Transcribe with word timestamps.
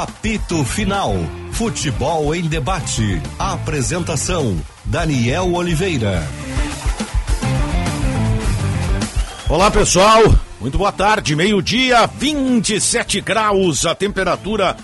Apito 0.00 0.64
Final. 0.64 1.14
Futebol 1.52 2.34
em 2.34 2.44
debate. 2.48 3.20
Apresentação: 3.38 4.58
Daniel 4.82 5.52
Oliveira. 5.52 6.26
Olá, 9.46 9.70
pessoal. 9.70 10.22
Muito 10.58 10.78
boa 10.78 10.90
tarde. 10.90 11.36
Meio-dia, 11.36 12.06
27 12.06 13.20
graus 13.20 13.84
a 13.84 13.94
temperatura 13.94 14.74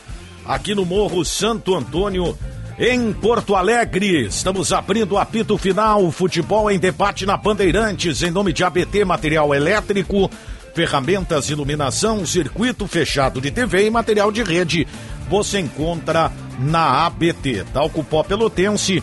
aqui 0.45 0.75
no 0.75 0.85
Morro 0.85 1.25
Santo 1.25 1.75
Antônio, 1.75 2.37
em 2.79 3.11
Porto 3.11 3.57
Alegre. 3.57 4.27
Estamos 4.27 4.71
abrindo 4.71 5.13
o 5.13 5.19
apito 5.19 5.57
final. 5.57 6.11
Futebol 6.13 6.71
em 6.71 6.79
debate 6.79 7.25
na 7.25 7.39
Bandeirantes, 7.39 8.23
em 8.23 8.31
nome 8.31 8.53
de 8.53 8.63
ABT 8.63 9.07
Material 9.07 9.55
Elétrico 9.55 10.31
ferramentas, 10.77 11.49
iluminação, 11.49 12.27
circuito 12.27 12.87
fechado 12.87 13.41
de 13.41 13.51
TV 13.51 13.87
e 13.87 13.91
material 13.91 14.31
de 14.31 14.43
rede. 14.43 14.87
Você 15.27 15.59
encontra 15.59 16.31
na 16.59 17.07
ABT. 17.07 17.65
Talco 17.73 18.05
Pó 18.05 18.23
Pelotense. 18.23 19.03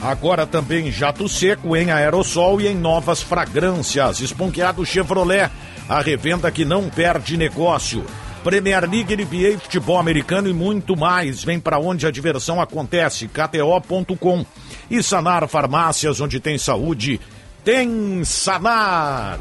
Agora 0.00 0.46
também 0.46 0.90
jato 0.90 1.28
seco 1.28 1.76
em 1.76 1.90
aerossol 1.90 2.58
e 2.58 2.68
em 2.68 2.74
novas 2.74 3.20
fragrâncias. 3.20 4.20
Esponqueado 4.20 4.86
Chevrolet. 4.86 5.50
A 5.86 6.00
revenda 6.00 6.50
que 6.50 6.64
não 6.64 6.88
perde 6.88 7.36
negócio. 7.36 8.02
Premier 8.42 8.88
League, 8.88 9.14
NBA, 9.14 9.58
futebol 9.58 9.98
americano 9.98 10.48
e 10.48 10.54
muito 10.54 10.96
mais. 10.96 11.44
Vem 11.44 11.60
para 11.60 11.78
onde 11.78 12.06
a 12.06 12.10
diversão 12.10 12.62
acontece. 12.62 13.28
KTO.com. 13.28 14.46
E 14.90 15.02
Sanar 15.02 15.46
Farmácias, 15.48 16.18
onde 16.18 16.40
tem 16.40 16.56
saúde, 16.56 17.20
tem 17.62 18.24
Sanar. 18.24 19.38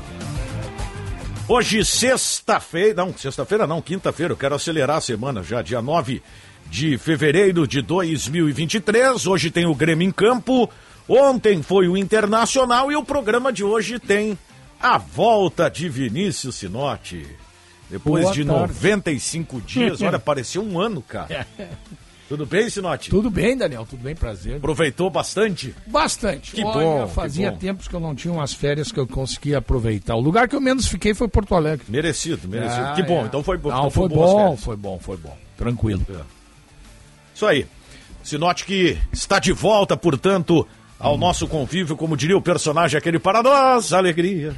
Hoje, 1.51 1.83
sexta-feira, 1.83 2.93
não, 2.93 3.11
sexta-feira 3.17 3.65
não, 3.65 3.81
quinta-feira, 3.81 4.33
eu 4.33 4.37
quero 4.37 4.53
acelerar 4.53 4.97
a 4.97 5.01
semana 5.01 5.41
já, 5.41 5.63
dia 5.63 5.81
9 5.81 6.21
de 6.69 6.95
fevereiro 6.99 7.67
de 7.67 7.81
2023. 7.81 9.25
Hoje 9.25 9.49
tem 9.49 9.65
o 9.65 9.73
Grêmio 9.73 10.07
em 10.07 10.11
campo, 10.11 10.69
ontem 11.07 11.63
foi 11.63 11.87
o 11.87 11.97
Internacional 11.97 12.91
e 12.91 12.95
o 12.95 13.03
programa 13.03 13.51
de 13.51 13.63
hoje 13.63 13.97
tem 13.97 14.37
a 14.79 14.99
volta 14.99 15.71
de 15.71 15.89
Vinícius 15.89 16.57
Sinotti. 16.57 17.25
Depois 17.89 18.25
Boa 18.25 18.35
de 18.35 18.45
tarde. 18.45 18.73
95 18.73 19.61
dias, 19.61 20.01
olha, 20.03 20.19
pareceu 20.19 20.63
um 20.63 20.79
ano, 20.79 21.01
cara. 21.01 21.47
Tudo 22.29 22.45
bem, 22.45 22.69
Sinote? 22.69 23.09
Tudo 23.09 23.27
bem, 23.31 23.57
Daniel, 23.57 23.87
tudo 23.89 24.03
bem, 24.03 24.13
prazer. 24.13 24.57
Aproveitou 24.57 25.09
bastante? 25.09 25.73
Bastante. 25.87 26.51
Que 26.51 26.63
Olha, 26.63 26.85
bom. 26.85 27.07
Fazia 27.07 27.47
que 27.47 27.53
bom. 27.53 27.59
tempos 27.59 27.87
que 27.87 27.95
eu 27.95 27.99
não 27.99 28.13
tinha 28.13 28.31
umas 28.31 28.53
férias 28.53 28.91
que 28.91 28.99
eu 28.99 29.07
conseguia 29.07 29.57
aproveitar. 29.57 30.15
O 30.15 30.19
lugar 30.19 30.47
que 30.47 30.55
eu 30.55 30.61
menos 30.61 30.87
fiquei 30.87 31.15
foi 31.15 31.27
Porto 31.27 31.55
Alegre. 31.55 31.87
Merecido, 31.89 32.47
merecido. 32.47 32.85
Ah, 32.85 32.93
que 32.95 33.01
bom, 33.01 33.23
é. 33.23 33.25
então 33.25 33.41
foi 33.41 33.57
bom. 33.57 33.69
Não, 33.69 33.77
então 33.79 33.89
foi, 33.89 34.07
bom, 34.09 34.55
foi 34.55 34.75
bom, 34.75 34.99
foi 34.99 35.17
bom. 35.17 35.35
Tranquilo. 35.57 36.05
É. 36.07 36.21
Isso 37.33 37.47
aí. 37.47 37.65
Sinote 38.21 38.63
que 38.63 38.95
está 39.11 39.39
de 39.39 39.51
volta, 39.51 39.97
portanto, 39.97 40.67
ao 40.99 41.17
nosso 41.17 41.47
convívio, 41.47 41.95
como 41.95 42.17
diria 42.17 42.37
o 42.37 42.41
personagem 42.41 42.97
aquele 42.97 43.17
para 43.17 43.41
nós, 43.41 43.93
alegria. 43.93 44.53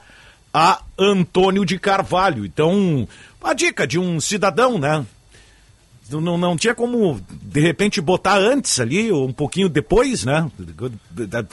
a 0.58 0.82
Antônio 0.98 1.64
de 1.64 1.78
Carvalho. 1.78 2.44
Então, 2.44 3.08
a 3.44 3.54
dica 3.54 3.86
de 3.86 4.00
um 4.00 4.20
cidadão, 4.20 4.80
né? 4.80 5.06
Não, 6.10 6.36
não 6.36 6.58
tinha 6.58 6.74
como, 6.74 7.22
de 7.30 7.60
repente, 7.60 8.02
botar 8.02 8.40
antes 8.40 8.80
ali, 8.80 9.12
ou 9.12 9.28
um 9.28 9.34
pouquinho 9.34 9.70
depois, 9.70 10.26
né? 10.26 10.50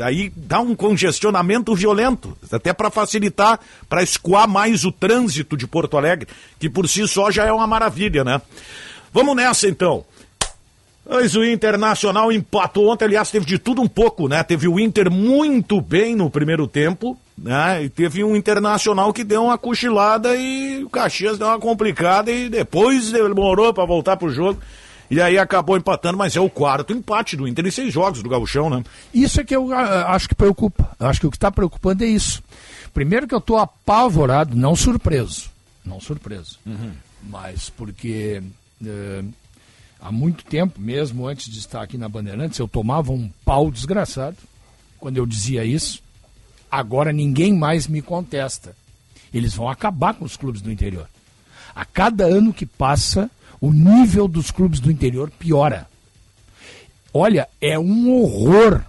Aí 0.00 0.32
dá 0.34 0.60
um 0.60 0.74
congestionamento 0.74 1.74
violento, 1.74 2.34
até 2.50 2.72
para 2.72 2.90
facilitar, 2.90 3.60
para 3.90 4.02
escoar 4.02 4.48
mais 4.48 4.86
o 4.86 4.92
trânsito 4.92 5.54
de 5.54 5.66
Porto 5.66 5.98
Alegre, 5.98 6.26
que 6.58 6.70
por 6.70 6.88
si 6.88 7.06
só 7.06 7.30
já 7.30 7.44
é 7.44 7.52
uma 7.52 7.66
maravilha, 7.66 8.24
né? 8.24 8.40
Vamos 9.12 9.36
nessa 9.36 9.68
então. 9.68 10.06
Mas 11.08 11.36
o 11.36 11.44
Internacional 11.44 12.32
empatou 12.32 12.90
ontem, 12.90 13.04
aliás, 13.04 13.30
teve 13.30 13.44
de 13.44 13.58
tudo 13.58 13.82
um 13.82 13.88
pouco, 13.88 14.26
né? 14.26 14.42
Teve 14.42 14.66
o 14.66 14.80
Inter 14.80 15.10
muito 15.10 15.80
bem 15.80 16.16
no 16.16 16.30
primeiro 16.30 16.66
tempo, 16.66 17.18
né? 17.36 17.84
E 17.84 17.90
teve 17.90 18.24
um 18.24 18.34
Internacional 18.34 19.12
que 19.12 19.22
deu 19.22 19.44
uma 19.44 19.58
cochilada 19.58 20.34
e 20.34 20.82
o 20.82 20.88
Caxias 20.88 21.38
deu 21.38 21.46
uma 21.46 21.58
complicada 21.58 22.30
e 22.30 22.48
depois 22.48 23.12
demorou 23.12 23.72
para 23.74 23.84
voltar 23.84 24.16
pro 24.16 24.30
jogo. 24.30 24.60
E 25.10 25.20
aí 25.20 25.38
acabou 25.38 25.76
empatando, 25.76 26.16
mas 26.16 26.34
é 26.34 26.40
o 26.40 26.48
quarto 26.48 26.92
empate 26.94 27.36
do 27.36 27.46
Inter 27.46 27.66
em 27.66 27.70
seis 27.70 27.92
jogos 27.92 28.22
do 28.22 28.28
Gauchão, 28.28 28.70
né? 28.70 28.82
Isso 29.12 29.40
é 29.40 29.44
que 29.44 29.54
eu 29.54 29.72
acho 29.72 30.26
que 30.26 30.34
preocupa. 30.34 30.90
Acho 30.98 31.20
que 31.20 31.26
o 31.26 31.30
que 31.30 31.36
está 31.36 31.50
preocupando 31.50 32.02
é 32.02 32.06
isso. 32.06 32.42
Primeiro 32.94 33.26
que 33.26 33.34
eu 33.34 33.38
estou 33.38 33.58
apavorado, 33.58 34.56
não 34.56 34.74
surpreso. 34.74 35.50
Não 35.84 36.00
surpreso. 36.00 36.58
Uhum. 36.64 36.92
Mas 37.22 37.68
porque. 37.68 38.42
Uh, 38.82 39.28
há 40.04 40.12
muito 40.12 40.44
tempo, 40.44 40.78
mesmo 40.78 41.26
antes 41.26 41.50
de 41.50 41.58
estar 41.58 41.82
aqui 41.82 41.96
na 41.96 42.10
Bandeirantes, 42.10 42.58
eu 42.58 42.68
tomava 42.68 43.10
um 43.10 43.30
pau 43.42 43.70
desgraçado 43.70 44.36
quando 44.98 45.16
eu 45.16 45.24
dizia 45.24 45.64
isso. 45.64 46.02
Agora 46.70 47.10
ninguém 47.10 47.54
mais 47.54 47.88
me 47.88 48.02
contesta. 48.02 48.76
Eles 49.32 49.54
vão 49.54 49.66
acabar 49.66 50.12
com 50.12 50.26
os 50.26 50.36
clubes 50.36 50.60
do 50.60 50.70
interior. 50.70 51.08
A 51.74 51.86
cada 51.86 52.24
ano 52.26 52.52
que 52.52 52.66
passa, 52.66 53.30
o 53.60 53.72
nível 53.72 54.28
dos 54.28 54.50
clubes 54.50 54.78
do 54.78 54.92
interior 54.92 55.30
piora. 55.30 55.88
Olha, 57.12 57.48
é 57.58 57.78
um 57.78 58.12
horror 58.12 58.84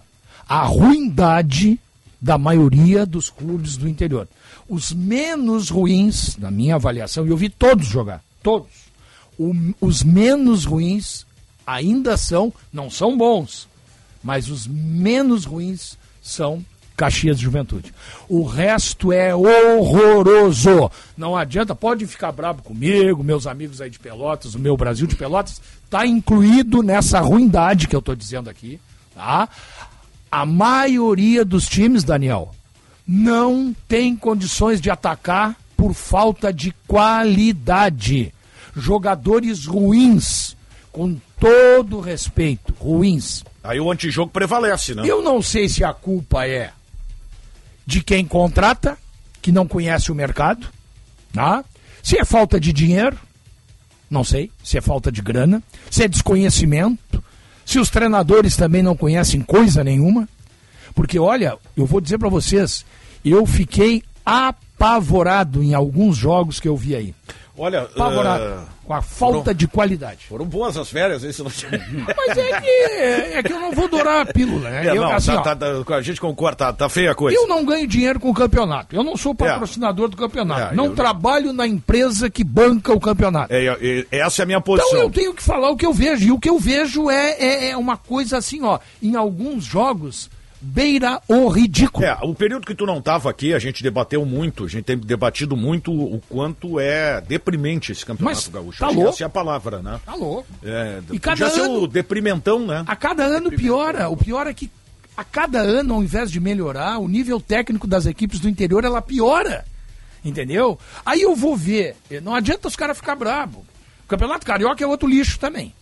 a 0.47 0.65
ruindade 0.65 1.79
da 2.21 2.37
maioria 2.37 3.05
dos 3.05 3.29
clubes 3.29 3.77
do 3.77 3.87
interior. 3.87 4.27
Os 4.67 4.91
menos 4.91 5.69
ruins, 5.69 6.35
na 6.37 6.51
minha 6.51 6.75
avaliação, 6.75 7.25
e 7.25 7.29
eu 7.29 7.37
vi 7.37 7.49
todos 7.49 7.87
jogar, 7.87 8.21
todos 8.43 8.84
o, 9.37 9.53
os 9.81 10.03
menos 10.03 10.65
ruins 10.65 11.25
ainda 11.65 12.17
são, 12.17 12.53
não 12.71 12.89
são 12.89 13.17
bons, 13.17 13.67
mas 14.23 14.49
os 14.49 14.67
menos 14.67 15.45
ruins 15.45 15.97
são 16.21 16.63
Caxias 16.95 17.37
de 17.37 17.43
Juventude. 17.43 17.93
O 18.29 18.43
resto 18.43 19.11
é 19.11 19.35
horroroso. 19.35 20.89
Não 21.17 21.35
adianta, 21.35 21.75
pode 21.75 22.07
ficar 22.07 22.31
bravo 22.31 22.63
comigo, 22.63 23.23
meus 23.23 23.45
amigos 23.45 23.81
aí 23.81 23.89
de 23.89 23.99
Pelotas, 23.99 24.55
o 24.55 24.59
meu 24.59 24.77
Brasil 24.77 25.05
de 25.05 25.15
Pelotas, 25.15 25.61
está 25.83 26.05
incluído 26.05 26.81
nessa 26.81 27.19
ruindade 27.19 27.87
que 27.87 27.95
eu 27.95 27.99
estou 27.99 28.15
dizendo 28.15 28.49
aqui. 28.49 28.79
Tá? 29.13 29.49
A 30.31 30.45
maioria 30.45 31.43
dos 31.43 31.67
times, 31.67 32.03
Daniel, 32.03 32.55
não 33.05 33.75
tem 33.87 34.15
condições 34.15 34.79
de 34.79 34.89
atacar 34.89 35.55
por 35.75 35.93
falta 35.93 36.51
de 36.51 36.73
qualidade 36.87 38.33
jogadores 38.75 39.65
ruins, 39.65 40.55
com 40.91 41.19
todo 41.39 41.99
respeito, 41.99 42.73
ruins. 42.79 43.43
Aí 43.63 43.79
o 43.79 43.91
antijogo 43.91 44.31
prevalece, 44.31 44.93
né? 44.93 45.03
Eu 45.05 45.21
não 45.21 45.41
sei 45.41 45.67
se 45.69 45.83
a 45.83 45.93
culpa 45.93 46.47
é 46.47 46.71
de 47.85 48.03
quem 48.03 48.25
contrata, 48.25 48.97
que 49.41 49.51
não 49.51 49.67
conhece 49.67 50.11
o 50.11 50.15
mercado, 50.15 50.67
tá? 51.31 51.63
se 52.05 52.19
é 52.19 52.23
falta 52.23 52.59
de 52.59 52.71
dinheiro, 52.71 53.17
não 54.07 54.23
sei, 54.23 54.51
se 54.63 54.77
é 54.77 54.81
falta 54.81 55.11
de 55.11 55.23
grana, 55.23 55.63
se 55.89 56.03
é 56.03 56.07
desconhecimento, 56.07 57.23
se 57.65 57.79
os 57.79 57.89
treinadores 57.89 58.55
também 58.55 58.83
não 58.83 58.95
conhecem 58.95 59.41
coisa 59.41 59.83
nenhuma. 59.83 60.29
Porque, 60.93 61.17
olha, 61.17 61.57
eu 61.75 61.87
vou 61.87 61.99
dizer 61.99 62.19
para 62.19 62.29
vocês, 62.29 62.85
eu 63.25 63.43
fiquei 63.47 64.03
apavorado 64.23 65.63
em 65.63 65.73
alguns 65.73 66.15
jogos 66.15 66.59
que 66.59 66.67
eu 66.67 66.77
vi 66.77 66.95
aí. 66.95 67.15
Olha, 67.57 67.83
apavorado. 67.83 68.43
Uh 68.43 68.75
com 68.85 68.93
a 68.93 69.01
falta 69.01 69.37
foram, 69.37 69.53
de 69.53 69.67
qualidade. 69.67 70.25
Foram 70.27 70.45
boas 70.45 70.77
as 70.77 70.89
férias, 70.89 71.23
isso 71.23 71.43
não 71.43 71.51
Mas 72.15 72.37
é 72.37 72.61
que, 72.61 72.67
é 72.67 73.43
que 73.43 73.51
eu 73.51 73.59
não 73.59 73.71
vou 73.71 73.87
dourar 73.87 74.21
a 74.21 74.25
pílula, 74.25 74.69
né? 74.69 74.85
É, 74.85 74.91
eu, 74.91 75.01
não, 75.01 75.11
assim, 75.11 75.31
tá, 75.31 75.55
tá, 75.55 75.83
tá, 75.83 75.95
a 75.95 76.01
gente 76.01 76.21
concorda, 76.21 76.55
tá, 76.55 76.73
tá, 76.73 76.87
feia 76.87 77.11
a 77.11 77.15
coisa. 77.15 77.37
Eu 77.37 77.47
não 77.47 77.65
ganho 77.65 77.87
dinheiro 77.87 78.19
com 78.19 78.29
o 78.29 78.33
campeonato. 78.33 78.95
Eu 78.95 79.03
não 79.03 79.17
sou 79.17 79.33
patrocinador 79.33 80.05
é. 80.05 80.09
do 80.09 80.17
campeonato. 80.17 80.73
É, 80.73 80.75
não 80.75 80.85
eu... 80.85 80.95
trabalho 80.95 81.51
na 81.51 81.65
empresa 81.65 82.29
que 82.29 82.43
banca 82.43 82.93
o 82.93 82.99
campeonato. 82.99 83.51
É, 83.51 84.05
essa 84.11 84.41
é 84.41 84.43
a 84.43 84.45
minha 84.45 84.61
posição. 84.61 84.89
Então 84.89 85.01
eu 85.01 85.09
tenho 85.09 85.33
que 85.33 85.41
falar 85.41 85.71
o 85.71 85.75
que 85.75 85.85
eu 85.85 85.93
vejo. 85.93 86.27
E 86.27 86.31
o 86.31 86.39
que 86.39 86.49
eu 86.49 86.59
vejo 86.59 87.09
é, 87.09 87.31
é, 87.31 87.69
é 87.71 87.77
uma 87.77 87.97
coisa 87.97 88.37
assim, 88.37 88.63
ó. 88.63 88.77
Em 89.01 89.15
alguns 89.15 89.63
jogos 89.63 90.29
beira 90.65 91.21
o 91.27 91.47
ridículo. 91.47 92.05
É, 92.05 92.17
o 92.23 92.33
período 92.33 92.65
que 92.65 92.73
tu 92.73 92.85
não 92.85 92.97
estava 92.97 93.29
aqui, 93.29 93.53
a 93.53 93.59
gente 93.59 93.83
debateu 93.83 94.25
muito, 94.25 94.65
a 94.65 94.67
gente 94.67 94.83
tem 94.83 94.97
debatido 94.97 95.55
muito 95.55 95.91
o 95.91 96.21
quanto 96.27 96.79
é 96.79 97.21
deprimente 97.21 97.91
esse 97.91 98.05
campeonato 98.05 98.35
Mas 98.35 98.47
gaúcho. 98.47 98.79
Tá 98.79 98.87
louco. 98.89 99.09
Essa 99.09 99.23
é 99.23 99.27
a 99.27 99.29
palavra, 99.29 99.81
né? 99.81 99.99
Tá 100.05 100.15
louco. 100.15 100.47
É, 100.63 100.99
e 101.11 101.19
cada 101.19 101.45
ano, 101.45 101.53
ser 101.55 101.61
o 101.69 101.87
deprimentão, 101.87 102.65
né? 102.65 102.83
A 102.87 102.95
cada 102.95 103.23
ano 103.23 103.51
piora. 103.51 104.09
O 104.09 104.17
pior 104.17 104.47
é 104.47 104.53
que 104.53 104.69
a 105.15 105.23
cada 105.23 105.59
ano, 105.61 105.93
ao 105.93 106.03
invés 106.03 106.31
de 106.31 106.39
melhorar, 106.39 106.97
o 106.99 107.07
nível 107.07 107.39
técnico 107.39 107.85
das 107.87 108.05
equipes 108.05 108.39
do 108.39 108.49
interior 108.49 108.83
ela 108.83 109.01
piora. 109.01 109.63
Entendeu? 110.23 110.79
Aí 111.05 111.21
eu 111.21 111.35
vou 111.35 111.55
ver. 111.55 111.95
Não 112.23 112.33
adianta 112.33 112.67
os 112.67 112.75
caras 112.75 112.97
ficar 112.97 113.15
bravos. 113.15 113.61
O 114.03 114.07
Campeonato 114.07 114.45
Carioca 114.45 114.83
é 114.83 114.87
outro 114.87 115.07
lixo 115.07 115.37
também. 115.39 115.73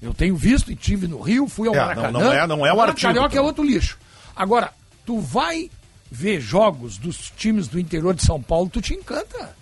Eu 0.00 0.12
tenho 0.12 0.34
visto 0.34 0.72
e 0.72 0.74
tive 0.74 1.06
no 1.06 1.20
Rio, 1.20 1.46
fui 1.46 1.68
ao 1.68 1.74
É, 1.74 1.78
Maracanã. 1.78 2.10
não- 2.10 2.20
não 2.20 2.32
é- 2.32 2.46
não 2.46 2.56
é 2.66 2.72
o 2.72 2.76
Campeonato 2.76 2.90
artigo 2.90 3.06
Carioca 3.08 3.26
é 3.28 3.36
também. 3.36 3.46
outro 3.46 3.64
lixo. 3.64 3.98
Agora, 4.34 4.72
tu 5.06 5.18
vai 5.18 5.70
ver 6.10 6.40
jogos 6.40 6.98
dos 6.98 7.32
times 7.36 7.68
do 7.68 7.78
interior 7.78 8.14
de 8.14 8.22
São 8.24 8.40
Paulo, 8.42 8.68
tu 8.70 8.80
te 8.82 8.94
encanta. 8.94 9.56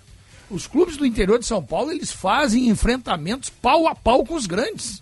Os 0.50 0.66
clubes 0.66 0.96
do 0.96 1.06
interior 1.06 1.38
de 1.38 1.46
São 1.46 1.62
Paulo, 1.62 1.92
eles 1.92 2.10
fazem 2.10 2.68
enfrentamentos 2.68 3.48
pau 3.50 3.86
a 3.86 3.94
pau 3.94 4.24
com 4.24 4.34
os 4.34 4.46
grandes. 4.46 5.00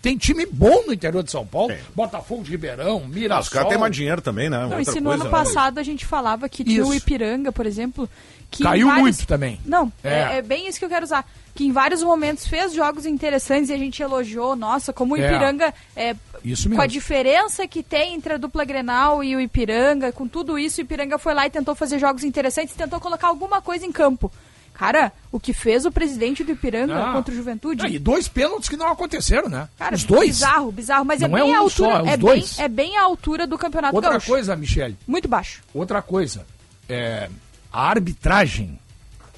Tem 0.00 0.16
time 0.18 0.44
bom 0.46 0.84
no 0.86 0.92
interior 0.92 1.22
de 1.24 1.30
São 1.30 1.46
Paulo. 1.46 1.68
Tem. 1.68 1.78
Botafogo 1.96 2.44
de 2.44 2.50
Ribeirão, 2.50 3.00
Mirassol. 3.08 3.42
os 3.42 3.48
caras 3.48 3.68
têm 3.70 3.78
mais 3.78 3.96
dinheiro 3.96 4.20
também, 4.20 4.50
né? 4.50 4.66
Não, 4.68 4.78
e 4.78 4.84
se 4.84 5.00
no 5.00 5.08
coisa, 5.08 5.24
ano 5.24 5.24
né? 5.24 5.30
passado 5.30 5.78
a 5.78 5.82
gente 5.82 6.04
falava 6.04 6.46
que 6.48 6.62
tinha 6.62 6.84
o. 6.86 6.92
Ipiranga, 6.94 7.50
por 7.50 7.64
exemplo, 7.64 8.08
que 8.50 8.62
Caiu 8.62 8.86
vários- 8.86 9.02
muito 9.02 9.26
também. 9.26 9.58
Não, 9.64 9.90
É. 10.04 10.34
é. 10.34 10.36
é 10.36 10.42
bem 10.42 10.68
isso 10.68 10.78
que 10.78 10.84
eu 10.84 10.90
quero 10.90 11.04
usar. 11.06 11.26
Que 11.54 11.64
em 11.64 11.72
vários 11.72 12.02
momentos 12.02 12.46
fez 12.46 12.74
jogos 12.74 13.06
interessantes 13.06 13.70
e 13.70 13.72
a 13.72 13.78
gente 13.78 14.02
elogiou, 14.02 14.54
nossa, 14.54 14.92
como 14.92 15.14
o 15.14 15.16
É. 15.16 15.26
Ipiranga, 15.26 15.72
é, 15.96 16.14
Isso 16.44 16.68
com 16.68 16.74
a 16.74 16.78
mesmo. 16.78 16.88
diferença 16.92 17.66
que 17.66 17.82
tem 17.82 18.14
entre 18.14 18.34
a 18.34 18.36
dupla 18.36 18.64
Grenal 18.64 19.24
e 19.24 19.34
o 19.34 19.40
Ipiranga, 19.40 20.12
com 20.12 20.28
tudo 20.28 20.58
isso, 20.58 20.80
o 20.80 20.84
Ipiranga 20.84 21.16
foi 21.18 21.32
lá 21.34 21.46
e 21.46 21.50
tentou 21.50 21.74
fazer 21.74 21.98
jogos 21.98 22.22
interessantes, 22.22 22.74
tentou 22.74 23.00
colocar 23.00 23.28
alguma 23.28 23.62
coisa 23.62 23.86
em 23.86 23.90
campo. 23.92 24.30
Cara, 24.74 25.12
o 25.30 25.38
que 25.38 25.52
fez 25.52 25.86
o 25.86 25.92
presidente 25.92 26.42
do 26.42 26.50
Ipiranga 26.50 26.92
Não. 27.06 27.12
contra 27.12 27.32
o 27.32 27.36
Juventude? 27.36 27.86
Ah, 27.86 27.88
e 27.88 27.96
dois 27.98 28.26
pênaltis 28.26 28.68
que 28.68 28.76
não 28.76 28.88
aconteceram, 28.88 29.48
né? 29.48 29.68
Cara, 29.78 29.94
Os 29.94 30.02
dois. 30.02 30.30
bizarro, 30.30 30.72
bizarro, 30.72 31.04
mas 31.04 31.20
Não 31.20 31.28
é 31.28 31.40
é 31.40 31.44
bem 31.44 31.54
a 31.54 31.62
um 31.62 31.68
só, 31.70 31.84
altura, 31.84 31.98
é 31.98 32.02
os 32.02 32.08
é, 32.08 32.16
dois. 32.16 32.56
bem, 32.56 32.64
é 32.64 32.68
bem 32.68 32.96
a 32.98 33.02
altura 33.04 33.46
do 33.46 33.56
Campeonato 33.56 33.94
Outra 33.94 34.10
Gaúcho. 34.10 34.26
coisa, 34.26 34.56
Michele. 34.56 34.96
Muito 35.06 35.28
baixo. 35.28 35.62
Outra 35.72 36.02
coisa, 36.02 36.44
é, 36.88 37.30
a 37.72 37.88
arbitragem 37.88 38.76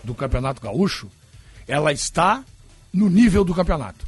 do 0.02 0.14
Campeonato 0.14 0.61
Gaúcho, 0.62 1.11
ela 1.69 1.93
está 1.93 2.43
no 2.91 3.11
nível 3.11 3.44
do 3.44 3.55
campeonato. 3.55 4.06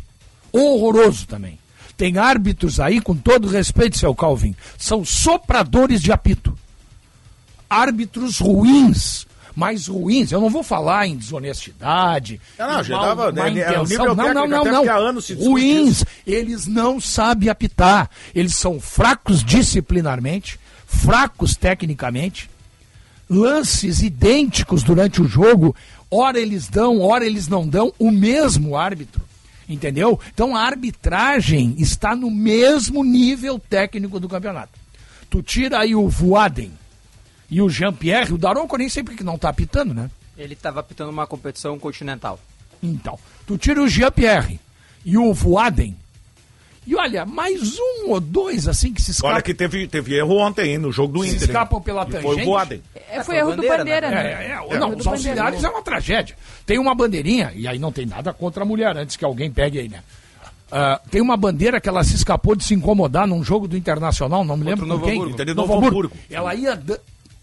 Horroroso 0.51 1.27
também. 1.27 1.59
Tem 1.99 2.17
árbitros 2.17 2.79
aí, 2.81 3.01
com 3.01 3.15
todo 3.15 3.49
respeito, 3.49 3.99
seu 3.99 4.15
Calvin, 4.15 4.55
são 4.79 5.05
sopradores 5.05 6.01
de 6.01 6.13
apito. 6.13 6.57
Árbitros 7.69 8.39
ruins, 8.39 9.27
mais 9.55 9.89
ruins. 9.89 10.31
Eu 10.33 10.41
não 10.41 10.49
vou 10.49 10.63
falar 10.63 11.07
em 11.09 11.17
desonestidade. 11.17 12.41
Não, 12.59 12.81
em 12.81 12.85
já 12.85 12.97
mal- 12.97 13.05
tava- 13.09 13.33
má 13.33 13.49
é- 13.49 13.59
é 13.59 13.81
o 13.81 13.83
intenção. 13.83 14.15
não, 14.15 14.33
não, 14.33 14.47
não, 14.47 14.65
não. 14.65 14.85
Ruins. 15.45 16.05
Eles 16.27 16.67
não 16.69 17.01
sabem 17.01 17.49
apitar. 17.49 18.09
Eles 18.35 18.55
são 18.55 18.81
fracos 18.81 19.43
disciplinarmente, 19.45 20.59
fracos 20.87 21.57
tecnicamente, 21.57 22.49
lances 23.29 24.01
idênticos 24.03 24.83
durante 24.85 25.21
o 25.21 25.27
jogo, 25.29 25.75
ora 26.11 26.39
eles 26.39 26.69
dão, 26.69 27.01
ora 27.03 27.27
eles 27.27 27.49
não 27.49 27.67
dão, 27.69 27.93
o 27.99 28.11
mesmo 28.13 28.77
árbitro. 28.77 29.28
Entendeu? 29.69 30.19
Então 30.33 30.57
a 30.57 30.63
arbitragem 30.63 31.75
está 31.79 32.17
no 32.17 32.31
mesmo 32.31 33.05
nível 33.05 33.59
técnico 33.59 34.19
do 34.19 34.29
campeonato. 34.29 34.79
Tu 35.29 35.43
tira 35.43 35.81
aí 35.81 35.95
o 35.95 36.09
Voaden 36.09 36.73
e 37.51 37.61
o 37.61 37.69
Jean-Pierre, 37.69 38.33
o 38.33 38.39
Daronco 38.39 38.77
nem 38.77 38.89
sempre 38.89 39.15
que 39.15 39.25
não 39.25 39.35
está 39.35 39.51
apitando, 39.51 39.93
né? 39.93 40.11
Ele 40.37 40.55
estava 40.55 40.81
apitando 40.81 41.11
uma 41.11 41.27
competição 41.27 41.79
continental. 41.79 42.39
Então, 42.83 43.19
tu 43.47 43.59
tira 43.59 43.83
o 43.83 43.89
Jean-Pierre 43.89 44.61
e 45.05 45.19
o 45.19 45.35
Voaden. 45.35 45.97
E 46.89 46.97
olha, 46.97 47.27
mais 47.27 47.79
um 47.79 48.13
ou 48.13 48.19
dois 48.19 48.67
assim 48.67 48.95
que 48.95 49.03
se 49.03 49.11
escapam. 49.11 49.35
Olha 49.35 49.43
que 49.43 49.53
teve, 49.53 49.87
teve 49.87 50.15
erro 50.17 50.39
ontem, 50.39 50.71
hein, 50.71 50.79
no 50.79 50.91
jogo 50.91 51.13
do 51.13 51.23
Se 51.23 51.29
Inter. 51.29 51.43
hein? 51.43 51.47
escapam 51.49 51.83
pela 51.83 52.03
E 52.09 52.11
Foi 52.13 52.19
o 52.19 52.23
tangente. 52.23 52.45
Voaden. 52.47 52.83
É, 53.11 53.23
foi 53.23 53.37
erro 53.37 53.51
bandeira, 53.51 53.77
do 53.77 53.79
Bandeira, 53.79 54.11
né? 54.11 54.23
né? 54.23 54.31
É, 54.31 54.47
é, 54.53 54.75
É, 54.75 54.79
não, 54.79 54.97
os 54.97 55.07
auxiliares 55.07 55.63
é 55.63 55.69
uma 55.69 55.83
tragédia. 55.83 56.35
Tem 56.65 56.79
uma 56.79 56.95
bandeirinha, 56.95 57.53
e 57.55 57.69
aí 57.69 57.79
não 57.79 57.93
tem 57.93 58.07
nada 58.07 58.33
contra 58.33 58.63
a 58.63 58.67
mulher, 58.67 58.97
antes 58.97 59.17
que 59.17 59.25
alguém 59.25 59.51
pegue 59.51 59.79
aí, 59.81 59.89
né? 59.91 60.03
Ah, 60.73 60.99
tem 61.11 61.21
uma 61.21 61.37
bandeira 61.37 61.79
que 61.79 61.91
ela 61.91 62.03
se 62.03 62.15
escapou 62.15 62.57
de 62.57 62.65
se 62.65 62.73
incomodar 62.73 63.27
num 63.27 63.45
jogo 63.45 63.69
do 63.69 63.77
Internacional, 63.77 64.43
não 64.43 64.57
me 64.57 64.65
lembro 64.65 64.87
o 64.87 64.89
com 64.89 64.95
Novo 64.95 65.05
quem. 65.05 65.21
Hamburgo. 65.21 65.55
Novo. 65.55 65.75
Hamburgo. 65.87 66.17
Ela 66.31 66.55
ia... 66.55 66.81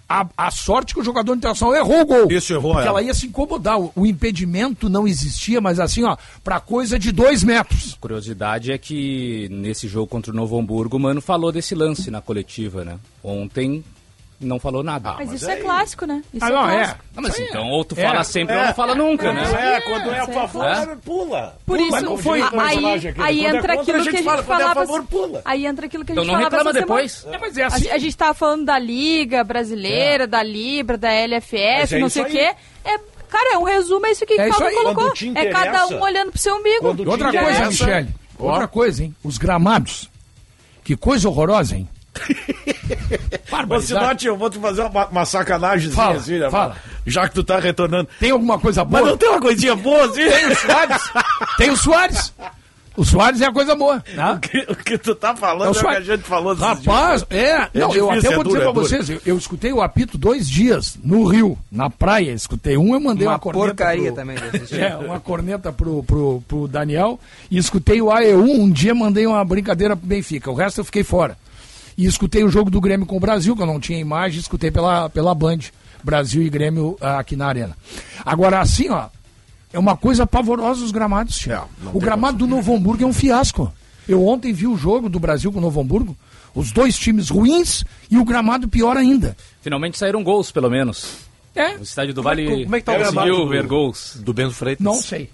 A, 0.08 0.28
a 0.38 0.52
sorte 0.52 0.94
que 0.94 1.00
o 1.00 1.04
jogador 1.04 1.34
do 1.34 1.38
Internacional 1.38 1.76
errou 1.76 2.02
o 2.02 2.06
gol. 2.06 2.32
Isso, 2.32 2.54
errou, 2.54 2.74
Porque 2.74 2.88
é. 2.88 2.90
ela 2.90 3.02
ia 3.02 3.14
se 3.14 3.26
incomodar. 3.26 3.80
O, 3.80 3.92
o 3.96 4.06
impedimento 4.06 4.88
não 4.88 5.08
existia, 5.08 5.60
mas 5.60 5.80
assim, 5.80 6.04
ó, 6.04 6.16
pra 6.44 6.60
coisa 6.60 7.00
de 7.00 7.12
dois 7.12 7.44
metros. 7.44 7.98
Curiosidade 8.00 8.72
é 8.72 8.78
que 8.78 9.48
nesse 9.50 9.88
jogo 9.88 10.08
contra 10.08 10.32
o 10.32 10.36
Novo 10.36 10.60
Hamburgo, 10.60 10.98
o 10.98 11.00
Mano 11.00 11.22
falou 11.22 11.52
desse 11.52 11.74
lance 11.74 12.12
na 12.12 12.22
coletiva, 12.22 12.86
né? 12.86 13.00
Ontem 13.24 13.84
não 14.40 14.60
falou 14.60 14.84
nada. 14.84 15.14
Mas 15.18 15.32
isso 15.32 15.50
é 15.50 15.56
clássico, 15.58 16.06
né? 16.06 16.22
Isso 16.34 16.44
Ah, 16.44 16.50
é 16.50 16.52
não, 16.52 16.70
é. 16.70 16.76
clássico. 16.78 17.00
Não, 17.16 17.24
mas 17.24 17.40
então, 17.40 17.62
é. 17.68 17.72
ou 17.72 17.86
tu 17.86 17.96
É. 18.00 18.04
fala 18.04 18.24
sempre 18.24 18.56
ou 18.56 18.66
não 18.66 18.74
fala 18.74 18.96
nunca, 18.96 19.32
né? 19.34 19.44
É, 19.78 19.82
quando 19.82 20.12
é 20.12 20.20
a 20.20 20.24
é 20.24 20.28
favor, 20.28 20.66
É. 20.66 20.96
pula. 21.04 21.58
Por 21.66 21.78
Pula, 21.78 21.88
isso, 21.88 22.30
a- 22.32 22.64
aí, 22.64 22.86
aqui. 23.08 23.22
aí 23.22 23.42
Quando 23.42 23.56
é 23.56 23.58
entra 23.58 23.74
aquilo 23.74 23.86
que 24.04 24.10
a 24.10 24.12
gente 24.12 24.24
fala, 24.24 24.38
é 24.38 24.42
a 24.42 24.44
falava. 24.44 24.74
favor, 24.82 25.04
pula. 25.06 25.42
Aí 25.46 25.66
entra 25.66 25.86
aquilo 25.86 26.04
que 26.06 26.12
a 26.12 26.16
gente 26.16 26.24
Então 26.24 26.34
não 26.40 26.44
falava 26.50 26.70
reclama 26.70 26.74
depois. 26.74 27.26
É, 27.32 27.38
mas 27.38 27.58
é 27.58 27.64
A, 27.64 27.68
assim. 27.68 27.90
a 27.90 27.98
gente 27.98 28.18
tava 28.18 28.34
falando 28.34 28.66
da 28.66 28.78
Liga 28.78 29.44
Brasileira, 29.44 30.28
da 30.28 30.44
Libra, 30.44 30.98
da 30.98 31.08
Mas 31.08 31.30
LFF, 31.32 31.96
é 31.96 32.00
não 32.00 32.10
sei 32.10 32.24
o 32.24 32.26
quê. 32.26 32.54
É, 32.84 32.98
cara, 33.30 33.54
é 33.56 33.58
um 33.58 33.64
resumo, 33.64 34.06
é 34.06 34.12
isso 34.12 34.26
que 34.26 34.34
É 34.34 34.50
Calvin 34.50 34.66
aí. 34.66 34.76
colocou. 34.76 35.14
É 35.36 35.46
cada 35.46 35.88
um 35.88 36.02
olhando 36.02 36.32
pro 36.32 36.40
seu 36.42 36.56
umbigo. 36.56 36.88
Outra 37.10 37.32
coisa, 37.32 37.66
Michele. 37.68 38.10
Outra 38.38 38.68
coisa, 38.68 39.04
hein? 39.04 39.16
Os 39.24 39.38
gramados. 39.38 40.10
Que 40.84 40.96
coisa 40.98 41.28
horrorosa, 41.30 41.76
hein? 41.78 41.88
Sinote, 43.82 44.28
eu 44.28 44.38
vou 44.38 44.50
te 44.50 44.60
fazer 44.60 44.82
uma, 44.84 45.06
uma 45.08 45.26
sacanagem 45.26 45.92
Fala, 45.92 46.16
assim, 46.18 46.40
né, 46.40 46.50
fala. 46.50 46.76
Já 47.06 47.28
que 47.28 47.36
tu 47.36 47.44
tá 47.44 47.60
retornando. 47.60 48.08
Tem 48.20 48.32
alguma 48.32 48.60
coisa 48.60 48.84
Mas 48.84 49.02
boa? 49.02 49.12
não 49.12 49.18
tem 49.18 49.30
uma 49.30 49.42
coisinha 49.42 49.76
boa 49.76 50.06
assim? 50.06 50.28
Tem 50.28 50.48
o 50.52 50.56
Soares. 50.56 51.12
Tem 51.58 51.72
o 51.72 51.78
Soares. 51.78 52.34
O 52.98 53.04
Soares 53.04 53.42
é 53.42 53.46
a 53.46 53.52
coisa 53.52 53.76
boa. 53.76 54.02
Né? 54.14 54.32
O 54.32 54.40
que, 54.40 54.58
o 54.70 54.76
que 54.76 54.98
tu 54.98 55.14
tá 55.14 55.36
falando 55.36 55.66
É 55.66 55.68
é, 55.68 55.70
o 55.70 55.86
o 55.86 55.90
que 55.90 55.96
a 55.96 56.02
gente 56.02 56.24
falou 56.24 56.56
Rapaz, 56.56 57.26
é. 57.30 57.68
Não, 57.74 57.94
eu 57.94 58.08
difícil, 58.10 58.10
até 58.12 58.28
é 58.28 58.36
vou 58.36 58.44
dizer 58.46 58.58
é 58.58 58.64
pra 58.64 58.72
vocês, 58.72 59.10
eu, 59.10 59.22
eu 59.26 59.38
escutei 59.38 59.74
o 59.74 59.82
apito 59.82 60.18
dois 60.18 60.50
dias 60.50 60.98
no 61.04 61.26
Rio, 61.26 61.58
na 61.70 61.90
praia. 61.90 62.32
Escutei 62.32 62.78
um, 62.78 62.94
eu 62.94 63.00
mandei 63.02 63.28
uma, 63.28 63.34
Uma 63.34 63.40
corneta. 63.40 63.68
porcaria 63.68 64.14
pro- 64.14 64.16
também. 64.16 64.38
É, 64.72 64.96
uma 64.96 65.20
corneta 65.20 65.74
pro, 65.74 66.02
pro, 66.04 66.42
pro 66.48 66.68
Daniel. 66.70 67.20
E 67.52 67.58
escutei 67.58 68.02
o 68.02 68.06
AE1, 68.06 68.50
um 68.50 68.72
dia 68.72 68.96
mandei 68.96 69.28
uma 69.28 69.44
brincadeira 69.44 69.96
pro 69.96 70.08
Benfica. 70.08 70.50
O 70.50 70.56
resto 70.56 70.80
eu 70.80 70.86
fiquei 70.86 71.04
fora. 71.04 71.38
E 71.98 72.06
escutei 72.06 72.44
o 72.44 72.50
jogo 72.50 72.70
do 72.70 72.82
Grêmio 72.82 73.06
com 73.06 73.16
o 73.18 73.20
Brasil, 73.20 73.56
que 73.56 73.62
eu 73.62 73.66
não 73.66 73.80
tinha 73.80 74.00
imagem, 74.00 74.40
escutei 74.40 74.70
pela, 74.72 75.10
pela 75.10 75.34
Band. 75.34 75.60
Brasil 76.04 76.44
e 76.44 76.50
Grêmio 76.50 76.96
ah, 77.02 77.18
aqui 77.20 77.36
na 77.36 77.48
arena. 77.48 77.76
Agora, 78.24 78.60
assim, 78.60 78.90
ó, 78.90 79.08
é 79.74 79.80
uma 79.80 79.98
coisa 79.98 80.28
pavorosa 80.28 80.84
os 80.86 80.92
gramados. 80.92 81.48
É, 81.48 81.60
o 81.94 82.00
gramado 82.00 82.38
do 82.38 82.46
Novo 82.48 82.76
Hamburgo 82.76 83.04
é 83.04 83.08
um 83.08 83.14
fiasco. 83.14 83.74
Eu 84.08 84.24
ontem 84.28 84.54
vi 84.54 84.68
o 84.68 84.78
jogo 84.78 85.10
do 85.10 85.20
Brasil 85.20 85.52
com 85.52 85.58
o 85.58 85.62
Novo 85.62 85.82
Hamburgo, 85.82 86.16
os 86.54 86.72
dois 86.72 86.96
times 87.00 87.30
ruins 87.30 87.84
e 88.12 88.20
o 88.20 88.24
gramado 88.26 88.68
pior 88.68 88.96
ainda. 88.98 89.36
Finalmente 89.62 89.98
saíram 89.98 90.24
gols, 90.24 90.52
pelo 90.52 90.70
menos. 90.70 91.18
É, 91.56 91.76
O 91.78 91.82
estádio 91.82 92.14
do 92.14 92.22
Como 92.22 92.34
é 92.34 92.36
Vale 92.36 92.56
que- 92.58 92.64
como 92.66 92.76
é 92.76 92.80
que 92.82 92.86
tá 92.86 92.94
o 92.94 92.98
gramado 93.00 93.32
do- 93.32 93.48
ver 93.50 93.66
gols. 93.66 94.18
Do 94.22 94.32
Bento 94.34 94.54
Freitas. 94.54 94.84
não 94.86 94.96
sei. 95.02 95.30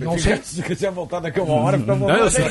Não 0.00 0.18
sei. 0.18 0.36
Se 0.42 0.62
quiser 0.62 0.90
voltar 0.90 1.20
daqui 1.20 1.38
a 1.38 1.42
uma 1.42 1.54
hora, 1.54 1.78
fica 1.78 1.92
à 1.92 1.96
Não, 1.96 2.10
eu 2.10 2.30
sei. 2.30 2.44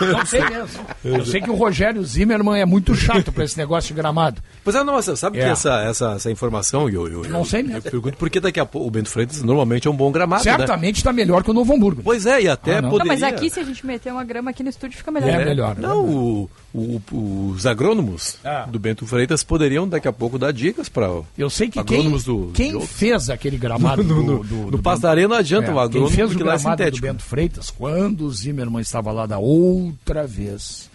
Não 0.00 0.26
sei 0.26 0.40
mesmo. 0.40 0.80
Eu 1.04 1.24
sei 1.26 1.40
que 1.40 1.50
o 1.50 1.54
Rogério 1.54 2.02
Zimmermann 2.04 2.60
é 2.60 2.64
muito 2.66 2.94
chato 2.94 3.32
pra 3.32 3.44
esse 3.44 3.56
negócio 3.56 3.88
de 3.88 3.94
gramado. 4.00 4.42
Pois 4.64 4.74
é, 4.76 4.82
não, 4.84 4.94
você 4.94 5.16
sabe 5.16 5.38
É. 5.38 5.44
que 5.44 5.48
essa, 5.50 5.80
essa, 5.82 6.12
essa 6.12 6.30
informação, 6.30 6.88
eu, 6.88 7.08
eu, 7.08 7.22
Não 7.28 7.40
eu- 7.40 7.44
sei 7.44 7.62
mesmo. 7.62 7.78
Eu 7.78 7.82
pergunto 7.90 8.16
por 8.16 8.28
que 8.30 8.40
daqui 8.40 8.60
a 8.60 8.66
pouco 8.66 8.88
o 8.88 8.90
Bento 8.90 9.08
Freitas 9.08 9.42
normalmente 9.42 9.86
é 9.88 9.90
um 9.90 9.96
bom 9.96 10.10
gramado, 10.10 10.44
né? 10.44 10.50
Certamente 10.56 10.96
está 10.96 11.12
melhor 11.12 11.42
que 11.42 11.50
o 11.50 11.54
Novo 11.54 11.74
Hamburgo. 11.74 12.02
Pois 12.04 12.26
é, 12.26 12.42
e 12.42 12.48
até 12.48 12.72
Ah, 12.78 12.82
não. 12.82 12.86
Não, 12.90 12.98
poderia... 12.98 13.12
mas 13.12 13.22
aqui, 13.22 13.50
se 13.50 13.60
a 13.60 13.64
gente 13.64 13.84
meter 13.86 14.12
uma 14.12 14.24
grama 14.24 14.50
aqui 14.50 14.62
no 14.62 14.68
estúdio, 14.70 14.96
fica 14.98 15.10
melhor. 15.10 15.28
É 15.30 15.38
né? 15.38 15.44
melhor. 15.44 15.76
Não, 15.78 16.04
o- 16.04 16.50
o- 16.74 17.50
os 17.54 17.66
agrônomos 17.66 18.36
Ah. 18.44 18.66
do 18.68 18.78
Bento 18.78 19.06
Freitas 19.06 19.42
poderiam 19.42 19.88
daqui 19.88 20.06
a 20.08 20.12
pouco 20.12 20.38
dar 20.38 20.52
dicas 20.52 20.88
para 20.88 21.08
Eu 21.36 21.48
sei 21.50 21.68
que 21.68 21.82
quem, 21.84 21.98
agrônomos 21.98 22.24
do, 22.24 22.50
quem 22.54 22.70
de 22.70 22.74
outros. 22.76 22.92
fez 22.92 23.30
aquele 23.30 23.56
gramado 23.56 24.02
no, 24.04 24.14
do, 24.14 24.22
no, 24.22 24.44
do, 24.44 24.54
no 24.56 24.70
do 24.72 24.78
Passo 24.78 24.96
Bento- 24.96 25.02
da 25.02 25.10
Arena 25.10 25.28
não 25.28 25.36
adianta 25.36 25.72
É, 25.82 25.84
o 25.84 25.90
quem 25.90 26.00
agrônomo 26.00 26.16
fez 26.16 26.30
o 26.30 26.34
é 26.34 26.36
gramado 26.36 26.58
do 26.58 26.70
sintético. 26.70 27.06
Bento 27.06 27.22
Freitas, 27.22 27.70
quando 27.70 28.22
o 28.22 28.30
Zimmermann 28.30 28.82
estava 28.82 29.12
lá 29.12 29.26
da 29.26 29.38
outra 29.38 30.26
vez, 30.26 30.90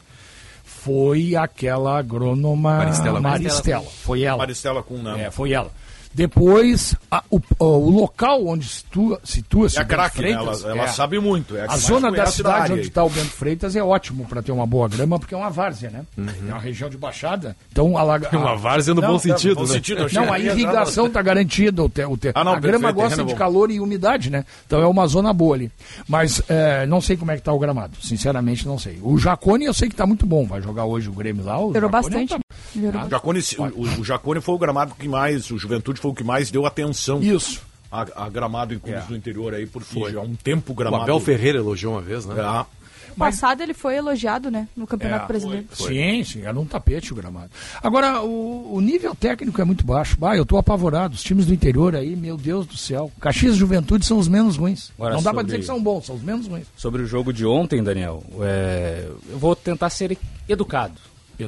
foi 0.64 1.36
aquela 1.36 2.00
agrônoma 2.00 2.78
Maristela. 2.78 3.20
Maristela. 3.20 3.86
Foi 4.04 4.24
ela. 4.24 4.38
Maristela 4.40 4.82
com 4.82 4.98
né? 4.98 5.26
É, 5.26 5.32
foi 5.32 5.54
ela. 5.54 5.72
Depois, 6.14 6.96
a- 7.10 7.24
o, 7.30 7.40
o 7.60 7.90
local 7.90 8.46
onde 8.46 8.66
situa- 8.68 9.20
situa-se 9.24 9.78
É 9.78 9.82
a 9.82 9.86
craque, 9.86 10.22
né? 10.22 10.32
Ela, 10.32 10.44
Freitas, 10.54 10.66
ela 10.66 10.84
é. 10.84 10.88
sabe 10.88 11.20
muito. 11.20 11.56
É 11.56 11.62
a, 11.62 11.72
A 11.72 11.78
zona 11.78 12.12
da 12.12 12.26
cidade 12.26 12.74
onde 12.74 12.82
está 12.88 13.04
o 13.04 13.10
Bento 13.10 13.30
Freitas 13.30 13.76
é 13.76 13.84
ótimo 13.84 14.26
para 14.26 14.42
ter 14.42 14.52
uma 14.52 14.66
boa 14.66 14.88
grama, 14.88 15.18
porque 15.18 15.34
é 15.34 15.38
uma 15.38 15.50
várzea, 15.50 15.90
né? 15.90 16.04
É 16.48 16.52
uma 16.52 16.60
região 16.60 16.90
de 16.90 16.98
baixada. 16.98 17.56
Então, 17.72 17.98
alaga... 17.98 18.30
Uhum. 18.34 18.42
Uma 18.42 18.56
várzea 18.56 18.94
no 18.94 19.02
Não, 19.02 19.10
bom 19.14 19.20
sentido, 19.20 19.56
bom 19.56 19.62
né? 19.62 19.68
sentido, 19.68 20.08
Não, 20.14 20.32
a 20.32 20.40
irrigação 20.40 21.08
está 21.08 21.22
garantida. 21.22 21.84
O 21.84 21.90
te, 21.90 22.04
o 22.06 22.18
te- 22.18 22.32
Ah, 22.36 22.44
não, 22.44 22.54
a 22.54 22.60
grama 22.60 22.88
perfeito, 22.90 22.96
gosta 23.08 23.22
é 23.22 23.26
de 23.26 23.32
bom. 23.34 23.38
calor 23.38 23.72
e 23.72 23.80
umidade, 23.80 24.30
né? 24.30 24.46
Então 24.68 24.82
é 24.82 24.88
uma 24.88 25.08
zona 25.08 25.32
boa 25.34 25.56
ali. 25.56 25.72
Mas 26.08 26.42
é, 26.50 26.86
não 26.86 27.00
sei 27.02 27.16
como 27.18 27.32
é 27.32 27.36
que 27.38 27.42
tá 27.44 27.54
o 27.54 27.60
gramado. 27.60 27.94
Sinceramente, 28.02 28.68
não 28.68 28.78
sei. 28.78 29.00
O 29.02 29.18
Jacone 29.18 29.66
eu 29.66 29.74
sei 29.74 29.90
que 29.90 29.96
tá 29.96 30.06
muito 30.06 30.26
bom. 30.26 30.46
Vai 30.46 30.62
jogar 30.62 30.86
hoje 30.86 31.10
o 31.10 31.14
Grêmio 31.14 31.44
lá. 31.46 31.60
O 31.60 31.74
Jacone 31.74 31.92
bastante. 31.92 32.34
é 32.34 32.38
Melhorou. 32.76 33.04
O 33.06 33.10
Jacone, 33.10 33.40
o, 33.76 33.82
o 34.02 34.04
Jacone 34.04 34.42
foi 34.42 34.56
o 34.56 34.58
gramado 34.58 34.96
que 34.96 35.08
mais, 35.08 35.50
o 35.52 35.58
Juventude 35.58 36.00
foi 36.00 36.12
o 36.12 36.14
que 36.16 36.24
mais 36.24 36.50
deu 36.52 36.66
atenção 36.66 37.22
Isso. 37.22 37.62
a, 37.92 38.26
a 38.26 38.30
gramado 38.30 38.74
em 38.74 38.80
clubes 38.80 39.04
É. 39.04 39.08
do 39.08 39.16
interior 39.16 39.54
aí, 39.54 39.66
porque 39.66 40.12
já 40.12 40.20
há 40.20 40.24
um 40.24 40.36
tempo 40.36 40.72
o 40.72 40.74
O 40.74 40.76
gramado. 40.76 41.04
Abel 41.04 41.20
Ferreira 41.20 41.58
elogiou 41.60 41.94
uma 41.94 42.02
vez, 42.02 42.26
né? 42.26 42.36
É. 42.40 42.82
passado 43.18 43.62
ele 43.62 43.74
foi 43.74 43.98
elogiado, 43.98 44.50
né? 44.50 44.70
No 44.76 44.88
Campeonato 44.88 45.26
É, 45.26 45.28
Brasileiro. 45.28 45.66
Sim, 45.74 46.24
sim, 46.24 46.42
era 46.44 46.58
um 46.58 46.66
tapete 46.66 47.12
o 47.12 47.16
gramado. 47.16 47.50
Agora, 47.84 48.22
o, 48.22 48.74
o 48.76 48.80
nível 48.80 49.14
técnico 49.14 49.60
é 49.60 49.66
muito 49.66 49.86
baixo. 49.86 50.18
Ah, 50.22 50.38
eu 50.38 50.46
tô 50.46 50.58
apavorado. 50.58 51.14
Os 51.16 51.22
times 51.22 51.46
do 51.46 51.54
interior 51.54 51.94
aí, 51.94 52.16
meu 52.16 52.38
Deus 52.38 52.66
do 52.66 52.78
céu. 52.78 53.12
Caxias 53.20 53.56
e 53.56 53.60
Juventude 53.60 54.06
são 54.06 54.18
os 54.18 54.30
menos 54.30 54.56
ruins. 54.56 54.92
Agora, 54.98 55.16
não 55.16 55.22
dá 55.22 55.32
pra 55.32 55.40
sobre- 55.42 55.46
dizer 55.48 55.60
que 55.60 55.66
são 55.66 55.84
bons, 55.84 56.06
são 56.06 56.16
os 56.16 56.22
menos 56.24 56.48
ruins. 56.48 56.68
Sobre 56.78 57.02
o 57.02 57.06
jogo 57.06 57.34
de 57.34 57.46
ontem, 57.46 57.84
Daniel, 57.84 58.24
é, 58.40 59.10
eu 59.30 59.38
vou 59.38 59.58
tentar 59.58 59.90
ser 59.90 60.18
Educado. 60.48 60.94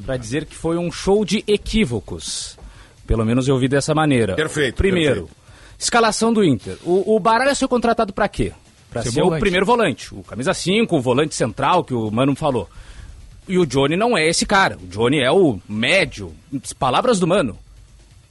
Para 0.01 0.17
dizer 0.17 0.45
que 0.45 0.55
foi 0.55 0.77
um 0.77 0.91
show 0.91 1.23
de 1.25 1.43
equívocos. 1.47 2.57
Pelo 3.05 3.25
menos 3.25 3.47
eu 3.47 3.57
vi 3.57 3.67
dessa 3.67 3.93
maneira. 3.93 4.35
Perfeito, 4.35 4.75
Primeiro, 4.75 5.23
perfeito. 5.23 5.37
escalação 5.77 6.31
do 6.33 6.43
Inter. 6.43 6.77
O, 6.83 7.15
o 7.15 7.19
Baralhas 7.19 7.59
foi 7.59 7.67
contratado 7.67 8.13
para 8.13 8.27
quê? 8.27 8.51
Para 8.89 9.01
Ser 9.03 9.11
ser, 9.11 9.21
o 9.23 9.31
primeiro 9.39 9.65
volante, 9.65 10.13
o 10.13 10.23
camisa 10.23 10.53
5, 10.53 10.95
o 10.95 11.01
volante 11.01 11.33
central 11.35 11.83
que 11.83 11.93
o 11.93 12.11
Mano 12.11 12.35
falou. 12.35 12.69
E 13.47 13.57
o 13.57 13.65
Johnny 13.65 13.97
não 13.97 14.17
é 14.17 14.27
esse 14.29 14.45
cara. 14.45 14.77
O 14.81 14.87
Johnny 14.87 15.19
é 15.19 15.31
o 15.31 15.59
médio. 15.67 16.31
Palavras 16.79 17.19
do 17.19 17.27
Mano. 17.27 17.57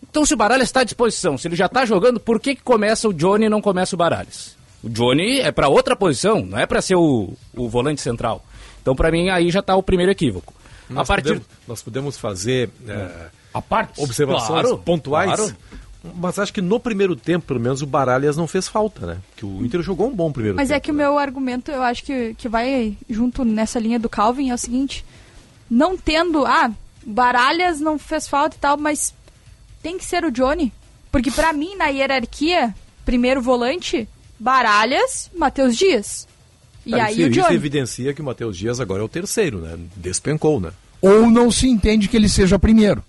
Então, 0.08 0.24
se 0.24 0.32
o 0.34 0.36
Baralhas 0.36 0.68
está 0.68 0.80
à 0.80 0.84
disposição, 0.84 1.36
se 1.36 1.48
ele 1.48 1.56
já 1.56 1.66
está 1.66 1.84
jogando, 1.84 2.18
por 2.20 2.40
que, 2.40 2.54
que 2.54 2.62
começa 2.62 3.08
o 3.08 3.12
Johnny 3.12 3.46
e 3.46 3.48
não 3.48 3.60
começa 3.60 3.94
o 3.94 3.98
Baralhas? 3.98 4.56
O 4.82 4.88
Johnny 4.88 5.40
é 5.40 5.52
para 5.52 5.68
outra 5.68 5.94
posição, 5.94 6.44
não 6.44 6.58
é 6.58 6.66
para 6.66 6.80
ser 6.82 6.96
o, 6.96 7.32
o 7.54 7.68
volante 7.68 8.00
central. 8.00 8.44
Então, 8.80 8.94
para 8.96 9.10
mim, 9.10 9.28
aí 9.28 9.50
já 9.50 9.60
está 9.60 9.76
o 9.76 9.82
primeiro 9.82 10.10
equívoco. 10.12 10.52
Nós, 10.88 11.08
a 11.08 11.12
partir. 11.14 11.28
podemos, 11.28 11.46
nós 11.66 11.82
podemos 11.82 12.18
fazer 12.18 12.70
é, 12.88 13.26
A 13.54 13.62
parte. 13.62 14.00
observações 14.00 14.62
Claro, 14.62 14.78
pontuais. 14.78 15.34
claro. 15.34 15.56
Mas 16.16 16.36
acho 16.38 16.52
que 16.52 16.60
no 16.60 16.80
primeiro 16.80 17.14
tempo, 17.14 17.46
pelo 17.46 17.60
menos, 17.60 17.80
o 17.80 17.86
Baralhas 17.86 18.36
não 18.36 18.48
fez 18.48 18.66
falta, 18.66 19.06
né? 19.06 19.18
Que 19.36 19.46
o 19.46 19.64
Inter 19.64 19.82
jogou 19.82 20.08
um 20.08 20.14
bom 20.14 20.32
primeiro 20.32 20.56
Mas 20.56 20.68
tempo. 20.68 20.76
é 20.76 20.80
que 20.80 20.90
o 20.90 20.94
né? 20.94 21.04
meu 21.04 21.16
argumento, 21.16 21.70
eu 21.70 21.80
acho 21.82 22.02
que, 22.02 22.34
que 22.34 22.48
vai 22.48 22.96
junto 23.08 23.44
nessa 23.44 23.78
linha 23.78 24.00
do 24.00 24.08
Calvin, 24.08 24.50
é 24.50 24.54
o 24.54 24.58
seguinte: 24.58 25.04
não 25.70 25.96
tendo. 25.96 26.44
Ah, 26.44 26.72
Baralhas 27.06 27.80
não 27.80 27.98
fez 28.00 28.26
falta 28.26 28.56
e 28.56 28.58
tal, 28.58 28.76
mas 28.76 29.14
tem 29.80 29.96
que 29.96 30.04
ser 30.04 30.24
o 30.24 30.30
Johnny. 30.32 30.72
Porque 31.12 31.30
pra 31.30 31.52
mim, 31.52 31.76
na 31.76 31.86
hierarquia, 31.86 32.74
primeiro 33.04 33.40
volante, 33.40 34.08
Baralhas, 34.40 35.30
Matheus 35.34 35.76
Dias. 35.76 36.26
E 36.84 36.94
aí 36.94 37.12
isso, 37.12 37.22
o 37.22 37.30
isso 37.30 37.40
Johnny. 37.42 37.54
evidencia 37.54 38.12
que 38.14 38.20
o 38.20 38.24
Matheus 38.24 38.56
Dias 38.56 38.80
agora 38.80 39.02
é 39.02 39.04
o 39.04 39.08
terceiro, 39.08 39.58
né? 39.58 39.78
Despencou, 39.96 40.60
né? 40.60 40.72
Ou 41.00 41.30
não 41.30 41.50
se 41.50 41.68
entende 41.68 42.08
que 42.08 42.16
ele 42.16 42.28
seja 42.28 42.58
primeiro 42.58 43.02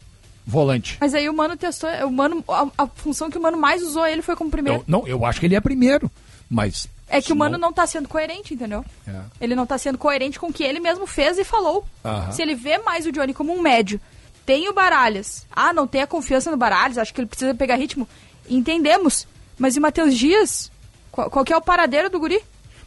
volante. 0.46 0.98
Mas 1.00 1.14
aí 1.14 1.30
o 1.30 1.34
Mano 1.34 1.56
testou. 1.56 1.90
O 2.06 2.12
Mano, 2.12 2.44
a, 2.48 2.68
a 2.78 2.88
função 2.88 3.30
que 3.30 3.38
o 3.38 3.42
Mano 3.42 3.58
mais 3.58 3.82
usou 3.82 4.06
ele 4.06 4.22
foi 4.22 4.36
como 4.36 4.52
primeiro. 4.52 4.80
Eu, 4.80 4.84
não, 4.88 5.08
eu 5.08 5.26
acho 5.26 5.40
que 5.40 5.46
ele 5.46 5.56
é 5.56 5.62
primeiro. 5.62 6.12
Mas. 6.50 6.88
é 7.08 7.22
que 7.22 7.34
o 7.34 7.36
Mano 7.36 7.58
não 7.58 7.72
tá 7.74 7.88
sendo 7.88 8.08
coerente, 8.08 8.54
entendeu? 8.54 8.86
É. 9.08 9.22
Ele 9.42 9.56
não 9.56 9.66
tá 9.66 9.78
sendo 9.78 9.98
coerente 9.98 10.40
com 10.40 10.48
o 10.48 10.54
que 10.54 10.64
ele 10.64 10.80
mesmo 10.80 11.08
fez 11.08 11.38
e 11.38 11.44
falou. 11.44 11.86
Aham. 12.04 12.32
Se 12.32 12.42
ele 12.42 12.56
vê 12.56 12.78
mais 12.78 13.06
o 13.06 13.12
Johnny 13.12 13.34
como 13.34 13.54
um 13.54 13.62
médio, 13.62 14.00
tem 14.46 14.70
o 14.70 14.74
Baralhas. 14.74 15.46
Ah, 15.52 15.74
não 15.74 15.88
tem 15.88 16.02
a 16.02 16.08
confiança 16.08 16.52
no 16.52 16.58
Baralhas, 16.58 16.98
acho 16.98 17.14
que 17.14 17.22
ele 17.22 17.28
precisa 17.28 17.56
pegar 17.56 17.76
ritmo. 17.76 18.08
Entendemos. 18.50 19.28
Mas 19.58 19.76
e 19.76 19.80
o 19.80 19.82
Matheus 19.82 20.16
Dias? 20.16 20.72
Qual, 21.12 21.30
qual 21.30 21.46
que 21.46 21.54
é 21.54 21.58
o 21.58 21.62
paradeiro 21.62 22.10
do 22.10 22.20
guri? 22.20 22.42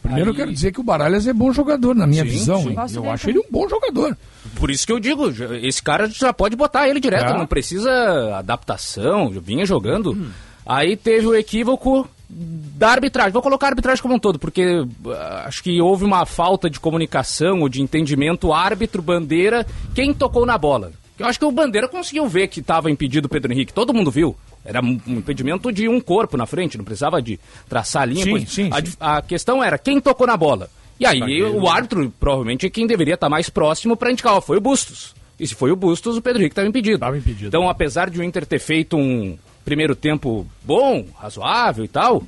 Primeiro 0.06 0.30
eu 0.30 0.32
Aí- 0.32 0.36
quero 0.38 0.52
dizer 0.52 0.72
que 0.72 0.80
o 0.80 0.84
Baralhas 0.84 1.26
é 1.26 1.32
bom 1.32 1.52
jogador, 1.52 1.94
na 1.94 2.06
minha 2.06 2.24
Sim, 2.24 2.30
visão. 2.30 2.62
sim. 2.62 2.74
Eu 2.76 2.86
dele 3.02 3.08
acho 3.08 3.30
ele 3.30 3.38
um 3.38 3.50
bom 3.50 3.68
jogador. 3.68 4.16
Por 4.56 4.70
isso 4.70 4.86
que 4.86 4.92
eu 4.92 5.00
digo, 5.00 5.28
esse 5.62 5.82
cara 5.82 6.08
já 6.08 6.32
pode 6.32 6.56
botar 6.56 6.88
ele 6.88 7.00
direto, 7.00 7.32
É. 7.34 7.38
não 7.38 7.46
precisa 7.46 7.90
adaptação, 8.36 9.30
vinha 9.30 9.66
jogando. 9.66 10.16
Aí 10.64 10.96
teve 10.96 11.26
o 11.26 11.34
equívoco 11.34 12.08
da 12.28 12.90
arbitragem. 12.90 13.32
Vou 13.32 13.42
colocar 13.42 13.66
a 13.66 13.70
arbitragem 13.70 14.02
como 14.02 14.14
um 14.14 14.18
todo, 14.18 14.38
porque 14.38 14.84
ah, 15.08 15.44
acho 15.46 15.62
que 15.62 15.80
houve 15.80 16.04
uma 16.04 16.26
falta 16.26 16.68
de 16.68 16.80
comunicação 16.80 17.60
ou 17.60 17.68
de 17.68 17.80
entendimento 17.82 18.52
árbitro-bandeira, 18.52 19.64
quem 19.94 20.12
tocou 20.12 20.44
na 20.46 20.58
bola. 20.58 20.90
Eu 21.18 21.26
acho 21.26 21.38
que 21.38 21.44
o 21.44 21.50
Bandeira 21.52 21.88
conseguiu 21.88 22.28
ver 22.28 22.48
que 22.48 22.60
estava 22.60 22.90
impedido 22.90 23.26
o 23.26 23.28
Pedro 23.28 23.52
Henrique, 23.52 23.72
todo 23.72 23.94
mundo 23.94 24.10
viu. 24.10 24.36
Era 24.64 24.80
um 24.82 25.00
impedimento 25.06 25.72
de 25.72 25.88
um 25.88 26.00
corpo 26.00 26.36
na 26.36 26.44
frente, 26.46 26.76
não 26.76 26.84
precisava 26.84 27.22
de 27.22 27.38
traçar 27.68 28.02
a 28.02 28.06
linha. 28.06 28.24
Sim, 28.24 28.30
pois- 28.30 28.50
sim, 28.50 28.68
a, 28.72 28.76
sim. 28.76 28.82
dif- 28.82 28.96
a 29.00 29.22
questão 29.22 29.62
era 29.62 29.78
quem 29.78 30.00
tocou 30.00 30.26
na 30.26 30.36
bola. 30.36 30.68
E 30.98 31.06
aí 31.06 31.42
o 31.42 31.68
árbitro 31.68 32.12
provavelmente 32.18 32.66
é 32.66 32.70
quem 32.70 32.86
deveria 32.86 33.14
estar 33.14 33.28
mais 33.28 33.48
próximo 33.50 33.96
para 33.96 34.10
indicar, 34.10 34.34
ó, 34.34 34.40
foi 34.40 34.56
o 34.56 34.60
Bustos. 34.60 35.14
E 35.38 35.46
se 35.46 35.54
foi 35.54 35.70
o 35.70 35.76
Bustos, 35.76 36.16
o 36.16 36.22
Pedro 36.22 36.40
Henrique 36.40 36.52
estava 36.52 36.68
impedido. 36.68 36.98
Tava 36.98 37.16
impedido. 37.18 37.46
Então, 37.48 37.68
apesar 37.68 38.08
de 38.10 38.18
o 38.18 38.22
Inter 38.24 38.46
ter 38.46 38.58
feito 38.58 38.96
um 38.96 39.36
primeiro 39.64 39.94
tempo 39.94 40.46
bom, 40.64 41.04
razoável 41.18 41.84
e 41.84 41.88
tal, 41.88 42.22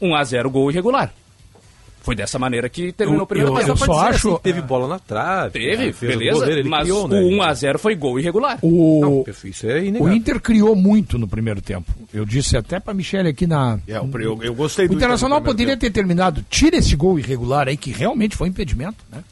1 0.00 0.14
a 0.14 0.24
0 0.24 0.50
gol 0.50 0.70
irregular. 0.70 1.12
Foi 2.02 2.14
dessa 2.16 2.38
maneira 2.38 2.66
que 2.68 2.92
terminou 2.92 3.20
Eu- 3.20 3.24
o 3.24 3.26
primeiro 3.26 3.52
eu- 3.52 3.56
tempo. 3.58 3.70
eu 3.70 3.76
Pra 3.76 3.86
só 3.86 3.92
dizer 4.04 4.14
acho- 4.14 4.28
assim, 4.30 4.38
teve 4.42 4.62
bola 4.62 4.88
na 4.88 4.98
trave. 4.98 5.52
Teve, 5.52 5.86
né? 5.86 5.92
Fez 5.92 6.14
o 6.14 6.18
beleza, 6.18 6.38
goleiro, 6.38 6.60
ele 6.62 6.68
mas 6.68 6.82
criou, 6.82 7.04
o 7.04 7.08
né? 7.08 7.20
1 7.20 7.42
a 7.42 7.54
0 7.54 7.78
foi 7.78 7.94
gol 7.94 8.18
irregular. 8.18 8.58
O, 8.62 9.00
Não, 9.02 9.24
isso 9.44 9.66
é 9.66 9.74
o 9.74 9.84
inegável. 9.84 10.14
Inter 10.14 10.40
criou 10.40 10.74
muito 10.74 11.18
no 11.18 11.28
primeiro 11.28 11.60
tempo. 11.60 11.92
Eu 12.12 12.24
disse 12.24 12.56
até 12.56 12.80
pra 12.80 12.94
Michele 12.94 13.28
aqui 13.28 13.46
na. 13.46 13.78
É, 13.86 13.98
eu, 13.98 14.10
eu, 14.20 14.42
eu 14.42 14.54
gostei 14.54 14.86
O 14.86 14.92
Internacional 14.94 15.40
poderia 15.42 15.76
primeiro 15.76 15.80
ter 15.80 15.90
terminado. 15.90 16.44
Tira 16.48 16.76
esse 16.78 16.96
gol 16.96 17.18
irregular 17.18 17.68
aí, 17.68 17.76
que 17.76 17.90
realmente 17.92 18.34
foi 18.34 18.48
impedimento, 18.48 19.04
né? 19.12 19.22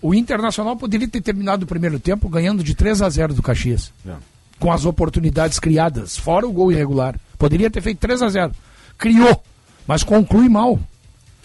O 0.00 0.14
Internacional 0.14 0.76
poderia 0.76 1.08
ter 1.08 1.20
terminado 1.20 1.64
o 1.64 1.66
primeiro 1.66 1.98
tempo 1.98 2.28
ganhando 2.28 2.62
de 2.62 2.74
3 2.74 3.02
a 3.02 3.08
0 3.08 3.34
do 3.34 3.42
Caxias. 3.42 3.92
tempo. 4.04 4.18
Com 4.60 4.70
as 4.70 4.84
oportunidades 4.84 5.58
criadas, 5.58 6.16
fora 6.16 6.46
o 6.46 6.52
gol 6.52 6.70
irregular. 6.70 7.18
Poderia 7.36 7.68
ter 7.70 7.80
feito 7.80 7.98
3 7.98 8.22
a 8.22 8.28
0 8.28 8.52
Criou, 8.96 9.42
mas 9.86 10.02
conclui 10.04 10.48
mal. 10.48 10.78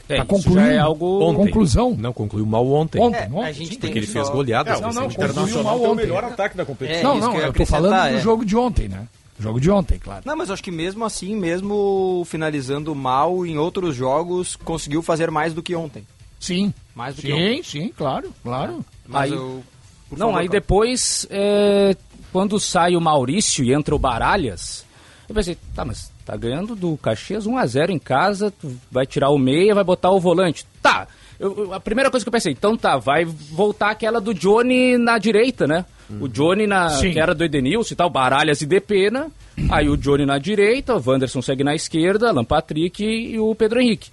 É, 0.10 0.18
tá 0.18 0.24
isso 0.24 0.26
concluindo. 0.28 0.60
já 0.68 0.74
é 0.74 0.78
algo... 0.78 1.24
Ontem. 1.24 1.46
Conclusão. 1.46 1.96
Não, 1.98 2.12
concluiu 2.14 2.46
mal 2.46 2.68
ontem. 2.72 3.00
Ontem, 3.02 3.18
É, 3.18 3.26
ontem, 3.28 3.44
a 3.46 3.52
gente 3.52 3.70
sim. 3.74 3.80
tem 3.80 3.80
Porque 3.80 4.00
ele 4.00 4.08
que 4.08 4.14
fez. 4.14 4.28
É, 4.28 4.32
Não, 4.82 4.94
não, 4.94 5.10
concluiu 5.10 5.64
mal 5.64 5.78
tem 5.80 5.88
o 5.88 5.92
ontem. 5.92 6.02
melhor 6.06 6.24
ataque 6.24 6.58
da 6.58 6.66
competição. 6.66 7.00
É, 7.00 7.04
não, 7.04 7.20
não, 7.20 7.32
que 7.32 7.38
eu 7.38 7.42
ia 7.42 7.48
eu 7.48 7.54
tô 7.54 7.66
falando 7.66 8.10
do 8.12 8.18
é. 8.18 8.20
jogo 8.22 8.46
de 8.46 8.56
ontem, 8.58 8.88
né? 8.90 9.08
Jogo 9.40 9.60
de 9.60 9.72
ontem, 9.72 9.98
claro. 9.98 10.22
Não, 10.26 10.36
mas 10.38 10.50
eu 10.50 10.54
acho 10.54 10.64
que 10.64 10.70
mesmo 10.72 11.04
assim, 11.04 11.36
mesmo 11.36 12.24
finalizando 12.28 12.94
mal 12.94 13.44
em 13.46 13.58
outros 13.58 13.96
jogos, 13.96 14.56
conseguiu 14.56 15.02
fazer 15.02 15.32
mais 15.32 15.54
do 15.54 15.64
que 15.64 15.76
ontem. 15.76 16.06
Sim. 16.40 16.72
Mais 16.94 17.16
do 17.16 17.22
que 17.22 17.28
Sim, 17.28 17.34
ontem. 17.34 17.64
sim, 17.64 17.94
claro, 17.96 18.32
claro. 18.44 18.86
Mas 19.08 19.32
Aí- 19.32 19.38
eu... 19.38 19.64
por 20.10 20.18
Não, 20.20 20.28
favor, 20.28 20.40
aí 20.42 20.50
depois, 20.50 21.26
é, 21.32 21.96
quando 22.32 22.60
sai 22.60 22.96
o 22.96 23.02
Maurício 23.02 23.64
e 23.64 23.74
entra 23.74 23.96
o 23.96 24.00
Baralhas, 24.00 24.86
eu 25.28 25.34
pensei, 25.34 25.58
tá, 25.74 25.84
mas 25.86 26.12
tá 26.32 26.38
ganhando 26.38 26.76
do 26.76 26.96
Caxias 26.98 27.46
1x0 27.46 27.90
em 27.90 28.00
casa, 28.00 28.52
tu 28.52 28.74
vai 28.90 29.06
tirar 29.06 29.30
o 29.32 29.38
meia, 29.38 29.76
vai 29.76 29.84
botar 29.84 30.12
o 30.12 30.20
volante. 30.20 30.66
Tá, 30.82 31.06
eu- 31.38 31.74
a 31.74 31.80
primeira 31.80 32.10
coisa 32.10 32.24
que 32.24 32.30
eu 32.30 32.32
pensei, 32.32 32.54
então 32.54 32.78
tá, 32.78 32.98
vai 32.98 33.26
voltar 33.26 33.90
aquela 33.92 34.22
do 34.22 34.34
Johnny 34.34 34.98
na 34.98 35.18
direita, 35.18 35.68
né? 35.68 35.84
O 36.22 36.28
Johnny, 36.28 36.68
na, 36.68 36.90
Sim. 36.90 37.12
que 37.12 37.20
era 37.20 37.34
do 37.36 37.44
Edenilson 37.44 37.94
e 37.94 37.98
tal, 37.98 38.10
Baralhas 38.10 38.62
e 38.62 38.66
Depena, 38.66 39.28
aí 39.70 39.90
o 39.90 39.96
Johnny 39.98 40.26
na 40.26 40.38
direita, 40.38 40.96
o 40.96 41.04
Wanderson 41.06 41.42
segue 41.42 41.64
na 41.64 41.74
esquerda, 41.76 42.30
Alan 42.30 42.44
Patrick 42.46 43.04
e 43.04 43.38
o 43.40 43.54
Pedro 43.56 43.82
Henrique. 43.82 44.10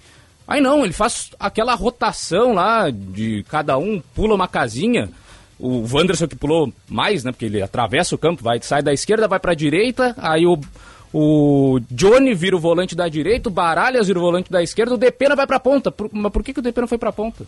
Aí 0.47 0.59
não, 0.61 0.83
ele 0.83 0.93
faz 0.93 1.29
aquela 1.39 1.73
rotação 1.75 2.53
lá 2.53 2.89
de 2.89 3.43
cada 3.49 3.77
um 3.77 4.01
pula 4.15 4.33
uma 4.35 4.47
casinha. 4.47 5.09
O 5.59 5.85
Wanderson 5.93 6.27
que 6.27 6.35
pulou 6.37 6.73
mais, 6.89 7.23
né? 7.23 7.31
Porque 7.31 7.45
ele 7.45 7.61
atravessa 7.61 8.15
o 8.15 8.17
campo, 8.17 8.41
vai, 8.43 8.59
sai 8.61 8.81
da 8.81 8.91
esquerda, 8.93 9.27
vai 9.27 9.39
pra 9.39 9.53
direita. 9.53 10.15
Aí 10.17 10.45
o, 10.45 10.57
o 11.13 11.79
Johnny 11.91 12.33
vira 12.33 12.55
o 12.55 12.59
volante 12.59 12.95
da 12.95 13.07
direita, 13.07 13.49
o 13.49 13.51
Baralhas 13.51 14.07
vira 14.07 14.19
o 14.19 14.21
volante 14.21 14.51
da 14.51 14.61
esquerda, 14.61 14.93
o 14.93 14.97
Depena 14.97 15.35
vai 15.35 15.47
pra 15.47 15.59
ponta. 15.59 15.91
Por- 15.91 16.09
mas 16.11 16.31
por 16.31 16.43
que, 16.43 16.53
que 16.53 16.59
o 16.59 16.63
Depena 16.63 16.87
foi 16.87 16.97
pra 16.97 17.11
ponta? 17.11 17.45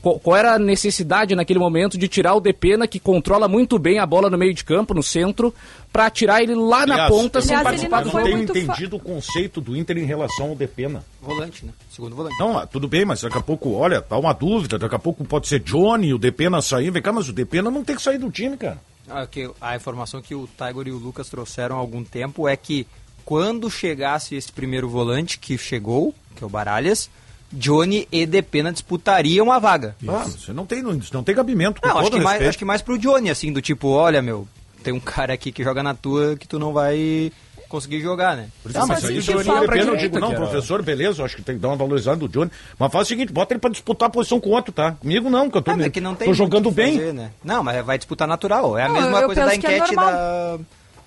Qual, 0.00 0.18
qual 0.18 0.34
era 0.38 0.54
a 0.54 0.58
necessidade 0.58 1.34
naquele 1.34 1.58
momento 1.58 1.98
de 1.98 2.08
tirar 2.08 2.34
o 2.34 2.40
Depena, 2.40 2.86
que 2.88 2.98
controla 2.98 3.46
muito 3.46 3.78
bem 3.78 3.98
a 3.98 4.06
bola 4.06 4.30
no 4.30 4.38
meio 4.38 4.54
de 4.54 4.64
campo, 4.64 4.94
no 4.94 5.02
centro, 5.02 5.54
pra 5.92 6.08
tirar 6.08 6.42
ele 6.42 6.54
lá 6.54 6.86
na 6.86 6.94
Aliás, 6.94 7.10
ponta 7.10 7.38
eu 7.38 7.42
sem 7.42 7.50
Aliás, 7.54 7.62
participar 7.68 8.00
ele 8.00 8.04
do 8.04 8.06
não 8.06 8.14
não 8.14 8.22
foi 8.22 8.30
jogo? 8.32 8.46
tenho 8.46 8.56
muito 8.58 8.66
fa- 8.66 8.72
entendido 8.72 8.96
o 8.96 8.98
conceito 8.98 9.60
do 9.60 9.76
Inter 9.76 9.98
em 9.98 10.06
relação 10.06 10.48
ao 10.48 10.54
Depena. 10.54 11.04
Volante, 11.20 11.66
né? 11.66 11.72
Segundo 11.90 12.16
volante. 12.16 12.38
Não, 12.40 12.56
ah, 12.56 12.66
tudo 12.66 12.88
bem, 12.88 13.04
mas 13.04 13.20
daqui 13.20 13.36
a 13.36 13.42
pouco, 13.42 13.72
olha, 13.74 14.00
tá 14.00 14.16
uma 14.16 14.32
dúvida, 14.32 14.78
daqui 14.78 14.94
a 14.94 14.98
pouco 14.98 15.24
pode 15.26 15.46
ser 15.46 15.60
Johnny, 15.60 16.14
o 16.14 16.18
Depena 16.18 16.62
sair, 16.62 16.90
vem 16.90 17.02
cá, 17.02 17.12
mas 17.12 17.28
o 17.28 17.32
Depena 17.34 17.70
não 17.70 17.84
tem 17.84 17.94
que 17.94 18.00
sair 18.00 18.16
do 18.16 18.30
time, 18.30 18.56
cara. 18.56 18.78
Ah, 19.14 19.26
que 19.26 19.50
a 19.60 19.76
informação 19.76 20.22
que 20.22 20.34
o 20.34 20.48
Tiger 20.56 20.88
e 20.88 20.92
o 20.92 20.98
Lucas 20.98 21.28
trouxeram 21.28 21.76
há 21.76 21.78
algum 21.78 22.02
tempo 22.02 22.48
é 22.48 22.56
que 22.56 22.86
quando 23.24 23.70
chegasse 23.70 24.34
esse 24.34 24.50
primeiro 24.50 24.88
volante 24.88 25.38
que 25.38 25.56
chegou, 25.58 26.14
que 26.34 26.42
é 26.42 26.46
o 26.46 26.50
Baralhas, 26.50 27.10
Johnny 27.52 28.08
e 28.10 28.24
Depena 28.24 28.72
disputariam 28.72 29.52
a 29.52 29.58
vaga. 29.58 29.94
Ah, 30.08 30.24
você 30.24 30.52
não 30.52 30.64
tem, 30.64 30.82
não, 30.82 31.22
tem 31.22 31.34
cabimento. 31.34 31.80
Não, 31.84 31.98
acho 31.98 32.10
que, 32.10 32.16
mais, 32.16 32.26
respeito. 32.26 32.48
acho 32.48 32.58
que 32.58 32.64
mais 32.64 32.82
pro 32.82 32.98
Johnny, 32.98 33.30
assim, 33.30 33.52
do 33.52 33.60
tipo, 33.60 33.88
olha, 33.88 34.22
meu, 34.22 34.48
tem 34.82 34.92
um 34.92 35.00
cara 35.00 35.34
aqui 35.34 35.52
que 35.52 35.62
joga 35.62 35.82
na 35.82 35.94
tua 35.94 36.36
que 36.36 36.48
tu 36.48 36.58
não 36.58 36.72
vai 36.72 37.30
conseguir 37.72 38.00
jogar, 38.00 38.36
né? 38.36 38.48
Ah, 38.66 38.86
mas 38.86 38.88
Mas 38.88 39.04
aí 39.06 39.14
que 39.22 39.30
o 39.30 39.42
Johnny 39.42 39.48
eu 39.48 39.66
direita, 39.66 39.96
digo, 39.96 40.20
não, 40.20 40.34
professor, 40.34 40.82
beleza, 40.82 41.24
acho 41.24 41.36
que 41.36 41.42
tem 41.42 41.56
que 41.56 41.60
dar 41.60 41.68
uma 41.68 41.76
valorizada 41.76 42.18
do 42.18 42.28
Johnny. 42.28 42.50
Mas 42.78 42.92
faz 42.92 43.06
o 43.06 43.08
seguinte, 43.08 43.32
bota 43.32 43.54
ele 43.54 43.60
pra 43.60 43.70
disputar 43.70 44.08
a 44.08 44.10
posição 44.10 44.38
com 44.38 44.50
o 44.50 44.52
outro, 44.52 44.72
tá? 44.72 44.92
Comigo 44.92 45.30
não, 45.30 45.50
que 45.50 45.56
eu 45.56 45.62
tô, 45.62 45.70
Ah, 45.70 45.76
mas 45.76 45.86
é 45.86 45.90
que 45.90 46.00
não 46.00 46.14
tem 46.14 46.28
tô 46.28 46.34
jogando 46.34 46.70
bem. 46.70 46.94
fazer, 46.98 47.12
né? 47.14 47.32
Não, 47.42 47.64
mas 47.64 47.84
vai 47.84 47.96
disputar 47.96 48.28
natural. 48.28 48.76
É 48.78 48.84
a 48.84 48.88
Não, 48.88 48.94
mesma 48.94 49.20
eu 49.20 49.26
coisa 49.26 49.40
da 49.40 49.48
penso 49.48 49.60
que 49.60 49.66
é 49.66 49.76
enquete 49.78 49.96
da... 49.96 50.58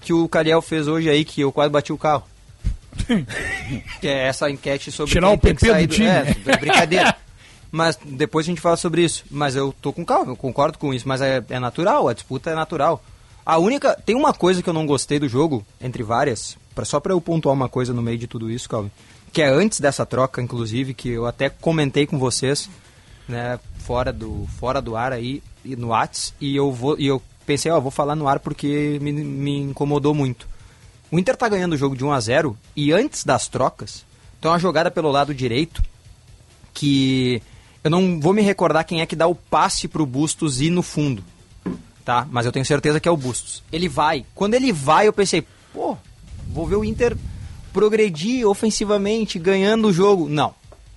que 0.01 0.11
o 0.11 0.27
Cariel 0.27 0.61
fez 0.61 0.87
hoje 0.87 1.09
aí, 1.09 1.23
que 1.23 1.41
eu 1.41 1.51
quase 1.51 1.69
bati 1.71 1.93
o 1.93 1.97
carro. 1.97 2.23
que 4.01 4.07
é 4.07 4.27
essa 4.27 4.49
enquete 4.49 4.91
sobre 4.91 5.11
Tirar 5.11 5.27
quem 5.27 5.35
o 5.35 5.39
tem 5.39 5.53
que 5.55 5.61
PP 5.61 5.71
sair 5.71 5.87
do 5.87 5.93
time, 5.93 6.07
é 6.07 6.57
brincadeira. 6.57 7.15
Mas 7.71 7.99
depois 8.03 8.45
a 8.45 8.49
gente 8.49 8.61
fala 8.61 8.77
sobre 8.77 9.03
isso. 9.03 9.23
Mas 9.29 9.55
eu 9.55 9.73
tô 9.81 9.91
com 9.93 10.05
calma, 10.05 10.31
eu 10.31 10.35
concordo 10.35 10.77
com 10.77 10.93
isso. 10.93 11.07
Mas 11.07 11.21
é, 11.21 11.43
é 11.49 11.59
natural, 11.59 12.07
a 12.07 12.13
disputa 12.13 12.49
é 12.49 12.55
natural. 12.55 13.03
A 13.45 13.57
única... 13.57 13.95
Tem 14.05 14.15
uma 14.15 14.33
coisa 14.33 14.63
que 14.63 14.69
eu 14.69 14.73
não 14.73 14.85
gostei 14.85 15.19
do 15.19 15.27
jogo, 15.29 15.65
entre 15.79 16.01
várias, 16.01 16.57
pra, 16.73 16.83
só 16.83 16.99
pra 16.99 17.13
eu 17.13 17.21
pontuar 17.21 17.53
uma 17.53 17.69
coisa 17.69 17.93
no 17.93 18.01
meio 18.01 18.17
de 18.17 18.27
tudo 18.27 18.49
isso, 18.49 18.67
Calvin, 18.67 18.91
que 19.31 19.41
é 19.41 19.49
antes 19.49 19.79
dessa 19.79 20.05
troca, 20.05 20.41
inclusive, 20.41 20.93
que 20.93 21.09
eu 21.09 21.25
até 21.25 21.49
comentei 21.49 22.07
com 22.07 22.17
vocês, 22.17 22.69
né, 23.27 23.59
fora 23.79 24.11
do, 24.11 24.47
fora 24.59 24.81
do 24.81 24.95
ar 24.95 25.13
aí, 25.13 25.43
e 25.63 25.75
no 25.75 25.89
Whats, 25.89 26.33
e 26.39 26.55
eu 26.55 26.71
vou 26.71 26.97
e 26.99 27.07
eu 27.07 27.21
pensei, 27.45 27.71
ó, 27.71 27.79
vou 27.79 27.91
falar 27.91 28.15
no 28.15 28.27
ar 28.27 28.39
porque 28.39 28.97
me, 29.01 29.11
me 29.11 29.57
incomodou 29.57 30.13
muito. 30.13 30.47
O 31.11 31.19
Inter 31.19 31.35
tá 31.35 31.47
ganhando 31.47 31.73
o 31.73 31.77
jogo 31.77 31.95
de 31.95 32.03
1 32.03 32.11
a 32.11 32.19
0 32.19 32.57
e 32.75 32.91
antes 32.91 33.23
das 33.23 33.47
trocas, 33.47 34.05
tem 34.41 34.49
uma 34.49 34.59
jogada 34.59 34.89
pelo 34.89 35.11
lado 35.11 35.33
direito 35.33 35.83
que 36.73 37.41
eu 37.83 37.89
não 37.89 38.19
vou 38.19 38.33
me 38.33 38.41
recordar 38.41 38.83
quem 38.83 39.01
é 39.01 39.05
que 39.05 39.15
dá 39.15 39.27
o 39.27 39.35
passe 39.35 39.87
pro 39.87 40.05
Bustos 40.05 40.61
ir 40.61 40.69
no 40.69 40.81
fundo, 40.81 41.23
tá? 42.05 42.27
Mas 42.29 42.45
eu 42.45 42.51
tenho 42.51 42.63
certeza 42.63 42.99
que 42.99 43.09
é 43.09 43.11
o 43.11 43.17
Bustos. 43.17 43.63
Ele 43.71 43.89
vai. 43.89 44.23
Quando 44.35 44.53
ele 44.53 44.71
vai, 44.71 45.07
eu 45.07 45.13
pensei, 45.13 45.45
pô, 45.73 45.97
vou 46.47 46.67
ver 46.67 46.75
o 46.75 46.85
Inter 46.85 47.17
progredir 47.73 48.47
ofensivamente, 48.47 49.39
ganhando 49.39 49.87
o 49.87 49.93
jogo. 49.93 50.29
Não. 50.29 50.53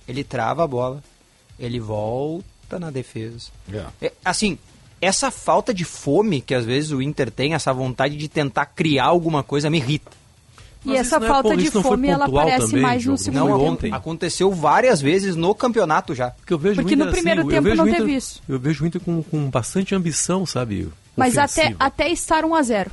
Ele 0.07 0.23
trava 0.23 0.63
a 0.63 0.67
bola, 0.67 1.03
ele 1.59 1.79
volta 1.79 2.79
na 2.79 2.91
defesa. 2.91 3.49
É. 3.71 3.85
É, 4.01 4.13
assim, 4.23 4.57
essa 5.01 5.31
falta 5.31 5.73
de 5.73 5.83
fome 5.83 6.41
que 6.41 6.53
às 6.53 6.63
vezes 6.63 6.91
o 6.91 7.01
Inter 7.01 7.31
tem, 7.31 7.53
essa 7.53 7.73
vontade 7.73 8.15
de 8.15 8.27
tentar 8.27 8.67
criar 8.67 9.05
alguma 9.05 9.43
coisa, 9.43 9.69
me 9.69 9.77
irrita. 9.77 10.18
E 10.85 10.95
essa 10.95 11.17
é 11.17 11.19
falta 11.19 11.49
pon- 11.49 11.55
de 11.57 11.69
fome, 11.69 12.07
ela 12.07 12.25
aparece 12.25 12.67
também, 12.67 12.81
mais 12.81 12.97
no 12.97 13.01
Diogo? 13.15 13.17
segundo 13.17 13.39
Não, 13.39 13.47
tempo. 13.59 13.71
ontem. 13.71 13.93
Aconteceu 13.93 14.51
várias 14.51 15.01
vezes 15.01 15.35
no 15.35 15.53
campeonato 15.53 16.15
já. 16.15 16.31
Porque 16.31 16.53
eu 16.53 16.57
vejo 16.57 16.81
Porque 16.81 16.95
no 16.95 17.07
primeiro 17.11 17.41
assim, 17.41 17.49
tempo 17.49 17.59
eu 17.59 17.63
vejo 17.71 17.75
não 17.77 17.87
Inter, 17.87 17.99
teve 18.01 18.15
isso. 18.15 18.41
Eu 18.47 18.59
vejo 18.59 18.83
o 18.83 18.87
Inter 18.87 19.01
com, 19.01 19.21
com 19.21 19.49
bastante 19.49 19.93
ambição, 19.93 20.45
sabe? 20.45 20.87
Mas 21.17 21.37
até, 21.37 21.61
ofensiva. 21.63 21.75
até 21.83 22.09
estar 22.09 22.43
1x0. 22.45 22.87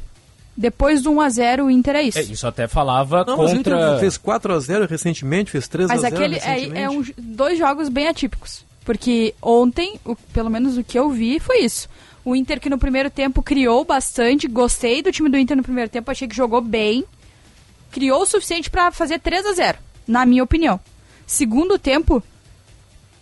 Depois 0.56 1.02
do 1.02 1.10
1x0, 1.12 1.64
o 1.66 1.70
Inter 1.70 1.96
é 1.96 2.02
isso. 2.02 2.18
É, 2.18 2.22
isso 2.22 2.46
até 2.46 2.66
falava 2.66 3.24
Não, 3.26 3.36
mas 3.36 3.52
o 3.52 3.56
contra. 3.56 3.76
Inter 3.76 4.00
fez 4.00 4.18
4x0 4.18 4.88
recentemente, 4.88 5.50
fez 5.50 5.68
3x0 5.68 5.88
Mas 5.88 6.02
aquele 6.04 6.36
é, 6.36 6.82
é 6.82 6.90
um, 6.90 7.04
dois 7.18 7.58
jogos 7.58 7.88
bem 7.88 8.08
atípicos. 8.08 8.64
Porque 8.84 9.34
ontem, 9.42 10.00
o- 10.04 10.16
pelo 10.32 10.48
menos 10.48 10.76
o 10.78 10.82
que 10.84 10.98
eu 10.98 11.10
vi, 11.10 11.38
foi 11.38 11.58
isso. 11.60 11.88
O 12.24 12.34
Inter 12.34 12.58
que 12.58 12.70
no 12.70 12.78
primeiro 12.78 13.10
tempo 13.10 13.42
criou 13.42 13.84
bastante, 13.84 14.48
gostei 14.48 15.02
do 15.02 15.12
time 15.12 15.28
do 15.28 15.36
Inter 15.38 15.56
no 15.56 15.62
primeiro 15.62 15.90
tempo, 15.90 16.10
achei 16.10 16.26
que 16.26 16.34
jogou 16.34 16.60
bem. 16.60 17.04
Criou 17.96 18.20
o 18.20 18.26
suficiente 18.26 18.68
pra 18.68 18.90
fazer 18.90 19.18
3 19.18 19.46
a 19.46 19.52
0 19.54 19.78
na 20.06 20.26
minha 20.26 20.44
opinião. 20.44 20.78
Segundo 21.26 21.78
tempo, 21.78 22.22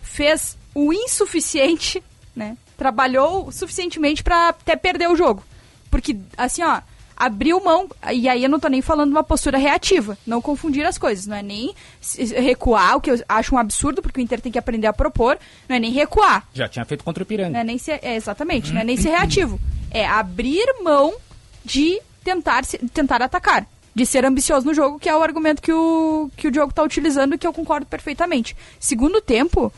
fez 0.01 0.57
o 0.73 0.91
insuficiente, 0.91 2.03
né? 2.35 2.57
Trabalhou 2.75 3.49
suficientemente 3.53 4.21
pra 4.21 4.49
até 4.49 4.75
perder 4.75 5.09
o 5.09 5.15
jogo. 5.15 5.41
Porque, 5.89 6.17
assim, 6.37 6.61
ó, 6.61 6.81
abriu 7.15 7.63
mão, 7.63 7.87
e 8.11 8.27
aí 8.27 8.43
eu 8.43 8.49
não 8.49 8.59
tô 8.59 8.67
nem 8.67 8.81
falando 8.81 9.11
uma 9.11 9.23
postura 9.23 9.57
reativa, 9.57 10.17
não 10.27 10.41
confundir 10.41 10.85
as 10.85 10.97
coisas, 10.97 11.25
não 11.25 11.37
é 11.37 11.41
nem 11.41 11.73
recuar, 12.35 12.97
o 12.97 12.99
que 12.99 13.11
eu 13.11 13.23
acho 13.29 13.55
um 13.55 13.57
absurdo, 13.57 14.01
porque 14.01 14.19
o 14.19 14.21
Inter 14.21 14.41
tem 14.41 14.51
que 14.51 14.59
aprender 14.59 14.87
a 14.87 14.93
propor, 14.93 15.39
não 15.69 15.77
é 15.77 15.79
nem 15.79 15.93
recuar, 15.93 16.45
Já 16.53 16.67
tinha 16.67 16.83
feito 16.83 17.05
contra 17.05 17.23
o 17.23 17.25
Ipiranga. 17.25 17.51
não 17.51 17.59
é 17.61 17.63
nem 17.63 17.77
ser, 17.77 18.01
é, 18.03 18.15
exatamente, 18.17 18.73
não 18.73 18.81
é 18.81 18.83
nem 18.83 18.97
ser 18.97 19.11
reativo, 19.11 19.57
é 19.89 20.05
abrir 20.05 20.65
mão 20.83 21.13
de 21.63 22.01
tentar, 22.25 22.65
tentar 22.93 23.21
atacar, 23.21 23.65
de 23.95 24.05
ser 24.05 24.25
ambicioso 24.25 24.65
no 24.65 24.73
jogo, 24.73 24.99
que 24.99 25.07
é 25.07 25.15
o 25.15 25.23
argumento 25.23 25.61
que 25.61 25.71
o, 25.71 26.29
que 26.35 26.47
o 26.49 26.51
Diogo 26.51 26.73
tá 26.73 26.83
utilizando, 26.83 27.37
que 27.37 27.47
eu 27.47 27.53
concordo 27.53 27.85
perfeitamente. 27.85 28.53
Segundo 28.79 29.21
tempo, 29.21 29.71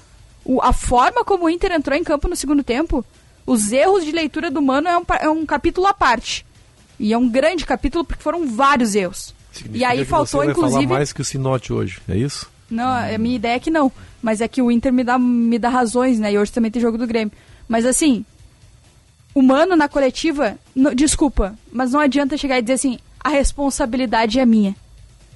o- 0.43 0.59
a 0.61 0.73
forma 0.73 1.23
como 1.23 1.45
o 1.45 1.49
Inter 1.49 1.71
entrou 1.71 1.95
em 1.95 2.03
campo 2.03 2.27
no 2.27 2.35
segundo 2.35 2.63
tempo, 2.63 3.05
os 3.45 3.71
erros 3.71 4.03
de 4.03 4.11
leitura 4.11 4.49
do 4.49 4.59
Mano 4.61 4.87
é 4.87 4.97
um, 4.97 5.03
é 5.21 5.29
um 5.29 5.45
capítulo 5.45 5.85
à 5.85 5.93
parte. 5.93 6.43
E 6.99 7.13
é 7.13 7.17
um 7.17 7.29
grande 7.29 7.63
capítulo 7.63 8.03
porque 8.03 8.23
foram 8.23 8.47
vários 8.47 8.95
erros. 8.95 9.35
Significa 9.51 9.77
E 9.79 9.85
aí 9.85 9.99
que 9.99 10.05
faltou, 10.05 10.41
você 10.41 10.47
vai 10.47 10.47
inclusive. 10.51 10.83
falar 10.87 10.97
mais 10.97 11.13
que 11.13 11.21
o 11.21 11.25
Sinote 11.25 11.71
hoje, 11.71 11.99
é 12.09 12.17
isso? 12.17 12.49
Não, 12.71 12.87
a 12.87 13.17
minha 13.19 13.35
ideia 13.35 13.55
é 13.55 13.59
que 13.59 13.69
não. 13.69 13.91
Mas 14.21 14.41
é 14.41 14.47
que 14.47 14.61
o 14.63 14.71
Inter 14.71 14.91
me 14.91 15.03
dá, 15.03 15.17
me 15.19 15.59
dá 15.59 15.69
razões, 15.69 16.17
né? 16.19 16.33
E 16.33 16.39
hoje 16.39 16.51
também 16.51 16.71
tem 16.71 16.81
jogo 16.81 16.97
do 16.97 17.05
Grêmio. 17.05 17.31
Mas 17.69 17.85
assim, 17.85 18.25
o 19.33 19.41
Mano 19.43 19.75
na 19.75 19.87
coletiva, 19.87 20.57
no- 20.75 20.93
desculpa, 20.95 21.55
mas 21.71 21.91
não 21.91 21.99
adianta 21.99 22.35
chegar 22.35 22.57
e 22.57 22.61
dizer 22.63 22.73
assim, 22.73 22.97
a 23.27 23.29
responsabilidade 23.29 24.39
é 24.39 24.45
minha. 24.45 24.73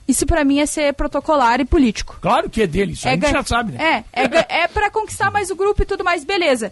Isso 0.07 0.25
pra 0.25 0.45
mim 0.45 0.59
é 0.59 0.65
ser 0.65 0.93
protocolar 0.93 1.59
e 1.59 1.65
político. 1.65 2.17
Claro 2.21 2.49
que 2.49 2.61
é 2.61 2.67
dele, 2.67 2.93
isso 2.93 3.05
a 3.05 3.11
gente 3.11 3.29
já 3.29 3.43
sabe, 3.43 3.73
né? 3.73 4.05
É, 4.13 4.23
é, 4.23 4.45
é 4.63 4.67
pra 4.67 4.89
conquistar 4.89 5.29
mais 5.29 5.51
o 5.51 5.55
grupo 5.55 5.81
e 5.81 5.85
tudo 5.85 6.01
mais, 6.01 6.23
beleza. 6.23 6.71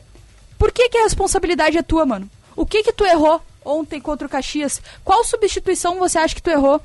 Por 0.58 0.72
que, 0.72 0.88
que 0.88 0.98
a 0.98 1.04
responsabilidade 1.04 1.78
é 1.78 1.84
tua, 1.84 2.06
mano? 2.06 2.30
O 2.56 2.66
que 2.66 2.84
que 2.84 2.94
tu 2.94 3.06
errou 3.06 3.42
ontem 3.66 4.00
contra 4.00 4.28
o 4.28 4.30
Caxias? 4.30 4.82
Qual 5.04 5.24
substituição 5.26 6.00
você 6.00 6.18
acha 6.18 6.36
que 6.36 6.42
tu 6.42 6.50
errou? 6.50 6.82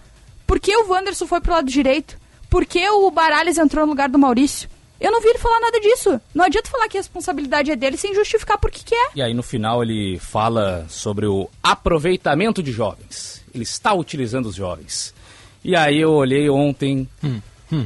Por 0.47 0.59
que 0.59 0.77
o 0.77 0.89
Wanderson 0.89 1.27
foi 1.29 1.41
pro 1.41 1.53
lado 1.53 1.71
direito? 1.71 2.19
Por 2.51 2.67
que 2.67 2.89
o 2.89 3.11
Baralhas 3.13 3.57
entrou 3.57 3.87
no 3.87 3.93
lugar 3.93 4.09
do 4.09 4.19
Maurício? 4.19 4.69
Eu 5.01 5.13
não 5.13 5.21
vi 5.21 5.29
ele 5.29 5.39
falar 5.39 5.61
nada 5.61 5.79
disso. 5.81 6.21
Não 6.35 6.45
adianta 6.45 6.71
falar 6.71 6.89
que 6.89 6.97
a 6.97 7.01
responsabilidade 7.01 7.71
é 7.71 7.77
dele 7.77 7.97
sem 7.97 8.15
justificar 8.15 8.59
por 8.59 8.71
que 8.71 8.85
que 8.85 8.95
é. 8.95 9.11
E 9.15 9.23
aí 9.23 9.33
no 9.33 9.45
final 9.45 9.83
ele 9.83 10.19
fala 10.19 10.87
sobre 10.89 11.27
o 11.27 11.49
aproveitamento 11.63 12.63
de 12.63 12.73
jovens. 12.73 13.44
Ele 13.55 13.63
está 13.63 13.95
utilizando 13.95 14.47
os 14.47 14.57
jovens. 14.57 15.15
E 15.63 15.77
aí 15.77 16.01
eu 16.01 16.13
olhei 16.13 16.51
ontem 16.51 17.09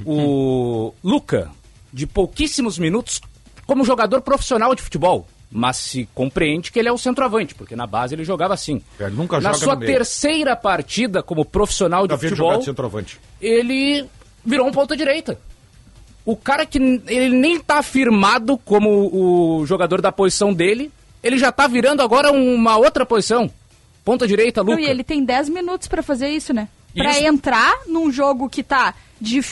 o 0.05 0.93
Luca, 1.05 1.51
de 1.93 2.07
pouquíssimos 2.07 2.79
minutos, 2.79 3.21
como 3.67 3.85
jogador 3.85 4.21
profissional 4.23 4.75
de 4.75 4.83
futebol. 4.83 5.27
Mas 5.51 5.79
se 5.79 6.07
compreende 6.15 6.71
que 6.71 6.79
ele 6.79 6.89
é 6.89 6.93
o 6.93 6.99
centroavante, 6.99 7.55
porque 7.55 7.75
na 7.75 7.87
base 7.87 8.15
ele 8.15 8.25
jogava 8.25 8.53
assim. 8.53 8.83
Ele 9.01 9.11
nunca 9.17 9.41
na 9.41 9.53
joga 9.53 9.65
sua 9.65 9.75
no 9.75 9.81
meio. 9.81 9.93
terceira 9.93 10.55
partida 10.55 11.23
como 11.23 11.45
profissional 11.45 12.07
de 12.07 12.15
futebol, 12.19 12.59
de 12.59 12.65
centroavante. 12.67 13.19
ele 13.41 14.05
virou 14.45 14.67
um 14.67 14.73
ponta 14.73 14.95
direita. 14.95 15.39
O 16.25 16.37
cara 16.37 16.67
que 16.67 16.79
ele 17.07 17.31
nem 17.31 17.59
tá 17.59 17.83
firmado 17.83 18.59
como 18.59 18.91
o 19.61 19.65
jogador 19.65 20.03
da 20.03 20.13
posição 20.13 20.53
dele, 20.53 20.93
ele 21.23 21.39
já 21.39 21.51
tá 21.51 21.67
virando 21.67 22.03
agora 22.03 22.31
uma 22.31 22.77
outra 22.77 23.07
posição. 23.07 23.51
Ponta 24.09 24.27
direita, 24.27 24.65
Não, 24.65 24.71
Luca. 24.71 24.81
e 24.83 24.87
ele 24.87 25.05
tem 25.05 25.23
10 25.23 25.51
minutos 25.51 25.87
pra 25.87 26.03
fazer 26.03 26.31
isso, 26.31 26.55
né? 26.55 26.67
Isso. 26.95 27.27
entrar 27.27 27.81
num 27.87 28.11
jogo 28.11 28.49
que 28.49 28.63
tá, 28.63 28.95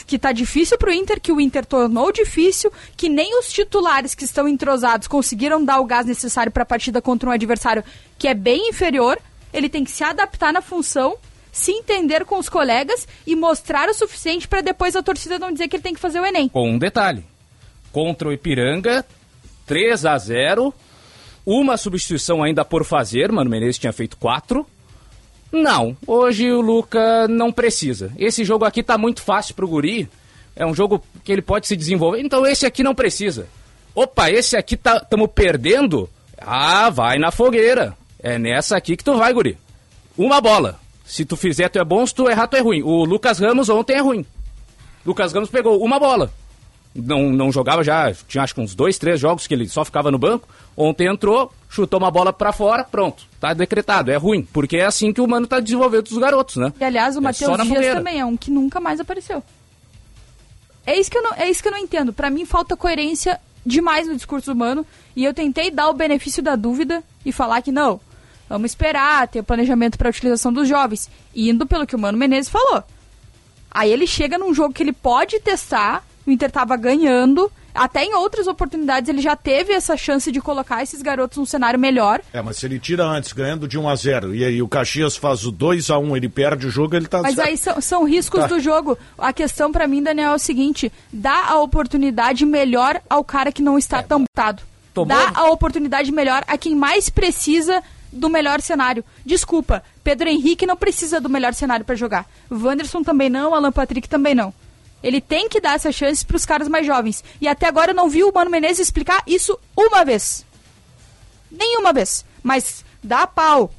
que 0.06 0.18
tá 0.18 0.32
difícil 0.32 0.78
pro 0.78 0.90
Inter, 0.90 1.20
que 1.20 1.30
o 1.30 1.38
Inter 1.38 1.66
tornou 1.66 2.10
difícil, 2.10 2.72
que 2.96 3.10
nem 3.10 3.38
os 3.38 3.52
titulares 3.52 4.14
que 4.14 4.24
estão 4.24 4.48
entrosados 4.48 5.08
conseguiram 5.08 5.62
dar 5.62 5.78
o 5.78 5.84
gás 5.84 6.06
necessário 6.06 6.50
pra 6.50 6.64
partida 6.64 7.02
contra 7.02 7.28
um 7.28 7.32
adversário 7.32 7.84
que 8.18 8.26
é 8.26 8.32
bem 8.32 8.70
inferior. 8.70 9.18
Ele 9.52 9.68
tem 9.68 9.84
que 9.84 9.90
se 9.90 10.02
adaptar 10.02 10.54
na 10.54 10.62
função, 10.62 11.18
se 11.52 11.72
entender 11.72 12.24
com 12.24 12.38
os 12.38 12.48
colegas 12.48 13.06
e 13.26 13.36
mostrar 13.36 13.90
o 13.90 13.94
suficiente 13.94 14.48
pra 14.48 14.62
depois 14.62 14.96
a 14.96 15.02
torcida 15.02 15.38
não 15.38 15.52
dizer 15.52 15.68
que 15.68 15.76
ele 15.76 15.82
tem 15.82 15.92
que 15.92 16.00
fazer 16.00 16.18
o 16.18 16.24
Enem. 16.24 16.48
Com 16.48 16.70
um 16.70 16.78
detalhe. 16.78 17.22
Contra 17.92 18.26
o 18.28 18.32
Ipiranga, 18.32 19.04
3 19.66 20.06
a 20.06 20.16
0 20.16 20.72
Uma 21.46 21.76
substituição 21.76 22.42
ainda 22.42 22.64
por 22.64 22.84
fazer, 22.84 23.30
Mano 23.30 23.48
Menezes 23.48 23.78
tinha 23.78 23.92
feito 23.92 24.16
quatro. 24.16 24.66
Não, 25.52 25.96
hoje 26.04 26.50
o 26.50 26.60
Luca 26.60 27.28
não 27.28 27.52
precisa. 27.52 28.12
Esse 28.18 28.44
jogo 28.44 28.64
aqui 28.64 28.82
tá 28.82 28.98
muito 28.98 29.22
fácil 29.22 29.54
pro 29.54 29.68
Guri. 29.68 30.08
É 30.56 30.66
um 30.66 30.74
jogo 30.74 31.00
que 31.22 31.30
ele 31.30 31.42
pode 31.42 31.68
se 31.68 31.76
desenvolver. 31.76 32.20
Então 32.20 32.44
esse 32.44 32.66
aqui 32.66 32.82
não 32.82 32.96
precisa. 32.96 33.46
Opa, 33.94 34.28
esse 34.28 34.56
aqui 34.56 34.76
tá 34.76 34.98
tamo 34.98 35.28
perdendo. 35.28 36.10
Ah, 36.36 36.90
vai 36.90 37.16
na 37.18 37.30
fogueira. 37.30 37.96
É 38.20 38.38
nessa 38.38 38.76
aqui 38.76 38.96
que 38.96 39.04
tu 39.04 39.16
vai, 39.16 39.32
Guri. 39.32 39.56
Uma 40.18 40.40
bola. 40.40 40.80
Se 41.04 41.24
tu 41.24 41.36
fizer, 41.36 41.68
tu 41.68 41.78
é 41.78 41.84
bom. 41.84 42.04
Se 42.04 42.12
tu 42.14 42.28
errar, 42.28 42.48
tu 42.48 42.56
é 42.56 42.60
ruim. 42.60 42.82
O 42.82 43.04
Lucas 43.04 43.38
Ramos 43.38 43.68
ontem 43.68 43.94
é 43.94 44.00
ruim. 44.00 44.26
Lucas 45.04 45.32
Ramos 45.32 45.48
pegou 45.48 45.80
uma 45.82 46.00
bola. 46.00 46.32
não, 46.92 47.30
não 47.30 47.52
jogava 47.52 47.84
já, 47.84 48.12
tinha 48.26 48.42
acho 48.42 48.54
que 48.54 48.60
uns 48.60 48.74
dois, 48.74 48.98
três 48.98 49.20
jogos 49.20 49.46
que 49.46 49.54
ele 49.54 49.68
só 49.68 49.84
ficava 49.84 50.10
no 50.10 50.18
banco. 50.18 50.48
Ontem 50.76 51.06
entrou, 51.08 51.50
chutou 51.70 51.98
uma 51.98 52.10
bola 52.10 52.32
pra 52.32 52.52
fora, 52.52 52.84
pronto, 52.84 53.24
tá 53.40 53.54
decretado, 53.54 54.10
é 54.10 54.16
ruim, 54.16 54.42
porque 54.52 54.76
é 54.76 54.84
assim 54.84 55.12
que 55.12 55.20
o 55.22 55.26
Mano 55.26 55.46
tá 55.46 55.58
desenvolvendo 55.58 56.06
os 56.06 56.18
garotos, 56.18 56.56
né? 56.56 56.72
E 56.78 56.84
aliás, 56.84 57.16
o 57.16 57.20
É 57.20 57.22
Matheus 57.22 57.56
Dias 57.56 57.68
fogueira. 57.68 57.94
também 57.96 58.20
é 58.20 58.24
um 58.24 58.36
que 58.36 58.50
nunca 58.50 58.78
mais 58.78 59.00
apareceu. 59.00 59.42
É 60.86 60.98
isso 60.98 61.10
que 61.10 61.16
eu 61.18 61.22
não, 61.22 61.32
é 61.34 61.48
isso 61.50 61.62
que 61.62 61.68
eu 61.68 61.72
não 61.72 61.78
entendo. 61.78 62.12
Pra 62.12 62.30
mim 62.30 62.44
falta 62.44 62.76
coerência 62.76 63.40
demais 63.64 64.06
no 64.06 64.14
discurso 64.14 64.52
humano 64.52 64.86
e 65.16 65.24
eu 65.24 65.34
tentei 65.34 65.70
dar 65.70 65.88
o 65.88 65.94
benefício 65.94 66.42
da 66.42 66.54
dúvida 66.54 67.02
e 67.24 67.32
falar 67.32 67.62
que 67.62 67.72
não, 67.72 67.98
vamos 68.48 68.70
esperar 68.70 69.26
ter 69.26 69.42
planejamento 69.42 69.96
para 69.98 70.10
utilização 70.10 70.52
dos 70.52 70.68
jovens, 70.68 71.10
indo 71.34 71.66
pelo 71.66 71.86
que 71.86 71.96
o 71.96 71.98
Mano 71.98 72.18
Menezes 72.18 72.50
falou. 72.50 72.84
Aí 73.70 73.90
ele 73.90 74.06
chega 74.06 74.38
num 74.38 74.54
jogo 74.54 74.72
que 74.74 74.82
ele 74.82 74.92
pode 74.92 75.40
testar, 75.40 76.04
o 76.26 76.30
Inter 76.30 76.50
tava 76.50 76.76
ganhando, 76.76 77.50
até 77.76 78.04
em 78.04 78.14
outras 78.14 78.46
oportunidades 78.46 79.08
ele 79.08 79.20
já 79.20 79.36
teve 79.36 79.72
essa 79.72 79.96
chance 79.96 80.30
de 80.32 80.40
colocar 80.40 80.82
esses 80.82 81.00
garotos 81.02 81.38
num 81.38 81.46
cenário 81.46 81.78
melhor. 81.78 82.20
É, 82.32 82.40
mas 82.42 82.56
se 82.56 82.66
ele 82.66 82.78
tira 82.78 83.04
antes, 83.04 83.32
ganhando 83.32 83.68
de 83.68 83.78
1 83.78 83.88
a 83.88 83.94
0 83.94 84.34
e 84.34 84.44
aí 84.44 84.60
o 84.62 84.68
Caxias 84.68 85.16
faz 85.16 85.44
o 85.44 85.50
2 85.52 85.90
a 85.90 85.98
1 85.98 86.16
ele 86.16 86.28
perde 86.28 86.66
o 86.66 86.70
jogo, 86.70 86.96
ele 86.96 87.06
tá 87.06 87.22
Mas 87.22 87.38
aí 87.38 87.56
são, 87.56 87.80
são 87.80 88.04
riscos 88.04 88.40
Tá. 88.40 88.46
do 88.46 88.58
jogo. 88.60 88.98
A 89.18 89.32
questão 89.32 89.70
pra 89.70 89.86
mim, 89.86 90.02
Daniel, 90.02 90.32
é 90.32 90.34
o 90.34 90.38
seguinte: 90.38 90.90
dá 91.12 91.46
a 91.48 91.60
oportunidade 91.60 92.44
melhor 92.46 93.00
ao 93.08 93.22
cara 93.22 93.52
que 93.52 93.62
não 93.62 93.78
está 93.78 94.02
tão 94.02 94.22
botado. 94.24 94.62
Tomou- 94.94 95.08
Dá 95.16 95.32
a 95.34 95.50
oportunidade 95.50 96.10
melhor 96.10 96.42
a 96.46 96.56
quem 96.56 96.74
mais 96.74 97.10
precisa 97.10 97.82
do 98.10 98.30
melhor 98.30 98.62
cenário. 98.62 99.04
Desculpa, 99.26 99.82
Pedro 100.02 100.28
Henrique 100.28 100.64
não 100.64 100.76
precisa 100.76 101.20
do 101.20 101.28
melhor 101.28 101.52
cenário 101.52 101.84
pra 101.84 101.94
jogar. 101.94 102.24
Wanderson 102.50 103.02
também 103.02 103.28
não, 103.28 103.54
Alan 103.54 103.70
Patrick 103.72 104.08
também 104.08 104.34
não. 104.34 104.54
Ele 105.02 105.20
tem 105.20 105.48
que 105.48 105.60
dar 105.60 105.74
essa 105.74 105.92
chance 105.92 106.24
pros 106.24 106.44
caras 106.44 106.68
mais 106.68 106.86
jovens. 106.86 107.22
E 107.40 107.46
até 107.46 107.66
agora 107.66 107.92
eu 107.92 107.94
não 107.94 108.08
vi 108.08 108.24
o 108.24 108.32
Mano 108.32 108.50
Menezes 108.50 108.80
explicar 108.80 109.22
isso 109.26 109.58
uma 109.76 110.04
vez. 110.04 110.44
Nenhuma 111.50 111.92
vez. 111.92 112.24
Mas 112.42 112.84
dá 113.02 113.26
pau 113.26 113.72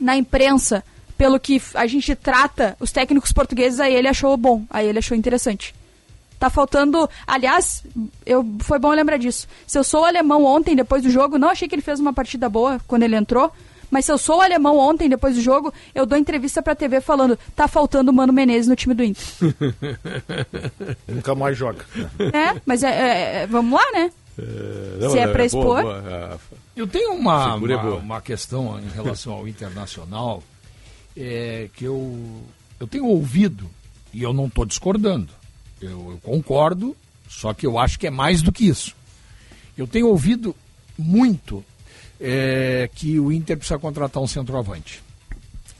na 0.00 0.16
imprensa 0.16 0.84
pelo 1.16 1.38
que 1.38 1.62
a 1.74 1.86
gente 1.86 2.14
trata 2.14 2.76
os 2.80 2.90
técnicos 2.90 3.32
portugueses, 3.32 3.80
aí 3.80 3.94
ele 3.94 4.08
achou 4.08 4.36
bom, 4.36 4.64
aí 4.68 4.86
ele 4.86 4.98
achou 4.98 5.16
interessante. 5.16 5.74
Tá 6.38 6.50
faltando. 6.50 7.08
Aliás, 7.26 7.84
eu, 8.26 8.44
foi 8.60 8.78
bom 8.78 8.90
lembrar 8.90 9.16
disso. 9.16 9.46
Se 9.66 9.78
eu 9.78 9.84
sou 9.84 10.04
alemão 10.04 10.44
ontem, 10.44 10.74
depois 10.74 11.02
do 11.02 11.10
jogo, 11.10 11.38
não 11.38 11.48
achei 11.48 11.68
que 11.68 11.74
ele 11.74 11.82
fez 11.82 12.00
uma 12.00 12.12
partida 12.12 12.48
boa 12.48 12.80
quando 12.86 13.04
ele 13.04 13.16
entrou. 13.16 13.52
Mas 13.94 14.06
se 14.06 14.10
eu 14.10 14.18
sou 14.18 14.38
o 14.38 14.40
alemão 14.40 14.76
ontem, 14.76 15.08
depois 15.08 15.36
do 15.36 15.40
jogo, 15.40 15.72
eu 15.94 16.04
dou 16.04 16.18
entrevista 16.18 16.60
pra 16.60 16.74
TV 16.74 17.00
falando: 17.00 17.38
tá 17.54 17.68
faltando 17.68 18.10
o 18.10 18.12
Mano 18.12 18.32
Menezes 18.32 18.66
no 18.66 18.74
time 18.74 18.92
do 18.92 19.04
Inter. 19.04 19.24
Nunca 21.06 21.32
mais 21.36 21.56
joga. 21.56 21.86
é, 22.18 22.60
mas 22.66 22.82
é, 22.82 22.88
é- 22.88 23.42
é- 23.42 23.46
vamos 23.46 23.72
lá, 23.80 23.92
né? 23.92 24.10
Se 25.12 25.16
é 25.16 25.28
pra 25.28 25.44
expor. 25.44 25.84
Eu 26.74 26.88
tenho 26.88 27.12
uma, 27.12 27.50
é 27.50 27.54
uma, 27.54 27.78
boa. 27.78 27.96
uma 27.98 28.20
questão 28.20 28.80
em 28.80 28.88
relação 28.88 29.34
ao 29.34 29.46
internacional 29.46 30.42
é, 31.16 31.68
que 31.72 31.84
eu, 31.84 32.42
eu 32.80 32.88
tenho 32.88 33.06
ouvido, 33.06 33.70
e 34.12 34.24
eu 34.24 34.32
não 34.32 34.46
estou 34.46 34.64
discordando, 34.66 35.28
eu, 35.80 35.90
eu 36.10 36.18
concordo, 36.20 36.96
só 37.28 37.54
que 37.54 37.64
eu 37.64 37.78
acho 37.78 37.96
que 37.96 38.08
é 38.08 38.10
mais 38.10 38.42
do 38.42 38.50
que 38.50 38.66
isso. 38.66 38.96
Eu 39.78 39.86
tenho 39.86 40.08
ouvido 40.08 40.52
muito 40.98 41.64
é, 42.26 42.88
que 42.94 43.20
o 43.20 43.30
Inter 43.30 43.56
precisa 43.58 43.78
contratar 43.78 44.22
um 44.22 44.26
centroavante. 44.26 45.02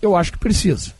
Eu 0.03 0.15
acho 0.15 0.33
que 0.33 0.39
precisa. 0.39 0.93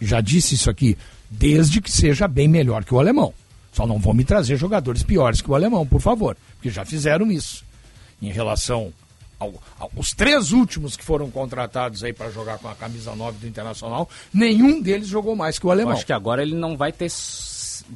Já 0.00 0.20
disse 0.20 0.54
isso 0.54 0.70
aqui, 0.70 0.96
desde 1.28 1.80
que 1.80 1.90
seja 1.90 2.28
bem 2.28 2.46
melhor 2.46 2.84
que 2.84 2.94
o 2.94 3.00
alemão. 3.00 3.34
Só 3.72 3.86
não 3.86 3.98
vão 3.98 4.14
me 4.14 4.24
trazer 4.24 4.56
jogadores 4.56 5.02
piores 5.02 5.40
que 5.42 5.50
o 5.50 5.54
alemão, 5.54 5.84
por 5.86 6.00
favor, 6.00 6.36
porque 6.54 6.70
já 6.70 6.84
fizeram 6.84 7.30
isso. 7.32 7.64
Em 8.22 8.30
relação 8.30 8.92
ao- 9.38 9.60
aos 9.78 10.12
três 10.12 10.52
últimos 10.52 10.96
que 10.96 11.04
foram 11.04 11.30
contratados 11.30 12.04
aí 12.04 12.12
para 12.12 12.30
jogar 12.30 12.58
com 12.58 12.68
a 12.68 12.74
camisa 12.74 13.14
9 13.14 13.38
do 13.38 13.46
Internacional, 13.48 14.08
nenhum 14.32 14.80
deles 14.80 15.08
jogou 15.08 15.34
mais 15.34 15.58
que 15.58 15.66
o 15.66 15.68
Eu 15.68 15.72
alemão. 15.72 15.92
acho 15.94 16.06
que 16.06 16.12
agora 16.12 16.40
ele 16.42 16.54
não 16.54 16.76
vai 16.76 16.92
ter 16.92 17.10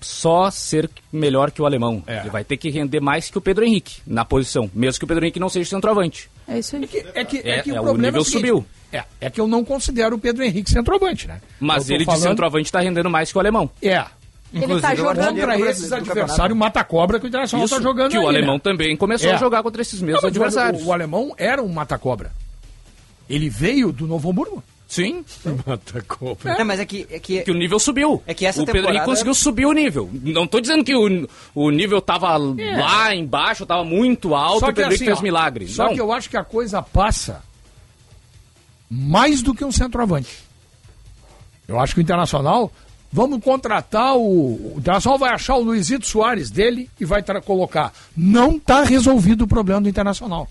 só 0.03 0.50
ser 0.50 0.88
melhor 1.12 1.50
que 1.50 1.62
o 1.62 1.66
alemão. 1.66 2.03
É. 2.07 2.20
Ele 2.20 2.31
vai 2.31 2.44
ter 2.44 2.57
que 2.57 2.70
render 2.70 3.00
mais 3.00 3.31
que 3.31 3.38
o 3.38 3.40
Pedro 3.40 3.64
Henrique 3.64 4.00
na 4.07 4.24
posição, 4.24 4.70
mesmo 4.74 4.98
que 4.98 5.05
o 5.05 5.09
Pedro 5.09 5.24
Henrique 5.24 5.40
não 5.40 5.48
seja 5.48 5.70
centroavante. 5.70 6.31
É 6.51 6.59
isso 6.59 6.77
aí. 6.77 6.85
É 7.15 7.25
que, 7.25 7.39
É- 7.39 7.63
que 7.63 7.71
é, 7.71 7.81
o 7.81 7.85
problema 7.85 8.09
nível 8.09 8.25
seguinte, 8.25 8.49
subiu. 8.49 8.67
É, 8.93 9.05
é 9.21 9.31
que 9.31 9.41
eu 9.41 9.47
não 9.47 9.65
considero 9.65 10.17
o 10.17 10.19
Pedro 10.19 10.43
Henrique 10.43 10.69
centroavante, 10.71 11.29
né? 11.29 11.41
Mas 11.61 11.89
ele 11.89 12.05
falando- 12.05 12.21
de 12.23 12.29
centroavante 12.29 12.65
está 12.67 12.81
rendendo 12.81 13.09
mais 13.09 13.31
que 13.31 13.39
o 13.39 13.41
alemão. 13.41 13.71
É. 13.81 14.05
Ele 14.53 14.63
tá 14.63 14.67
Inclusive, 14.75 14.97
jogando 14.97 15.37
Contra 15.39 15.71
esses 15.71 15.93
adversários 15.93 16.59
mata-cobra 16.59 17.21
que 17.21 17.27
o 17.27 17.29
Internacional 17.29 17.65
está 17.67 17.81
jogando 17.81 18.11
que 18.11 18.19
o 18.19 18.23
aí, 18.23 18.27
alemão 18.27 18.55
né? 18.57 18.61
também 18.61 18.97
começou 18.97 19.31
É. 19.31 19.35
a 19.35 19.37
jogar 19.37 19.63
contra 19.63 19.81
esses 19.81 20.03
mesmos 20.03 20.21
Não, 20.25 20.29
mas 20.29 20.37
o- 20.37 20.41
adversários. 20.43 20.83
O, 20.83 20.87
o 20.89 20.93
alemão 20.93 21.33
era 21.39 21.63
um 21.63 21.69
mata-cobra. 21.69 22.33
Ele 23.29 23.49
veio 23.49 23.93
do 23.93 24.09
Novo 24.09 24.29
Hamburgo. 24.29 24.61
Sim, 24.90 25.24
Mata 25.64 26.03
cobra. 26.03 26.55
É, 26.55 26.64
mas 26.64 26.81
é 26.81 26.85
que, 26.85 27.07
é 27.09 27.20
que 27.20 27.42
que 27.42 27.50
o 27.53 27.55
nível 27.55 27.79
subiu. 27.79 28.20
É 28.26 28.35
que 28.35 28.44
essa 28.44 28.61
o 28.61 28.66
Pedro 28.66 28.79
Henrique 28.81 28.88
temporada- 28.88 29.11
conseguiu 29.12 29.35
subir 29.35 29.64
o 29.64 29.72
nível. 29.72 30.11
Não 30.12 30.48
tô 30.48 30.61
dizendo 30.61 30.83
que 30.83 30.92
o, 30.96 31.29
o 31.55 31.70
nível 31.70 32.03
tava 32.03 32.37
lá 32.37 33.14
embaixo, 33.14 33.64
tava 33.64 33.85
muito 33.85 34.35
alto, 34.35 34.64
o 34.64 34.66
Pedro 34.66 34.90
Henrique 34.90 35.05
fez 35.05 35.18
ó, 35.18 35.22
milagre. 35.22 35.66
assim, 35.66 35.74
Só 35.74 35.85
não. 35.87 35.94
que 35.94 36.00
eu 36.00 36.11
acho 36.12 36.29
que 36.29 36.37
a 36.37 36.42
coisa 36.42 36.83
passa 36.83 37.40
mais 38.90 39.42
do 39.42 39.55
que 39.55 39.64
um 39.64 39.70
centroavante. 39.70 40.38
Eu 41.68 41.79
acho 41.79 41.94
que 41.94 42.00
o 42.00 42.03
Internacional. 42.03 42.72
Vamos 43.12 43.42
contratar 43.44 44.16
o. 44.16 44.74
O 44.74 44.74
Internacional 44.79 45.18
vai 45.20 45.31
achar 45.31 45.55
o 45.55 45.62
Luizito 45.62 46.05
Soares 46.05 46.50
dele 46.50 46.90
e 46.98 47.05
vai 47.05 47.22
colocar. 47.44 47.92
Não 48.16 48.57
está 48.57 48.83
resolvido 48.83 49.42
o 49.42 49.46
problema 49.46 49.81
do 49.81 49.88
Internacional. 49.88 50.48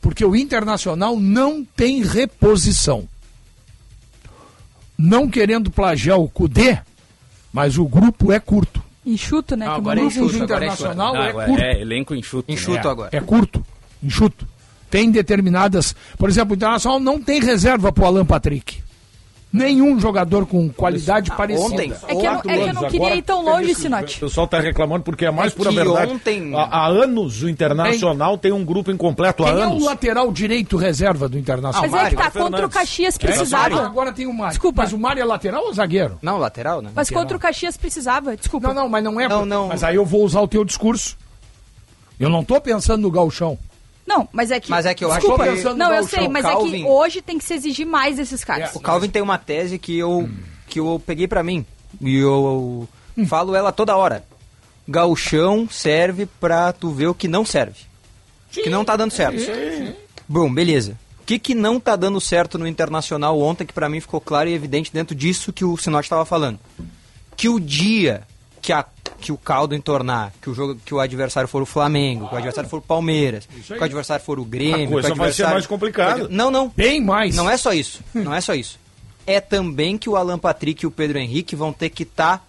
Porque 0.00 0.24
o 0.24 0.34
Internacional 0.34 1.16
não 1.16 1.64
tem 1.64 2.02
reposição. 2.02 3.08
Não 4.98 5.28
querendo 5.28 5.70
plagiar 5.70 6.18
o 6.18 6.28
Cudê, 6.28 6.78
mas 7.52 7.78
o 7.78 7.84
grupo 7.86 8.32
é 8.32 8.40
curto. 8.40 8.82
Enxuto, 9.04 9.56
né? 9.56 9.66
que 9.66 9.70
o 9.70 9.74
agora 9.74 10.00
é 10.00 10.04
enxuto, 10.04 10.36
do 10.36 10.42
agora 10.42 10.64
é 10.64 10.68
Internacional 10.68 11.14
Ah, 11.14 11.26
é 11.26 11.32
curto. 11.32 11.62
é 11.62 11.80
elenco 11.80 12.14
enxuto. 12.14 12.52
Enxuto 12.52 12.88
é, 12.88 12.90
agora. 12.90 13.10
É 13.12 13.20
curto, 13.20 13.64
enxuto. 14.02 14.48
Tem 14.90 15.10
determinadas. 15.10 15.94
Por 16.18 16.28
exemplo, 16.28 16.52
o 16.52 16.56
Internacional 16.56 16.98
não 16.98 17.20
tem 17.22 17.40
reserva 17.40 17.92
pro 17.92 18.06
Alan 18.06 18.24
Patrick. 18.24 18.82
Nenhum 19.56 19.98
jogador 19.98 20.46
com 20.46 20.68
qualidade 20.68 21.30
parecida. 21.36 21.66
ontem- 21.74 21.92
É 22.06 22.14
que 22.14 22.26
eu 22.26 22.32
não, 22.32 22.38
é 22.38 22.42
que 22.42 22.48
eu 22.68 22.72
não 22.74 22.88
queria 22.88 23.14
ir 23.16 23.22
tão 23.22 23.44
longe, 23.44 23.72
O 23.72 23.74
Sinote. 23.74 24.20
pessoal 24.20 24.46
tá 24.46 24.60
reclamando 24.60 25.02
porque 25.04 25.24
é 25.24 25.30
mais 25.30 25.52
É 25.52 25.56
pura 25.56 25.70
verdade. 25.70 26.12
ontem- 26.12 26.54
Há, 26.54 26.62
há 26.64 26.86
anos 26.88 27.42
o 27.42 27.48
Internacional 27.48 28.36
tem 28.38 28.52
um 28.52 28.64
grupo 28.64 28.90
incompleto. 28.90 29.44
Há 29.44 29.52
Quem 29.52 29.60
é 29.60 29.64
anos. 29.64 29.82
o 29.82 29.86
lateral 29.86 30.30
direito 30.32 30.76
reserva 30.76 31.28
do 31.28 31.38
Internacional? 31.38 31.90
Mas 31.90 32.02
é 32.06 32.10
que 32.10 32.16
Mário 32.16 32.32
tá 32.32 32.40
contra 32.40 32.66
o. 32.66 32.70
Caxias 32.70 33.16
Ah, 33.16 33.18
precisava. 33.26 33.86
agora 33.86 34.12
tem 34.12 34.26
o 34.26 34.32
Mário. 34.32 34.50
Desculpa. 34.50 34.82
Mas 34.82 34.92
o 34.92 34.98
Mário 34.98 35.20
é 35.22 35.24
lateral 35.24 35.64
ou 35.64 35.72
zagueiro? 35.72 36.18
Não, 36.20 36.38
lateral, 36.38 36.82
né? 36.82 36.90
Mas 36.94 37.08
contra 37.10 37.36
o 37.36 37.40
Caxias 37.40 37.76
precisava, 37.76 38.36
desculpa. 38.36 38.68
Não, 38.68 38.74
não, 38.74 38.88
mas 38.88 39.02
não 39.02 39.20
é. 39.20 39.28
Não, 39.28 39.38
por- 39.40 39.46
não. 39.46 39.68
Mas 39.68 39.82
aí 39.82 39.96
eu 39.96 40.04
vou 40.04 40.22
usar 40.24 40.40
o 40.40 40.48
teu 40.48 40.64
discurso. 40.64 41.16
Eu 42.18 42.28
não 42.30 42.42
tô 42.44 42.60
pensando 42.60 43.02
no 43.02 43.10
galchão. 43.10 43.58
Não, 44.06 44.28
mas 44.32 44.50
é 44.50 44.60
que. 44.60 44.70
Mas 44.70 44.86
é 44.86 44.94
que 44.94 45.04
eu 45.04 45.10
acho 45.10 45.26
que- 45.26 45.74
Não, 45.74 45.92
eu 45.92 46.06
sei, 46.06 46.28
mas 46.28 46.44
é 46.44 46.48
Calvin- 46.48 46.82
que 46.82 46.84
hoje 46.88 47.20
tem 47.22 47.38
que 47.38 47.44
se 47.44 47.54
exigir 47.54 47.86
mais 47.86 48.16
desses 48.16 48.44
caras. 48.44 48.74
O 48.74 48.80
Calvin 48.80 49.08
tem 49.08 49.20
uma 49.22 49.36
tese 49.38 49.78
que 49.78 49.98
eu, 49.98 50.28
que 50.68 50.78
eu 50.80 51.02
peguei 51.04 51.26
pra 51.26 51.42
mim. 51.42 51.66
E 52.00 52.16
eu, 52.16 52.88
falo 53.26 53.54
ela 53.56 53.72
toda 53.72 53.96
hora. 53.96 54.24
Gauchão 54.88 55.68
serve 55.68 56.26
pra 56.26 56.72
tu 56.72 56.90
ver 56.90 57.08
o 57.08 57.14
que 57.14 57.26
não 57.28 57.44
serve. 57.44 57.80
que 58.50 58.70
não 58.70 58.84
tá 58.84 58.96
dando 58.96 59.10
certo. 59.10 59.38
Bom, 60.28 60.52
beleza. 60.52 60.96
O 61.20 61.26
que, 61.26 61.38
que 61.38 61.54
não 61.54 61.80
tá 61.80 61.96
dando 61.96 62.20
certo 62.20 62.56
no 62.56 62.66
Internacional 62.68 63.38
ontem, 63.40 63.66
que 63.66 63.72
pra 63.72 63.88
mim 63.88 64.00
ficou 64.00 64.20
claro 64.20 64.48
e 64.48 64.54
evidente 64.54 64.92
dentro 64.92 65.14
disso 65.14 65.52
que 65.52 65.64
o 65.64 65.76
Sinote 65.76 66.06
estava 66.06 66.24
falando? 66.24 66.58
Que 67.36 67.48
o 67.48 67.58
dia 67.58 68.22
que, 68.66 68.72
a, 68.72 68.84
que 69.20 69.30
o 69.30 69.38
caldo 69.38 69.76
entornar, 69.76 70.32
que 70.42 70.50
o, 70.50 70.54
jogo, 70.54 70.74
que 70.84 70.92
o 70.92 70.98
adversário 70.98 71.48
for 71.48 71.62
o 71.62 71.66
Flamengo, 71.66 72.28
que 72.28 72.34
o 72.34 72.36
adversário 72.36 72.68
for 72.68 72.78
o 72.78 72.82
Palmeiras, 72.82 73.46
que 73.46 73.72
o 73.72 73.84
adversário 73.84 74.24
for 74.24 74.40
o 74.40 74.44
Grêmio... 74.44 74.88
A 74.88 74.90
coisa 74.90 75.08
que 75.08 75.14
o 75.14 75.16
vai 75.16 75.32
ser 75.32 75.44
adversário- 75.44 75.54
mais 75.54 75.66
complicada. 75.68 76.28
Não, 76.28 76.50
não. 76.50 76.68
Bem 76.76 77.00
mais. 77.00 77.36
Não 77.36 77.48
é 77.48 77.56
só 77.56 77.72
isso. 77.72 78.00
Não 78.12 78.34
é 78.34 78.40
só 78.40 78.54
isso. 78.54 78.76
É 79.24 79.40
também 79.40 79.96
que 79.96 80.10
o 80.10 80.16
Alan 80.16 80.36
Patrick 80.36 80.84
e 80.84 80.86
o 80.86 80.90
Pedro 80.90 81.16
Henrique 81.16 81.54
vão 81.54 81.72
ter 81.72 81.90
que 81.90 82.02
estar 82.02 82.44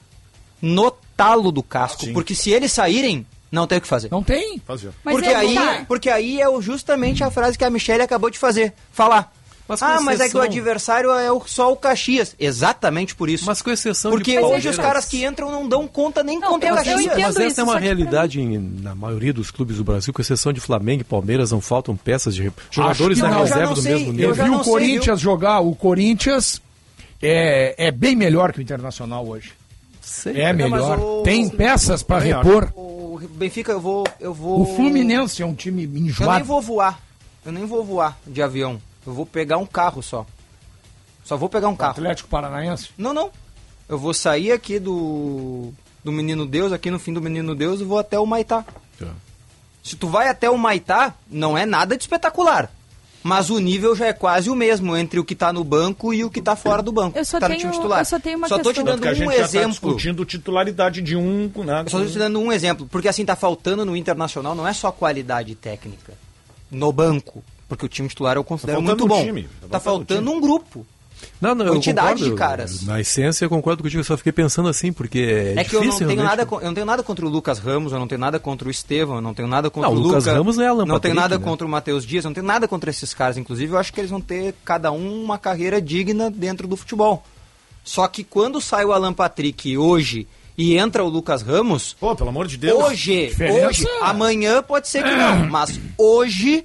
no 0.60 0.90
talo 1.16 1.52
do 1.52 1.62
casco. 1.62 2.06
Sim. 2.06 2.14
Porque 2.14 2.34
se 2.34 2.50
eles 2.50 2.72
saírem, 2.72 3.24
não 3.52 3.68
tem 3.68 3.78
o 3.78 3.82
que 3.82 3.88
fazer. 3.88 4.10
Não 4.10 4.24
tem. 4.24 4.60
Fazer. 4.66 4.90
Mas 5.04 5.14
porque, 5.14 5.30
é 5.30 5.36
aí, 5.36 5.54
tá. 5.54 5.86
porque 5.88 6.10
aí 6.10 6.42
é 6.42 6.62
justamente 6.62 7.24
a 7.24 7.30
frase 7.30 7.56
que 7.56 7.64
a 7.64 7.70
Michelle 7.70 8.02
acabou 8.02 8.32
de 8.32 8.40
fazer. 8.40 8.74
Falar. 8.92 9.32
Mas 9.68 9.82
ah, 9.84 10.00
mas 10.02 10.16
é 10.16 10.30
que 10.30 10.38
o 10.38 10.40
exceção- 10.40 10.42
adversário 10.44 11.12
é 11.12 11.28
só 11.46 11.72
o 11.72 11.76
Caxias. 11.76 12.36
Exatamente 12.40 13.14
por 13.16 13.30
isso. 13.30 13.46
Mas 13.46 13.62
com 13.62 13.70
exceção 13.70 14.12
porque 14.12 14.32
de 14.32 14.38
hoje 14.38 14.42
Palmeiras. 14.44 14.78
os 14.78 14.78
caras 14.78 15.06
que 15.06 15.26
entram 15.26 15.52
não 15.52 15.68
dão 15.68 15.88
conta 15.88 16.24
nem 16.24 16.40
Não, 16.40 16.50
contra 16.52 16.70
eu- 16.70 16.74
o 16.74 16.78
eu 16.78 16.84
Caxias. 16.84 17.02
entendo 17.06 17.22
Mas 17.22 17.36
essa 17.36 17.48
isso, 17.48 17.62
é 17.62 17.64
uma 17.64 17.78
realidade 17.80 18.40
em- 18.42 18.58
na 18.82 18.96
maioria 18.96 19.34
dos 19.34 19.52
clubes 19.52 19.78
do 19.78 19.84
Brasil, 19.84 20.14
com 20.14 20.22
exceção 20.22 20.54
de 20.54 20.62
Flamengo 20.62 21.02
e 21.02 21.04
Palmeiras, 21.04 21.52
não 21.52 21.60
faltam 21.60 21.98
peças 21.98 22.34
de 22.34 22.50
jogadores 22.72 23.20
na. 23.20 23.30
Eu 23.32 23.40
reserva 23.40 23.74
do 23.74 23.82
sei, 23.82 23.92
mesmo 23.94 24.08
eu 24.08 24.14
nível. 24.14 24.30
Eu 24.30 24.36
vi 24.36 24.50
o 24.50 24.64
sei, 24.64 24.72
Corinthians 24.72 25.20
jogar. 25.20 25.60
O 25.60 25.76
Corinthians 25.76 26.62
é, 27.22 27.88
é 27.88 27.92
bem 27.92 28.16
melhor 28.16 28.54
que 28.54 28.60
o 28.60 28.62
Internacional 28.62 29.28
hoje. 29.28 29.52
Sei. 30.02 30.40
É 30.40 30.54
melhor. 30.54 30.98
o- 31.00 31.24
Tem 31.24 31.50
peças 31.50 32.02
para 32.02 32.20
Também 32.22 32.34
repor. 32.36 32.72
O 32.76 33.20
Benfica, 33.32 33.74
eu 33.74 33.82
vou. 33.82 34.06
Eu 34.20 34.34
vou. 34.34 34.62
O 34.62 34.76
Fluminense 34.76 35.42
é 35.42 35.46
um 35.46 35.54
time 35.54 35.84
Eu 35.84 35.90
nem 35.90 36.04
enjoado. 36.04 36.46
vou 36.46 36.62
voar. 36.62 37.00
Eu 37.46 37.52
nem 37.52 37.66
vou 37.66 37.84
voar 37.84 38.18
de 38.26 38.42
avião. 38.42 38.80
Eu 39.08 39.14
vou 39.14 39.26
pegar 39.26 39.58
um 39.58 39.66
carro 39.66 40.04
só. 40.04 40.26
Só 41.24 41.38
vou 41.38 41.48
pegar 41.50 41.70
um 41.70 41.76
carro. 41.76 41.92
Atlético 41.92 42.28
Paranaense. 42.30 42.90
Não, 42.98 43.14
não. 43.14 43.32
Eu 43.88 43.98
vou 43.98 44.14
sair 44.14 44.52
aqui 44.52 44.78
do. 44.80 45.72
Do 46.04 46.12
Menino 46.12 46.46
Deus, 46.46 46.72
aqui 46.72 46.92
no 46.92 47.00
fim 47.00 47.12
do 47.14 47.22
Menino 47.22 47.56
Deus, 47.56 47.82
e 47.82 47.84
vou 47.84 47.98
até 47.98 48.20
o 48.20 48.26
Maitá. 48.26 48.64
Tá. 49.00 49.08
Se 49.84 49.96
tu 49.96 50.08
vai 50.08 50.28
até 50.30 50.50
o 50.50 50.58
Maitá, 50.58 51.14
não 51.30 51.58
é 51.58 51.66
nada 51.66 51.98
de 51.98 52.04
espetacular. 52.04 52.70
Mas 53.24 53.50
o 53.50 53.60
nível 53.60 53.94
já 53.96 54.06
é 54.08 54.14
quase 54.14 54.50
o 54.50 54.56
mesmo 54.56 54.96
entre 54.96 55.20
o 55.20 55.26
que 55.26 55.36
tá 55.36 55.52
no 55.52 55.64
banco 55.64 56.14
e 56.14 56.24
o 56.24 56.30
que 56.30 56.42
tá 56.42 56.56
fora 56.56 56.82
do 56.82 56.92
banco. 56.94 57.18
Eu 57.18 57.26
só 57.26 57.40
tá 57.40 57.48
no 57.50 57.56
tenho- 57.56 57.62
time 57.62 57.74
titular. 57.74 58.00
eu 58.00 58.06
só 58.06 58.20
tenho 58.20 58.38
uma 58.38 58.48
Só 58.48 58.58
tô 58.58 58.72
te 58.72 58.76
questão. 58.76 58.86
Tanto 58.86 58.96
dando 58.96 59.02
que 59.04 59.08
a 59.10 59.14
gente 59.14 59.28
um 59.28 59.32
já 59.32 59.38
tá 59.40 59.44
exemplo. 59.44 59.70
discutindo 59.72 60.24
titularidade 60.26 61.02
de 61.02 61.16
um, 61.18 61.52
né? 61.66 61.82
Eu 61.86 61.90
só 61.90 61.98
estou 62.00 62.06
te 62.08 62.18
dando 62.20 62.40
um 62.40 62.52
exemplo, 62.54 62.88
porque 62.90 63.08
assim, 63.10 63.26
tá 63.26 63.36
faltando 63.36 63.84
no 63.86 63.98
Internacional 63.98 64.56
não 64.56 64.66
é 64.68 64.72
só 64.72 64.92
qualidade 64.92 65.56
técnica 65.56 66.14
no 66.72 66.92
banco, 66.94 67.44
porque 67.68 67.86
o 67.86 67.90
time 67.90 68.08
titular 68.10 68.36
eu 68.38 68.44
considero 68.44 68.78
faltando 68.80 68.98
muito 69.08 69.14
um 69.14 69.18
bom. 69.18 69.26
time, 69.26 69.50
Tá 69.62 69.68
tá 69.70 69.80
faltando 69.80 70.32
um 70.32 70.40
grupo. 70.42 70.86
Não, 71.42 71.56
não, 71.56 71.66
eu 71.66 71.74
Quantidade 71.74 72.10
concordo. 72.24 72.30
de 72.30 72.36
caras. 72.36 72.84
Na 72.84 73.00
essência, 73.02 73.44
eu 73.44 73.50
concordo 73.50 73.82
contigo, 73.82 74.00
eu 74.02 74.04
só 74.04 74.16
fiquei 74.16 74.32
pensando 74.32 74.70
assim, 74.70 74.94
porque 74.94 75.18
é, 75.18 75.60
É, 75.62 75.64
que 75.64 75.76
eu 75.76 75.80
não 75.80 75.88
difícil 75.88 76.08
tenho 76.08 76.20
realmente. 76.20 76.38
nada, 76.38 76.46
con- 76.46 76.60
eu 76.62 76.66
não 76.68 76.74
tenho 76.76 76.86
nada 76.86 77.02
contra 77.02 77.26
o 77.26 77.30
Lucas 77.30 77.58
Ramos, 77.58 77.92
eu 77.92 77.98
não 77.98 78.08
tenho 78.08 78.22
nada 78.22 78.40
contra 78.40 78.68
o 78.68 78.72
Estevão, 78.72 79.16
eu 79.16 79.22
não 79.22 79.34
tenho 79.34 79.48
nada 79.48 79.68
contra 79.72 79.90
Não, 79.90 79.96
o 79.98 80.00
Lucas 80.00 80.26
Lucas 80.26 80.36
Ramos 80.38 80.58
não 80.58 80.64
é 80.64 80.68
Alan 80.68 80.86
Não 80.86 81.00
tenho 81.00 81.16
nada 81.16 81.40
né? 81.40 81.44
contra 81.44 81.66
o 81.66 81.70
Matheus 81.70 82.06
Dias, 82.06 82.24
eu 82.24 82.30
não 82.30 82.36
tenho 82.36 82.46
nada 82.46 82.68
contra 82.68 82.92
esses 82.92 83.16
caras. 83.16 83.36
Inclusive, 83.36 83.74
eu 83.74 83.80
acho 83.80 83.92
que 83.92 84.00
eles 84.00 84.12
vão 84.12 84.22
ter 84.22 84.54
cada 84.64 84.92
um 84.92 85.24
uma 85.24 85.40
carreira 85.40 85.82
digna 85.82 86.30
dentro 86.30 86.68
do 86.68 86.78
futebol. 86.78 87.24
Só 87.84 88.08
que 88.08 88.24
quando 88.24 88.62
sai 88.62 88.86
o 88.86 88.92
Alan 88.94 89.12
Patrick 89.14 89.76
hoje 89.76 90.28
e 90.56 90.78
entra 90.78 91.04
o 91.04 91.10
Lucas 91.10 91.42
Ramos, 91.42 91.96
Pô, 92.00 92.16
pelo 92.16 92.30
amor 92.30 92.46
de 92.48 92.58
Deus. 92.58 92.84
Hoje, 92.84 93.28
Diferença- 93.30 93.68
hoje, 93.68 93.86
amanhã 94.02 94.62
pode 94.62 94.88
ser 94.88 95.04
que 95.04 95.16
não, 95.16 95.48
mas 95.50 95.80
hoje 95.98 96.64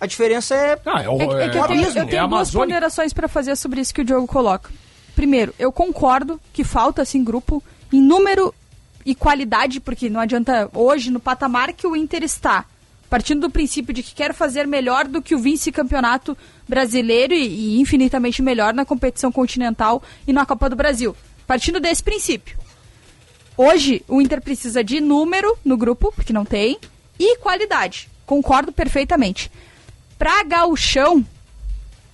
a 0.00 0.06
diferença 0.06 0.54
é. 0.54 0.80
Ah, 0.86 1.02
é, 1.02 1.08
o, 1.08 1.20
É, 1.38 1.46
é 1.46 1.48
que 1.50 1.58
eu 1.58 1.64
é 1.64 1.68
tenho, 1.68 1.86
eu 1.86 2.06
tenho 2.06 2.24
é 2.24 2.28
duas 2.28 2.50
ponderações 2.50 3.12
para 3.12 3.28
fazer 3.28 3.54
sobre 3.56 3.80
isso 3.80 3.92
que 3.92 4.00
o 4.00 4.04
Diogo 4.04 4.26
coloca. 4.26 4.70
Primeiro, 5.14 5.54
eu 5.58 5.70
concordo 5.70 6.40
que 6.52 6.64
falta 6.64 7.02
assim 7.02 7.22
grupo 7.22 7.62
em 7.92 8.00
número 8.00 8.54
e 9.04 9.14
qualidade, 9.14 9.80
porque 9.80 10.08
não 10.08 10.20
adianta 10.20 10.70
hoje 10.72 11.10
no 11.10 11.20
patamar 11.20 11.72
que 11.72 11.86
o 11.86 11.94
Inter 11.94 12.22
está, 12.22 12.64
partindo 13.08 13.42
do 13.42 13.50
princípio 13.50 13.92
de 13.92 14.02
que 14.02 14.14
quer 14.14 14.32
fazer 14.32 14.66
melhor 14.66 15.06
do 15.06 15.20
que 15.20 15.34
o 15.34 15.38
vice-campeonato 15.38 16.36
brasileiro 16.66 17.34
e, 17.34 17.76
e 17.76 17.80
infinitamente 17.80 18.40
melhor 18.40 18.72
na 18.72 18.84
competição 18.84 19.30
continental 19.30 20.02
e 20.26 20.32
na 20.32 20.46
Copa 20.46 20.70
do 20.70 20.76
Brasil. 20.76 21.14
Partindo 21.46 21.80
desse 21.80 22.02
princípio. 22.02 22.56
Hoje, 23.56 24.02
o 24.08 24.22
Inter 24.22 24.40
precisa 24.40 24.82
de 24.82 25.00
número 25.00 25.58
no 25.62 25.76
grupo, 25.76 26.12
porque 26.14 26.32
não 26.32 26.44
tem, 26.46 26.78
e 27.18 27.36
qualidade. 27.36 28.08
Concordo 28.24 28.72
perfeitamente. 28.72 29.50
Pra 30.20 30.42
gauchão, 30.42 31.24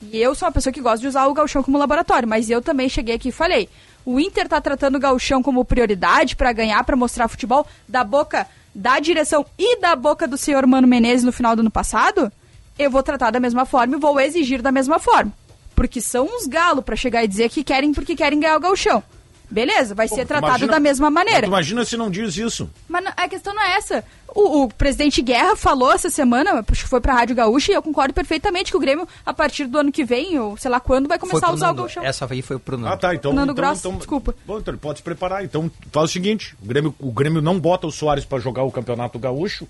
e 0.01 0.17
eu 0.17 0.33
sou 0.33 0.47
uma 0.47 0.53
pessoa 0.53 0.73
que 0.73 0.81
gosta 0.81 1.01
de 1.01 1.09
usar 1.09 1.27
o 1.27 1.35
gauchão 1.35 1.61
como 1.61 1.77
laboratório, 1.77 2.29
mas 2.29 2.49
eu 2.49 2.63
também 2.63 2.89
cheguei 2.89 3.17
aqui 3.17 3.31
e 3.31 3.33
falei, 3.33 3.69
o 4.05 4.21
Inter 4.21 4.47
tá 4.49 4.61
tratando 4.61 4.95
o 4.95 5.01
gauchão 5.01 5.43
como 5.43 5.65
prioridade 5.65 6.37
pra 6.37 6.53
ganhar, 6.53 6.85
pra 6.85 6.95
mostrar 6.95 7.27
futebol, 7.27 7.67
da 7.89 8.05
boca 8.05 8.47
da 8.73 9.01
direção 9.01 9.45
e 9.59 9.81
da 9.81 9.97
boca 9.97 10.29
do 10.29 10.37
senhor 10.37 10.65
Mano 10.69 10.87
Menezes 10.87 11.25
no 11.25 11.33
final 11.33 11.57
do 11.57 11.63
ano 11.63 11.71
passado, 11.71 12.31
eu 12.79 12.93
vou 12.93 13.03
tratar 13.03 13.33
da 13.33 13.41
mesma 13.41 13.67
forma 13.67 13.97
e 13.97 13.99
vou 13.99 14.21
exigir 14.21 14.63
da 14.63 14.71
mesma 14.71 15.01
forma. 15.01 15.33
Porque 15.75 16.01
são 16.01 16.27
uns 16.27 16.47
galos 16.47 16.85
pra 16.85 16.95
chegar 16.95 17.25
e 17.25 17.29
dizer 17.29 17.51
que 17.51 17.65
querem 17.65 17.93
porque 17.93 18.15
querem 18.15 18.39
ganhar 18.39 18.57
o 18.57 18.61
gauchão. 18.61 19.03
Beleza, 19.49 19.95
vai 19.95 20.09
ser 20.09 20.27
tratado 20.27 20.51
imagina- 20.53 20.73
da 20.73 20.81
mesma 20.81 21.11
maneira. 21.11 21.47
Imagina 21.47 21.85
se 21.85 21.97
não 21.97 22.11
diz 22.11 22.37
isso. 22.37 22.69
Mas 22.89 23.07
a 23.17 23.29
questão 23.29 23.55
não 23.55 23.63
é 23.63 23.77
essa. 23.77 24.05
O, 24.35 24.65
o 24.65 24.69
presidente 24.69 25.23
Guerra 25.23 25.55
falou 25.57 25.93
essa 25.93 26.11
semana, 26.11 26.65
acho 26.71 26.83
que 26.83 26.89
foi 26.91 27.01
pra 27.01 27.15
Rádio 27.15 27.37
Gaúcha, 27.37 27.71
e 27.73 27.75
eu 27.75 27.81
concordo 27.83 28.13
perfeitamente 28.13 28.71
que 28.71 28.77
o 28.77 28.81
Grêmio, 28.81 29.07
a 29.25 29.33
partir 29.33 29.67
do 29.67 29.79
ano 29.79 29.93
que 29.93 30.05
vem, 30.05 30.39
ou 30.39 30.57
sei 30.57 30.71
lá 30.71 30.81
quando, 30.81 31.09
vai 31.09 31.19
começar 31.19 31.47
a 31.47 31.53
usar 31.53 31.69
Nando. 31.69 31.81
o 31.81 31.85
gauchão. 31.85 32.05
Essa 32.05 32.27
aí 32.31 32.43
foi 32.43 32.59
pro 32.59 32.77
Nando. 32.77 32.93
Ah, 32.93 32.97
tá. 32.97 33.15
Então. 33.15 33.33
Nando 33.33 33.53
então, 33.53 33.65
Gross, 33.65 33.79
então- 33.79 33.97
desculpa. 33.97 34.35
Bom, 34.45 34.59
então 34.59 34.73
ele 34.75 34.81
pode 34.81 34.99
se 34.99 35.03
preparar. 35.05 35.45
Então 35.45 35.71
faz 35.93 36.11
o 36.11 36.13
seguinte: 36.13 36.57
o 36.61 36.67
Grêmio, 36.67 36.95
o 36.99 37.13
Grêmio 37.13 37.41
não 37.41 37.59
bota 37.59 37.87
o 37.87 37.93
Soares 37.93 38.25
pra 38.25 38.39
jogar 38.41 38.65
o 38.65 38.73
Campeonato 38.73 39.19
Gaúcho. 39.19 39.67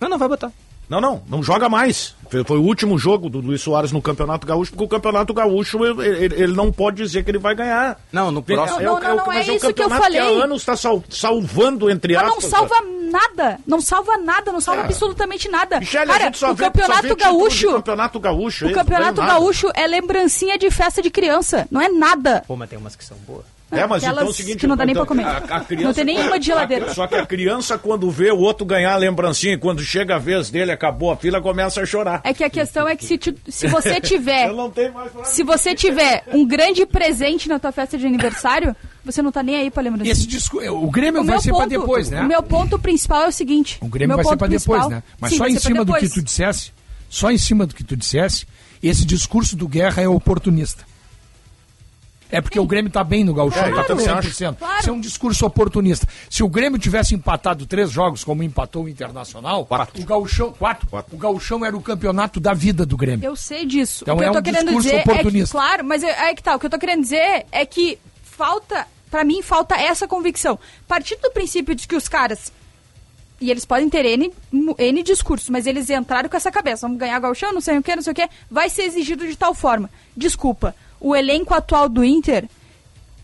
Não, 0.00 0.08
não 0.08 0.18
vai 0.18 0.28
botar. 0.28 0.50
Não, 0.88 1.00
não, 1.00 1.22
não 1.28 1.42
joga 1.42 1.68
mais. 1.68 2.14
Foi, 2.46 2.58
o 2.58 2.62
último 2.62 2.98
jogo 2.98 3.28
do 3.30 3.40
Luiz 3.40 3.60
Soares 3.62 3.92
no 3.92 4.02
Campeonato 4.02 4.46
Gaúcho, 4.46 4.72
porque 4.72 4.84
o 4.84 4.88
Campeonato 4.88 5.32
Gaúcho 5.32 5.84
ele, 5.84 6.06
ele- 6.06 6.34
ele 6.42 6.52
não 6.52 6.70
pode 6.72 6.96
dizer 7.02 7.22
que 7.24 7.30
ele 7.30 7.38
vai 7.38 7.54
ganhar. 7.54 7.98
Não, 8.12 8.30
no 8.30 8.42
próximo. 8.42 8.80
Não, 8.80 9.00
não, 9.00 9.16
não, 9.16 9.26
mas 9.26 9.48
é 9.48 9.52
o 9.52 9.54
isso 9.56 9.72
que 9.72 9.82
eu 9.82 9.88
falei. 9.88 10.18
há 10.20 10.24
anos 10.44 10.62
está 10.62 10.76
sal- 10.76 11.02
salvando, 11.08 11.88
entre 11.90 12.14
Mas 12.14 12.24
aspas. 12.24 12.42
não 12.42 12.50
salva 12.50 12.74
nada, 13.10 13.58
não 13.66 13.80
salva 13.80 14.16
nada, 14.18 14.52
não 14.52 14.60
salva 14.60 14.82
absolutamente 14.82 15.48
nada. 15.48 15.78
Michele, 15.78 16.06
Cara, 16.06 16.22
a 16.22 16.26
gente 16.26 16.38
só 16.38 16.50
o 16.50 16.54
vê, 16.54 16.64
Campeonato 16.64 16.96
só 16.96 17.02
vê 17.02 17.08
título 17.14 17.32
de 17.32 17.38
Gaúcho, 17.38 17.72
Campeonato 17.72 18.20
Gaúcho. 18.20 18.64
o 18.64 18.68
aí, 18.68 18.74
Campeonato 18.74 19.20
não. 19.20 19.28
Gaúcho 19.28 19.70
é 19.74 19.86
lembrancinha 19.86 20.58
de 20.58 20.70
festa 20.70 21.00
de 21.00 21.10
criança, 21.10 21.66
não 21.70 21.80
é 21.80 21.88
nada. 21.88 22.42
Pô, 22.46 22.56
mas 22.56 22.68
tem 22.68 22.78
umas 22.78 22.96
que 22.96 23.04
são 23.04 23.16
boas. 23.26 23.44
É, 23.78 23.86
mas 23.86 24.02
então 24.02 24.18
é 24.18 24.24
o 24.24 24.32
seguinte... 24.32 24.58
que 24.58 24.66
não 24.66 24.76
dá 24.76 24.84
nem 24.84 24.92
então, 24.92 25.04
pra 25.06 25.16
comer. 25.16 25.26
a- 25.26 25.56
a 25.56 25.60
criança- 25.60 25.86
Não 25.86 25.94
tem 25.94 26.04
nenhuma 26.04 26.38
de 26.38 26.46
geladeira. 26.46 26.86
a- 26.86 26.94
Só 26.94 27.06
que 27.06 27.14
a 27.14 27.26
criança, 27.26 27.76
quando 27.78 28.10
vê 28.10 28.30
o 28.30 28.38
outro 28.38 28.64
ganhar 28.64 28.92
a 28.92 28.96
lembrancinha, 28.96 29.54
e 29.54 29.58
quando 29.58 29.82
chega 29.82 30.16
a 30.16 30.18
vez 30.18 30.50
dele, 30.50 30.72
acabou 30.72 31.10
a 31.12 31.16
fila, 31.16 31.40
começa 31.40 31.80
a 31.80 31.86
chorar. 31.86 32.20
É 32.24 32.32
que 32.34 32.44
a 32.44 32.50
questão 32.50 32.86
é 32.88 32.96
que 32.96 33.04
se, 33.06 33.18
tu- 33.18 33.34
se 33.48 33.66
você 33.68 34.00
tiver 34.00 34.48
Eu 34.48 34.56
não 34.56 34.70
tenho 34.70 34.92
mais 34.92 35.10
pra- 35.12 35.24
Se 35.24 35.42
você 35.42 35.74
tiver 35.74 36.24
um 36.32 36.46
grande 36.46 36.84
presente 36.86 37.48
na 37.48 37.58
tua 37.58 37.72
festa 37.72 37.96
de 37.98 38.06
aniversário, 38.06 38.74
você 39.04 39.20
não 39.22 39.30
tá 39.32 39.42
nem 39.42 39.56
aí 39.56 39.70
pra 39.70 39.82
lembrança. 39.82 40.10
Esse 40.10 40.26
disco, 40.26 40.58
o 40.58 40.90
Grêmio 40.90 41.22
O 41.22 41.24
vai 41.24 41.38
ser 41.40 41.50
ponto, 41.50 41.58
pra 41.58 41.66
depois, 41.66 42.10
né? 42.10 42.20
O 42.22 42.24
meu 42.28 42.42
ponto 42.42 42.78
principal 42.78 43.22
é 43.24 43.28
o 43.28 43.32
seguinte. 43.32 43.78
O 43.80 43.88
Grêmio 43.88 44.16
vai 44.16 44.24
ser 44.24 44.36
pra 44.36 44.46
depois, 44.48 44.86
né? 44.88 45.02
Mas 45.20 45.32
Sim, 45.32 45.38
só 45.38 45.46
em 45.46 45.58
cima 45.58 45.84
do 45.84 45.94
que 45.94 46.08
tu 46.08 46.22
dissesse, 46.22 46.72
só 47.10 47.30
em 47.30 47.38
cima 47.38 47.66
do 47.66 47.74
que 47.74 47.84
tu 47.84 47.96
dissesse, 47.96 48.46
esse 48.82 49.04
discurso 49.04 49.56
do 49.56 49.68
Guerra 49.68 50.02
é 50.02 50.08
oportunista. 50.08 50.84
É 52.34 52.40
porque 52.40 52.58
o 52.58 52.66
Grêmio 52.66 52.90
tá 52.90 53.04
bem 53.04 53.22
no 53.24 53.32
gauchão, 53.32 53.62
É, 53.62 53.66
tá 53.74 53.84
claro, 53.84 53.96
com 53.96 54.02
100%. 54.02 54.56
claro. 54.58 54.80
Isso 54.80 54.90
é 54.90 54.92
um 54.92 55.00
discurso 55.00 55.46
oportunista. 55.46 56.06
Se 56.28 56.42
o 56.42 56.48
Grêmio 56.48 56.78
tivesse 56.78 57.14
empatado 57.14 57.66
três 57.66 57.90
jogos, 57.90 58.24
como 58.24 58.42
empatou 58.42 58.84
o 58.84 58.88
Internacional, 58.88 59.64
Quatro. 59.66 60.02
o 60.02 60.04
gauchão, 60.04 60.52
quatro, 60.52 60.86
Quatro. 60.88 61.14
o 61.14 61.18
gauchão 61.18 61.64
era 61.64 61.76
o 61.76 61.80
campeonato 61.80 62.40
da 62.40 62.52
vida 62.52 62.84
do 62.84 62.96
Grêmio. 62.96 63.24
Eu 63.24 63.36
sei 63.36 63.64
disso. 63.64 64.04
Então 64.04 64.16
o 64.16 64.18
que 64.18 64.24
é 64.24 64.28
eu 64.28 64.32
tô 64.32 64.38
um 64.38 64.42
querendo 64.42 64.64
discurso 64.64 64.88
dizer 64.88 64.96
é 64.98 65.02
que, 65.02 65.10
oportunista. 65.10 65.52
claro, 65.58 65.84
mas 65.84 66.02
é, 66.02 66.30
é 66.30 66.34
que 66.34 66.42
tá, 66.42 66.56
o 66.56 66.58
que 66.58 66.66
eu 66.66 66.70
tô 66.70 66.78
querendo 66.78 67.02
dizer 67.02 67.46
é 67.52 67.64
que 67.64 67.98
falta, 68.22 68.86
pra 69.10 69.22
mim, 69.24 69.42
falta 69.42 69.76
essa 69.76 70.08
convicção. 70.08 70.58
Partindo 70.88 71.20
do 71.20 71.30
princípio 71.30 71.74
de 71.74 71.86
que 71.86 71.94
os 71.96 72.08
caras 72.08 72.52
e 73.40 73.50
eles 73.50 73.64
podem 73.64 73.90
ter 73.90 74.04
N, 74.06 74.32
N 74.78 75.02
discursos, 75.02 75.48
mas 75.50 75.66
eles 75.66 75.90
entraram 75.90 76.28
com 76.28 76.36
essa 76.36 76.50
cabeça. 76.50 76.86
Vamos 76.86 76.98
ganhar 76.98 77.18
gauchão, 77.18 77.52
não 77.52 77.60
sei 77.60 77.76
o 77.78 77.82
que, 77.82 77.94
não 77.94 78.02
sei 78.02 78.12
o 78.12 78.14
que. 78.14 78.28
Vai 78.50 78.70
ser 78.70 78.82
exigido 78.84 79.26
de 79.26 79.36
tal 79.36 79.54
forma. 79.54 79.90
Desculpa, 80.16 80.74
o 81.06 81.14
elenco 81.14 81.52
atual 81.54 81.88
do 81.88 82.02
Inter 82.04 82.46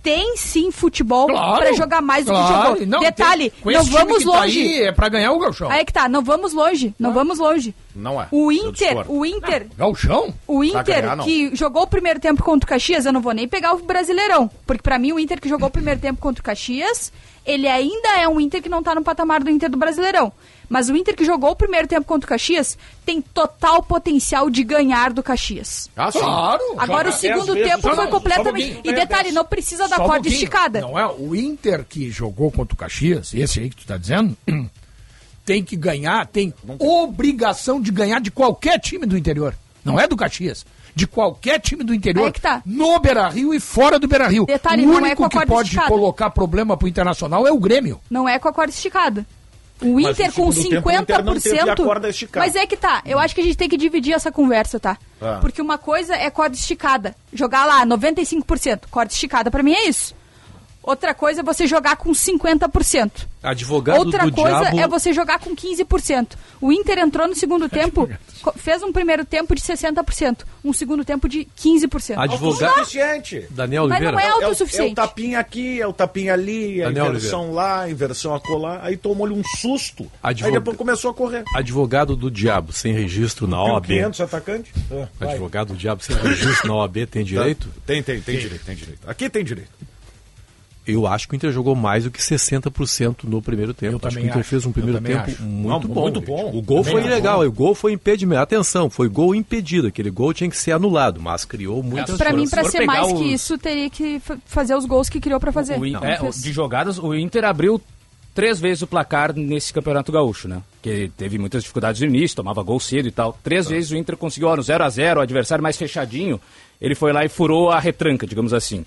tem 0.03 0.35
sim 0.35 0.71
futebol 0.71 1.27
Claro, 1.27 1.61
pra 1.61 1.73
jogar 1.75 2.01
mais 2.01 2.25
do 2.25 2.33
que 2.33 2.39
claro. 2.39 2.69
jogou. 2.73 2.87
Não, 2.87 3.01
Detalhe, 3.01 3.51
tem- 3.51 3.61
com 3.61 3.71
não 3.71 3.81
esse 3.83 3.91
time 3.91 3.99
vamos 4.03 4.19
que 4.19 4.25
tá 4.25 4.31
longe. 4.41 4.61
aí, 4.61 4.83
é 4.85 4.93
pra 4.93 5.09
ganhar 5.11 5.33
o 5.33 5.39
gauchão. 5.39 5.71
Aí 5.71 5.85
que 5.85 5.93
tá, 5.93 6.09
não 6.09 6.23
vamos 6.23 6.55
longe, 6.55 6.95
não 6.99 7.13
vamos 7.13 7.39
longe. 7.39 7.75
Não 7.95 8.19
é. 8.21 8.27
O 8.31 8.51
Inter, 8.51 9.05
o 9.11 9.27
Inter, 9.27 9.67
Gauchão? 9.77 10.33
o 10.47 10.65
Inter 10.65 10.85
ganhar, 11.03 11.17
não. 11.17 11.25
que 11.25 11.55
jogou 11.55 11.83
o 11.83 11.87
primeiro 11.87 12.19
tempo 12.19 12.43
contra 12.43 12.65
o 12.65 12.69
Caxias, 12.69 13.05
eu 13.05 13.13
não 13.13 13.21
vou 13.21 13.33
nem 13.35 13.47
pegar 13.47 13.75
o 13.75 13.79
Brasileirão, 13.83 14.51
porque 14.67 14.83
pra 14.83 14.99
mim 14.99 15.13
o 15.13 15.19
Inter 15.21 15.39
que 15.39 15.49
jogou 15.51 15.69
o 15.69 15.73
primeiro 15.73 16.01
tempo 16.01 16.19
contra 16.19 16.41
o 16.41 16.45
Caxias, 16.45 17.13
ele 17.45 17.69
ainda 17.69 18.09
é 18.21 18.27
um 18.27 18.41
Inter 18.41 18.63
que 18.63 18.69
não 18.71 18.83
tá 18.83 18.95
no 18.95 19.03
patamar 19.03 19.43
do 19.45 19.51
Inter 19.51 19.69
do 19.69 19.77
Brasileirão. 19.77 20.33
Mas 20.71 20.89
o 20.89 20.95
Inter 20.97 21.17
que 21.17 21.25
jogou 21.25 21.51
o 21.51 21.57
primeiro 21.57 21.89
tempo 21.89 22.07
contra 22.07 22.27
o 22.27 22.29
Caxias 22.29 22.79
tem 23.05 23.21
total 23.21 23.83
potencial 23.83 24.49
de 24.49 24.63
ganhar 24.63 25.13
do 25.13 25.21
Caxias. 25.21 25.91
Ah, 25.97 26.13
sim. 26.13 26.21
Claro. 26.21 26.63
Agora 26.79 27.09
o 27.09 27.13
segundo 27.13 27.55
tempo 27.55 27.81
foi 27.83 27.97
não, 27.97 28.07
completamente. 28.09 28.77
um 28.77 28.81
E 28.85 28.95
detalhe, 28.95 29.33
não 29.33 29.45
precisa 29.45 29.89
da 29.89 29.97
um 29.97 29.99
corda 29.99 30.13
pouquinho. 30.15 30.35
esticada. 30.35 30.81
Não 30.81 30.97
é 30.97 31.05
o 31.09 31.35
Inter 31.35 31.85
que 31.85 32.09
jogou 32.09 32.53
contra 32.53 32.73
o 32.73 32.77
Caxias, 32.77 33.35
esse 33.35 33.59
aí 33.59 33.69
que 33.69 33.77
tu 33.79 33.85
tá 33.85 33.97
dizendo, 33.97 34.37
tem 35.45 35.65
que 35.65 35.75
ganhar, 35.75 36.25
tem 36.29 36.55
obrigação 36.79 37.81
de 37.81 37.91
ganhar 37.91 38.21
de 38.21 38.31
qualquer 38.31 38.79
time 38.79 39.05
do 39.07 39.19
interior. 39.19 39.55
Não 39.85 39.99
é 39.99 40.07
do 40.07 40.17
Caxias. 40.17 40.65
De 40.95 41.07
qualquer 41.07 41.59
time 41.61 41.83
do 41.83 41.93
interior. 41.95 42.31
Que 42.31 42.41
tá. 42.41 42.63
No 42.65 42.99
Beira-Rio 43.01 43.53
e 43.55 43.59
fora 43.59 43.99
do 43.99 44.07
Beira-Rio. 44.07 44.45
Detalhe, 44.47 44.87
o 44.87 44.93
é 44.93 44.97
único 44.97 45.25
a 45.25 45.29
que 45.29 45.47
pode 45.47 45.69
esticada. 45.69 45.89
colocar 45.89 46.31
problema 46.31 46.77
pro 46.77 46.87
Internacional 46.87 47.47
é 47.47 47.51
o 47.53 47.59
Grêmio. 47.59 48.01
Não 48.09 48.29
é 48.29 48.39
com 48.39 48.49
a 48.49 48.53
corda 48.53 48.71
esticada. 48.73 49.27
O 49.83 49.95
Mas 50.01 50.19
Inter 50.19 50.33
com 50.33 50.53
segundo 50.53 50.71
tempo, 50.71 50.89
o 50.89 50.93
Inter 50.93 51.25
não 51.25 51.41
teve 51.41 51.59
a 51.59 51.67
50%. 51.75 51.85
corda 51.85 52.09
esticada. 52.09 52.47
Mas 52.47 52.55
é 52.57 52.67
que 52.67 52.77
tá, 52.77 53.03
eu 53.07 53.19
acho 53.19 53.35
que 53.35 53.41
a 53.41 53.45
gente 53.45 53.57
tem 53.57 53.69
que 53.69 53.77
dividir 53.77 54.13
essa 54.15 54.31
conversa, 54.31 54.79
tá? 54.79 54.99
Ah. 55.21 55.39
Porque 55.41 55.61
uma 55.61 55.79
coisa 55.79 56.15
é 56.15 56.29
corda 56.31 56.55
esticada. 56.55 57.15
Jogar 57.33 57.65
lá 57.65 57.87
95%. 57.87 58.83
Corda 58.91 59.13
esticada 59.13 59.51
pra 59.51 59.63
mim 59.63 59.73
é 59.73 59.89
isso. 59.89 60.15
Outra 60.83 61.13
coisa 61.15 61.41
é 61.41 61.43
você 61.45 61.67
jogar 61.67 61.97
com 61.97 62.11
50%. 62.11 63.11
Advogado 63.43 63.99
Outra 63.99 64.25
do 64.27 64.33
coisa 64.33 64.61
diabo. 64.71 64.81
é 64.81 64.89
você 64.89 65.13
jogar 65.13 65.39
com 65.39 65.55
15%. 65.55 66.37
O 66.61 66.73
Inter 66.73 66.99
entrou 66.99 67.29
no 67.29 67.35
segundo 67.35 67.69
tempo, 67.71 68.09
co- 68.43 68.53
fez 68.57 68.83
um 68.83 68.91
primeiro 68.93 69.25
tempo 69.25 69.55
de 69.55 69.61
60%, 69.61 70.39
um 70.65 70.73
segundo 70.73 71.05
tempo 71.05 71.29
de 71.29 71.47
15%. 71.59 72.17
Advogado. 72.19 72.75
Suficiente. 72.79 73.47
Daniel 73.51 73.89
Mas 73.89 73.93
Oliveira. 74.01 74.13
não 74.13 74.21
é 74.21 74.25
É 74.25 74.27
o, 74.27 74.31
é 74.31 74.41
o 74.41 74.45
autossuficiente. 74.47 74.95
tapinha 74.95 75.39
aqui, 75.39 75.81
é 75.81 75.87
o 75.87 75.93
tapinha 75.93 76.33
ali, 76.35 76.83
a 76.83 76.87
Daniel 76.87 77.09
inversão 77.09 77.53
lá, 77.53 77.83
a 77.83 77.91
inversão 77.91 78.35
acolá. 78.35 78.81
Aí 78.83 78.97
tomou-lhe 78.97 79.35
um 79.35 79.43
susto. 79.59 80.11
Advog- 80.23 80.49
Aí 80.49 80.53
depois 80.59 80.77
começou 80.77 81.11
a 81.11 81.15
correr. 81.15 81.45
Advogado 81.55 82.17
do 82.17 82.31
diabo, 82.31 82.73
sem 82.73 82.93
registro 82.93 83.47
na 83.47 83.63
Tem 83.63 83.73
OAB. 83.73 83.87
500 83.87 84.21
atacantes. 84.23 84.73
Ah. 84.91 85.09
Advogado 85.21 85.69
do 85.69 85.77
diabo 85.77 86.03
sem 86.03 86.17
registro 86.17 86.69
na 86.69 86.75
OAB 86.77 87.07
tem 87.07 87.23
direito? 87.25 87.69
Tem, 87.87 88.03
tem, 88.03 88.21
tem 88.21 88.39
direito, 88.39 88.65
tem 88.65 88.75
direito. 88.75 89.01
Aqui 89.09 89.29
tem 89.31 89.45
direito. 89.45 89.71
Eu 90.91 91.07
acho 91.07 91.29
que 91.29 91.35
o 91.35 91.37
Inter 91.37 91.53
jogou 91.53 91.75
mais 91.75 92.05
do 92.05 92.11
que 92.11 92.21
60% 92.21 93.25
no 93.25 93.41
primeiro 93.41 93.73
tempo. 93.75 93.95
Eu 94.03 94.09
acho 94.09 94.17
que 94.17 94.23
o 94.23 94.27
Inter 94.27 94.41
acho. 94.41 94.49
fez 94.49 94.67
um 94.67 94.73
primeiro 94.73 95.01
tempo 95.01 95.31
acho. 95.31 95.43
muito 95.43 95.89
Não, 95.89 95.95
bom. 95.95 96.03
muito 96.03 96.21
bom. 96.21 96.51
O 96.55 96.63
gol 96.63 96.79
Também 96.79 96.93
foi 96.93 97.01
acho. 97.03 97.11
legal, 97.11 97.47
o 97.47 97.53
gol 97.53 97.75
foi 97.75 97.93
impedimento. 97.93 98.41
Atenção, 98.43 98.89
foi 98.91 99.09
gol 99.09 99.35
impedido. 99.35 99.89
Aquele 99.89 100.11
gol 100.11 100.33
tinha 100.35 100.49
que 100.51 100.57
ser 100.57 100.73
anulado, 100.73 101.21
mas 101.21 101.45
criou 101.45 101.83
muitas 101.83 102.17
Pra 102.19 102.33
mim, 102.33 102.47
for 102.47 102.65
ser 102.65 102.85
mais 102.85 103.07
os- 103.13 103.19
que 103.19 103.25
isso, 103.33 103.57
teria 103.59 103.89
que 103.91 104.21
fa- 104.21 104.39
fazer 104.47 104.75
os 104.75 104.85
gols 104.85 105.09
que 105.09 105.21
criou 105.21 105.39
pra 105.41 105.53
fazer. 105.53 105.79
O 105.79 105.87
Não 105.87 106.05
é, 106.05 106.19
de 106.31 106.53
jogadas, 106.53 106.99
o 106.99 107.15
Inter 107.15 107.45
abriu 107.45 107.81
três 108.35 108.61
vezes 108.61 108.83
o 108.83 108.87
placar 108.87 109.35
nesse 109.35 109.73
Campeonato 109.73 110.13
Gaúcho, 110.13 110.47
né? 110.49 110.63
Que 110.81 111.11
teve 111.17 111.37
muitas 111.39 111.63
dificuldades 111.63 112.01
no 112.01 112.07
início, 112.07 112.37
tomava 112.37 112.63
gol 112.63 112.79
cedo 112.81 113.09
e 113.09 113.11
tal. 113.11 113.37
Três 113.43 113.69
vezes 113.69 113.91
o 113.91 113.97
Inter 113.97 114.17
conseguiu, 114.17 114.49
ó, 114.49 114.57
no 114.57 114.63
0 114.63 114.85
a 114.85 114.89
0 114.89 115.21
o 115.21 115.23
adversário 115.23 115.63
mais 115.63 115.77
fechadinho, 115.77 116.41
ele 116.81 116.95
foi 116.95 117.13
lá 117.13 117.25
e 117.25 117.29
furou 117.29 117.71
a 117.71 117.79
retranca, 117.81 118.27
digamos 118.27 118.55
assim. 118.55 118.85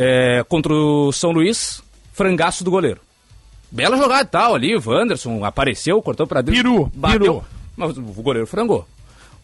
É, 0.00 0.44
contra 0.48 0.72
o 0.72 1.10
São 1.12 1.32
Luís, 1.32 1.82
frangaço 2.12 2.62
do 2.62 2.70
goleiro. 2.70 3.00
Bela 3.70 3.96
jogada 3.96 4.22
e 4.22 4.26
tal 4.26 4.54
ali, 4.54 4.76
o 4.76 4.82
Wanderson 4.84 5.44
apareceu, 5.44 6.00
cortou 6.00 6.26
pra 6.26 6.40
dentro. 6.40 6.62
Peru, 6.62 6.90
bateu, 6.94 7.18
peru. 7.18 7.44
mas 7.76 7.98
o 7.98 8.22
goleiro 8.22 8.46
frangou. 8.46 8.86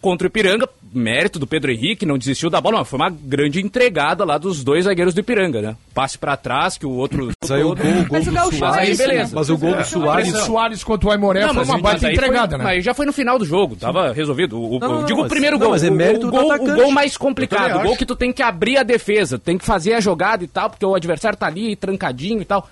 Contra 0.05 0.27
o 0.27 0.29
Ipiranga, 0.29 0.69
mérito 0.93 1.39
do 1.39 1.47
Pedro 1.47 1.73
Henrique, 1.73 2.05
não 2.05 2.19
desistiu 2.19 2.51
da 2.51 2.61
bola, 2.61 2.81
mas 2.81 2.89
foi 2.89 2.99
uma 2.99 3.09
grande 3.09 3.59
entregada 3.59 4.23
lá 4.23 4.37
dos 4.37 4.63
dois 4.63 4.85
zagueiros 4.85 5.15
do 5.15 5.21
Ipiranga, 5.21 5.63
né? 5.63 5.77
Passe 5.95 6.19
pra 6.19 6.37
trás, 6.37 6.77
que 6.77 6.85
o 6.85 6.91
outro... 6.91 7.31
Mas 7.41 7.51
aí 7.51 7.63
o 7.65 7.69
gol, 7.75 7.77
o 7.77 7.95
gol 7.95 8.07
Mas 8.11 8.23
o 8.27 8.31
do 8.31 8.33
Mas 8.35 8.55
Soares. 8.59 8.79
aí, 8.91 8.97
beleza. 9.09 9.33
Mas 9.35 9.49
o 9.49 9.57
gol 9.57 9.73
do 9.75 9.81
O 9.81 9.85
Soares. 9.87 10.29
Soares 10.41 10.85
contra 10.85 11.09
o 11.09 11.11
Aimoré 11.13 11.41
Não, 11.41 11.49
foi 11.49 11.57
mas 11.57 11.69
uma 11.69 11.77
aí 11.77 11.83
baita 11.83 12.01
foi- 12.01 12.13
entregada, 12.13 12.59
né? 12.59 12.65
Mas 12.65 12.85
já 12.85 12.93
foi 12.93 13.07
no 13.07 13.15
final 13.15 13.39
do 13.39 13.47
jogo, 13.47 13.77
tava 13.77 14.13
resolvido. 14.13 14.59
O, 14.61 14.77
o- 14.77 14.79
Não, 14.79 15.05
digo 15.07 15.21
mas- 15.21 15.27
o 15.27 15.31
primeiro 15.31 15.57
não, 15.57 15.63
gol. 15.69 15.71
mas 15.73 15.83
é 15.85 15.89
o- 15.89 15.95
mérito 15.95 16.27
o, 16.29 16.31
do 16.31 16.37
gol, 16.37 16.49
o 16.49 16.53
atacante. 16.53 16.83
gol 16.83 16.91
mais 16.93 17.17
complicado. 17.17 17.79
O 17.81 17.83
gol 17.85 17.97
que 17.97 18.05
tu 18.05 18.15
tem 18.15 18.31
que 18.31 18.43
abrir 18.43 18.77
a 18.77 18.83
defesa, 18.83 19.39
tem 19.39 19.57
que 19.57 19.65
fazer 19.65 19.95
a 19.95 20.01
jogada 20.01 20.45
e 20.45 20.47
tal, 20.47 20.69
porque 20.69 20.85
o 20.85 20.95
adversário 20.95 21.39
tá 21.39 21.47
ali 21.47 21.75
trancadinho 21.77 22.43
e 22.43 22.45
tal. 22.45 22.69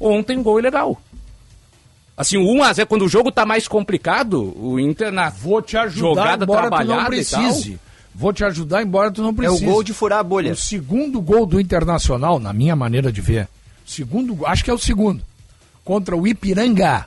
Ontem, 0.00 0.42
gol 0.42 0.58
ilegal. 0.58 0.98
Assim, 2.16 2.36
o 2.36 2.44
1x0, 2.44 2.86
quando 2.86 3.04
o 3.04 3.08
jogo 3.08 3.32
tá 3.32 3.44
mais 3.44 3.66
complicado, 3.66 4.54
o 4.56 4.78
Inter 4.78 5.10
na 5.10 5.30
Vou 5.30 5.60
te 5.60 5.76
ajudar, 5.76 5.98
jogada 5.98 6.44
embora 6.44 6.60
tu 6.60 6.70
não 6.70 6.70
trabalhada 6.70 7.16
e 7.16 7.24
tal. 7.24 7.40
precise. 7.42 7.78
Vou 8.14 8.32
te 8.32 8.44
ajudar, 8.44 8.82
embora 8.82 9.10
tu 9.10 9.20
não 9.20 9.30
É 9.30 9.32
o 9.32 9.34
precise. 9.34 9.64
gol 9.64 9.82
de 9.82 9.92
furar 9.92 10.20
a 10.20 10.22
bolha. 10.22 10.52
O 10.52 10.56
segundo 10.56 11.20
gol 11.20 11.44
do 11.44 11.60
Internacional, 11.60 12.38
na 12.38 12.52
minha 12.52 12.76
maneira 12.76 13.10
de 13.10 13.20
ver, 13.20 13.48
segundo, 13.84 14.46
acho 14.46 14.62
que 14.62 14.70
é 14.70 14.72
o 14.74 14.78
segundo, 14.78 15.20
contra 15.84 16.16
o 16.16 16.24
Ipiranga, 16.24 17.06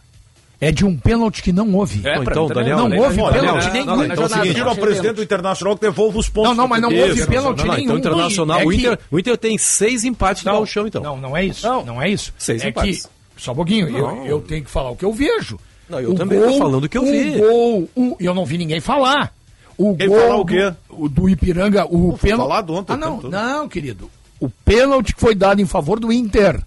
é 0.60 0.72
de 0.74 0.84
um 0.84 0.98
pênalti 0.98 1.42
que 1.42 1.54
não 1.54 1.74
houve. 1.76 2.06
É, 2.06 2.18
Então, 2.18 2.48
Daniel, 2.48 2.78
não, 2.78 2.84
não 2.84 2.90
né? 2.90 3.00
houve 3.00 3.16
Não, 3.18 3.32
pênalti 3.32 3.66
não, 3.68 3.72
nenhum. 3.74 3.86
não, 3.86 3.96
não, 3.96 4.04
Então 4.04 4.12
é 4.12 4.14
o 4.14 4.18
jornada, 4.18 4.34
seguinte, 4.42 4.54
Tira 4.56 4.60
não 4.66 4.68
o 4.68 4.72
achei 4.72 4.84
presidente 4.84 5.16
do. 5.16 5.24
Internacional 5.24 5.76
que 5.78 5.82
devolve 5.84 6.18
os 6.18 6.28
pontos. 6.30 6.50
Não, 6.50 6.56
não, 6.58 6.68
mas 6.68 6.82
não 6.82 6.90
houve 6.90 7.12
Inter. 7.14 7.28
pênalti 7.28 7.58
Não, 7.60 7.66
não, 7.68 7.74
nenhum. 7.76 7.86
então 7.86 7.98
internacional. 7.98 8.60
É 8.60 8.66
o, 8.66 8.70
que- 8.70 8.76
Inter, 8.76 9.00
o 9.10 9.20
Inter 9.20 9.38
tem 9.38 9.58
seis 9.58 10.04
empates 10.04 10.44
no 10.44 10.66
chão, 10.66 10.86
então. 10.88 11.02
Não, 11.02 11.16
não 11.16 11.38
é 11.38 11.46
isso. 11.46 11.66
Não. 11.66 11.86
Não, 11.86 12.02
é 12.02 12.10
isso. 12.10 12.34
Seis 12.38 12.62
é 12.64 12.70
empates. 12.70 13.04
que, 13.06 13.10
só 13.38 13.52
um 13.52 13.56
pouquinho, 13.56 13.88
eu, 13.90 14.26
eu 14.26 14.42
tenho 14.42 14.64
que 14.64 14.70
falar 14.70 14.90
o 14.92 14.96
que 14.96 15.06
eu 15.06 15.14
vejo. 15.14 15.60
Não, 15.90 16.00
eu 16.00 16.14
também 16.16 16.40
tô 16.40 16.58
falando 16.58 16.84
o 16.84 16.90
que 16.90 16.98
eu 16.98 17.04
vi. 17.06 17.36
O 17.36 17.40
gol, 17.40 17.90
o, 17.96 18.18
eu 18.20 18.34
não 18.34 18.46
vi 18.46 18.58
ninguém 18.58 18.80
falar. 18.82 19.34
O 19.78 19.96
Quem 19.96 20.08
gol 20.10 20.20
falar 20.20 20.36
o 20.38 20.46
quê? 20.46 20.74
Do, 20.90 21.04
o 21.04 21.10
do 21.10 21.30
Ipiranga, 21.30 21.86
o 21.86 22.18
foi 22.18 22.32
pênalti. 22.32 22.48
falado 22.50 22.74
ontem 22.74 22.94
Ah, 22.94 22.96
o 22.96 23.00
não, 23.00 23.22
não, 23.22 23.70
querido. 23.70 24.10
O 24.40 24.50
pênalti 24.50 25.14
que 25.16 25.22
foi 25.22 25.34
dado 25.36 25.62
em 25.62 25.66
favor 25.66 26.00
do 26.00 26.12
Inter 26.12 26.60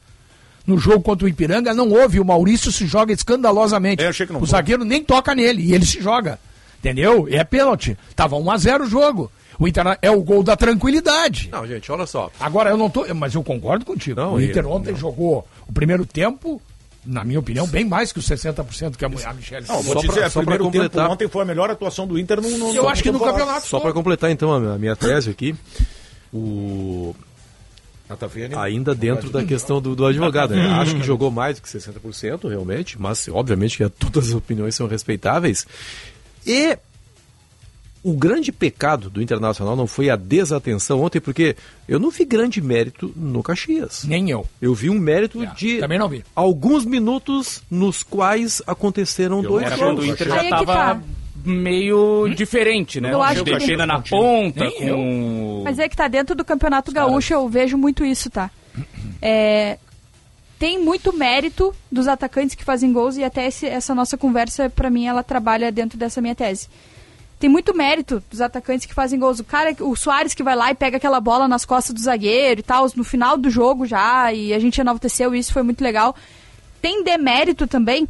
no 0.67 0.79
jogo 0.79 1.01
contra 1.03 1.27
o 1.27 1.29
Ipiranga 1.29 1.75
não 1.75 1.91
houve. 1.91 2.21
O 2.21 2.25
Maurício 2.25 2.71
se 2.73 2.87
joga 2.87 3.13
escandalosamente. 3.13 4.03
É, 4.03 4.09
achei 4.09 4.27
que 4.27 4.33
não 4.33 4.41
o 4.41 4.47
foi. 4.47 4.51
zagueiro 4.51 4.85
nem 4.85 5.03
toca 5.03 5.35
nele 5.35 5.63
e 5.63 5.75
ele 5.75 5.85
se 5.85 6.01
joga. 6.01 6.39
Entendeu? 6.79 7.29
E 7.29 7.35
é 7.37 7.45
pênalti. 7.45 7.97
Tava 8.17 8.37
1 8.37 8.51
a 8.51 8.57
0 8.57 8.85
o 8.85 8.87
jogo. 8.89 9.31
O 9.61 9.69
Inter 9.69 9.99
é 10.01 10.11
o 10.11 10.21
gol 10.23 10.43
da 10.43 10.57
tranquilidade. 10.57 11.51
Não, 11.53 11.67
gente, 11.67 11.93
olha 11.93 12.07
só. 12.07 12.31
Agora 12.41 12.71
eu 12.71 12.77
não 12.79 12.89
tô, 12.91 13.07
mas 13.15 13.35
eu 13.35 13.45
concordo 13.45 13.85
contigo. 13.85 14.19
Não, 14.19 14.35
o 14.35 14.41
Inter 14.43 14.67
ontem 14.67 14.97
jogou 14.97 15.47
o 15.69 15.73
primeiro 15.73 16.07
tempo, 16.07 16.61
na 17.05 17.23
minha 17.25 17.39
opinião, 17.39 17.67
bem 17.67 17.85
mais 17.85 18.11
que 18.13 18.19
os 18.19 18.27
60% 18.27 18.97
que 18.97 19.05
a, 19.05 19.09
a 19.09 19.33
Michelle 19.35 19.67
Não, 19.69 19.83
vou 19.83 19.95
Só 19.95 20.01
pra- 20.01 20.09
dizer, 20.09 20.31
só 20.31 20.41
o 20.41 20.43
pra 20.45 20.55
primeiro 20.57 20.65
tempo 20.65 20.85
completar. 20.85 21.11
ontem 21.11 21.29
foi 21.29 21.43
a 21.43 21.45
melhor 21.45 21.71
atuação 21.71 22.07
do 22.07 22.19
Inter 22.19 22.41
no, 22.41 22.49
no 22.59 22.75
Eu 22.75 22.89
acho 22.89 23.03
que 23.03 23.11
no 23.13 23.21
campeonato 23.21 23.67
Só 23.67 23.79
para 23.81 23.93
completar 23.93 24.31
então 24.31 24.53
a 24.53 24.79
minha 24.79 24.97
tese 24.97 25.29
aqui, 25.31 25.55
o 26.33 27.15
ainda 28.57 28.93
dentro 28.95 29.31
da 29.31 29.45
questão 29.45 29.81
do, 29.81 29.95
do 29.95 30.05
advogado. 30.05 30.55
né? 30.55 30.67
Acho 30.67 30.97
que 30.97 31.03
jogou 31.05 31.31
mais 31.31 31.57
do 31.57 31.63
que 31.63 31.69
60%, 31.69 32.49
realmente, 32.49 33.01
mas 33.01 33.29
obviamente 33.29 33.77
que 33.77 33.89
todas 33.89 34.29
as 34.31 34.35
opiniões 34.35 34.75
são 34.75 34.89
respeitáveis. 34.89 35.65
E 36.45 36.77
o 38.03 38.13
grande 38.15 38.51
pecado 38.51 39.11
do 39.11 39.21
Internacional 39.23 39.77
não 39.77 39.87
foi 39.87 40.09
a 40.09 40.17
desatenção 40.17 41.03
ontem, 41.03 41.21
porque 41.21 41.55
eu 41.87 41.99
não 41.99 42.11
vi 42.11 42.25
grande 42.25 42.61
mérito 42.63 43.13
no 43.15 43.43
Caxias. 43.43 44.05
Nem 44.05 44.31
eu. 44.31 44.47
Eu 44.61 44.75
vi 44.75 44.89
um 44.89 44.99
mérito 44.99 45.43
É, 45.43 45.47
de 45.55 45.79
também 45.79 45.99
não 45.99 46.09
vi. 46.09 46.25
alguns 46.35 46.85
minutos 46.85 47.63
nos 47.71 48.03
quais 48.03 48.63
aconteceram 48.67 49.43
dois 49.43 49.67
Era 49.67 49.77
gols. 49.77 49.89
quando 49.91 49.99
o 50.01 50.07
Inter 50.07 50.29
já 50.29 50.37
é 50.37 50.45
que 50.45 50.51
tava 50.51 50.65
tá. 50.67 51.01
meio 51.45 52.29
diferente, 52.35 53.01
né? 53.01 53.13
Eu 53.13 53.23
acho 53.23 53.45
que- 53.45 53.77
na 53.77 54.01
ponta, 54.01 54.65
Nem 54.65 54.83
eu. 54.83 54.97
com... 54.97 55.61
Mas 55.65 55.79
é 55.79 55.89
que 55.89 55.97
tá 55.97 56.09
dentro 56.09 56.35
do 56.35 56.45
Campeonato 56.45 56.91
Gaúcho, 56.93 57.35
eu 57.35 57.49
vejo 57.49 57.77
muito 57.77 58.05
isso, 58.05 58.31
tá? 58.31 58.51
É, 59.21 59.79
tem 60.59 60.79
muito 60.83 61.13
mérito 61.17 61.75
dos 61.91 62.07
atacantes 62.09 62.55
que 62.55 62.65
fazem 62.65 62.93
gols 62.93 63.17
e 63.17 63.25
até 63.25 63.47
esse- 63.47 63.67
essa 63.67 63.95
nossa 63.95 64.17
conversa, 64.19 64.69
pra 64.71 64.91
mim, 64.91 65.07
ela 65.07 65.23
trabalha 65.23 65.71
dentro 65.73 65.99
dessa 65.99 66.21
minha 66.21 66.35
tese. 66.35 66.69
Tem 67.41 67.49
muito 67.49 67.75
mérito 67.75 68.23
dos 68.31 68.43
atacantes 68.43 68.85
que 68.85 68.93
fazem 68.93 69.19
gols. 69.19 69.41
O 69.41 69.45
cara, 69.45 69.75
o 69.81 69.97
Soares 69.97 70.35
que 70.35 70.43
vai 70.43 70.55
lá 70.55 70.71
e 70.71 70.75
pega 70.75 70.99
aquela 70.99 71.19
bola 71.19 71.49
nas 71.49 71.65
costas 71.65 71.95
do 71.95 72.01
zagueiro 72.01 72.61
e 72.61 72.63
tal, 72.63 72.87
no 72.95 73.03
final 73.03 73.39
do 73.39 73.49
jogo 73.49 73.87
já, 73.87 74.31
e 74.31 74.53
a 74.53 74.59
gente 74.59 74.79
enalteceu 74.79 75.35
isso, 75.35 75.51
foi 75.51 75.63
muito 75.63 75.83
legal. 75.83 76.15
Tem 76.83 77.03
demérito 77.03 77.67
também, 77.67 78.07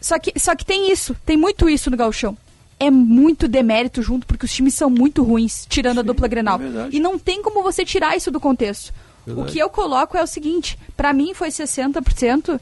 só 0.00 0.18
que, 0.18 0.38
só 0.38 0.56
que 0.56 0.64
tem 0.64 0.90
isso, 0.90 1.16
tem 1.24 1.36
muito 1.36 1.70
isso 1.70 1.88
no 1.88 1.96
Gauchão. 1.96 2.36
É 2.80 2.90
muito 2.90 3.46
demérito 3.46 4.02
junto, 4.02 4.26
porque 4.26 4.44
os 4.44 4.52
times 4.52 4.74
são 4.74 4.90
muito 4.90 5.22
ruins, 5.22 5.64
tirando 5.68 6.00
a 6.00 6.02
dupla 6.02 6.26
Grenal. 6.26 6.58
verdade. 6.58 6.96
e 6.96 6.98
não 6.98 7.16
tem 7.16 7.40
como 7.40 7.62
você 7.62 7.84
tirar 7.84 8.16
isso 8.16 8.30
do 8.30 8.40
contexto. 8.40 8.92
O 9.24 9.44
que 9.44 9.58
eu 9.58 9.68
coloco 9.68 10.16
é 10.16 10.22
o 10.22 10.26
seguinte, 10.26 10.76
pra 10.96 11.12
mim 11.12 11.32
foi 11.32 11.48
60% 11.50 12.58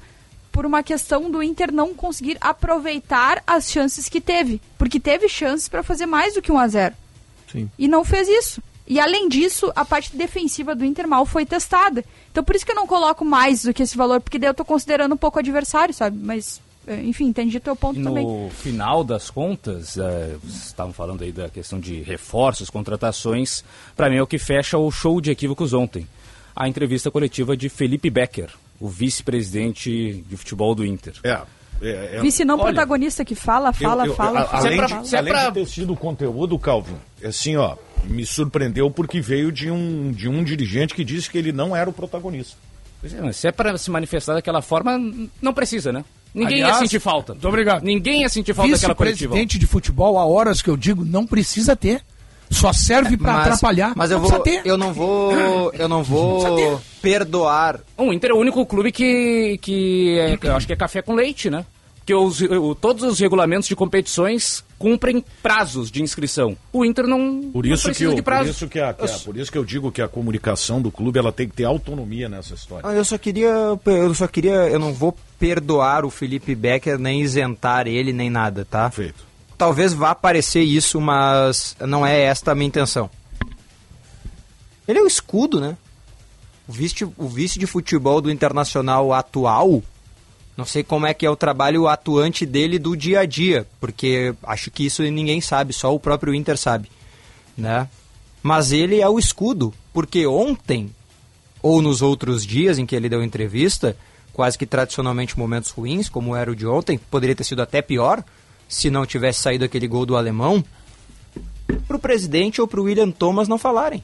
por 0.56 0.64
uma 0.64 0.82
questão 0.82 1.30
do 1.30 1.42
Inter 1.42 1.70
não 1.70 1.92
conseguir 1.92 2.38
aproveitar 2.40 3.42
as 3.46 3.70
chances 3.70 4.08
que 4.08 4.22
teve, 4.22 4.58
porque 4.78 4.98
teve 4.98 5.28
chances 5.28 5.68
pra 5.68 5.82
fazer 5.82 6.06
mais 6.06 6.32
do 6.32 6.40
que 6.40 6.50
1 6.50 6.58
a 6.58 6.66
0 6.66 6.94
Sim. 7.52 7.70
e 7.78 7.86
não 7.86 8.02
fez 8.02 8.26
isso. 8.26 8.62
E 8.88 8.98
além 8.98 9.28
disso, 9.28 9.70
a 9.76 9.84
parte 9.84 10.16
defensiva 10.16 10.74
do 10.74 10.82
Inter 10.82 11.06
mal 11.06 11.26
foi 11.26 11.44
testada. 11.44 12.02
Então 12.32 12.42
por 12.42 12.56
isso 12.56 12.64
que 12.64 12.72
eu 12.72 12.76
não 12.76 12.86
coloco 12.86 13.22
mais 13.22 13.64
do 13.64 13.74
que 13.74 13.82
esse 13.82 13.98
valor, 13.98 14.18
porque 14.18 14.38
daí 14.38 14.48
eu 14.48 14.54
tô 14.54 14.64
considerando 14.64 15.12
um 15.12 15.18
pouco 15.18 15.36
o 15.36 15.40
adversário, 15.40 15.92
sabe? 15.92 16.16
Mas, 16.18 16.58
eh, 16.86 17.02
enfim, 17.02 17.26
entendi 17.26 17.60
teu 17.60 17.76
ponto 17.76 18.00
E 18.00 18.02
também. 18.02 18.24
no 18.24 18.48
final 18.48 19.04
das 19.04 19.28
contas, 19.28 19.98
eh, 19.98 20.36
vocês 20.42 20.68
estavam 20.68 20.94
falando 20.94 21.22
aí 21.22 21.32
da 21.32 21.50
questão 21.50 21.78
de 21.78 22.00
reforços, 22.00 22.70
contratações, 22.70 23.62
para 23.94 24.08
mim 24.08 24.16
é 24.16 24.22
o 24.22 24.26
que 24.26 24.38
fecha 24.38 24.78
o 24.78 24.90
show 24.90 25.20
de 25.20 25.30
equívocos 25.30 25.74
ontem. 25.74 26.08
A 26.54 26.66
entrevista 26.66 27.10
coletiva 27.10 27.54
de 27.54 27.68
Felipe 27.68 28.08
Becker, 28.08 28.48
o 28.80 28.88
vice-presidente 28.88 30.24
de 30.28 30.36
futebol 30.36 30.74
do 30.74 30.84
Inter. 30.84 31.14
É, 31.24 31.40
é, 31.82 32.16
é, 32.16 32.20
Vice 32.20 32.44
não 32.44 32.54
Olha, 32.56 32.64
protagonista 32.64 33.24
que 33.24 33.34
fala, 33.34 33.72
fala, 33.72 34.04
eu- 34.04 34.10
eu- 34.10 34.14
fala, 34.14 34.40
a- 34.40 34.44
fala. 34.46 34.58
Além, 34.60 34.62
Se 34.62 34.66
é 34.66 34.70
de, 34.86 34.92
pra- 34.94 35.04
se 35.04 35.14
é 35.14 35.18
além 35.18 35.32
pra- 35.32 35.48
de 35.48 35.54
ter 35.54 35.66
sido 35.66 35.94
conteúdo, 35.96 36.58
Calvin, 36.58 36.96
assim, 37.24 37.56
ó, 37.56 37.76
me 38.04 38.24
surpreendeu 38.24 38.90
porque 38.90 39.20
veio 39.20 39.50
de 39.52 39.70
um, 39.70 40.10
de 40.12 40.28
um 40.28 40.42
dirigente 40.42 40.94
que 40.94 41.04
disse 41.04 41.28
que 41.30 41.36
ele 41.38 41.52
não 41.52 41.74
era 41.76 41.88
o 41.88 41.92
protagonista. 41.92 42.56
Pois 43.00 43.12
é, 43.12 43.20
mas 43.20 43.36
Se 43.36 43.46
é 43.48 43.52
para 43.52 43.76
se 43.76 43.90
manifestar 43.90 44.34
daquela 44.34 44.62
forma, 44.62 44.98
não 45.42 45.52
precisa, 45.52 45.92
né? 45.92 46.04
Ninguém 46.34 46.62
Aliás, 46.62 46.76
ia 46.76 46.80
sentir 46.82 47.00
falta. 47.00 47.32
muito 47.32 47.48
obrigado. 47.48 47.82
Ninguém 47.82 48.22
ia 48.22 48.28
sentir 48.28 48.52
falta 48.54 48.72
daquela 48.72 48.94
coletiva. 48.94 49.18
Vice-presidente 49.34 49.58
de 49.58 49.66
futebol, 49.66 50.18
há 50.18 50.26
horas 50.26 50.60
que 50.62 50.68
eu 50.70 50.76
digo, 50.76 51.04
não 51.04 51.26
precisa 51.26 51.74
ter. 51.76 52.02
Só 52.50 52.72
serve 52.72 53.16
pra 53.16 53.32
Mas- 53.32 53.46
atrapalhar. 53.46 53.92
Mas 53.96 54.10
eu 54.10 54.18
não 54.20 54.28
vou, 54.28 54.42
eu 54.64 54.78
não 54.78 54.92
vou, 54.92 55.72
eu 55.74 55.88
não 55.88 56.02
vou 56.02 56.80
perdoar. 57.02 57.80
O 57.96 58.12
Inter 58.12 58.30
é 58.30 58.34
o 58.34 58.38
único 58.38 58.64
clube 58.66 58.92
que, 58.92 59.58
que 59.62 60.18
é, 60.18 60.38
eu 60.42 60.56
acho 60.56 60.66
que 60.66 60.72
é 60.72 60.76
café 60.76 61.02
com 61.02 61.14
leite, 61.14 61.50
né? 61.50 61.64
que 62.04 62.14
os, 62.14 62.38
todos 62.80 63.02
os 63.02 63.18
regulamentos 63.18 63.66
de 63.68 63.74
competições 63.74 64.62
cumprem 64.78 65.24
prazos 65.42 65.90
de 65.90 66.00
inscrição. 66.04 66.56
O 66.72 66.84
Inter 66.84 67.04
não, 67.04 67.50
Por 67.52 67.66
não 67.66 67.74
isso, 67.74 67.82
que 67.82 67.88
precisa 67.88 68.10
eu, 68.10 68.14
de 68.14 68.22
por, 68.22 68.26
prazo. 68.26 68.50
isso 68.50 68.68
que 68.68 68.78
a- 68.78 68.94
que 68.94 69.04
a- 69.04 69.18
por 69.24 69.36
isso 69.36 69.50
que 69.50 69.58
eu 69.58 69.64
digo 69.64 69.90
que 69.90 70.00
a 70.00 70.06
comunicação 70.06 70.80
do 70.80 70.88
clube 70.92 71.18
ela 71.18 71.32
tem 71.32 71.48
que 71.48 71.56
ter 71.56 71.64
autonomia 71.64 72.28
nessa 72.28 72.54
história. 72.54 72.88
Ah, 72.88 72.94
Eu 72.94 73.04
só 73.04 73.18
queria, 73.18 73.50
eu 73.84 74.14
só 74.14 74.28
queria, 74.28 74.52
eu 74.68 74.78
não 74.78 74.92
vou 74.92 75.16
perdoar 75.36 76.04
o 76.04 76.10
Felipe 76.10 76.54
Becker, 76.54 76.96
nem 76.96 77.20
isentar 77.22 77.88
ele, 77.88 78.12
nem 78.12 78.30
nada, 78.30 78.64
tá? 78.64 78.84
Perfeito. 78.88 79.26
Talvez 79.56 79.92
vá 79.92 80.14
parecer 80.14 80.62
isso, 80.62 81.00
mas 81.00 81.76
não 81.80 82.06
é 82.06 82.20
esta 82.20 82.52
a 82.52 82.54
minha 82.54 82.68
intenção. 82.68 83.10
Ele 84.86 84.98
é 84.98 85.02
o 85.02 85.06
escudo, 85.06 85.60
né? 85.60 85.76
O 86.68 86.72
vice, 86.72 87.04
o 87.04 87.28
vice 87.28 87.58
de 87.58 87.66
futebol 87.66 88.20
do 88.20 88.30
Internacional 88.30 89.12
atual, 89.12 89.82
não 90.56 90.64
sei 90.64 90.82
como 90.82 91.06
é 91.06 91.14
que 91.14 91.24
é 91.24 91.30
o 91.30 91.36
trabalho 91.36 91.86
atuante 91.86 92.44
dele 92.44 92.78
do 92.78 92.96
dia 92.96 93.20
a 93.20 93.26
dia, 93.26 93.66
porque 93.80 94.34
acho 94.42 94.70
que 94.70 94.86
isso 94.86 95.02
ninguém 95.02 95.40
sabe, 95.40 95.72
só 95.72 95.94
o 95.94 96.00
próprio 96.00 96.34
Inter 96.34 96.56
sabe, 96.56 96.90
né? 97.56 97.88
Mas 98.42 98.72
ele 98.72 99.00
é 99.00 99.08
o 99.08 99.18
escudo, 99.18 99.72
porque 99.92 100.26
ontem 100.26 100.90
ou 101.62 101.82
nos 101.82 102.02
outros 102.02 102.44
dias 102.44 102.78
em 102.78 102.86
que 102.86 102.94
ele 102.94 103.08
deu 103.08 103.22
entrevista, 103.22 103.96
quase 104.32 104.56
que 104.58 104.66
tradicionalmente 104.66 105.38
momentos 105.38 105.70
ruins, 105.70 106.08
como 106.08 106.36
era 106.36 106.50
o 106.50 106.56
de 106.56 106.66
ontem, 106.66 106.98
poderia 106.98 107.34
ter 107.34 107.44
sido 107.44 107.62
até 107.62 107.80
pior 107.80 108.22
se 108.68 108.90
não 108.90 109.06
tivesse 109.06 109.40
saído 109.40 109.64
aquele 109.64 109.86
gol 109.88 110.04
do 110.06 110.16
alemão, 110.16 110.64
para 111.86 111.96
o 111.96 112.00
presidente 112.00 112.60
ou 112.60 112.66
para 112.66 112.80
o 112.80 112.84
William 112.84 113.10
Thomas 113.10 113.48
não 113.48 113.58
falarem. 113.58 114.02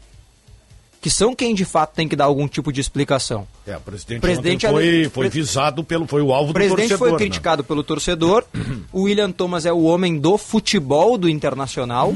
Que 1.00 1.10
são 1.10 1.34
quem 1.34 1.52
de 1.52 1.64
fato 1.64 1.94
tem 1.96 2.06
que 2.06 2.14
dar 2.14 2.26
algum 2.26 2.46
tipo 2.46 2.72
de 2.72 2.80
explicação. 2.80 3.44
É, 3.66 3.76
o 3.76 3.80
presidente, 3.80 4.20
Presidente 4.20 4.68
foi, 4.68 5.08
foi 5.08 5.28
visado 5.28 5.82
pelo. 5.82 6.06
Foi 6.06 6.22
o 6.22 6.32
alvo 6.32 6.50
O 6.50 6.52
do 6.52 6.54
presidente 6.54 6.90
torcedor. 6.90 6.98
foi 6.98 7.10
né? 7.10 7.16
criticado 7.18 7.64
pelo 7.64 7.82
torcedor. 7.82 8.44
o 8.92 9.02
William 9.02 9.32
Thomas 9.32 9.66
é 9.66 9.72
o 9.72 9.82
homem 9.82 10.16
do 10.16 10.38
futebol 10.38 11.18
do 11.18 11.28
Internacional. 11.28 12.14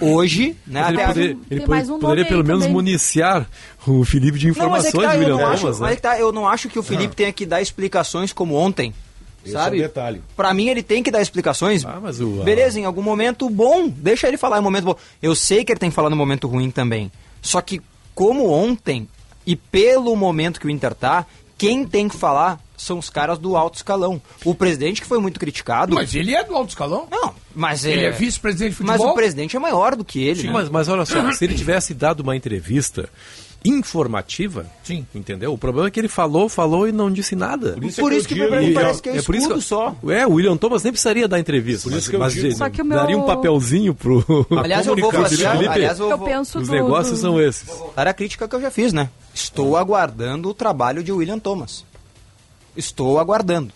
Hoje, 0.00 0.56
né? 0.66 0.80
Mas 0.82 0.88
ele, 0.90 1.00
até- 1.02 1.12
poder- 1.12 1.38
ele 1.48 1.60
po- 1.60 1.70
mais 1.70 1.88
um 1.88 1.98
poderia 2.00 2.24
pelo 2.24 2.42
menos 2.44 2.62
também. 2.62 2.74
municiar 2.74 3.48
o 3.86 4.04
Felipe 4.04 4.36
de 4.36 4.48
Não, 4.48 4.68
mas 4.68 4.84
é 4.86 4.88
informações, 4.88 5.06
tá, 5.06 5.14
eu 5.14 5.20
William 5.20 5.36
não 5.36 5.46
acho, 5.46 5.62
Thomas, 5.62 5.78
mas 5.80 5.86
é 5.88 5.90
né? 5.90 5.96
que 5.96 6.02
tá, 6.02 6.18
eu 6.18 6.32
não 6.32 6.48
acho 6.48 6.68
que 6.68 6.78
o 6.78 6.82
Felipe 6.82 7.14
tenha 7.14 7.32
que 7.32 7.46
dar 7.46 7.62
explicações 7.62 8.32
como 8.32 8.56
ontem. 8.56 8.92
Esse 9.44 9.56
é 9.56 9.58
sabe? 9.58 9.78
o 9.78 9.82
detalhe. 9.82 10.22
Pra 10.36 10.52
mim 10.54 10.68
ele 10.68 10.82
tem 10.82 11.02
que 11.02 11.10
dar 11.10 11.20
explicações. 11.22 11.84
Ah, 11.84 11.98
mas 12.02 12.20
o- 12.20 12.42
Beleza, 12.42 12.78
em 12.80 12.84
algum 12.84 13.02
momento 13.02 13.48
bom, 13.50 13.88
deixa 13.88 14.26
ele 14.28 14.36
falar 14.36 14.56
em 14.56 14.60
um 14.60 14.64
momento 14.64 14.84
bom. 14.84 14.96
Eu 15.22 15.34
sei 15.34 15.64
que 15.64 15.72
ele 15.72 15.78
tem 15.80 15.90
que 15.90 15.96
falar 15.96 16.10
no 16.10 16.16
momento 16.16 16.46
ruim 16.48 16.70
também. 16.70 17.10
Só 17.42 17.60
que 17.60 17.80
como 18.14 18.48
ontem 18.50 19.08
e 19.46 19.54
pelo 19.56 20.14
momento 20.16 20.58
que 20.60 20.66
o 20.66 20.70
Inter 20.70 20.94
tá, 20.94 21.26
quem 21.58 21.84
tem 21.86 22.08
que 22.08 22.16
falar 22.16 22.58
são 22.76 22.98
os 22.98 23.08
caras 23.08 23.38
do 23.38 23.56
alto 23.56 23.76
escalão. 23.76 24.20
O 24.44 24.54
presidente 24.54 25.00
que 25.00 25.06
foi 25.06 25.18
muito 25.20 25.38
criticado. 25.38 25.94
Mas 25.94 26.14
ele 26.14 26.34
é 26.34 26.42
do 26.42 26.54
alto 26.56 26.70
escalão? 26.70 27.06
Não, 27.10 27.32
mas 27.54 27.84
Ele 27.84 28.02
é, 28.02 28.06
é 28.06 28.10
vice-presidente 28.10 28.76
de 28.76 28.82
Mas 28.82 28.96
futebol? 28.96 29.12
o 29.12 29.14
presidente 29.14 29.56
é 29.56 29.60
maior 29.60 29.94
do 29.94 30.04
que 30.04 30.22
ele. 30.22 30.40
Sim, 30.40 30.46
né? 30.48 30.52
mas, 30.54 30.68
mas 30.68 30.88
olha 30.88 31.04
só, 31.04 31.30
se 31.32 31.44
ele 31.44 31.54
tivesse 31.54 31.94
dado 31.94 32.20
uma 32.20 32.34
entrevista 32.34 33.08
informativa, 33.64 34.66
Sim. 34.82 35.06
entendeu? 35.14 35.52
O 35.52 35.58
problema 35.58 35.88
é 35.88 35.90
que 35.90 35.98
ele 35.98 36.08
falou, 36.08 36.48
falou 36.48 36.86
e 36.86 36.92
não 36.92 37.10
disse 37.10 37.34
nada. 37.34 37.72
Por 37.72 37.84
isso 37.84 38.00
Por 38.00 38.12
é 38.12 38.16
isso 38.16 38.28
que 38.28 38.38
eu 38.38 38.48
pra 38.48 38.60
mim 38.60 38.66
digo- 38.68 38.80
parece 38.80 39.00
que 39.02 39.08
é, 39.08 39.16
é 39.16 39.22
por 39.22 39.34
isso 39.34 39.48
que- 39.54 39.60
só. 39.62 39.96
É, 40.08 40.26
o 40.26 40.32
William 40.34 40.56
Thomas 40.56 40.82
nem 40.82 40.92
precisaria 40.92 41.26
dar 41.26 41.40
entrevista. 41.40 41.88
Por 41.88 41.96
isso 41.96 42.06
mas, 42.06 42.08
que 42.08 42.16
eu 42.16 42.20
mas 42.20 42.32
digo. 42.34 42.56
Só 42.56 42.68
que 42.68 42.82
o 42.82 42.84
meu- 42.84 42.98
daria 42.98 43.16
um 43.16 43.22
papelzinho 43.24 43.94
pro. 43.94 44.24
Aliás, 44.62 44.86
eu 44.86 44.94
vou 44.96 45.10
fazer, 45.10 45.36
Felipe, 45.38 45.68
aliás, 45.68 45.98
eu 45.98 46.10
Eu 46.10 46.18
penso 46.18 46.58
Os 46.58 46.68
do- 46.68 46.74
negócios 46.74 47.18
do- 47.18 47.22
são 47.22 47.40
esses. 47.40 47.68
Era 47.96 48.10
a 48.10 48.14
crítica 48.14 48.46
que 48.46 48.54
eu 48.54 48.60
já 48.60 48.70
fiz, 48.70 48.92
né? 48.92 49.08
Estou 49.32 49.76
aguardando 49.76 50.48
o 50.50 50.54
trabalho 50.54 51.02
de 51.02 51.10
William 51.10 51.38
Thomas. 51.38 51.84
Estou 52.76 53.18
aguardando. 53.18 53.72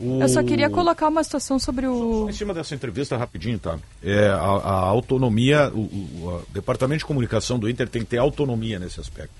O- 0.00 0.20
Eu 0.22 0.28
só 0.28 0.42
queria 0.42 0.68
colocar 0.70 1.08
uma 1.08 1.22
situação 1.22 1.58
sobre 1.58 1.86
o. 1.86 2.28
Em 2.28 2.32
cima 2.32 2.52
dessa 2.52 2.74
entrevista, 2.74 3.16
rapidinho, 3.16 3.58
tá? 3.58 3.78
É, 4.02 4.28
a, 4.28 4.36
a 4.36 4.72
autonomia, 4.74 5.70
o, 5.72 5.78
o- 5.80 6.42
o 6.48 6.52
Departamento 6.52 7.00
de 7.00 7.04
Comunicação 7.04 7.58
do 7.58 7.68
Inter 7.68 7.88
tem 7.88 8.02
que 8.02 8.08
ter 8.08 8.18
autonomia 8.18 8.78
nesse 8.78 9.00
aspecto. 9.00 9.34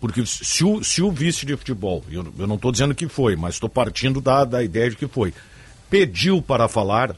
Porque 0.00 0.24
se 0.26 0.64
o, 0.64 0.84
se 0.84 1.00
o 1.02 1.10
vice 1.10 1.46
de 1.46 1.56
futebol, 1.56 2.04
eu, 2.10 2.26
eu 2.38 2.46
não 2.46 2.56
estou 2.56 2.70
dizendo 2.70 2.94
que 2.94 3.08
foi, 3.08 3.36
mas 3.36 3.54
estou 3.54 3.68
partindo 3.70 4.20
da, 4.20 4.44
da 4.44 4.62
ideia 4.62 4.90
de 4.90 4.96
que 4.96 5.06
foi, 5.08 5.32
pediu 5.88 6.42
para 6.42 6.68
falar, 6.68 7.16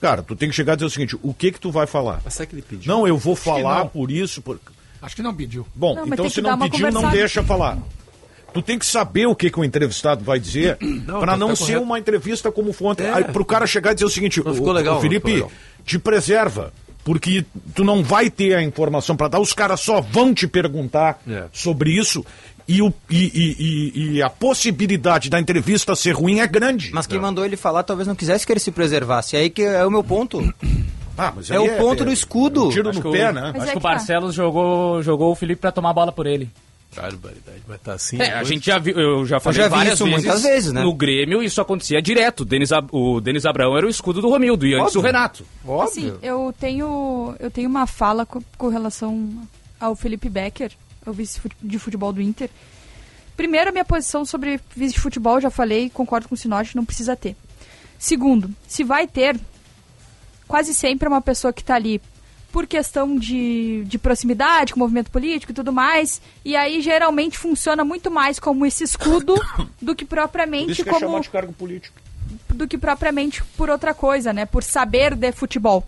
cara, 0.00 0.22
tu 0.22 0.34
tem 0.34 0.48
que 0.48 0.54
chegar 0.54 0.72
e 0.72 0.76
dizer 0.76 0.86
o 0.86 0.90
seguinte, 0.90 1.16
o 1.22 1.32
que 1.32 1.52
que 1.52 1.60
tu 1.60 1.70
vai 1.70 1.86
falar? 1.86 2.20
Mas 2.24 2.34
será 2.34 2.46
que 2.46 2.54
ele 2.54 2.62
pediu? 2.62 2.92
Não, 2.92 3.06
eu 3.06 3.16
vou 3.16 3.36
que 3.36 3.42
falar 3.42 3.84
por 3.86 4.10
isso, 4.10 4.42
por... 4.42 4.58
Acho 5.00 5.16
que 5.16 5.22
não 5.22 5.34
pediu. 5.34 5.66
Bom, 5.74 5.94
Não, 5.94 6.06
então 6.06 6.28
se 6.28 6.42
não 6.42 6.58
pediu, 6.58 6.90
não 6.90 7.10
deixa 7.10 7.42
falar. 7.42 7.78
Tu 8.52 8.62
tem 8.62 8.78
que 8.78 8.86
saber 8.86 9.26
o 9.26 9.34
que, 9.34 9.50
que 9.50 9.58
o 9.60 9.64
entrevistado 9.64 10.24
vai 10.24 10.38
dizer 10.38 10.76
Não, 10.80 11.20
para 11.20 11.32
tá- 11.32 11.38
não 11.38 11.48
tá 11.48 11.56
ser 11.56 11.62
correto. 11.64 11.82
uma 11.82 11.98
entrevista 11.98 12.52
como 12.52 12.72
foi 12.72 12.88
ontem. 12.88 13.04
É. 13.06 13.12
Aí, 13.14 13.24
pro 13.24 13.44
cara 13.44 13.66
chegar 13.66 13.92
e 13.92 13.94
dizer 13.94 14.06
o 14.06 14.10
seguinte, 14.10 14.42
Não 14.44 14.52
o, 14.52 14.54
ficou 14.54 14.72
legal, 14.72 14.98
o 14.98 15.00
Felipe, 15.00 15.32
ficou 15.32 15.48
legal. 15.48 15.52
te 15.84 15.98
preserva, 15.98 16.72
porque 17.04 17.44
tu 17.74 17.82
não 17.84 18.02
vai 18.02 18.28
ter 18.30 18.54
a 18.54 18.62
informação 18.62 19.16
para 19.16 19.28
dar, 19.28 19.40
os 19.40 19.52
caras 19.52 19.80
só 19.80 20.00
vão 20.00 20.34
te 20.34 20.46
perguntar 20.46 21.20
É. 21.28 21.44
sobre 21.52 21.90
isso 21.92 22.24
e, 22.68 22.80
o, 22.82 22.92
e, 23.08 23.24
e- 23.24 23.56
e- 23.58 24.12
e 24.16 24.22
a 24.22 24.30
possibilidade 24.30 25.28
da 25.30 25.40
entrevista 25.40 25.96
ser 25.96 26.12
ruim 26.12 26.40
é 26.40 26.46
grande. 26.46 26.90
Mas 26.92 27.06
quem 27.06 27.18
mandou 27.18 27.44
ele 27.44 27.56
falar 27.56 27.82
talvez 27.82 28.06
não 28.06 28.14
quisesse 28.14 28.46
que 28.46 28.52
ele 28.52 28.60
se 28.60 28.70
preservasse. 28.70 29.36
Aí 29.36 29.50
que 29.50 29.62
é 29.62 29.84
o 29.84 29.90
meu 29.90 30.04
ponto. 30.04 30.40
Ah, 31.18 31.34
é 31.50 31.58
o 31.60 31.76
ponto 31.76 32.02
do 32.02 32.10
escudo. 32.10 32.68
um 32.68 32.70
tiro 32.70 32.88
Acho 32.88 33.02
no 33.02 33.12
pé, 33.12 33.28
o- 33.28 33.32
né? 33.34 33.50
Mas 33.52 33.62
Acho 33.64 33.68
é 33.68 33.72
que 33.72 33.78
o 33.78 33.80
tá. 33.82 33.88
Barcelos 33.90 34.34
jogou, 34.34 35.02
jogou 35.02 35.30
o 35.32 35.34
Felipe 35.34 35.60
pra 35.60 35.70
tomar 35.70 35.90
a 35.90 35.92
bola 35.92 36.10
por 36.10 36.26
ele. 36.26 36.48
Barbaridade, 36.94 37.62
mas 37.68 37.80
tá 37.80 37.92
assim. 37.94 38.20
É, 38.20 38.32
a 38.34 38.42
gente 38.42 38.66
já 38.66 38.78
viu, 38.78 38.98
eu 38.98 39.24
já 39.24 39.38
falei 39.38 39.58
já 39.58 39.68
vi 39.68 39.74
várias 39.74 39.94
isso 39.94 40.04
vezes, 40.04 40.24
muitas 40.24 40.42
vezes, 40.42 40.72
né? 40.72 40.82
No 40.82 40.92
Grêmio 40.92 41.42
isso 41.42 41.60
acontecia 41.60 42.02
direto. 42.02 42.44
Denis 42.44 42.70
o 42.90 43.20
Denis 43.20 43.46
Abraão 43.46 43.76
era 43.76 43.86
o 43.86 43.90
escudo 43.90 44.20
do 44.20 44.28
Romildo 44.28 44.66
e 44.66 44.74
antes 44.74 44.86
Óbvio. 44.96 45.00
o 45.00 45.04
Renato. 45.04 45.46
Assim, 45.82 46.12
eu 46.22 46.52
tenho, 46.58 47.34
eu 47.38 47.50
tenho 47.50 47.68
uma 47.68 47.86
fala 47.86 48.26
co- 48.26 48.42
com, 48.58 48.68
relação 48.68 49.30
ao 49.78 49.94
Felipe 49.94 50.28
Becker, 50.28 50.72
o 51.06 51.12
vice 51.12 51.40
de 51.62 51.78
futebol 51.78 52.12
do 52.12 52.20
Inter. 52.20 52.50
Primeiro, 53.36 53.70
a 53.70 53.72
minha 53.72 53.84
posição 53.84 54.24
sobre 54.24 54.60
vice 54.74 54.94
de 54.94 55.00
futebol, 55.00 55.40
já 55.40 55.48
falei, 55.50 55.88
concordo 55.90 56.28
com 56.28 56.34
o 56.34 56.38
Sinote, 56.38 56.74
não 56.76 56.84
precisa 56.84 57.14
ter. 57.16 57.36
Segundo, 57.98 58.50
se 58.66 58.82
vai 58.82 59.06
ter, 59.06 59.38
quase 60.48 60.74
sempre 60.74 61.06
é 61.06 61.08
uma 61.08 61.20
pessoa 61.22 61.52
que 61.52 61.60
está 61.62 61.76
ali 61.76 62.00
por 62.52 62.66
questão 62.66 63.16
de, 63.16 63.84
de 63.86 63.98
proximidade 63.98 64.72
com 64.72 64.80
o 64.80 64.82
movimento 64.82 65.10
político 65.10 65.52
e 65.52 65.54
tudo 65.54 65.72
mais, 65.72 66.20
e 66.44 66.56
aí 66.56 66.80
geralmente 66.80 67.38
funciona 67.38 67.84
muito 67.84 68.10
mais 68.10 68.38
como 68.38 68.66
esse 68.66 68.84
escudo 68.84 69.34
do 69.80 69.94
que 69.94 70.04
Por 70.04 70.16
propriamente 70.16 70.72
isso 70.72 70.82
que 70.82 70.88
é 70.88 70.92
como 70.92 71.06
chamar 71.06 71.20
de 71.20 71.30
cargo 71.30 71.52
político. 71.52 72.00
do 72.48 72.66
que 72.66 72.76
propriamente 72.76 73.42
por 73.56 73.70
outra 73.70 73.94
coisa, 73.94 74.32
né? 74.32 74.46
Por 74.46 74.62
saber 74.62 75.14
de 75.14 75.32
futebol. 75.32 75.86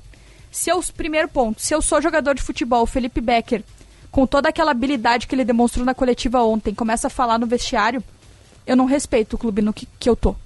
Se 0.50 0.70
eu, 0.70 0.82
primeiro 0.94 1.28
ponto, 1.28 1.60
se 1.62 1.74
eu 1.74 1.80
sou 1.80 2.00
jogador 2.00 2.34
de 2.34 2.42
futebol, 2.42 2.86
Felipe 2.86 3.20
Becker, 3.20 3.64
com 4.10 4.26
toda 4.26 4.50
aquela 4.50 4.70
habilidade 4.70 5.26
que 5.26 5.34
ele 5.34 5.44
demonstrou 5.44 5.84
na 5.84 5.94
coletiva 5.94 6.42
ontem, 6.42 6.74
começa 6.74 7.06
a 7.06 7.10
falar 7.10 7.38
no 7.38 7.46
vestiário, 7.46 8.04
eu 8.66 8.76
não 8.76 8.84
respeito 8.84 9.34
o 9.34 9.38
clube 9.38 9.62
no 9.62 9.72
que, 9.72 9.88
que 9.98 10.08
eu 10.08 10.14
tô. 10.14 10.36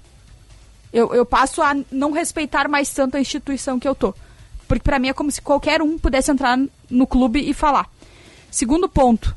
Eu, 0.93 1.13
eu 1.13 1.25
passo 1.25 1.61
a 1.61 1.75
não 1.91 2.11
respeitar 2.11 2.69
mais 2.69 2.89
tanto 2.93 3.17
a 3.17 3.19
instituição 3.19 3.77
que 3.77 3.87
eu 3.87 3.93
tô. 3.93 4.15
Porque 4.67 4.83
pra 4.83 4.99
mim 4.99 5.09
é 5.09 5.13
como 5.13 5.31
se 5.31 5.41
qualquer 5.41 5.81
um 5.81 5.97
pudesse 5.97 6.29
entrar 6.31 6.59
no 6.89 7.07
clube 7.07 7.39
e 7.39 7.53
falar. 7.53 7.89
Segundo 8.51 8.89
ponto, 8.89 9.35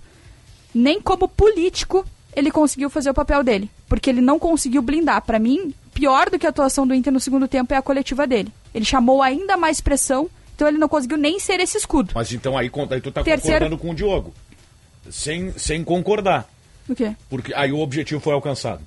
nem 0.74 1.00
como 1.00 1.28
político 1.28 2.04
ele 2.34 2.50
conseguiu 2.50 2.88
fazer 2.90 3.10
o 3.10 3.14
papel 3.14 3.42
dele, 3.42 3.70
porque 3.88 4.08
ele 4.10 4.20
não 4.20 4.38
conseguiu 4.38 4.82
blindar. 4.82 5.22
Pra 5.22 5.38
mim, 5.38 5.74
pior 5.92 6.30
do 6.30 6.38
que 6.38 6.46
a 6.46 6.50
atuação 6.50 6.86
do 6.86 6.94
Inter 6.94 7.12
no 7.12 7.20
segundo 7.20 7.48
tempo 7.48 7.72
é 7.74 7.76
a 7.76 7.82
coletiva 7.82 8.26
dele. 8.26 8.52
Ele 8.74 8.84
chamou 8.84 9.20
ainda 9.22 9.56
mais 9.56 9.80
pressão, 9.80 10.28
então 10.54 10.68
ele 10.68 10.78
não 10.78 10.88
conseguiu 10.88 11.16
nem 11.18 11.38
ser 11.40 11.58
esse 11.60 11.76
escudo. 11.76 12.12
Mas 12.14 12.32
então 12.32 12.56
aí, 12.56 12.70
aí 12.90 13.00
tu 13.00 13.10
tá 13.10 13.22
Terceiro- 13.22 13.42
concordando 13.64 13.78
com 13.78 13.90
o 13.90 13.94
Diogo. 13.94 14.32
Sem, 15.10 15.52
sem 15.58 15.82
concordar. 15.82 16.48
O 16.88 16.94
quê? 16.94 17.14
Porque 17.28 17.52
aí 17.54 17.72
o 17.72 17.78
objetivo 17.80 18.20
foi 18.20 18.32
alcançado. 18.34 18.80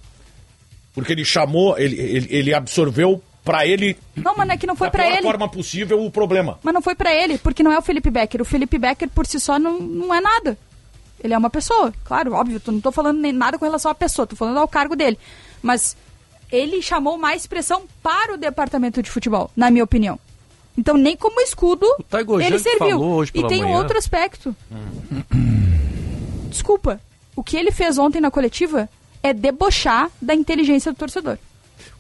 Porque 0.94 1.12
ele 1.12 1.26
chamou, 1.26 1.78
ele, 1.78 2.00
ele, 2.00 2.28
ele 2.30 2.54
absorveu 2.54 3.22
pra 3.44 3.66
ele, 3.68 3.98
Não, 4.16 4.36
mano, 4.36 4.52
é 4.52 4.58
que 4.58 4.66
não 4.68 4.76
foi 4.76 4.88
da 4.88 4.92
pra 4.92 5.04
pior 5.04 5.14
ele. 5.18 5.24
forma 5.24 5.50
possível, 5.50 6.04
o 6.04 6.10
problema. 6.12 6.58
Mas 6.64 6.74
não 6.74 6.82
foi 6.82 6.96
pra 6.96 7.14
ele, 7.14 7.38
porque 7.38 7.62
não 7.64 7.72
é 7.72 7.78
o 7.78 7.82
Felipe 7.82 8.10
Becker. 8.10 8.42
O 8.42 8.46
Felipe 8.46 8.78
Becker 8.78 9.10
por 9.10 9.26
si 9.26 9.40
só 9.40 9.60
não, 9.60 9.80
não 9.80 10.14
é 10.14 10.22
nada. 10.22 10.58
Ele 11.24 11.34
é 11.34 11.38
uma 11.38 11.50
pessoa, 11.50 11.94
claro, 12.04 12.34
óbvio. 12.34 12.62
Eu 12.66 12.74
não 12.74 12.82
tô 12.82 12.92
falando 12.92 13.20
nem 13.20 13.32
nada 13.32 13.58
com 13.58 13.66
relação 13.66 13.90
à 13.92 13.96
pessoa, 13.96 14.26
tô 14.28 14.36
falando 14.36 14.58
ao 14.60 14.68
cargo 14.68 14.96
dele. 14.96 15.18
Mas 15.62 15.96
ele 16.52 16.82
chamou 16.82 17.18
mais 17.18 17.48
pressão 17.48 17.84
para 18.02 18.34
o 18.34 18.38
departamento 18.38 19.02
de 19.02 19.10
futebol, 19.10 19.50
na 19.56 19.72
minha 19.72 19.84
opinião. 19.84 20.20
Então, 20.78 20.98
nem 20.98 21.16
como 21.16 21.40
escudo, 21.42 21.86
O 22.00 22.04
Taigo 22.04 22.42
ele 22.42 22.58
serviu. 22.60 22.80
falou 22.98 23.14
hoje 23.16 23.32
e 23.36 23.46
tem 23.48 23.64
um 23.64 23.68
manhã. 23.68 23.78
outro 23.80 23.98
aspecto. 23.98 24.56
Desculpa. 26.50 27.00
O 27.36 27.44
que 27.44 27.58
ele 27.58 27.72
fez 27.72 27.98
ontem 27.98 28.20
na 28.22 28.30
coletiva 28.32 28.90
é 29.22 29.34
debochar 29.34 30.10
da 30.22 30.34
inteligência 30.36 30.92
do 30.92 30.98
torcedor. 30.98 31.38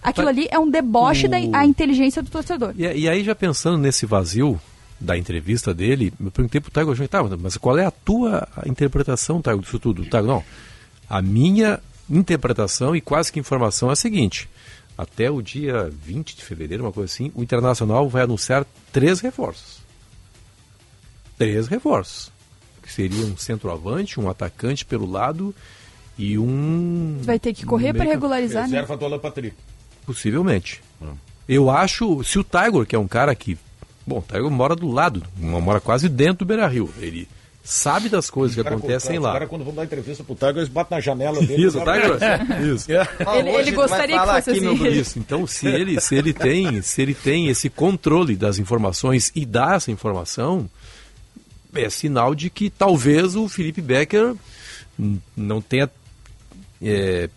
Aquilo 0.03 0.27
ali 0.27 0.47
é 0.51 0.59
um 0.59 0.69
deboche 0.69 1.27
da 1.27 1.39
O- 1.39 1.55
a 1.55 1.65
inteligência 1.65 2.21
do 2.21 2.29
torcedor. 2.29 2.73
E, 2.77 2.83
e 2.83 3.07
aí, 3.09 3.23
já 3.23 3.33
pensando 3.33 3.77
nesse 3.77 4.05
vazio 4.05 4.59
da 4.99 5.17
entrevista 5.17 5.73
dele, 5.73 6.13
eu 6.23 6.29
perguntei 6.31 6.61
pro 6.61 6.71
Taigo 6.71 6.93
Júnior, 6.93 7.09
tá, 7.09 7.23
mas 7.39 7.57
qual 7.57 7.77
é 7.77 7.85
a 7.85 7.91
tua 7.91 8.47
interpretação, 8.65 9.41
Taigo, 9.41 9.61
disso 9.61 9.79
tudo? 9.79 10.05
Taigo, 10.05 10.27
não. 10.27 10.43
A 11.09 11.21
minha 11.21 11.79
interpretação 12.09 12.95
e 12.95 13.01
quase 13.01 13.31
que 13.31 13.39
informação 13.39 13.89
é 13.89 13.93
a 13.93 13.95
seguinte: 13.95 14.49
até 14.97 15.29
o 15.31 15.41
dia 15.41 15.89
20 16.05 16.35
de 16.35 16.43
fevereiro, 16.43 16.83
uma 16.83 16.91
coisa 16.91 17.11
assim, 17.11 17.31
o 17.35 17.41
Internacional 17.43 18.07
vai 18.09 18.23
anunciar 18.23 18.65
três 18.91 19.19
reforços. 19.19 19.81
Três 21.37 21.67
reforços. 21.67 22.31
Que 22.81 22.91
seria 22.91 23.25
um 23.25 23.37
centroavante, 23.37 24.19
um 24.19 24.29
atacante 24.29 24.85
pelo 24.85 25.09
lado 25.09 25.55
e 26.17 26.37
um. 26.37 27.17
Vai 27.21 27.39
ter 27.39 27.53
que 27.53 27.65
correr 27.65 27.93
para 27.93 28.03
regularizar, 28.03 28.63
né? 28.63 28.75
Reserva 28.81 28.97
do 28.97 29.05
Alan 29.05 29.19
Patrick. 29.19 29.55
Possivelmente. 30.05 30.81
Eu 31.47 31.69
acho, 31.69 32.23
se 32.23 32.39
o 32.39 32.43
Tiger, 32.43 32.85
que 32.85 32.95
é 32.95 32.99
um 32.99 33.07
cara 33.07 33.35
que. 33.35 33.57
Bom, 34.05 34.19
o 34.19 34.21
Tiger 34.21 34.49
mora 34.49 34.75
do 34.75 34.89
lado, 34.89 35.23
mora 35.37 35.79
quase 35.79 36.07
dentro 36.09 36.39
do 36.39 36.45
Beira 36.45 36.67
Rio. 36.67 36.89
Ele 36.99 37.27
sabe 37.63 38.09
das 38.09 38.29
coisas 38.29 38.55
que 38.55 38.61
acontecem 38.61 39.17
os 39.17 39.23
lá. 39.23 39.33
caras, 39.33 39.49
quando 39.49 39.63
vão 39.63 39.73
dar 39.73 39.85
entrevista 39.85 40.23
pro 40.23 40.35
Tiger, 40.35 40.57
eles 40.57 40.69
batem 40.69 40.97
na 40.97 41.01
janela 41.01 41.39
dele. 41.39 41.65
Isso, 41.65 41.79
o 41.79 41.83
Tiger. 41.83 42.73
Isso. 42.73 42.91
Ele, 42.91 43.49
ele 43.49 43.71
gostaria 43.71 44.19
que 44.19 44.25
fosse 44.25 44.51
assim. 44.51 44.87
Isso. 44.87 45.19
Então, 45.19 45.47
se 45.47 45.67
ele, 45.67 45.99
se 45.99 46.15
ele 46.15 46.33
tem, 46.33 46.81
se 46.81 47.01
ele 47.01 47.13
tem 47.13 47.47
esse 47.47 47.69
controle 47.69 48.35
das 48.35 48.59
informações 48.59 49.31
e 49.33 49.45
dá 49.45 49.75
essa 49.75 49.91
informação, 49.91 50.69
é 51.73 51.89
sinal 51.89 52.35
de 52.35 52.49
que 52.49 52.69
talvez 52.69 53.35
o 53.35 53.47
Felipe 53.47 53.81
Becker 53.81 54.35
não 55.35 55.61
tenha 55.61 55.89
é, 56.81 57.29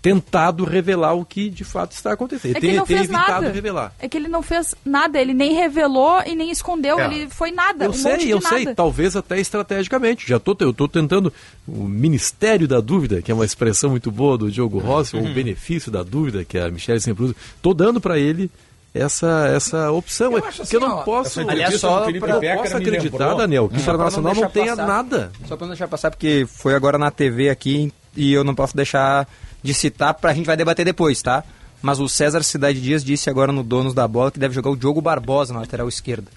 tentado 0.00 0.64
revelar 0.64 1.14
o 1.14 1.24
que 1.24 1.48
de 1.50 1.64
fato 1.64 1.92
está 1.92 2.12
acontecendo. 2.12 2.56
É 2.56 2.60
que 2.60 2.72
não 2.72 2.86
fez 2.86 3.02
evitado 3.02 3.42
nada. 3.42 3.50
revelar. 3.52 3.92
É 3.98 4.08
que 4.08 4.16
ele 4.16 4.28
não 4.28 4.42
fez 4.42 4.74
nada, 4.84 5.20
ele 5.20 5.34
nem 5.34 5.54
revelou 5.54 6.22
e 6.26 6.34
nem 6.34 6.50
escondeu, 6.50 6.98
É. 6.98 7.04
ele 7.06 7.28
foi 7.28 7.50
nada. 7.50 7.84
Eu 7.84 7.90
um 7.90 7.92
monte 7.94 8.02
sei, 8.02 8.16
de 8.18 8.30
eu 8.30 8.40
nada. 8.40 8.56
sei, 8.56 8.74
talvez 8.74 9.16
até 9.16 9.40
estrategicamente. 9.40 10.26
Já 10.28 10.38
tô, 10.38 10.56
eu 10.60 10.70
estou 10.70 10.88
tentando 10.88 11.32
o 11.66 11.84
Ministério 11.84 12.66
da 12.66 12.80
Dúvida, 12.80 13.20
que 13.22 13.30
é 13.30 13.34
uma 13.34 13.44
expressão 13.44 13.90
muito 13.90 14.10
boa 14.10 14.38
do 14.38 14.50
Diogo 14.50 14.78
Rossi, 14.78 15.16
ou 15.16 15.22
o 15.24 15.32
benefício 15.34 15.90
da 15.90 16.02
dúvida, 16.02 16.44
que 16.44 16.58
a 16.58 16.70
Michelle 16.70 17.00
sempre 17.00 17.24
usa. 17.24 17.34
Estou 17.56 17.74
dando 17.74 18.00
para 18.00 18.18
ele 18.18 18.50
essa, 18.94 19.46
essa 19.54 19.90
opção. 19.92 20.32
Eu 20.32 20.38
É, 20.38 20.48
acho 20.48 20.62
porque 20.62 20.76
eu 20.76 20.80
assim, 20.80 20.88
não 20.88 20.96
ó, 20.98 21.02
posso, 21.02 21.40
eu 21.42 21.50
Aliás, 21.50 21.78
só 21.80 22.00
pra- 22.10 22.28
não 22.28 22.40
Becker 22.40 22.58
posso 22.62 22.76
acreditar, 22.76 23.18
lembrou- 23.18 23.36
Daniel, 23.36 23.68
que 23.68 23.74
o 23.76 23.82
pra 23.82 23.86
não 23.86 23.94
Internacional 23.94 24.34
não 24.34 24.40
deixar 24.40 24.52
tenha 24.52 24.70
passar. 24.76 24.86
nada. 24.86 25.32
Só 25.46 25.56
pra 25.56 25.66
não 25.66 25.72
deixar 25.74 25.88
passar, 25.88 26.10
porque 26.10 26.46
foi 26.48 26.74
agora 26.74 26.96
na 26.96 27.10
TV 27.10 27.50
aqui 27.50 27.92
e 28.16 28.32
eu 28.32 28.42
não 28.42 28.54
posso 28.54 28.74
deixar 28.74 29.28
de 29.66 29.74
citar, 29.74 30.14
pra 30.14 30.32
gente 30.32 30.46
vai 30.46 30.56
debater 30.56 30.84
depois, 30.84 31.20
tá? 31.20 31.44
Mas 31.82 32.00
o 32.00 32.08
César 32.08 32.42
Cidade 32.42 32.80
Dias 32.80 33.04
disse 33.04 33.28
agora 33.28 33.52
no 33.52 33.62
Donos 33.62 33.92
da 33.92 34.08
Bola 34.08 34.30
que 34.30 34.38
deve 34.38 34.54
jogar 34.54 34.70
o 34.70 34.76
Diogo 34.76 35.00
Barbosa 35.00 35.52
na 35.52 35.60
lateral 35.60 35.88
esquerda. 35.88 36.30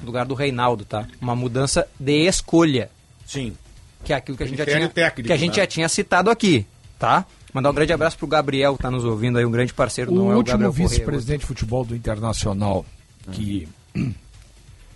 No 0.00 0.06
lugar 0.06 0.26
do 0.26 0.34
Reinaldo, 0.34 0.84
tá? 0.84 1.06
Uma 1.20 1.34
mudança 1.34 1.88
de 1.98 2.26
escolha. 2.26 2.90
Sim. 3.26 3.56
Que 4.04 4.12
é 4.12 4.16
aquilo 4.16 4.36
que 4.36 4.42
a 4.44 4.46
gente 4.46 4.58
já 4.58 4.64
tinha, 4.64 4.88
técnico, 4.88 5.26
que 5.26 5.32
a 5.32 5.36
gente 5.36 5.50
né? 5.50 5.56
já 5.56 5.66
tinha 5.66 5.88
citado 5.88 6.30
aqui, 6.30 6.66
tá? 6.98 7.26
Mandar 7.52 7.70
um 7.70 7.74
grande 7.74 7.92
abraço 7.92 8.18
pro 8.18 8.26
Gabriel, 8.26 8.76
que 8.76 8.82
tá 8.82 8.90
nos 8.90 9.04
ouvindo 9.04 9.38
aí, 9.38 9.44
um 9.44 9.50
grande 9.50 9.72
parceiro, 9.72 10.12
O 10.12 10.14
não 10.14 10.30
é 10.30 10.34
o 10.34 10.38
último 10.38 10.70
vice-presidente 10.70 11.40
de 11.40 11.46
futebol 11.46 11.84
do 11.84 11.96
Internacional 11.96 12.84
que 13.32 13.66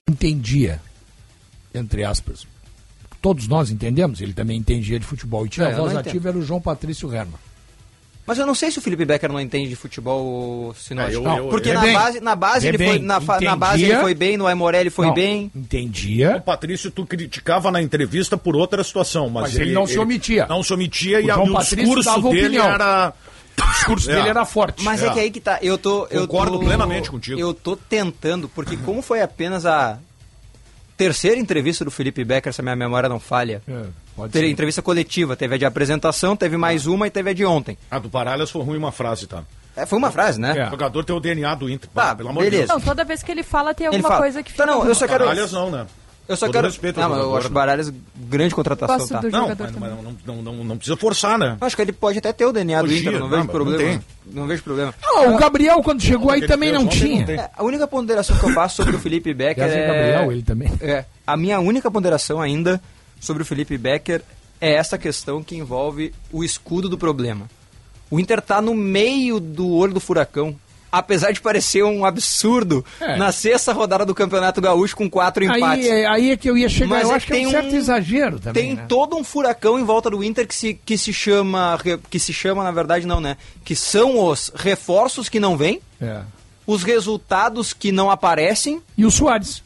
entendia, 0.08 0.80
entre 1.74 2.04
aspas, 2.04 2.46
todos 3.20 3.48
nós 3.48 3.70
entendemos, 3.70 4.20
ele 4.20 4.32
também 4.32 4.58
entendia 4.58 4.98
de 4.98 5.06
futebol 5.06 5.46
e 5.46 5.48
tinha 5.48 5.68
É, 5.68 5.72
a 5.72 5.76
voz 5.76 5.96
ativa, 5.96 6.28
era 6.28 6.38
o 6.38 6.42
João 6.42 6.60
Patrício 6.60 7.12
Herman. 7.12 7.38
Mas 8.30 8.38
eu 8.38 8.46
não 8.46 8.54
sei 8.54 8.70
se 8.70 8.78
o 8.78 8.80
Felipe 8.80 9.04
Becker 9.04 9.28
não 9.32 9.40
entende 9.40 9.68
de 9.68 9.74
futebol, 9.74 10.72
se 10.78 10.94
não 10.94 11.02
É, 11.02 11.06
acha. 11.06 11.14
eu- 11.16 11.22
Não, 11.22 11.36
eu- 11.38 11.48
porque 11.48 11.70
eu- 11.70 11.74
na 11.74 11.92
base, 11.92 12.20
na 12.20 12.36
base 12.36 12.68
ele 12.68 12.78
foi 12.78 12.98
na, 13.00 13.20
fa- 13.20 13.40
na 13.40 13.56
base 13.56 13.78
entendia. 13.78 13.94
ele 13.94 14.00
foi 14.02 14.14
bem, 14.14 14.36
no 14.36 14.46
Aimoré 14.46 14.80
ele 14.80 14.88
foi 14.90 15.06
Não, 15.08 15.14
bem. 15.14 15.50
O 15.52 15.58
Entendia. 15.58 16.40
Patrício, 16.46 16.92
tu 16.92 17.04
criticava 17.04 17.72
na 17.72 17.82
entrevista 17.82 18.36
por 18.36 18.54
outra 18.54 18.84
situação, 18.84 19.28
mas, 19.28 19.42
Mas 19.52 19.56
ele 19.56 19.72
não 19.72 19.84
se 19.84 19.98
omitia. 19.98 20.46
Não 20.48 20.62
se 20.62 20.72
omitia 20.72 21.18
O 21.18 21.20
e, 21.22 21.28
a- 21.30 21.34
João 21.34 21.46
o 21.48 21.52
Patrício 21.54 21.76
discurso 21.78 22.04
dava 22.08 22.28
dele 22.30 22.46
opinião. 22.46 22.66
era. 22.66 23.12
O 23.58 23.72
discurso 23.72 24.10
É. 24.10 24.14
dele 24.14 24.28
era 24.28 24.44
forte. 24.44 24.84
Mas 24.84 25.02
é. 25.02 25.06
É. 25.08 25.10
que 25.10 25.18
aí 25.18 25.30
que 25.32 25.40
tá, 25.40 25.58
eu 25.60 25.76
tô 25.76 26.06
eu 26.08 26.20
Concordo 26.28 26.58
tô- 26.58 26.64
plenamente 26.64 27.10
contigo. 27.10 27.38
Eu 27.40 27.52
tô 27.52 27.74
tentando, 27.74 28.48
porque 28.48 28.76
como 28.76 29.02
foi 29.02 29.20
apenas 29.22 29.66
a 29.66 29.98
terceira 30.96 31.38
entrevista 31.40 31.84
do 31.84 31.90
Felipe 31.90 32.22
Becker, 32.24 32.52
se 32.52 32.60
a 32.60 32.62
minha 32.64 32.76
memória 32.76 33.08
não 33.08 33.18
falha. 33.18 33.62
É, 33.66 33.82
pode 34.16 34.32
Teve 34.32 34.46
ser. 34.46 34.52
entrevista 34.52 34.82
coletiva, 34.82 35.36
teve 35.36 35.54
a 35.54 35.58
de 35.58 35.64
apresentação, 35.64 36.36
teve 36.36 36.56
mais 36.56 36.86
uma 36.86 37.06
e 37.06 37.10
teve 37.10 37.30
a 37.30 37.32
de 37.34 37.44
ontem. 37.44 37.76
A 37.90 37.98
do 37.98 38.08
Paralhas 38.08 38.50
foi 38.50 38.62
ruim 38.62 38.78
uma 38.78 38.92
frase, 38.92 39.26
tá? 39.26 39.42
É, 39.76 39.86
foi 39.86 39.98
uma 39.98 40.10
frase, 40.10 40.40
né? 40.40 40.54
É. 40.58 40.66
O 40.66 40.70
jogador 40.70 41.04
tem 41.04 41.14
o 41.14 41.20
DNA 41.20 41.54
do 41.54 41.70
Inter. 41.70 41.88
Tá, 41.94 42.14
pelo 42.14 42.28
amor 42.28 42.44
de 42.44 42.50
beleza. 42.50 42.72
Deus. 42.72 42.80
Não, 42.80 42.86
toda 42.88 43.04
vez 43.04 43.22
que 43.22 43.30
ele 43.30 43.42
fala 43.42 43.72
tem 43.72 43.86
alguma 43.86 44.08
fala. 44.08 44.20
coisa 44.20 44.42
que 44.42 44.52
Tá, 44.52 44.64
fica... 44.64 44.76
não, 44.76 44.86
eu 44.86 44.94
só 44.94 45.06
quero 45.06 45.24
Paralhas 45.24 45.52
não, 45.52 45.70
né? 45.70 45.86
eu 46.28 46.36
só 46.36 46.46
Todo 46.46 46.52
quero 46.54 46.66
respeito 46.68 47.00
Não, 47.00 47.08
mas 47.08 47.18
eu 47.18 47.36
acho 47.36 47.46
o? 47.48 47.50
Baralhas 47.50 47.92
grande 48.16 48.54
contratação, 48.54 48.98
Gosto 48.98 49.12
tá? 49.12 49.20
do 49.20 49.30
Não, 49.30 49.48
mas, 49.48 49.92
não, 50.24 50.36
não, 50.36 50.42
não, 50.42 50.64
não 50.64 50.76
precisa 50.76 50.96
forçar, 50.96 51.38
né? 51.38 51.56
Acho 51.60 51.74
que 51.74 51.82
ele 51.82 51.92
pode 51.92 52.18
até 52.18 52.32
ter 52.32 52.44
o 52.44 52.52
DNA 52.52 52.82
do 52.82 52.92
Inter, 52.92 53.12
não 53.12 53.20
não, 53.20 53.28
vejo 53.28 53.48
problema. 53.48 53.78
tem. 53.82 54.00
Não 54.26 54.46
vejo 54.46 54.62
problema. 54.62 54.94
Não, 55.02 55.34
o 55.34 55.38
Gabriel, 55.38 55.80
quando 55.82 56.00
chegou 56.02 56.30
aí, 56.30 56.46
também 56.46 56.70
não 56.72 56.86
tinha. 56.86 57.24
É, 57.32 57.50
a 57.56 57.64
única 57.64 57.86
ponderação 57.88 58.36
que 58.38 58.44
eu 58.44 58.52
faço 58.52 58.76
sobre 58.76 58.94
o 58.94 58.98
Felipe 58.98 59.32
Becker 59.34 59.64
é 59.64 59.78
é... 59.78 59.86
Gabriel, 59.86 60.32
ele 60.32 60.42
também. 60.42 60.70
É, 60.82 61.04
a 61.26 61.36
minha 61.36 61.58
única 61.60 61.90
ponderação 61.90 62.40
ainda 62.40 62.80
sobre 63.20 63.42
o 63.42 63.46
Felipe 63.46 63.76
Becker 63.78 64.22
é 64.60 64.72
essa 64.74 64.98
questão 64.98 65.42
que 65.42 65.54
envolve 65.56 66.12
o 66.32 66.42
escudo 66.42 66.88
do 66.88 66.98
problema. 66.98 67.48
O 68.10 68.18
Inter 68.18 68.40
tá 68.42 68.60
no 68.60 68.74
meio 68.74 69.38
do 69.38 69.68
olho 69.68 69.94
do 69.94 70.00
furacão. 70.00 70.56
Apesar 70.92 71.30
de 71.30 71.40
parecer 71.40 71.84
um 71.84 72.04
absurdo, 72.04 72.84
É. 73.00 73.16
na 73.16 73.30
sexta 73.30 73.72
rodada 73.72 74.04
do 74.04 74.12
Campeonato 74.12 74.60
Gaúcho 74.60 74.96
com 74.96 75.08
quatro 75.08 75.44
empates. 75.44 75.86
Aí, 75.86 76.00
é- 76.00 76.06
aí 76.08 76.30
é 76.32 76.36
que 76.36 76.50
eu 76.50 76.58
ia 76.58 76.68
chegar. 76.68 76.88
Mas 76.88 77.04
eu 77.04 77.12
é 77.12 77.14
acho 77.14 77.26
que 77.28 77.32
é 77.36 77.46
um 77.46 77.50
certo 77.52 77.72
um- 77.72 77.76
exagero 77.78 78.40
também. 78.40 78.64
Tem 78.64 78.74
né? 78.74 78.86
todo 78.88 79.16
um 79.16 79.22
furacão 79.22 79.78
em 79.78 79.84
volta 79.84 80.10
do 80.10 80.24
Inter 80.24 80.48
que 80.48 80.54
se, 80.54 80.74
que 80.74 80.98
se 80.98 81.12
chama. 81.12 81.78
Que 82.10 82.18
se 82.18 82.32
chama, 82.32 82.64
na 82.64 82.72
verdade, 82.72 83.06
não, 83.06 83.20
né? 83.20 83.36
Que 83.64 83.76
são 83.76 84.18
os 84.18 84.50
reforços 84.56 85.28
que 85.28 85.38
não 85.38 85.56
vêm, 85.56 85.80
É. 86.00 86.22
os 86.66 86.82
resultados 86.82 87.72
que 87.72 87.92
não 87.92 88.10
aparecem 88.10 88.82
E 88.98 89.06
o 89.06 89.12
Soares. 89.12 89.62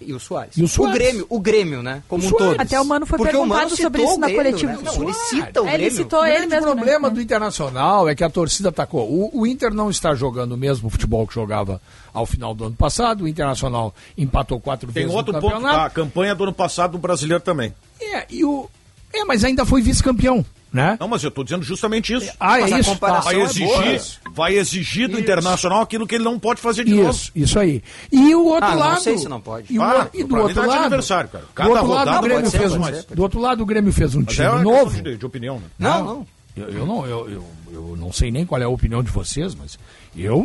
E 0.00 0.12
o 0.12 0.20
Soares. 0.20 0.56
E 0.56 0.62
o 0.62 0.68
Soares. 0.68 0.98
Grêmio, 0.98 1.26
o 1.28 1.40
Grêmio, 1.40 1.82
né? 1.82 2.02
Como 2.08 2.22
O 2.24 2.26
um 2.26 2.30
todo. 2.30 2.60
Até 2.60 2.80
o 2.80 2.84
Mano 2.84 3.06
foi 3.06 3.16
Porque 3.18 3.34
o 3.36 3.40
perguntado 3.40 3.64
Mano 3.70 3.76
sobre 3.76 4.02
isso 4.02 4.14
o 4.14 4.18
na 4.18 4.26
Grêmio, 4.26 4.44
coletiva. 4.44 4.72
né? 4.72 4.78
Não, 4.84 5.02
ele 5.02 5.14
cita 5.14 5.62
o 5.62 5.66
É, 5.66 5.68
ele 5.74 5.76
Grêmio. 5.84 5.96
citou 5.96 6.20
O 6.20 6.24
ele 6.26 6.46
mesmo, 6.46 6.66
né? 6.66 6.74
problema 6.74 7.08
É. 7.08 7.10
do 7.10 7.20
Internacional 7.20 8.08
é 8.08 8.14
que 8.14 8.24
a 8.24 8.30
torcida 8.30 8.68
atacou. 8.68 9.08
O, 9.10 9.40
o 9.40 9.46
Inter 9.46 9.72
não 9.72 9.88
está 9.90 10.14
jogando 10.14 10.52
o 10.52 10.56
mesmo 10.56 10.90
futebol 10.90 11.26
que 11.26 11.34
jogava 11.34 11.80
ao 12.12 12.26
final 12.26 12.54
do 12.54 12.64
ano 12.64 12.76
passado. 12.76 13.24
O 13.24 13.28
Internacional 13.28 13.94
empatou 14.18 14.60
quatro 14.60 14.90
Tem 14.92 15.02
vezes 15.04 15.16
outro 15.16 15.32
no 15.32 15.40
ponto, 15.40 15.60
tá? 15.62 15.86
A 15.86 15.90
campanha 15.90 16.34
do 16.34 16.44
ano 16.44 16.52
passado 16.52 16.92
do 16.92 16.98
brasileiro 16.98 17.42
também. 17.42 17.74
É, 18.00 18.26
e 18.30 18.44
o... 18.44 18.68
é, 19.12 19.24
mas 19.24 19.44
ainda 19.44 19.64
foi 19.64 19.80
vice-campeão, 19.80 20.44
né? 20.74 20.96
Não, 20.98 21.06
mas 21.06 21.22
eu 21.22 21.30
tô 21.30 21.44
dizendo 21.44 21.62
justamente 21.62 22.12
isso. 22.12 22.30
Ah, 22.40 22.60
é 22.60 22.80
isso. 22.80 22.94
Vai 22.96 23.36
é 23.36 23.42
exigir, 23.44 23.66
boa. 23.68 23.98
vai 24.34 24.54
exigir 24.56 25.06
do 25.08 25.12
Isso. 25.12 25.20
Internacional 25.22 25.80
aquilo 25.80 26.04
que 26.06 26.16
ele 26.16 26.24
não 26.24 26.36
pode 26.38 26.60
fazer 26.60 26.84
de 26.84 26.92
novo. 26.92 27.10
Isso, 27.10 27.30
isso 27.34 27.58
aí. 27.60 27.80
E 28.10 28.34
o 28.34 28.44
outro 28.44 28.64
Ah, 28.66 28.70
não 28.72 28.78
lado. 28.80 29.00
sei 29.00 29.16
se 29.16 29.28
não 29.28 29.40
pode. 29.40 29.72
E, 29.72 29.78
o, 29.78 29.82
Ah, 29.82 30.10
e 30.12 30.24
do 30.24 30.36
outro 30.36 30.52
de 30.62 30.66
lado. 30.66 30.80
aniversário, 30.80 31.30
cara. 31.30 31.44
do 31.44 31.52
Cada 31.54 31.70
outro 31.70 31.86
lado, 31.86 31.98
rodada 32.08 32.18
o 32.18 32.22
Grêmio 32.22 32.50
ser, 32.50 32.58
fez 32.58 32.72
um, 32.74 32.82
ser, 32.84 33.04
do 33.14 33.22
outro 33.22 33.40
lado, 33.40 33.62
o 33.62 33.66
Grêmio 33.66 33.92
fez 33.92 34.14
um 34.16 34.24
time 34.24 34.46
é 34.48 34.62
novo. 34.62 35.00
de, 35.00 35.16
de 35.16 35.24
opinião, 35.24 35.56
né? 35.56 35.66
Não, 35.78 36.04
não. 36.04 36.26
Eu, 36.56 36.68
eu 36.70 36.86
não, 36.86 37.06
eu, 37.06 37.30
eu, 37.30 37.44
eu 37.72 37.96
não 37.96 38.12
sei 38.12 38.32
nem 38.32 38.44
qual 38.44 38.60
é 38.60 38.64
a 38.64 38.68
opinião 38.68 39.00
de 39.02 39.10
vocês, 39.12 39.54
mas 39.54 39.78
eu 40.16 40.44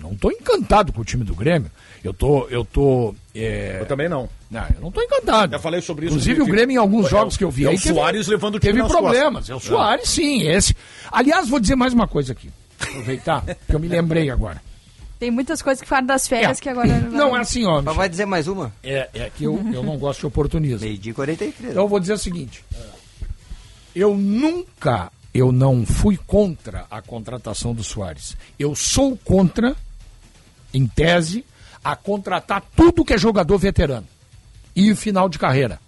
não 0.00 0.12
estou 0.12 0.32
encantado 0.32 0.92
com 0.92 1.00
o 1.00 1.04
time 1.04 1.22
do 1.24 1.34
Grêmio. 1.36 1.70
Eu 2.02 2.12
tô, 2.12 2.46
eu 2.48 2.64
tô. 2.64 3.14
é, 3.34 3.78
Eu 3.80 3.86
também 3.86 4.08
não. 4.08 4.28
Não, 4.50 4.62
eu 4.74 4.80
não 4.80 4.88
estou 4.88 5.02
encantado. 5.02 5.52
Já 5.52 5.58
falei 5.58 5.80
sobre 5.82 6.06
isso. 6.06 6.14
Inclusive 6.14 6.42
o 6.42 6.46
Grêmio 6.46 6.74
em 6.74 6.78
alguns 6.78 7.06
é 7.06 7.10
jogos 7.10 7.36
que 7.36 7.44
eu 7.44 7.50
vi 7.50 7.66
é 7.66 7.68
aí 7.68 7.74
o 7.76 7.78
Soares 7.78 8.26
levando 8.26 8.54
o 8.54 8.58
time 8.58 8.72
teve 8.72 8.82
nas 8.82 8.90
problemas. 8.92 9.46
costas. 9.46 9.50
É 9.50 9.54
o 9.54 9.60
Soares, 9.60 10.08
sim, 10.08 10.42
esse. 10.48 10.74
Aliás, 11.12 11.48
vou 11.48 11.60
dizer 11.60 11.74
mais 11.76 11.92
uma 11.92 12.08
coisa 12.08 12.32
aqui. 12.32 12.50
Aproveitar, 12.80 13.44
que 13.66 13.74
eu 13.74 13.78
me 13.78 13.88
lembrei 13.88 14.30
agora. 14.30 14.62
Tem 15.18 15.30
muitas 15.30 15.60
coisas 15.60 15.82
que 15.82 15.88
falaram 15.88 16.06
das 16.06 16.26
férias 16.28 16.58
É. 16.58 16.62
que 16.62 16.68
agora... 16.68 16.86
Não, 16.86 17.36
é 17.36 17.40
assim, 17.40 17.66
ó. 17.66 17.82
Mas 17.82 17.94
vai 17.96 18.08
dizer 18.08 18.24
mais 18.24 18.46
uma? 18.46 18.72
É, 18.82 19.08
é 19.12 19.30
que 19.30 19.44
eu, 19.44 19.60
eu 19.74 19.82
não 19.82 19.98
gosto 19.98 20.20
de 20.20 20.26
oportunismo. 20.26 20.80
Meio 20.86 20.96
dia 20.96 21.12
43. 21.12 21.70
Então 21.72 21.82
eu 21.82 21.88
vou 21.88 21.98
dizer 22.00 22.12
o 22.14 22.18
seguinte: 22.18 22.64
eu 23.94 24.16
nunca, 24.16 25.10
eu 25.34 25.52
não 25.52 25.84
fui 25.84 26.16
contra 26.16 26.86
a 26.90 27.02
contratação 27.02 27.74
do 27.74 27.82
Soares. 27.84 28.36
Eu 28.58 28.74
sou 28.74 29.16
contra, 29.24 29.76
em 30.72 30.86
tese, 30.86 31.44
a 31.84 31.94
contratar 31.96 32.62
tudo 32.74 33.04
que 33.04 33.12
é 33.12 33.18
jogador 33.18 33.58
veterano 33.58 34.06
e 34.80 34.92
o 34.92 34.96
final 34.96 35.28
de 35.28 35.38
carreira. 35.38 35.80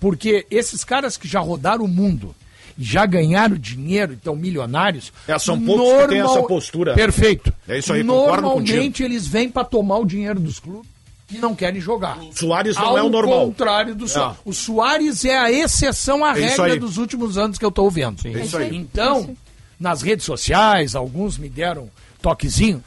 Porque 0.00 0.46
esses 0.50 0.82
caras 0.82 1.16
que 1.16 1.28
já 1.28 1.40
rodaram 1.40 1.84
o 1.84 1.88
mundo 1.88 2.34
e 2.76 2.82
já 2.82 3.04
ganharam 3.06 3.56
dinheiro 3.56 4.12
e 4.12 4.16
estão 4.16 4.34
milionários. 4.34 5.12
É, 5.28 5.38
são 5.38 5.60
poucos 5.60 6.02
que 6.02 6.08
têm 6.08 6.20
essa 6.20 6.42
postura. 6.42 6.94
Perfeito. 6.94 7.52
É 7.68 7.78
isso 7.78 7.92
aí, 7.92 8.02
Normalmente 8.02 9.02
eles 9.02 9.26
vêm 9.26 9.48
para 9.48 9.64
tomar 9.64 9.98
o 9.98 10.04
dinheiro 10.06 10.40
dos 10.40 10.58
clubes 10.58 10.90
e 11.30 11.38
não 11.38 11.54
querem 11.54 11.80
jogar. 11.80 12.18
Soares 12.34 12.74
não 12.76 12.84
Ao 12.86 12.98
é 12.98 13.02
o 13.02 13.08
normal. 13.08 13.46
contrário 13.46 13.94
do 13.94 14.08
Soares. 14.08 14.36
É. 14.38 14.40
O 14.44 14.52
Soares 14.52 15.24
é 15.24 15.38
a 15.38 15.52
exceção 15.52 16.24
à 16.24 16.30
É 16.36 16.40
regra 16.48 16.72
aí. 16.72 16.78
dos 16.78 16.96
últimos 16.96 17.36
anos 17.38 17.58
que 17.58 17.64
eu 17.64 17.68
estou 17.68 17.90
vendo. 17.90 18.26
É 18.26 18.42
isso 18.42 18.56
aí. 18.56 18.74
Então, 18.74 19.36
nas 19.78 20.02
redes 20.02 20.24
sociais, 20.24 20.94
alguns 20.94 21.36
me 21.38 21.48
deram 21.48 21.88
toquezinho. 22.20 22.82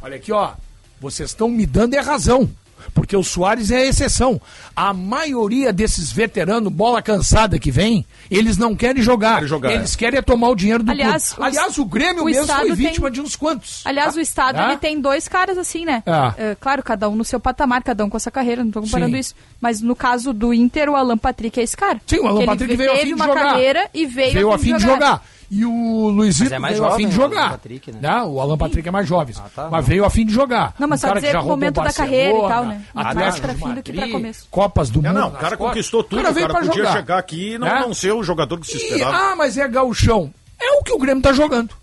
Olha 0.00 0.16
aqui, 0.16 0.30
ó. 0.32 0.52
Vocês 1.00 1.30
estão 1.30 1.48
me 1.48 1.66
dando 1.66 1.94
é 1.94 2.00
razão. 2.00 2.48
Porque 2.94 3.16
o 3.16 3.22
Soares 3.22 3.70
é 3.70 3.78
a 3.78 3.86
exceção. 3.86 4.40
A 4.76 4.92
maioria 4.92 5.72
desses 5.72 6.10
veteranos, 6.12 6.72
bola 6.72 7.00
cansada 7.02 7.58
que 7.58 7.70
vem, 7.70 8.04
eles 8.30 8.56
não 8.56 8.74
querem 8.74 9.02
jogar. 9.02 9.34
Querem 9.36 9.48
jogar, 9.48 9.72
eles 9.72 9.96
querem 9.96 10.18
é 10.18 10.22
tomar 10.22 10.48
o 10.48 10.54
dinheiro 10.54 10.82
do 10.82 10.90
Aliás, 10.90 11.32
clube. 11.32 11.40
o- 11.42 11.44
Aliás, 11.44 11.78
o 11.78 11.84
Grêmio 11.84 12.22
o 12.22 12.26
mesmo 12.26 12.42
Estado 12.42 12.66
foi 12.66 12.76
vítima 12.76 13.06
tem- 13.10 13.12
de 13.14 13.20
uns 13.20 13.36
quantos. 13.36 13.82
Aliás, 13.84 14.16
o 14.16 14.20
Estado 14.20 14.58
Ah? 14.58 14.68
ele 14.68 14.76
tem 14.78 15.00
dois 15.00 15.28
caras 15.28 15.56
assim, 15.58 15.84
né? 15.84 16.02
Ah. 16.06 16.34
É, 16.36 16.54
claro, 16.58 16.82
cada 16.82 17.08
um 17.08 17.14
no 17.16 17.24
seu 17.24 17.38
patamar, 17.40 17.82
cada 17.82 18.04
um 18.04 18.10
com 18.10 18.16
essa 18.16 18.30
carreira, 18.30 18.62
não 18.64 18.70
tô 18.70 18.80
comparando 18.82 19.12
Sim. 19.14 19.18
isso. 19.20 19.34
Mas 19.60 19.80
no 19.80 19.94
caso 19.96 20.32
do 20.32 20.52
Inter, 20.54 20.88
o 20.88 20.96
Alan 20.96 21.18
Patrick 21.18 21.58
é 21.58 21.62
esse 21.62 21.76
cara. 21.76 22.00
Sim, 22.06 22.18
o 22.20 22.26
Alan 22.26 22.34
Que 22.36 22.40
ele 22.42 22.46
Patrick 22.46 22.76
veio 22.76 22.90
a 22.90 22.94
teve 22.94 23.02
fim 23.06 23.14
de 23.14 23.20
uma 23.20 23.26
jogar. 23.26 23.42
carreira 23.44 23.88
e 23.94 24.06
veio, 24.06 24.32
veio 24.32 24.52
a 24.52 24.58
fim 24.58 24.76
de 24.76 24.82
jogar. 24.82 25.24
E 25.54 25.66
o 25.66 26.08
Luizito 26.08 26.54
é 26.54 26.58
mais 26.58 26.76
veio 26.78 26.86
a 26.86 26.88
jovem, 26.92 27.04
fim 27.06 27.10
de 27.12 27.18
o 27.18 27.22
Alan 27.22 27.30
jogar. 27.34 27.50
Patrick, 27.50 27.92
né? 27.92 28.22
O 28.22 28.40
Alan 28.40 28.56
Patrick 28.56 28.88
é 28.88 28.90
mais 28.90 29.06
jovem. 29.06 29.34
tá, 29.54 29.68
mas 29.70 29.70
não. 29.70 29.82
veio 29.82 30.04
a 30.06 30.08
fim 30.08 30.24
de 30.24 30.32
jogar. 30.32 30.74
Não, 30.78 30.88
mas 30.88 31.00
Um 31.00 31.02
só 31.02 31.06
cara 31.08 31.20
dizer 31.20 31.26
que 31.26 31.32
já 31.34 31.42
o 31.42 31.46
momento 31.46 31.82
da 31.82 31.92
carreira 31.92 32.38
e 32.38 32.48
tal, 32.48 32.64
né? 32.64 32.82
Atlético 32.94 33.20
Mais 33.46 33.58
pra 33.58 33.68
fim 33.68 33.74
do 33.74 33.82
que 33.82 33.92
pra 33.92 34.08
começo. 34.08 34.46
Copas 34.50 34.88
do 34.88 35.02
Mundo. 35.02 35.12
não, 35.12 35.28
o 35.28 35.32
cara 35.32 35.56
conquistou 35.58 36.02
tudo, 36.02 36.20
o 36.26 36.32
veio 36.32 36.46
cara 36.46 36.58
pra 36.58 36.66
podia 36.68 36.84
jogar. 36.84 36.96
chegar 36.96 37.18
aqui 37.18 37.52
e 37.52 37.58
não, 37.58 37.66
Né? 37.66 37.80
não 37.80 37.92
ser 37.92 38.12
o 38.12 38.22
jogador 38.22 38.58
que 38.60 38.66
se 38.66 38.78
E, 38.78 38.82
esperava. 38.82 39.14
ah, 39.32 39.36
mas 39.36 39.58
é 39.58 39.68
gauchão. 39.68 40.32
É 40.58 40.70
o 40.78 40.82
que 40.82 40.92
o 40.92 40.98
Grêmio 40.98 41.22
tá 41.22 41.34
jogando. 41.34 41.74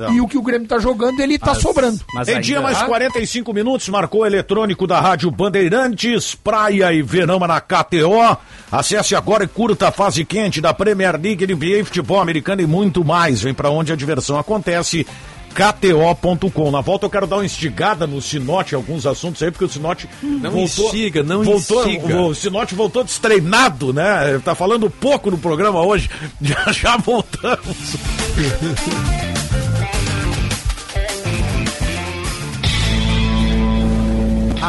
Não. 0.00 0.12
E 0.14 0.20
o 0.20 0.26
que 0.28 0.38
o 0.38 0.42
Grêmio 0.42 0.66
tá 0.66 0.78
jogando, 0.78 1.20
ele 1.20 1.38
tá 1.38 1.54
sobrando. 1.54 2.00
Mas 2.14 2.28
Em 2.28 2.32
ainda- 2.32 2.42
dia 2.42 2.60
mais 2.60 2.80
Ah. 2.80 2.84
45 2.86 3.52
minutos, 3.52 3.88
marcou 3.88 4.22
o 4.22 4.26
eletrônico 4.26 4.86
da 4.86 5.00
Rádio 5.00 5.30
Bandeirantes, 5.30 6.34
praia 6.34 6.92
e 6.92 7.02
verão 7.02 7.38
na 7.40 7.60
KTO. 7.60 8.36
Acesse 8.72 9.14
agora 9.14 9.44
e 9.44 9.48
curta 9.48 9.88
a 9.88 9.92
fase 9.92 10.24
quente 10.24 10.60
da 10.60 10.72
Premier 10.72 11.20
League, 11.20 11.44
NBA, 11.46 11.84
futebol 11.84 12.20
americano 12.20 12.62
e 12.62 12.66
muito 12.66 13.04
mais. 13.04 13.42
Vem 13.42 13.52
pra 13.54 13.70
onde 13.70 13.92
a 13.92 13.96
diversão 13.96 14.38
acontece. 14.38 15.06
KTO.com. 15.52 16.70
Na 16.70 16.80
volta 16.80 17.06
eu 17.06 17.10
quero 17.10 17.26
dar 17.26 17.36
uma 17.38 17.44
instigada 17.44 18.06
no 18.06 18.22
Sinote, 18.22 18.74
alguns 18.76 19.04
assuntos 19.04 19.42
aí, 19.42 19.50
porque 19.50 19.64
o 19.64 19.68
Sinote 19.68 20.08
Não 20.22 20.48
voltou, 20.50 20.84
instiga, 20.86 21.22
não 21.24 21.42
voltou, 21.42 21.84
instiga. 21.90 22.16
O 22.20 22.34
Sinote 22.34 22.74
voltou 22.76 23.02
destreinado, 23.02 23.92
né? 23.92 24.40
Tá 24.44 24.54
falando 24.54 24.88
pouco 24.88 25.28
no 25.28 25.36
programa 25.38 25.82
hoje. 25.84 26.08
Já, 26.40 26.70
já 26.72 26.96
voltamos. 26.96 27.96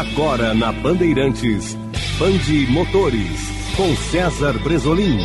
Agora 0.02 0.56
na 0.56 0.72
Bandeirantes, 0.72 1.78
Bande 2.18 2.66
Motores, 2.72 3.40
com 3.78 3.96
César 3.96 4.58
Bresolim. 4.58 5.20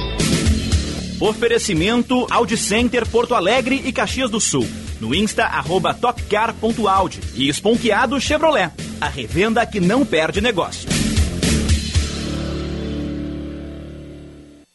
Oferecimento 1.19 2.27
Audi 2.31 2.59
Center 2.59 3.09
Porto 3.09 3.35
Alegre 3.35 3.81
e 3.87 3.91
Caxias 3.91 4.31
do 4.31 4.39
Sul. 4.39 4.69
No 5.01 5.15
Insta, 5.15 5.47
arroba 5.47 5.95
topcar.audi. 5.95 7.21
E 7.35 7.49
Esponqueado 7.49 8.21
Chevrolet. 8.21 8.71
A 9.01 9.09
revenda 9.09 9.65
que 9.65 9.81
não 9.81 10.05
perde 10.05 10.43
negócio. 10.43 10.91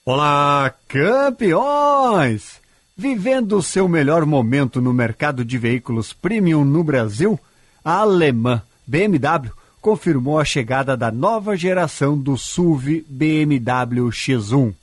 Olá, 0.04 0.74
campeões! 0.88 2.60
Vivendo 2.98 3.56
o 3.56 3.62
seu 3.62 3.88
melhor 3.88 4.26
momento 4.26 4.82
no 4.82 4.92
mercado 4.92 5.46
de 5.46 5.60
veículos 5.60 6.12
premium 6.12 6.66
no 6.66 6.84
Brasil, 6.84 7.40
a 7.86 7.98
alemã 7.98 8.64
BMW 8.88 9.61
confirmou 9.82 10.40
a 10.40 10.46
chegada 10.46 10.96
da 10.96 11.12
nova 11.12 11.58
geração 11.58 12.18
do 12.18 12.38
SUV 12.38 13.06
BMW 13.10 14.08
X1. 14.10 14.74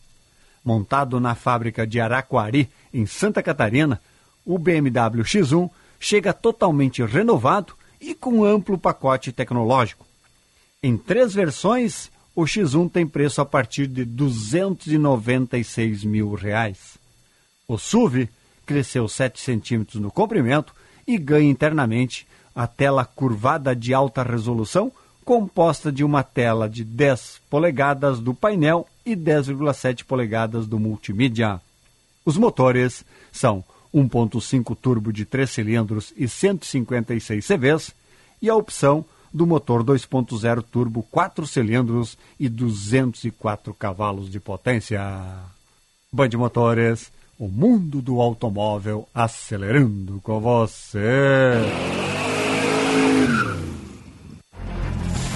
Montado 0.65 1.21
na 1.21 1.37
fábrica 1.37 1.87
de 1.87 2.01
Araquari, 2.01 2.69
em 2.93 3.07
Santa 3.07 3.41
Catarina, 3.43 4.01
o 4.45 4.59
BMW 4.59 5.23
X1 5.23 5.71
chega 6.01 6.33
totalmente 6.33 7.05
renovado 7.05 7.75
e 8.01 8.15
com 8.15 8.45
amplo 8.45 8.77
pacote 8.77 9.31
tecnológico. 9.31 10.05
Em 10.83 10.97
três 10.97 11.33
versões, 11.33 12.11
o 12.35 12.43
X1 12.43 12.91
tem 12.91 13.07
preço 13.07 13.41
a 13.41 13.47
partir 13.47 13.87
de 13.87 14.05
296 14.05 16.03
mil 16.05 16.35
reais. 16.35 16.99
O 17.69 17.79
SUV 17.79 18.29
cresceu 18.67 19.09
7 19.09 19.41
centímetros 19.41 20.01
no 20.01 20.11
comprimento 20.11 20.75
e 21.07 21.17
ganha 21.19 21.51
internamente 21.51 22.27
a 22.55 22.67
tela 22.67 23.05
curvada 23.05 23.75
de 23.75 23.95
alta 23.95 24.23
resolução, 24.23 24.93
composta 25.25 25.93
de 25.93 26.03
uma 26.03 26.23
tela 26.23 26.69
de 26.69 26.83
10 26.85 27.41
polegadas 27.51 28.19
do 28.19 28.33
painel 28.33 28.87
e 29.05 29.15
10,7 29.15 30.05
polegadas 30.05 30.67
do 30.67 30.79
multimídia. 30.79 31.61
Os 32.25 32.37
motores 32.37 33.05
são 33.31 33.65
1.5 33.95 34.77
turbo 34.77 35.13
de 35.13 35.25
3 35.25 35.49
cilindros 35.49 36.13
e 36.17 36.29
156 36.29 37.47
CVs 37.47 37.95
e 38.41 38.49
a 38.49 38.55
opção 38.55 39.05
do 39.33 39.47
motor 39.47 39.85
2.0 39.85 40.63
turbo 40.63 41.03
4 41.11 41.47
cilindros 41.47 42.17
e 42.39 42.49
204 42.49 43.75
cavalos 43.75 44.31
de 44.31 44.41
potência. 44.41 45.01
Band 46.13 46.31
Motores, 46.35 47.13
o 47.39 47.49
mundo 47.49 48.01
do 48.01 48.21
automóvel 48.21 49.07
acelerando 49.15 50.21
com 50.23 50.41
você. 50.41 51.55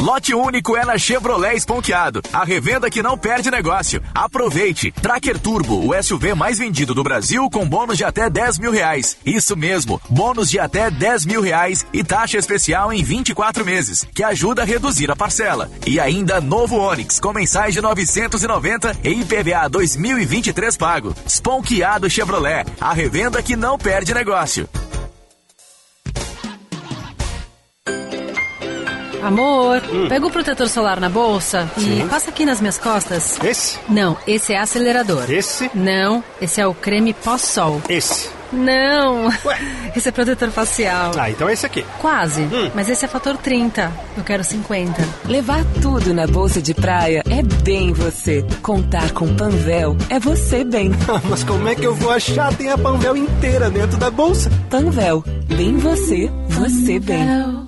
Lote 0.00 0.32
único 0.32 0.76
é 0.76 0.84
na 0.84 0.96
Chevrolet 0.96 1.56
Esponqueado, 1.56 2.22
a 2.32 2.44
revenda 2.44 2.88
que 2.88 3.02
não 3.02 3.18
perde 3.18 3.50
negócio. 3.50 4.00
Aproveite! 4.14 4.92
Tracker 4.92 5.40
Turbo, 5.40 5.88
o 5.88 6.02
SUV 6.02 6.34
mais 6.34 6.56
vendido 6.56 6.94
do 6.94 7.02
Brasil 7.02 7.50
com 7.50 7.68
bônus 7.68 7.98
de 7.98 8.04
até 8.04 8.30
10 8.30 8.60
mil 8.60 8.70
reais. 8.70 9.16
Isso 9.26 9.56
mesmo, 9.56 10.00
bônus 10.08 10.48
de 10.50 10.58
até 10.60 10.88
10 10.88 11.26
mil 11.26 11.40
reais 11.40 11.84
e 11.92 12.04
taxa 12.04 12.38
especial 12.38 12.92
em 12.92 13.02
24 13.02 13.64
meses, 13.64 14.06
que 14.14 14.22
ajuda 14.22 14.62
a 14.62 14.64
reduzir 14.64 15.10
a 15.10 15.16
parcela. 15.16 15.68
E 15.84 15.98
ainda 15.98 16.40
novo 16.40 16.76
Onix, 16.76 17.18
com 17.18 17.32
mensais 17.32 17.74
de 17.74 17.80
990 17.80 18.96
e 19.02 19.10
IPVA 19.10 19.68
2023 19.68 20.76
pago. 20.76 21.12
Esponqueado 21.26 22.08
Chevrolet, 22.08 22.64
a 22.80 22.92
revenda 22.92 23.42
que 23.42 23.56
não 23.56 23.76
perde 23.76 24.14
negócio. 24.14 24.68
Amor, 29.28 29.82
pega 30.08 30.26
o 30.26 30.30
protetor 30.30 30.68
solar 30.68 30.98
na 30.98 31.10
bolsa 31.10 31.70
e 31.76 31.80
Sim. 31.80 32.08
passa 32.08 32.30
aqui 32.30 32.46
nas 32.46 32.60
minhas 32.60 32.78
costas. 32.78 33.38
Esse? 33.44 33.78
Não, 33.88 34.16
esse 34.26 34.54
é 34.54 34.58
acelerador. 34.58 35.30
Esse? 35.30 35.70
Não, 35.74 36.24
esse 36.40 36.60
é 36.60 36.66
o 36.66 36.72
creme 36.72 37.12
pós-sol. 37.12 37.82
Esse. 37.90 38.30
Não, 38.50 39.28
esse 39.94 40.08
é 40.08 40.12
protetor 40.12 40.50
facial. 40.50 41.12
Ah, 41.18 41.30
então 41.30 41.48
é 41.48 41.52
esse 41.52 41.66
aqui. 41.66 41.84
Quase, 41.98 42.48
mas 42.74 42.88
esse 42.88 43.04
é 43.04 43.08
fator 43.08 43.36
30. 43.36 43.92
Eu 44.16 44.24
quero 44.24 44.42
50. 44.42 45.06
Levar 45.26 45.62
tudo 45.82 46.14
na 46.14 46.26
bolsa 46.26 46.62
de 46.62 46.72
praia 46.72 47.22
é 47.28 47.42
bem 47.42 47.92
você. 47.92 48.44
Contar 48.62 49.12
com 49.12 49.34
Panvel 49.36 49.96
é 50.08 50.18
você 50.18 50.64
bem. 50.64 50.90
Mas 51.28 51.44
como 51.44 51.68
é 51.68 51.74
que 51.74 51.86
eu 51.86 51.94
vou 51.94 52.10
achar? 52.10 52.54
Tem 52.54 52.70
a 52.70 52.78
Panvel 52.78 53.16
inteira 53.16 53.70
dentro 53.70 53.98
da 53.98 54.10
bolsa. 54.10 54.50
Panvel, 54.70 55.22
bem 55.46 55.76
você, 55.76 56.30
você 56.48 56.98
bem. 56.98 57.67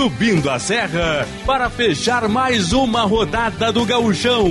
Subindo 0.00 0.48
a 0.48 0.58
serra 0.58 1.28
para 1.44 1.68
fechar 1.68 2.26
mais 2.26 2.72
uma 2.72 3.02
rodada 3.02 3.70
do 3.70 3.84
Gauchão. 3.84 4.50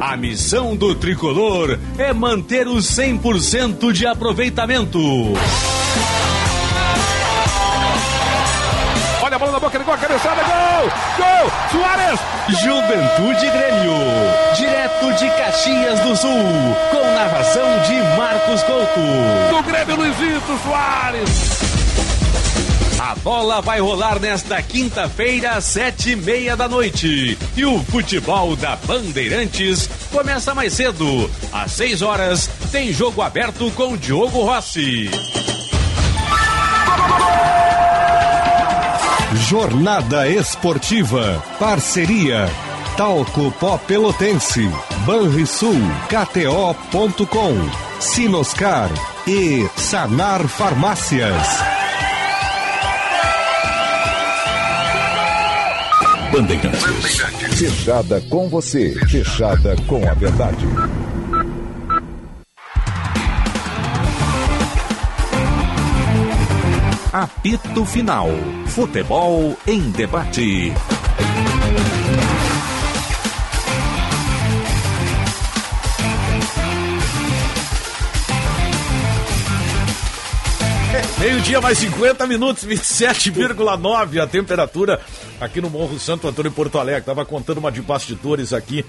A 0.00 0.16
missão 0.16 0.76
do 0.76 0.94
tricolor 0.94 1.76
é 1.98 2.12
manter 2.12 2.68
o 2.68 2.76
100% 2.76 3.90
de 3.90 4.06
aproveitamento. 4.06 5.00
Olha 9.20 9.34
a 9.34 9.38
bola 9.40 9.50
na 9.50 9.58
boca 9.58 9.78
do 9.80 9.84
gol, 9.84 9.98
cabeçada, 9.98 10.42
gol! 10.44 10.90
Gol! 11.18 11.50
Soares! 11.72 12.20
Juventude 12.48 13.50
Grêmio, 13.50 13.94
direto 14.54 15.12
de 15.14 15.28
Caxias 15.30 15.98
do 15.98 16.16
Sul, 16.16 16.76
com 16.92 17.12
narração 17.12 17.80
de 17.88 18.16
Marcos 18.16 18.62
Couto. 18.62 19.00
Do 19.50 19.62
Grêmio 19.64 19.96
Luizito 19.96 20.56
Soares! 20.62 21.71
A 23.02 23.16
bola 23.16 23.60
vai 23.60 23.80
rolar 23.80 24.20
nesta 24.20 24.62
quinta-feira, 24.62 25.60
sete 25.60 26.10
e 26.10 26.16
meia 26.16 26.56
da 26.56 26.68
noite. 26.68 27.36
E 27.56 27.64
o 27.64 27.82
futebol 27.82 28.54
da 28.54 28.76
Bandeirantes 28.76 29.90
começa 30.12 30.54
mais 30.54 30.72
cedo. 30.74 31.28
Às 31.52 31.72
seis 31.72 32.00
horas, 32.00 32.48
tem 32.70 32.92
jogo 32.92 33.20
aberto 33.20 33.72
com 33.72 33.96
Diogo 33.96 34.44
Rossi. 34.44 35.10
Jornada 39.48 40.28
Esportiva. 40.28 41.42
Parceria. 41.58 42.48
Talco 42.96 43.50
Pó 43.58 43.78
Pelotense. 43.78 44.70
Banrisul. 45.04 45.80
KTO.com. 46.08 47.68
Sinoscar. 47.98 48.90
E 49.26 49.68
Sanar 49.76 50.46
Farmácias. 50.46 51.71
Bandeirantes. 56.32 57.20
Fechada 57.58 58.18
com 58.22 58.48
você. 58.48 58.94
Fechada 59.06 59.76
com 59.86 60.08
a 60.08 60.14
verdade. 60.14 60.66
Apito 67.12 67.84
Final. 67.84 68.30
Futebol 68.68 69.54
em 69.66 69.90
debate. 69.90 70.72
Meio-dia 81.18 81.60
mais 81.60 81.78
50 81.78 82.26
minutos, 82.26 82.64
27,9 82.64 84.20
a 84.20 84.26
temperatura 84.26 84.98
aqui 85.42 85.60
no 85.60 85.68
Morro 85.68 85.98
Santo 85.98 86.28
Antônio 86.28 86.52
Porto 86.52 86.78
Alegre. 86.78 87.02
Tava 87.02 87.24
contando 87.24 87.58
uma 87.58 87.72
de 87.72 87.82
bastidores 87.82 88.52
aqui. 88.52 88.84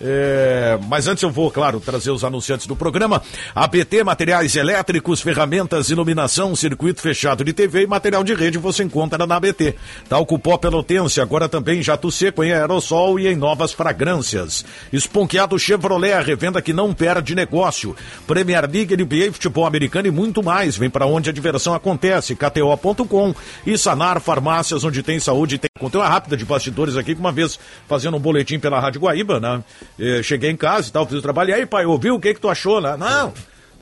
É, 0.00 0.78
mas 0.88 1.08
antes 1.08 1.22
eu 1.22 1.30
vou, 1.30 1.50
claro, 1.50 1.80
trazer 1.80 2.12
os 2.12 2.22
anunciantes 2.22 2.66
do 2.66 2.76
programa. 2.76 3.20
ABT, 3.54 4.04
materiais 4.04 4.54
elétricos, 4.54 5.20
ferramentas, 5.20 5.90
iluminação, 5.90 6.54
circuito 6.54 7.00
fechado 7.00 7.42
de 7.44 7.52
TV 7.52 7.82
e 7.82 7.86
material 7.86 8.22
de 8.22 8.32
rede 8.32 8.58
você 8.58 8.84
encontra 8.84 9.26
na 9.26 9.36
ABT. 9.36 9.74
Talco 10.08 10.38
Pó 10.38 10.56
Pelotense, 10.56 11.20
agora 11.20 11.48
também 11.48 11.82
jato 11.82 12.12
seco 12.12 12.44
em 12.44 12.52
aerossol 12.52 13.18
e 13.18 13.26
em 13.26 13.34
novas 13.34 13.72
fragrâncias. 13.72 14.64
Esponqueado 14.92 15.58
Chevrolet, 15.58 16.12
a 16.12 16.20
revenda 16.20 16.62
que 16.62 16.72
não 16.72 16.94
perde 16.94 17.34
negócio. 17.34 17.96
Premier 18.26 18.70
League, 18.70 18.96
NBA, 18.96 19.32
futebol 19.32 19.66
americano 19.66 20.06
e 20.06 20.12
muito 20.12 20.42
mais. 20.42 20.76
Vem 20.76 20.88
para 20.88 21.06
onde 21.06 21.28
a 21.28 21.32
diversão 21.32 21.74
acontece. 21.74 22.36
KTO.com 22.36 23.34
e 23.66 23.76
Sanar 23.76 24.20
Farmácias, 24.20 24.84
onde 24.84 25.02
tem 25.02 25.18
saúde 25.18 25.58
tem 25.58 25.67
Contei 25.78 26.00
uma 26.00 26.08
rápida 26.08 26.36
de 26.36 26.44
bastidores 26.44 26.96
aqui, 26.96 27.14
que 27.14 27.20
uma 27.20 27.32
vez 27.32 27.58
fazendo 27.88 28.16
um 28.16 28.20
boletim 28.20 28.58
pela 28.58 28.80
Rádio 28.80 29.00
Guaíba, 29.00 29.38
né? 29.40 29.62
Eh, 29.98 30.22
cheguei 30.22 30.50
em 30.50 30.56
casa 30.56 30.88
e 30.88 30.92
tal, 30.92 31.06
fiz 31.06 31.18
o 31.18 31.22
trabalho. 31.22 31.50
E 31.50 31.54
aí, 31.54 31.66
pai, 31.66 31.84
ouviu 31.86 32.14
o 32.16 32.20
que 32.20 32.34
que 32.34 32.40
tu 32.40 32.48
achou, 32.48 32.80
né? 32.80 32.96
Não, 32.96 33.32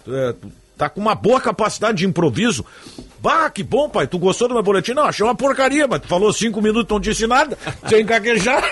é, 0.09 0.35
tá 0.77 0.89
com 0.89 1.01
uma 1.01 1.15
boa 1.15 1.41
capacidade 1.41 1.99
de 1.99 2.07
improviso. 2.07 2.65
Bah, 3.19 3.49
que 3.51 3.63
bom, 3.65 3.89
pai, 3.89 4.07
tu 4.07 4.19
gostou 4.19 4.47
do 4.47 4.55
meu 4.55 4.63
boletim? 4.63 4.93
Não, 4.93 5.05
achei 5.05 5.25
uma 5.25 5.35
porcaria, 5.35 5.89
mas 5.89 6.01
tu 6.01 6.07
falou 6.07 6.33
cinco 6.33 6.61
minutos, 6.63 6.89
não 6.91 7.01
disse 7.01 7.27
nada, 7.27 7.59
sem 7.89 8.05
gaguejar. 8.05 8.63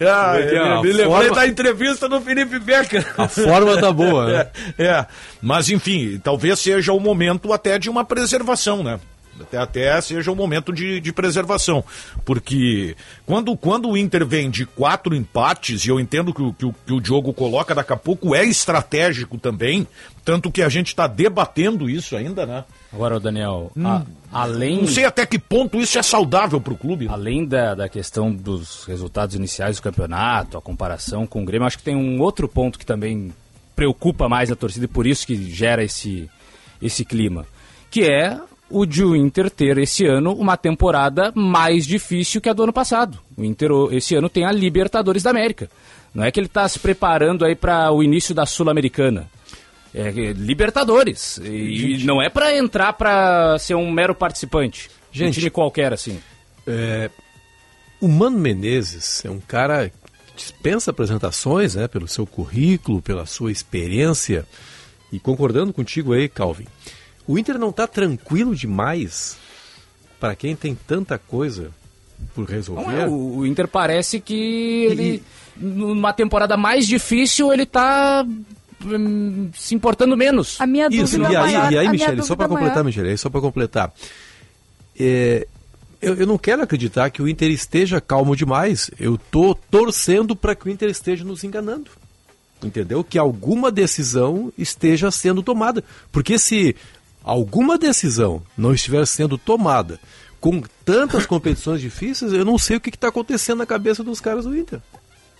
ah, 0.00 0.32
a 0.32 0.82
me 0.82 0.92
lembrei 0.92 1.04
forma- 1.06 1.34
da 1.34 1.46
entrevista 1.46 2.08
do 2.08 2.20
Felipe 2.20 2.58
Becker. 2.58 3.04
A 3.16 3.26
forma 3.28 3.80
tá 3.80 3.90
boa, 3.92 4.26
né? 4.26 4.46
É, 4.78 4.84
é. 4.86 5.06
mas 5.40 5.68
enfim, 5.70 6.20
talvez 6.22 6.58
seja 6.60 6.92
o 6.92 7.00
momento 7.00 7.52
até 7.52 7.78
de 7.78 7.88
uma 7.88 8.04
preservação, 8.04 8.82
né? 8.82 9.00
Até, 9.40 9.58
até 9.58 10.00
seja 10.00 10.30
o 10.32 10.36
momento 10.36 10.72
de, 10.72 11.00
de 11.00 11.12
preservação. 11.12 11.84
Porque 12.24 12.96
quando, 13.24 13.56
quando 13.56 13.88
o 13.88 13.96
Inter 13.96 14.26
vem 14.26 14.50
de 14.50 14.64
quatro 14.66 15.14
empates, 15.14 15.84
e 15.84 15.88
eu 15.88 16.00
entendo 16.00 16.32
que 16.34 16.42
o, 16.42 16.52
que, 16.52 16.66
o, 16.66 16.74
que 16.86 16.92
o 16.92 17.00
Diogo 17.00 17.32
coloca 17.32 17.74
daqui 17.74 17.92
a 17.92 17.96
pouco, 17.96 18.34
é 18.34 18.44
estratégico 18.44 19.38
também, 19.38 19.86
tanto 20.24 20.50
que 20.50 20.62
a 20.62 20.68
gente 20.68 20.88
está 20.88 21.06
debatendo 21.06 21.88
isso 21.88 22.16
ainda, 22.16 22.44
né? 22.46 22.64
Agora, 22.92 23.20
Daniel, 23.20 23.70
Hum. 23.76 23.86
a- 23.86 24.04
além. 24.32 24.78
Não 24.82 24.86
sei 24.88 25.04
até 25.04 25.24
que 25.26 25.38
ponto 25.38 25.78
isso 25.80 25.98
é 25.98 26.02
saudável 26.02 26.60
para 26.60 26.72
o 26.72 26.76
clube. 26.76 27.06
Além 27.08 27.44
da, 27.46 27.74
da 27.74 27.88
questão 27.88 28.32
dos 28.32 28.84
resultados 28.84 29.34
iniciais 29.36 29.76
do 29.76 29.82
campeonato, 29.82 30.56
a 30.58 30.62
comparação 30.62 31.26
com 31.26 31.42
o 31.42 31.44
Grêmio, 31.44 31.66
acho 31.66 31.78
que 31.78 31.84
tem 31.84 31.96
um 31.96 32.20
outro 32.20 32.48
ponto 32.48 32.78
que 32.78 32.86
também 32.86 33.32
preocupa 33.74 34.28
mais 34.28 34.50
a 34.50 34.56
torcida 34.56 34.86
e 34.86 34.88
por 34.88 35.06
isso 35.06 35.26
que 35.26 35.50
gera 35.52 35.84
esse, 35.84 36.28
esse 36.80 37.04
clima, 37.04 37.46
que 37.90 38.02
é 38.04 38.38
o 38.70 38.84
de 38.84 39.04
o 39.04 39.14
Inter 39.14 39.50
ter 39.50 39.78
esse 39.78 40.06
ano 40.06 40.32
uma 40.32 40.56
temporada 40.56 41.32
mais 41.34 41.86
difícil 41.86 42.40
que 42.40 42.48
a 42.48 42.52
do 42.52 42.64
ano 42.64 42.72
passado. 42.72 43.18
O 43.36 43.44
Inter 43.44 43.70
esse 43.92 44.14
ano 44.14 44.28
tem 44.28 44.44
a 44.44 44.52
Libertadores 44.52 45.22
da 45.22 45.30
América. 45.30 45.70
Não 46.14 46.24
é 46.24 46.30
que 46.30 46.40
ele 46.40 46.46
está 46.46 46.66
se 46.68 46.78
preparando 46.78 47.44
aí 47.44 47.54
para 47.54 47.92
o 47.92 48.02
início 48.02 48.34
da 48.34 48.46
Sul-Americana. 48.46 49.28
É 49.94 50.08
é 50.08 50.32
Libertadores. 50.32 51.38
E 51.38 52.04
não 52.04 52.20
é 52.20 52.28
para 52.28 52.56
entrar 52.56 52.92
para 52.92 53.58
ser 53.58 53.74
um 53.74 53.90
mero 53.90 54.14
participante. 54.14 54.88
Um 54.88 55.18
Gente, 55.18 55.38
time 55.38 55.50
qualquer 55.50 55.92
assim. 55.92 56.20
É, 56.66 57.10
o 58.00 58.08
Mano 58.08 58.38
Menezes 58.38 59.24
é 59.24 59.30
um 59.30 59.40
cara 59.40 59.88
que 59.88 60.34
dispensa 60.36 60.90
apresentações, 60.90 61.74
né, 61.74 61.88
pelo 61.88 62.06
seu 62.06 62.26
currículo, 62.26 63.00
pela 63.00 63.24
sua 63.24 63.50
experiência. 63.50 64.46
E 65.12 65.18
concordando 65.18 65.72
contigo 65.72 66.12
aí, 66.12 66.28
Calvin, 66.28 66.66
o 67.26 67.38
Inter 67.38 67.58
não 67.58 67.70
está 67.70 67.86
tranquilo 67.86 68.54
demais 68.54 69.36
para 70.20 70.34
quem 70.34 70.56
tem 70.56 70.74
tanta 70.74 71.18
coisa 71.18 71.70
por 72.34 72.48
resolver. 72.48 72.82
Não 72.82 72.90
é, 72.90 73.06
o, 73.06 73.38
o 73.38 73.46
Inter 73.46 73.68
parece 73.68 74.20
que 74.20 74.86
ele, 74.90 75.22
numa 75.56 76.12
temporada 76.12 76.56
mais 76.56 76.86
difícil, 76.86 77.52
ele 77.52 77.66
tá 77.66 78.26
hum, 78.84 79.50
se 79.54 79.74
importando 79.74 80.16
menos. 80.16 80.60
A 80.60 80.66
minha 80.66 80.88
Isso, 80.90 81.18
dúvida 81.18 81.32
e 81.32 81.36
aí, 81.36 81.52
maior, 81.52 81.72
e 81.72 81.78
aí 81.78 81.88
Michele, 81.88 82.22
só 82.22 82.36
para 82.36 82.48
completar, 82.48 82.84
Michele, 82.84 83.16
só 83.16 83.28
para 83.28 83.40
completar. 83.40 83.92
É, 84.98 85.46
eu, 86.00 86.14
eu 86.14 86.26
não 86.26 86.38
quero 86.38 86.62
acreditar 86.62 87.10
que 87.10 87.22
o 87.22 87.28
Inter 87.28 87.50
esteja 87.50 88.00
calmo 88.00 88.36
demais. 88.36 88.90
Eu 88.98 89.18
tô 89.18 89.54
torcendo 89.54 90.34
para 90.34 90.54
que 90.54 90.66
o 90.66 90.70
Inter 90.70 90.90
esteja 90.90 91.24
nos 91.24 91.44
enganando. 91.44 91.90
Entendeu? 92.62 93.04
Que 93.04 93.18
alguma 93.18 93.70
decisão 93.70 94.52
esteja 94.56 95.10
sendo 95.10 95.42
tomada. 95.42 95.84
Porque 96.10 96.38
se 96.38 96.74
alguma 97.26 97.76
decisão 97.76 98.40
não 98.56 98.72
estiver 98.72 99.04
sendo 99.04 99.36
tomada 99.36 99.98
com 100.40 100.62
tantas 100.84 101.26
competições 101.26 101.80
difíceis, 101.80 102.32
eu 102.32 102.44
não 102.44 102.56
sei 102.56 102.76
o 102.76 102.80
que 102.80 102.88
está 102.88 103.08
acontecendo 103.08 103.58
na 103.58 103.66
cabeça 103.66 104.04
dos 104.04 104.20
caras 104.20 104.44
do 104.44 104.56
Inter. 104.56 104.80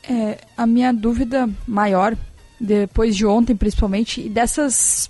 É, 0.02 0.38
a 0.56 0.66
minha 0.66 0.92
dúvida 0.92 1.48
maior, 1.66 2.16
depois 2.60 3.16
de 3.16 3.24
ontem 3.24 3.54
principalmente, 3.54 4.20
e 4.20 4.28
dessas, 4.28 5.08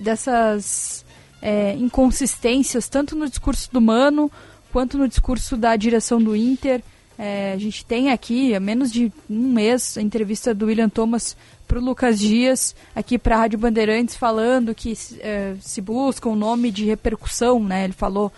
dessas 0.00 1.04
é, 1.42 1.74
inconsistências, 1.74 2.88
tanto 2.88 3.14
no 3.14 3.28
discurso 3.28 3.70
do 3.70 3.80
Mano, 3.80 4.32
quanto 4.72 4.96
no 4.96 5.06
discurso 5.06 5.56
da 5.56 5.76
direção 5.76 6.20
do 6.20 6.34
Inter. 6.34 6.82
É, 7.16 7.52
a 7.52 7.58
gente 7.58 7.84
tem 7.84 8.10
aqui, 8.10 8.54
há 8.54 8.60
menos 8.60 8.90
de 8.90 9.12
um 9.30 9.52
mês, 9.52 9.96
a 9.96 10.02
entrevista 10.02 10.52
do 10.52 10.66
William 10.66 10.88
Thomas 10.88 11.36
para 11.66 11.78
o 11.78 11.82
Lucas 11.82 12.18
Dias, 12.18 12.74
aqui 12.94 13.18
para 13.18 13.36
a 13.36 13.38
Rádio 13.40 13.58
Bandeirantes, 13.58 14.16
falando 14.16 14.74
que 14.74 14.96
é, 15.20 15.54
se 15.60 15.80
busca 15.80 16.28
um 16.28 16.36
nome 16.36 16.70
de 16.70 16.84
repercussão, 16.84 17.62
né? 17.62 17.84
Ele 17.84 17.92
falou. 17.92 18.32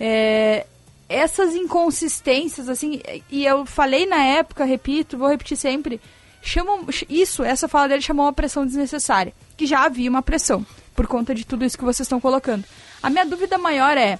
É, 0.00 0.66
essas 1.08 1.54
inconsistências, 1.54 2.68
assim, 2.68 3.00
e 3.30 3.44
eu 3.44 3.66
falei 3.66 4.06
na 4.06 4.24
época, 4.24 4.64
repito, 4.64 5.18
vou 5.18 5.28
repetir 5.28 5.58
sempre, 5.58 6.00
chamam 6.40 6.86
isso, 7.08 7.44
essa 7.44 7.68
fala 7.68 7.88
dele 7.88 8.00
chamou 8.00 8.24
uma 8.24 8.32
pressão 8.32 8.64
desnecessária, 8.64 9.34
que 9.56 9.66
já 9.66 9.84
havia 9.84 10.08
uma 10.08 10.22
pressão, 10.22 10.64
por 10.94 11.06
conta 11.06 11.34
de 11.34 11.44
tudo 11.44 11.66
isso 11.66 11.76
que 11.76 11.84
vocês 11.84 12.06
estão 12.06 12.18
colocando. 12.18 12.64
A 13.02 13.10
minha 13.10 13.26
dúvida 13.26 13.58
maior 13.58 13.96
é, 13.98 14.18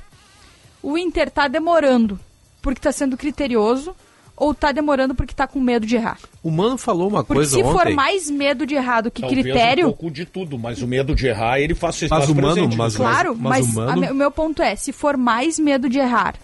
o 0.82 0.98
Inter 0.98 1.30
tá 1.30 1.48
demorando 1.48 2.20
porque 2.60 2.80
tá 2.80 2.92
sendo 2.92 3.16
criterioso 3.16 3.96
ou 4.42 4.52
tá 4.54 4.72
demorando 4.72 5.14
porque 5.14 5.32
tá 5.34 5.46
com 5.46 5.60
medo 5.60 5.86
de 5.86 5.96
errar? 5.96 6.18
O 6.42 6.50
Mano 6.50 6.76
falou 6.76 7.08
uma 7.08 7.22
Porque 7.22 7.34
coisa 7.40 7.56
se 7.56 7.62
ontem. 7.62 7.72
for 7.72 7.90
mais 7.94 8.28
medo 8.30 8.66
de 8.66 8.74
errar 8.74 9.02
do 9.02 9.10
que 9.10 9.20
Talvez 9.22 9.42
critério, 9.42 9.86
um 9.86 9.90
pouco 9.92 10.10
de 10.10 10.24
tudo, 10.24 10.58
mas 10.58 10.82
o 10.82 10.86
medo 10.86 11.14
de 11.14 11.26
errar, 11.28 11.60
ele 11.60 11.74
faz 11.74 11.94
se 11.96 12.08
Mas 12.08 12.18
faz 12.24 12.30
o 12.30 12.34
Mano- 12.34 12.54
presente. 12.54 12.76
mas- 12.76 12.96
Claro, 12.96 13.36
mas 13.38 13.66
mas, 13.66 13.72
o 13.72 13.74
Mano- 13.76 13.90
a 13.92 13.96
me- 13.96 14.10
o 14.10 14.14
meu 14.14 14.30
ponto 14.30 14.60
é, 14.62 14.74
se 14.74 14.92
for 14.92 15.16
mais 15.16 15.58
medo 15.58 15.88
de 15.88 15.98
errar 15.98 16.34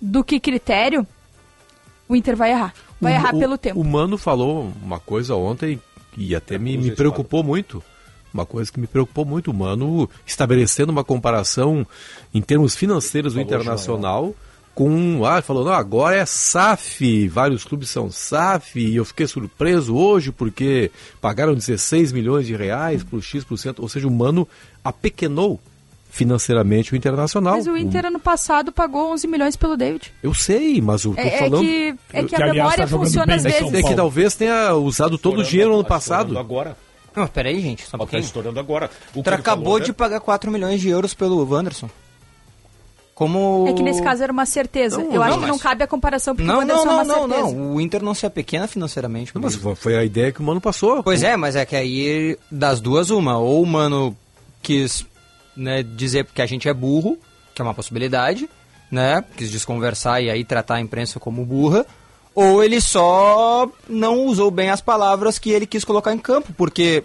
do 0.00 0.24
que 0.24 0.40
critério, 0.40 1.06
o 2.08 2.16
Inter 2.16 2.36
vai 2.36 2.50
errar. 2.50 2.74
vai 3.00 3.12
O- 3.12 3.16
errar 3.16 3.34
o- 3.34 3.38
pelo 3.38 3.58
tempo. 3.58 3.80
O 3.80 3.84
Mano 3.84 4.16
falou 4.18 4.72
uma 4.82 4.98
coisa 4.98 5.34
ontem 5.36 5.80
e 6.16 6.34
até 6.34 6.58
me, 6.58 6.76
me 6.78 6.90
preocupou 6.90 7.42
muito. 7.42 7.82
Uma 8.32 8.44
coisa 8.46 8.72
que 8.72 8.80
me 8.80 8.86
preocupou 8.88 9.24
muito, 9.24 9.50
o 9.50 9.54
Mano 9.54 10.08
estabelecendo 10.26 10.90
uma 10.90 11.04
comparação 11.04 11.86
em 12.34 12.40
termos 12.42 12.74
financeiros 12.74 13.34
do 13.34 13.40
Internacional 13.40 14.34
com. 14.74 15.24
Ah, 15.24 15.40
falou, 15.40 15.64
não, 15.64 15.72
agora 15.72 16.16
é 16.16 16.26
SAF, 16.26 17.28
vários 17.28 17.64
clubes 17.64 17.88
são 17.90 18.10
SAF, 18.10 18.78
e 18.80 18.96
eu 18.96 19.04
fiquei 19.04 19.26
surpreso 19.26 19.94
hoje 19.94 20.32
porque 20.32 20.90
pagaram 21.20 21.54
16 21.54 22.12
milhões 22.12 22.46
de 22.46 22.54
reais 22.56 23.02
por 23.04 23.22
X%, 23.22 23.78
ou 23.80 23.88
seja, 23.88 24.08
o 24.08 24.10
Mano 24.10 24.46
apequenou 24.82 25.60
financeiramente 26.10 26.92
o 26.92 26.96
Internacional. 26.96 27.54
Mas 27.56 27.66
o 27.66 27.76
Inter 27.76 28.06
ano 28.06 28.20
passado 28.20 28.70
pagou 28.70 29.12
11 29.12 29.26
milhões 29.26 29.56
pelo 29.56 29.76
David. 29.76 30.12
Eu 30.22 30.32
sei, 30.32 30.80
mas 30.80 31.04
eu 31.04 31.12
tô 31.14 31.20
É, 31.20 31.26
é 31.26 31.38
falando. 31.38 31.60
que, 31.60 31.94
é 32.12 32.22
que 32.22 32.34
Eu- 32.36 32.42
a 32.50 32.52
memória 32.52 32.86
funciona 32.86 33.34
às 33.34 33.44
é 33.44 33.50
que, 33.50 33.58
vezes. 33.64 33.74
é 33.74 33.82
que 33.82 33.94
talvez 33.96 34.34
tenha 34.36 34.74
usado 34.74 35.18
todo 35.18 35.40
o 35.40 35.44
dinheiro 35.44 35.70
no 35.70 35.76
ano 35.80 35.84
passado. 35.84 36.38
agora. 36.38 36.76
Não, 37.16 37.26
peraí, 37.28 37.60
gente, 37.60 37.82
só 37.82 37.88
um 37.88 37.90
Tá 37.92 37.98
pouquinho. 37.98 38.20
estourando 38.20 38.58
agora. 38.60 38.90
O 39.14 39.20
O 39.20 39.22
que 39.22 39.28
ele 39.28 39.36
acabou 39.36 39.64
falou, 39.64 39.78
né? 39.80 39.84
de 39.86 39.92
pagar 39.92 40.20
4 40.20 40.50
milhões 40.50 40.80
de 40.80 40.88
euros 40.88 41.14
pelo 41.14 41.44
Wanderson. 41.48 41.88
Como... 43.14 43.66
É 43.68 43.72
que 43.72 43.82
nesse 43.82 44.02
caso 44.02 44.22
era 44.24 44.32
uma 44.32 44.44
certeza. 44.44 44.98
Não, 44.98 45.04
Eu 45.06 45.12
não, 45.14 45.22
acho 45.22 45.34
que 45.34 45.40
mas- 45.42 45.50
não 45.50 45.58
cabe 45.58 45.84
a 45.84 45.86
comparação 45.86 46.34
porque 46.34 46.48
o 46.50 46.52
Não, 46.52 46.58
Wanderson 46.60 46.84
não, 46.84 46.90
é 46.90 46.94
uma 46.94 47.04
não, 47.04 47.28
não, 47.28 47.36
certeza. 47.36 47.56
não. 47.56 47.74
O 47.74 47.80
Inter 47.80 48.02
não 48.02 48.12
se 48.14 48.26
apequena 48.26 48.66
financeiramente. 48.66 49.32
Não, 49.34 49.40
mas 49.42 49.54
foi 49.76 49.96
a 49.96 50.04
ideia 50.04 50.32
que 50.32 50.40
o 50.40 50.42
Mano 50.42 50.60
passou. 50.60 51.02
Pois 51.02 51.22
é, 51.22 51.36
mas 51.36 51.54
é 51.54 51.64
que 51.64 51.76
aí 51.76 52.36
das 52.50 52.80
duas 52.80 53.10
uma. 53.10 53.38
Ou 53.38 53.62
o 53.62 53.66
Mano 53.66 54.16
quis 54.60 55.06
né, 55.56 55.82
dizer 55.84 56.26
que 56.34 56.42
a 56.42 56.46
gente 56.46 56.68
é 56.68 56.74
burro, 56.74 57.16
que 57.54 57.62
é 57.62 57.64
uma 57.64 57.74
possibilidade, 57.74 58.50
né? 58.90 59.22
Quis 59.36 59.48
desconversar 59.50 60.20
e 60.20 60.28
aí 60.28 60.44
tratar 60.44 60.76
a 60.76 60.80
imprensa 60.80 61.20
como 61.20 61.44
burra. 61.44 61.86
Ou 62.34 62.64
ele 62.64 62.80
só 62.80 63.70
não 63.88 64.26
usou 64.26 64.50
bem 64.50 64.70
as 64.70 64.80
palavras 64.80 65.38
que 65.38 65.50
ele 65.50 65.66
quis 65.66 65.84
colocar 65.84 66.12
em 66.12 66.18
campo, 66.18 66.52
porque... 66.56 67.04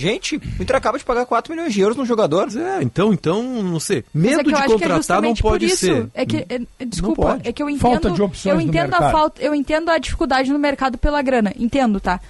Gente, 0.00 0.36
o 0.36 0.62
Inter 0.62 0.76
acaba 0.76 0.98
de 0.98 1.04
pagar 1.04 1.26
4 1.26 1.52
milhões 1.54 1.72
de 1.74 1.80
euros 1.80 1.96
no 1.96 2.04
jogador. 2.06 2.48
É, 2.56 2.82
então, 2.82 3.12
então, 3.12 3.42
não 3.62 3.78
sei. 3.78 3.98
É 3.98 4.04
Medo 4.14 4.40
eu 4.40 4.44
de 4.44 4.54
é 4.54 4.66
contratar 4.66 4.88
não 4.90 4.96
justamente 4.96 5.42
por 5.42 5.50
pode 5.50 5.66
isso. 5.66 5.76
ser. 5.76 6.08
É 6.14 6.24
que, 6.26 6.36
é- 6.48 6.60
é- 6.78 6.84
desculpa, 6.84 7.22
pode. 7.22 7.48
é 7.48 7.52
que 7.52 7.62
eu 7.62 7.68
entendo, 7.68 7.80
Falta 7.82 8.10
de 8.10 8.22
opções 8.22 8.46
eu 8.46 8.54
no 8.56 8.60
entendo 8.62 8.94
a 8.94 8.98
mercado. 9.00 9.12
falta, 9.12 9.42
eu 9.42 9.54
entendo 9.54 9.88
a 9.90 9.98
dificuldade 9.98 10.50
no 10.52 10.58
mercado 10.58 10.96
pela 10.98 11.20
grana, 11.22 11.52
entendo, 11.58 12.00
tá? 12.00 12.20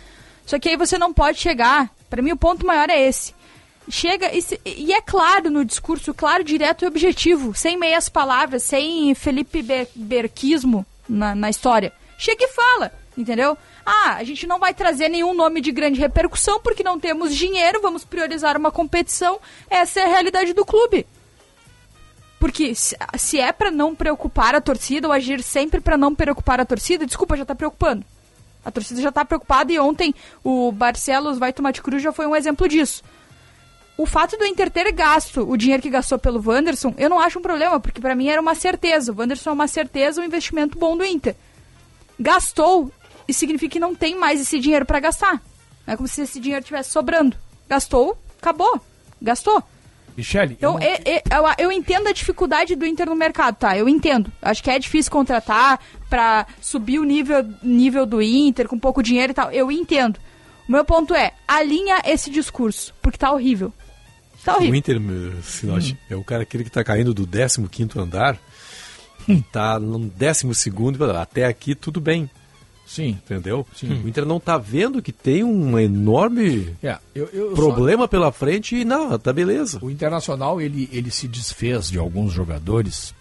Só 0.45 0.59
que 0.59 0.69
aí 0.69 0.77
você 0.77 0.99
não 0.99 1.13
pode 1.13 1.39
chegar, 1.39 1.89
pra 2.09 2.21
mim 2.23 2.33
o 2.33 2.37
ponto 2.37 2.67
maior 2.67 2.91
é 2.91 3.01
esse. 3.07 3.33
Chega 3.89 4.35
e, 4.37 4.43
se- 4.43 4.61
e 4.65 4.93
é 4.93 5.01
claro 5.01 5.51
no 5.51 5.65
discurso, 5.65 6.13
claro, 6.15 6.45
direto 6.45 6.85
e 6.85 6.89
objetivo, 6.89 7.55
sem 7.55 7.77
meias 7.79 8.09
palavras, 8.09 8.63
sem 8.63 9.15
Felipe 9.15 9.63
Ber, 9.63 9.89
Berquismo 9.95 10.85
na, 11.09 11.35
na 11.35 11.51
história. 11.51 11.93
Chega 12.19 12.45
e 12.45 12.49
fala, 12.49 12.93
entendeu? 13.17 13.57
Ah, 13.93 14.15
a 14.19 14.23
gente 14.23 14.47
não 14.47 14.61
vai 14.61 14.73
trazer 14.73 15.09
nenhum 15.09 15.35
nome 15.35 15.61
de 15.61 15.73
grande 15.73 15.99
repercussão 15.99 16.61
porque 16.61 16.85
não 16.85 17.01
temos 17.01 17.35
dinheiro, 17.35 17.83
vamos 17.83 18.05
priorizar 18.05 18.57
uma 18.57 18.71
competição. 18.71 19.41
Essa 19.69 19.99
é 19.99 20.05
a 20.05 20.09
realidade 20.09 20.53
do 20.53 20.65
clube. 20.65 21.05
Porque 22.39 22.73
se, 22.73 23.41
é 23.41 23.51
pra 23.51 23.69
não 23.69 23.93
preocupar 23.93 24.55
a 24.55 24.61
torcida 24.61 25.09
ou 25.09 25.13
agir 25.13 25.43
sempre 25.43 25.81
pra 25.81 25.97
não 25.97 26.15
preocupar 26.15 26.61
a 26.61 26.65
torcida, 26.65 27.05
desculpa, 27.05 27.37
já 27.37 27.45
tá 27.45 27.53
preocupando. 27.53 28.05
A 28.65 28.71
torcida 28.71 29.03
já 29.03 29.11
tá 29.11 29.25
preocupada 29.25 29.73
e 29.73 29.79
ontem 29.81 30.15
o 30.45 30.71
Barcelos 30.71 31.37
vai 31.37 31.53
tomar 31.53 31.73
de 31.73 31.83
cruz 31.83 32.01
já 32.01 32.13
foi 32.13 32.29
um 32.29 32.37
exemplo 32.37 32.69
disso. 32.69 33.03
O 33.99 34.07
fato 34.07 34.37
do 34.37 34.47
Inter 34.47 34.71
ter 34.71 34.93
gasto 34.93 35.43
o 35.43 35.57
dinheiro 35.57 35.83
que 35.83 35.91
gastou 35.91 36.17
pelo 36.17 36.41
Wanderson, 36.41 36.95
eu 36.97 37.11
não 37.11 37.19
acho 37.19 37.41
um 37.41 37.43
problema, 37.43 37.81
porque 37.81 38.01
pra 38.01 38.15
mim 38.15 38.29
era 38.29 38.41
uma 38.41 38.55
certeza. 38.55 39.11
O 39.11 39.19
Wanderson 39.19 39.51
é 39.51 39.53
uma 39.53 39.67
certeza, 39.67 40.21
um 40.21 40.25
investimento 40.25 40.79
bom 40.79 40.97
do 40.97 41.05
Inter. 41.05 41.35
Gastou, 42.19 42.93
isso 43.31 43.41
significa 43.41 43.73
que 43.73 43.81
não 43.81 43.95
tem 43.95 44.19
mais 44.19 44.41
esse 44.41 44.59
dinheiro 44.59 44.85
pra 44.85 45.01
gastar. 45.01 45.43
É 45.87 45.97
como 45.97 46.09
se 46.09 46.23
esse 46.23 46.39
dinheiro 46.41 46.61
estivesse 46.63 46.91
sobrando. 46.91 47.37
Gastou, 47.69 48.17
acabou. 48.41 48.81
Gastou. 49.21 49.63
Michele, 50.17 50.55
Então, 50.59 50.75
eu 50.75 50.81
não- 50.81 50.87
é- 50.87 51.01
é- 51.05 51.23
eu, 51.59 51.67
eu 51.67 51.73
entendo 51.73 52.09
a 52.09 52.13
dificuldade 52.13 52.75
do 52.75 52.85
Inter 52.85 53.07
no 53.09 53.15
mercado, 53.15 53.57
tá? 53.57 53.79
Eu 53.79 53.89
entendo. 53.89 54.31
Acho 54.43 54.63
que 54.63 54.71
é 54.71 54.79
difícil 54.79 55.11
contratar 55.11 55.81
pra 56.11 56.47
subir 56.61 56.99
o 56.99 57.05
nível, 57.05 57.45
nível 57.63 58.05
do 58.05 58.21
Inter 58.21 58.69
com 58.69 58.79
pouco 58.79 59.03
dinheiro 59.03 59.31
e 59.31 59.35
tal. 59.35 59.51
Eu 59.53 59.71
entendo. 59.71 60.19
O 60.69 60.73
meu 60.73 60.85
ponto 60.85 61.15
é, 61.15 61.33
alinha 61.49 62.03
esse 62.05 62.29
discurso, 62.31 62.93
porque 63.01 63.17
tá 63.19 63.33
horrível. 63.33 63.73
Tá 64.45 64.55
O 64.55 64.57
horrível. 64.57 64.75
Inter, 64.75 65.01
meu, 65.01 65.41
Sinote, 65.43 65.99
é 66.09 66.17
o 66.17 66.25
cara 66.25 66.43
aquele 66.43 66.65
que 66.65 66.71
tá 66.71 66.83
caindo 66.85 67.15
do 67.15 67.27
15 67.27 67.99
andar, 67.99 68.37
e 69.29 69.41
tá 69.43 69.79
no 69.79 69.99
12 69.99 70.47
e 70.95 70.99
fala, 70.99 71.23
até 71.23 71.45
aqui 71.47 71.75
tudo 71.75 72.01
bem. 72.01 72.29
Sim. 72.91 73.11
Entendeu? 73.25 73.65
O 74.05 74.09
Inter 74.09 74.27
não 74.27 74.41
tá 74.41 74.59
vendo 74.59 75.01
que 75.01 75.13
tem 75.13 75.45
um 75.45 75.79
enorme 75.79 76.75
É, 76.83 76.99
eu- 77.15 77.29
eu 77.33 77.53
problema 77.53 78.09
pela 78.09 78.33
frente 78.33 78.75
e 78.75 78.85
não, 78.85 79.17
tá 79.17 79.33
beleza. 79.33 79.79
O 79.81 79.89
Internacional, 79.89 80.61
ele, 80.61 80.89
ele 80.91 81.09
se 81.09 81.29
desfez 81.29 81.89
de 81.89 81.99
alguns 82.01 82.33
jogadores 82.33 83.15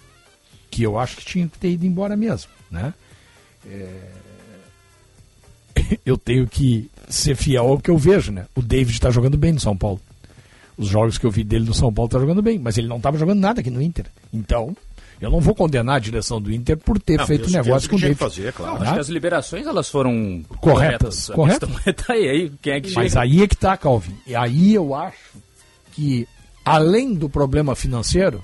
que 0.72 0.82
eu 0.82 0.98
acho 0.98 1.18
que 1.18 1.26
tinham 1.26 1.48
que 1.48 1.60
ter 1.60 1.70
ido 1.70 1.86
embora 1.86 2.18
mesmo, 2.18 2.50
né? 2.72 2.94
É, 3.64 4.10
Eu 6.06 6.18
tenho 6.18 6.48
que 6.48 6.90
ser 7.08 7.36
fiel 7.36 7.66
ao 7.68 7.80
que 7.80 7.90
eu 7.92 7.98
vejo, 7.98 8.32
né? 8.32 8.46
O 8.56 8.62
David 8.62 8.92
está 8.94 9.10
jogando 9.12 9.38
bem 9.38 9.54
no 9.54 9.60
São 9.60 9.76
Paulo. 9.78 10.00
Os 10.78 10.88
jogos 10.88 11.18
que 11.18 11.26
eu 11.26 11.32
vi 11.32 11.44
dele 11.44 11.66
no 11.66 11.74
São 11.74 11.94
Paulo 11.94 12.10
tá 12.10 12.20
jogando 12.20 12.42
bem, 12.42 12.58
mas 12.58 12.78
ele 12.78 12.88
não 12.88 12.98
estava 12.98 13.18
jogando 13.18 13.40
nada 13.40 13.60
aqui 13.62 13.70
no 13.70 13.82
Inter. 13.82 14.06
Então, 14.34 14.76
eu 15.22 15.30
não 15.30 15.40
vou 15.40 15.54
condenar 15.54 15.98
a 15.98 16.00
direção 16.00 16.42
do 16.42 16.52
Inter 16.54 16.78
por 16.78 17.00
ter 17.00 17.18
Não, 17.18 17.28
feito 17.28 17.50
negócio 17.50 17.90
com 17.90 17.96
o 17.96 18.00
David. 18.00 18.18
fazer, 18.18 18.54
claro. 18.54 18.78
Tá? 18.78 18.84
Acho 18.84 18.94
que 18.94 19.00
as 19.00 19.10
liberações 19.10 19.68
elas 19.68 19.90
foram 19.90 20.44
Corretas, 20.62 21.30
A 21.30 21.34
corretas. 21.34 21.70
questão 21.70 21.82
é 21.86 21.94
tá 21.94 22.14
aí, 22.14 22.30
aí 22.30 22.52
quem 22.62 22.74
é 22.74 22.82
que 22.82 22.94
Mas 22.94 23.12
chega? 23.12 23.22
aí 23.24 23.44
é 23.44 23.48
que 23.48 23.56
tá, 23.58 23.76
Calvin. 23.78 24.16
E 24.26 24.36
aí 24.36 24.74
eu 24.74 24.96
acho 24.96 25.18
que, 25.92 26.28
além 26.64 27.14
do 27.14 27.30
problema 27.30 27.76
financeiro, 27.76 28.42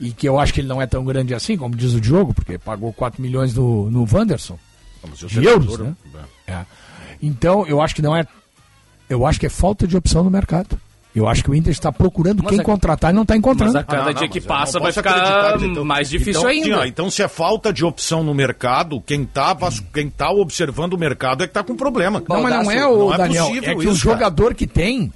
e 0.00 0.12
que 0.12 0.26
eu 0.26 0.38
acho 0.40 0.54
que 0.54 0.60
ele 0.62 0.68
não 0.68 0.80
é 0.80 0.86
tão 0.86 1.04
grande 1.04 1.34
assim, 1.34 1.56
como 1.56 1.76
diz 1.76 1.92
o 1.92 2.00
Diogo, 2.00 2.32
porque 2.32 2.56
pagou 2.56 2.92
4 2.92 3.20
milhões 3.20 3.54
no, 3.54 3.90
no 3.90 4.06
Wanderson, 4.10 4.58
de 5.14 5.26
treinador, 5.26 5.52
euros, 5.52 5.78
né? 5.78 5.96
né? 6.14 6.24
É. 6.46 6.64
Então, 7.22 7.66
eu 7.66 7.82
acho 7.82 7.94
que 7.94 8.00
não 8.02 8.16
é... 8.16 8.26
Eu 9.08 9.26
acho 9.26 9.38
que 9.38 9.44
é 9.46 9.50
falta 9.50 9.86
de 9.86 9.96
opção 9.96 10.24
no 10.24 10.30
mercado. 10.30 10.80
Eu 11.14 11.26
acho 11.26 11.42
que 11.42 11.50
o 11.50 11.54
Inter 11.54 11.72
está 11.72 11.90
procurando 11.90 12.40
Mas 12.42 12.50
quem 12.50 12.60
a- 12.60 12.64
contratar 12.64 13.10
e 13.10 13.14
não 13.14 13.22
está 13.22 13.36
encontrando. 13.36 13.72
Mas 13.72 13.82
a 13.82 13.84
cada 13.84 14.02
Ah, 14.02 14.04
não, 14.06 14.12
dia 14.12 14.22
não, 14.22 14.28
que 14.28 14.38
eu 14.38 14.42
passa 14.42 14.78
vai 14.78 14.92
ficar 14.92 15.56
então- 15.60 15.84
mais 15.84 16.08
difícil 16.08 16.40
então, 16.40 16.48
ainda. 16.76 16.86
Então, 16.86 17.10
se 17.10 17.20
é 17.22 17.26
falta 17.26 17.72
de 17.72 17.84
opção 17.84 18.22
no 18.22 18.32
mercado, 18.32 19.00
quem 19.00 19.24
tá, 19.24 19.52
vas- 19.52 19.80
quem 19.92 20.08
tá 20.08 20.30
observando 20.30 20.92
o 20.94 20.98
mercado 20.98 21.42
é 21.42 21.48
que 21.48 21.52
tá 21.52 21.64
com 21.64 21.74
problema. 21.74 22.22
Não, 22.28 22.42
mas 22.42 22.54
não 22.64 22.70
é 22.70 22.86
o 22.86 23.08
não 23.10 23.16
Daniel. 23.16 23.46
possível 23.46 23.70
é 23.70 23.74
que 23.74 23.80
isso, 23.80 23.90
o 23.90 24.04
cara. 24.04 24.14
jogador 24.16 24.54
que 24.54 24.66
tem, 24.68 25.12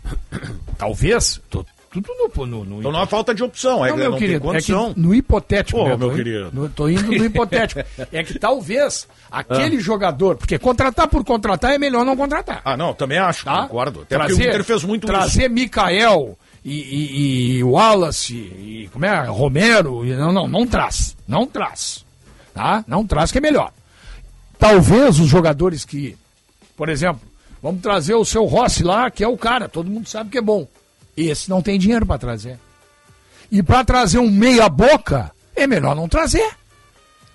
talvez, 0.77 1.41
tô- 1.49 1.65
tudo 2.01 2.09
no, 2.19 2.47
no, 2.47 2.65
no 2.65 2.79
Então 2.81 2.93
não 2.93 3.03
é 3.03 3.07
falta 3.07 3.35
de 3.35 3.43
opção, 3.43 3.85
é 3.85 3.91
não, 3.91 3.97
meu 3.97 4.11
não 4.11 4.19
querido, 4.19 4.55
é 4.55 4.61
que 4.61 4.73
no 4.97 5.15
hipotético, 5.15 5.79
Pô, 5.79 5.87
meu 5.87 5.99
tô, 5.99 6.11
querido. 6.13 6.51
no- 6.53 6.69
tô 6.69 6.89
indo 6.89 7.07
no 7.07 7.25
hipotético. 7.25 7.81
é 8.13 8.23
que 8.25 8.39
talvez 8.39 9.07
aquele 9.31 9.79
jogador, 9.81 10.37
porque 10.37 10.59
contratar 10.59 11.09
por 11.09 11.25
contratar 11.25 11.73
é 11.73 11.79
melhor 11.79 12.05
não 12.05 12.17
contratar. 12.17 12.61
Ah, 12.65 12.77
não, 12.77 12.93
também 12.95 13.19
acho, 13.19 13.45
Tá? 13.45 13.63
concordo. 13.63 14.01
Até 14.03 14.19
porque 14.19 14.33
o 14.33 14.37
Inter 14.37 14.65
fez 14.65 14.83
muito 14.85 15.07
trazer 15.07 15.49
Mikael 15.49 16.39
e, 16.65 16.73
e, 16.81 17.57
e 17.59 17.65
Wallace 17.65 18.35
e 18.35 18.89
como 18.93 19.05
é, 19.05 19.25
Romero, 19.27 20.05
e- 20.05 20.15
não, 20.15 20.33
não, 20.33 20.49
não 20.49 20.67
traz, 20.67 21.17
não 21.29 21.47
traz, 21.47 22.05
tá? 22.53 22.85
Não 22.87 23.07
traz 23.07 23.31
que 23.31 23.39
é 23.39 23.41
melhor. 23.41 23.71
Talvez 24.59 25.19
os 25.21 25.29
jogadores 25.29 25.85
que, 25.85 26.17
por 26.77 26.89
exemplo, 26.89 27.21
vamos 27.63 27.83
trazer 27.83 28.15
o 28.15 28.25
seu 28.25 28.45
Rossi 28.45 28.83
lá, 28.83 29.11
que 29.11 29.23
é 29.23 29.29
o 29.29 29.37
cara, 29.37 29.69
todo 29.69 29.91
mundo 29.91 30.09
sabe 30.09 30.31
que 30.31 30.39
é 30.39 30.43
bom. 30.43 30.67
Esse 31.17 31.49
não 31.51 31.63
tem 31.63 31.79
dinheiro 31.79 32.05
para 32.07 32.19
trazer. 32.19 32.59
E 33.51 33.63
para 33.63 33.85
trazer 33.85 34.19
um 34.19 34.31
meia 34.31 34.69
boca, 34.69 35.31
é 35.55 35.67
melhor 35.67 35.95
não 35.95 36.09
trazer. 36.09 36.51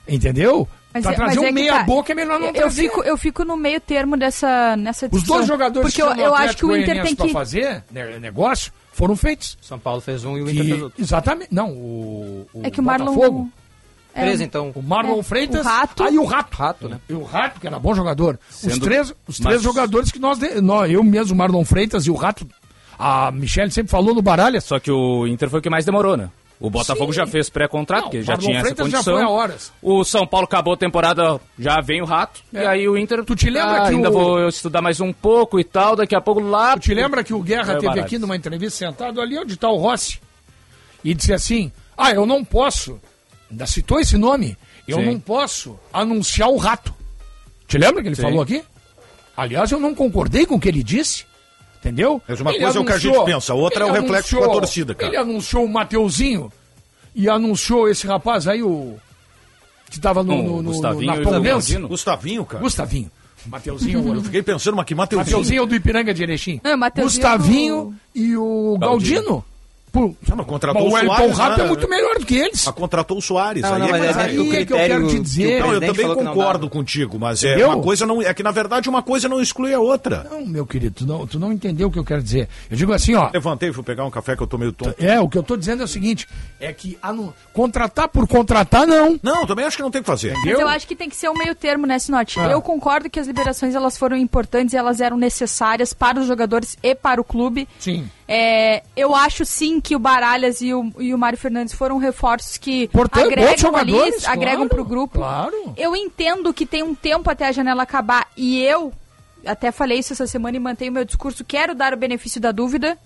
Entendeu? 0.07 0.67
Mas 0.93 1.03
Para 1.03 1.13
é- 1.13 1.15
trazer 1.15 1.35
mas 1.35 1.37
um 1.37 1.43
é 1.43 1.47
que 1.49 1.53
meia 1.53 1.73
tá. 1.77 1.83
boca 1.83 2.11
é 2.11 2.15
melhor 2.15 2.39
não 2.39 2.47
eu, 2.47 2.53
trazer. 2.53 2.81
Fico, 2.81 3.03
eu 3.03 3.15
fico 3.17 3.45
no 3.45 3.55
meio 3.55 3.79
termo 3.79 4.17
dessa, 4.17 4.75
nessa 4.75 5.05
Os 5.05 5.11
discussão. 5.11 5.35
dois 5.37 5.47
jogadores 5.47 5.89
Porque 5.91 6.01
eu, 6.01 6.07
que 6.07 6.11
estão 6.13 6.25
eu 6.25 6.31
no 6.31 6.37
acho 6.37 6.57
que 6.57 6.65
o 6.65 6.75
Inter 6.75 7.03
tem 7.03 7.15
que... 7.15 7.23
pra 7.23 7.27
fazer 7.29 7.83
né, 7.91 8.17
negócio 8.17 8.71
foram 8.91 9.15
feitos. 9.15 9.55
São 9.61 9.77
Paulo 9.77 10.01
fez 10.01 10.25
um 10.25 10.35
e 10.35 10.41
o 10.41 10.45
Que- 10.45 10.51
Inter 10.53 10.65
fez 10.65 10.81
outro. 10.81 11.01
Exatamente. 11.01 11.53
Não, 11.53 11.69
o, 11.71 12.47
o 12.53 12.61
É 12.65 12.71
que 12.71 12.79
o 12.79 12.83
Marlon... 12.83 13.47
É, 14.15 14.21
Beleza, 14.21 14.43
então. 14.43 14.71
O 14.73 14.81
Marlon 14.81 15.19
É, 15.19 15.23
Freitas. 15.23 15.63
o 15.63 15.69
Rato. 15.69 16.03
Ah, 16.03 16.09
e 16.09 16.17
o 16.17 16.25
Rato. 16.25 16.57
Rato, 16.57 16.89
né? 16.89 16.99
E 17.07 17.13
o 17.13 17.23
Rato, 17.23 17.59
que 17.61 17.67
era 17.67 17.77
bom 17.77 17.93
jogador. 17.93 18.39
Os 18.49 18.55
Sendo- 18.57 18.79
três, 18.79 19.13
os 19.27 19.37
três 19.37 19.55
mas- 19.57 19.61
jogadores 19.61 20.11
que 20.11 20.17
nós, 20.17 20.39
nós. 20.63 20.91
Eu 20.91 21.03
mesmo, 21.03 21.35
Marlon 21.37 21.63
Freitas 21.63 22.07
e 22.07 22.09
o 22.11 22.15
Rato. 22.15 22.45
A 22.99 23.31
Michelle 23.31 23.71
sempre 23.71 23.89
falou 23.89 24.13
no 24.13 24.21
Baralhas. 24.21 24.65
Só 24.65 24.77
que 24.79 24.91
o 24.91 25.25
Inter 25.25 25.49
foi 25.49 25.59
o 25.59 25.63
que 25.63 25.69
mais 25.69 25.85
demorou, 25.85 26.17
né? 26.17 26.29
O 26.59 26.69
Botafogo 26.69 27.13
Sim. 27.13 27.19
já 27.19 27.25
fez 27.25 27.49
pré-contrato, 27.49 28.03
porque 28.03 28.21
já 28.21 28.35
tinha 28.35 28.55
essa 28.57 28.63
Freitas 28.65 28.87
já 28.91 28.97
condição. 28.97 29.13
foi 29.15 29.23
há 29.23 29.29
horas. 29.29 29.71
O 29.81 30.03
São 30.03 30.27
Paulo 30.27 30.43
acabou 30.43 30.73
a 30.73 30.77
temporada, 30.77 31.39
já 31.57 31.79
vem 31.79 32.01
o 32.01 32.05
Rato. 32.05 32.41
É. 32.53 32.63
E 32.63 32.67
aí 32.67 32.89
o 32.89 32.97
Inter. 32.97 33.23
Tu 33.23 33.33
te 33.33 33.49
lembra 33.49 33.83
ah, 33.83 33.87
que 33.87 33.95
ainda 33.95 34.09
o- 34.09 34.11
vou 34.11 34.47
estudar 34.49 34.81
mais 34.81 34.99
um 34.99 35.13
pouco 35.13 35.57
e 35.57 35.63
tal, 35.63 35.95
daqui 35.95 36.13
a 36.13 36.19
pouco 36.19 36.41
lá. 36.41 36.73
Tu 36.73 36.81
te 36.81 36.93
lembra 36.93 37.23
que 37.23 37.33
o 37.33 37.39
Guerra 37.41 37.75
É, 37.75 37.77
teve 37.77 37.97
aqui 38.01 38.19
numa 38.19 38.35
entrevista 38.35 38.77
sentado 38.77 39.21
ali 39.21 39.39
onde 39.39 39.53
está 39.53 39.69
o 39.69 39.77
Rossi? 39.77 40.19
E 41.01 41.13
disse 41.13 41.31
assim: 41.33 41.71
Ah, 41.97 42.11
eu 42.11 42.25
não 42.25 42.43
posso. 42.43 42.99
Ainda 43.49 43.65
citou 43.65 43.97
esse 44.01 44.17
nome. 44.17 44.57
Eu 44.85 44.97
Sim. 44.97 45.05
não 45.05 45.19
posso 45.19 45.79
anunciar 45.93 46.49
o 46.49 46.57
rato. 46.57 46.93
Te 47.69 47.77
lembra 47.77 48.01
que 48.01 48.09
ele 48.09 48.15
Sim. 48.17 48.23
falou 48.23 48.41
aqui? 48.41 48.61
Aliás, 49.37 49.71
eu 49.71 49.79
não 49.79 49.95
concordei 49.95 50.45
com 50.45 50.55
o 50.55 50.59
que 50.59 50.67
ele 50.67 50.83
disse. 50.83 51.23
Entendeu? 51.79 52.21
Mas 52.27 52.41
uma 52.41 52.51
Ele 52.51 52.59
coisa 52.63 52.77
é 52.77 52.81
o 52.81 52.85
que 52.85 52.91
a 52.91 52.97
gente 52.97 53.23
pensa, 53.25 53.53
a 53.53 53.55
outra 53.55 53.85
é 53.85 53.89
o 53.89 53.93
reflexo 53.93 54.35
anunciou- 54.35 54.43
com 54.43 54.51
a 54.51 54.53
torcida, 54.53 54.93
cara. 54.95 55.09
Ele 55.11 55.17
anunciou 55.17 55.63
o 55.65 55.69
Mateuzinho 55.69 56.51
e 57.15 57.29
anunciou 57.29 57.87
esse 57.87 58.05
rapaz 58.05 58.47
aí, 58.47 58.61
o. 58.61 58.97
que 59.89 59.99
tava 59.99 60.21
no, 60.23 60.35
no, 60.43 60.61
no, 60.61 60.71
Gustavinho 60.71 61.23
na. 61.23 61.39
Galdino. 61.39 61.87
Gustavinho, 61.87 62.45
cara. 62.45 62.61
Gustavinho. 62.63 63.09
Mateuzinho. 63.45 64.15
Eu 64.15 64.21
fiquei 64.21 64.43
pensando, 64.43 64.75
mas 64.75 64.85
que 64.85 64.93
Mateuzinho? 64.95 65.37
Mateuzinho 65.37 65.59
é 65.59 65.63
o 65.63 65.65
do 65.65 65.75
Ipiranga 65.75 66.13
de 66.13 66.21
Erechim. 66.23 66.59
Não, 66.61 66.77
Mateuzinho 66.77 67.21
Gustavinho 67.23 67.95
e 68.13 68.35
o 68.35 68.77
Galdino. 68.79 69.43
Pô, 69.91 70.15
mas 70.35 70.45
contratou 70.45 70.83
mas 70.83 70.91
o 70.91 70.93
o 70.93 70.93
Wellington 70.95 71.15
Soares, 71.17 71.37
Rato 71.37 71.57
né? 71.57 71.63
é 71.65 71.67
muito 71.67 71.89
melhor 71.89 72.19
do 72.19 72.25
que 72.25 72.37
eles. 72.37 72.67
Ah, 72.67 72.71
contratou 72.71 73.17
o 73.17 73.21
Soares. 73.21 73.63
Não, 73.63 73.73
aí 73.73 73.79
não, 73.79 73.87
é 73.87 73.91
mas 73.91 74.17
é 74.17 74.21
aí 74.21 74.31
que 74.35 74.39
o 74.39 74.49
que 74.49 74.57
eu 74.73 74.77
quero 74.77 75.07
te 75.07 75.13
que 75.15 75.19
o 75.19 75.23
dizer. 75.23 75.59
Não, 75.61 75.73
eu 75.73 75.81
também 75.81 76.07
não 76.07 76.15
concordo 76.15 76.59
dava. 76.59 76.69
contigo, 76.69 77.17
mas 77.19 77.43
é 77.43 77.47
Entendeu? 77.49 77.67
uma 77.69 77.81
coisa 77.81 78.05
não 78.05 78.21
é 78.21 78.33
que 78.33 78.43
na 78.43 78.51
verdade 78.51 78.87
uma 78.89 79.01
coisa 79.01 79.27
não 79.27 79.41
exclui 79.41 79.73
a 79.73 79.79
outra. 79.79 80.27
Não, 80.29 80.45
meu 80.45 80.65
querido, 80.65 80.95
tu 80.99 81.05
não, 81.07 81.25
tu 81.25 81.39
não 81.39 81.51
entendeu 81.51 81.87
o 81.87 81.91
que 81.91 81.97
eu 81.99 82.05
quero 82.05 82.21
dizer. 82.21 82.47
Eu 82.69 82.77
digo 82.77 82.93
assim, 82.93 83.15
ó. 83.15 83.29
Levantei, 83.33 83.71
fui 83.73 83.83
pegar 83.83 84.05
um 84.05 84.11
café 84.11 84.35
que 84.35 84.43
eu 84.43 84.47
tô 84.47 84.57
meio 84.57 84.71
tonto. 84.71 84.95
É, 85.03 85.19
o 85.19 85.27
que 85.27 85.37
eu 85.37 85.43
tô 85.43 85.57
dizendo 85.57 85.81
é 85.81 85.85
o 85.85 85.87
seguinte: 85.87 86.27
é 86.59 86.71
que 86.71 86.97
anu- 87.01 87.33
contratar 87.53 88.07
por 88.09 88.27
contratar, 88.27 88.85
não. 88.85 89.19
Não, 89.23 89.45
também 89.45 89.65
acho 89.65 89.75
que 89.77 89.83
não 89.83 89.91
tem 89.91 90.01
que 90.01 90.07
fazer. 90.07 90.33
Mas 90.45 90.59
eu 90.59 90.67
acho 90.67 90.87
que 90.87 90.95
tem 90.95 91.09
que 91.09 91.15
ser 91.15 91.29
um 91.29 91.33
meio 91.37 91.55
termo, 91.55 91.85
né, 91.87 91.97
Sinote? 91.99 92.39
Ah. 92.39 92.47
Eu 92.51 92.61
concordo 92.61 93.09
que 93.09 93.19
as 93.19 93.27
liberações 93.27 93.75
elas 93.75 93.97
foram 93.97 94.15
importantes 94.17 94.73
e 94.73 94.77
elas 94.77 95.01
eram 95.01 95.17
necessárias 95.17 95.93
para 95.93 96.19
os 96.19 96.27
jogadores 96.27 96.77
e 96.83 96.93
para 96.95 97.19
o 97.19 97.23
clube. 97.23 97.67
Sim. 97.79 98.07
É, 98.31 98.83
eu 98.95 99.15
acho 99.15 99.43
sim 99.43 99.81
que 99.81 99.95
o 99.95 99.99
Baralhas 99.99 100.61
e 100.61 100.71
o, 100.71 100.93
e 100.99 101.15
o 101.15 101.17
Mário 101.17 101.35
Fernandes 101.35 101.73
foram 101.73 101.97
reforços 101.97 102.57
que 102.57 102.87
Portanto, 102.89 103.25
agregam 103.25 103.75
ali, 103.75 103.97
agregam 104.23 104.67
claro, 104.67 104.69
pro 104.69 104.85
grupo. 104.85 105.17
claro. 105.17 105.73
Eu 105.75 105.95
entendo 105.95 106.53
que 106.53 106.63
tem 106.63 106.83
um 106.83 106.93
tempo 106.93 107.27
até 107.31 107.47
a 107.47 107.51
janela 107.51 107.81
acabar 107.81 108.27
e 108.37 108.61
eu 108.61 108.93
até 109.43 109.71
falei 109.71 109.97
isso 109.97 110.13
essa 110.13 110.27
semana 110.27 110.57
e 110.57 110.59
mantenho 110.59 110.91
meu 110.91 111.03
discurso, 111.03 111.43
quero 111.43 111.73
dar 111.73 111.91
o 111.91 111.97
benefício 111.97 112.39
da 112.39 112.51
dúvida, 112.51 112.99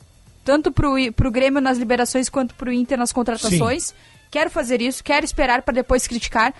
tanto 0.43 0.74
pro, 0.74 0.95
pro 1.13 1.32
Grêmio 1.32 1.61
nas 1.61 1.78
liberações 1.78 2.28
quanto 2.28 2.53
pro 2.55 2.74
Inter 2.74 2.97
nas 2.97 3.13
contratações. 3.13 3.95
Quero 4.30 4.49
fazer 4.49 4.82
isso, 4.82 5.01
quero 5.01 5.24
esperar 5.26 5.61
para 5.61 5.76
depois 5.76 6.05
criticar. 6.05 6.53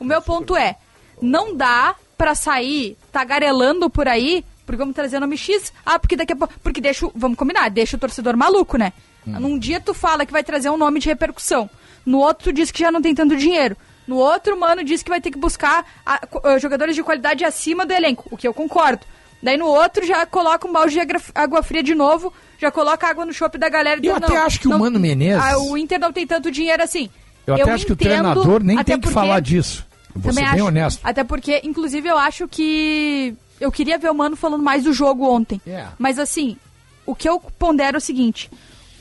O 0.00 0.04
meu 0.04 0.22
ponto 0.22 0.56
é, 0.56 0.76
não 1.20 1.54
dá 1.54 1.94
pra 2.16 2.34
sair 2.34 2.96
tagarelando 3.12 3.90
por 3.90 4.08
aí, 4.08 4.42
porque 4.66 4.76
vamos 4.78 4.94
trazer 4.94 5.16
o 5.16 5.20
nome 5.20 5.36
X, 5.38 5.72
ah, 5.86 5.98
porque 5.98 6.16
daqui 6.16 6.32
a 6.32 6.36
pouco, 6.36 6.52
porque 6.62 6.80
deixa, 6.80 7.06
o- 7.06 7.12
vamos 7.14 7.38
combinar, 7.38 7.70
deixa 7.70 7.96
o 7.96 8.00
torcedor 8.00 8.36
maluco, 8.36 8.76
né? 8.76 8.92
Num 9.24 9.58
dia 9.58 9.80
tu 9.80 9.94
fala 9.94 10.24
que 10.26 10.32
vai 10.32 10.44
trazer 10.44 10.68
um 10.70 10.76
nome 10.76 11.00
de 11.00 11.08
repercussão, 11.08 11.68
no 12.04 12.18
outro 12.18 12.44
tu 12.44 12.52
diz 12.52 12.70
que 12.70 12.80
já 12.80 12.92
não 12.92 13.00
tem 13.02 13.14
tanto 13.14 13.36
dinheiro, 13.36 13.76
no 14.06 14.16
outro 14.16 14.58
mano 14.58 14.84
diz 14.84 15.02
que 15.02 15.10
vai 15.10 15.20
ter 15.20 15.30
que 15.32 15.38
buscar 15.38 15.84
a- 16.04 16.24
co- 16.26 16.40
eh, 16.48 16.58
jogadores 16.60 16.94
de 16.94 17.02
qualidade 17.02 17.44
acima 17.44 17.84
do 17.86 17.92
elenco, 17.92 18.28
o 18.30 18.36
que 18.36 18.46
eu 18.46 18.54
concordo. 18.54 19.04
Daí 19.42 19.56
no 19.56 19.66
outro 19.66 20.06
já 20.06 20.24
coloca 20.26 20.66
um 20.66 20.72
balde 20.72 20.94
de 20.94 21.00
água 21.34 21.62
fria 21.62 21.82
de 21.82 21.94
novo, 21.94 22.32
já 22.58 22.70
coloca 22.70 23.06
água 23.08 23.24
no 23.26 23.32
chopp 23.34 23.58
da 23.58 23.68
galera. 23.68 24.00
Eu 24.02 24.14
até 24.16 24.28
não, 24.28 24.42
acho 24.44 24.60
que 24.60 24.66
o 24.66 24.70
não- 24.70 24.78
Mano 24.78 24.98
Menezes- 25.00 25.42
Ah, 25.44 25.58
o 25.58 25.76
Inter 25.76 25.98
não 26.00 26.12
tem 26.12 26.26
tanto 26.26 26.50
dinheiro 26.50 26.82
assim. 26.82 27.10
Eu 27.46 27.54
até 27.54 27.70
acho 27.70 27.84
que 27.86 27.92
o 27.92 27.94
entendo, 27.94 28.08
treinador 28.08 28.62
nem 28.62 28.76
tem 28.82 28.96
que 28.96 29.02
porque- 29.02 29.14
falar 29.14 29.40
disso. 29.40 29.84
Eu 30.14 30.20
vou 30.20 30.32
ser 30.32 30.40
bem 30.40 30.48
acho. 30.50 30.64
honesto. 30.64 31.00
Até 31.04 31.22
porque, 31.24 31.60
inclusive, 31.64 32.08
eu 32.08 32.16
acho 32.16 32.48
que. 32.48 33.34
Eu 33.60 33.72
queria 33.72 33.98
ver 33.98 34.10
o 34.10 34.14
Mano 34.14 34.36
falando 34.36 34.62
mais 34.62 34.84
do 34.84 34.92
jogo 34.92 35.28
ontem. 35.28 35.60
É. 35.66 35.86
Mas 35.98 36.18
assim, 36.18 36.56
o 37.04 37.14
que 37.14 37.28
eu 37.28 37.40
pondero 37.40 37.96
é 37.96 37.98
o 37.98 38.00
seguinte: 38.00 38.50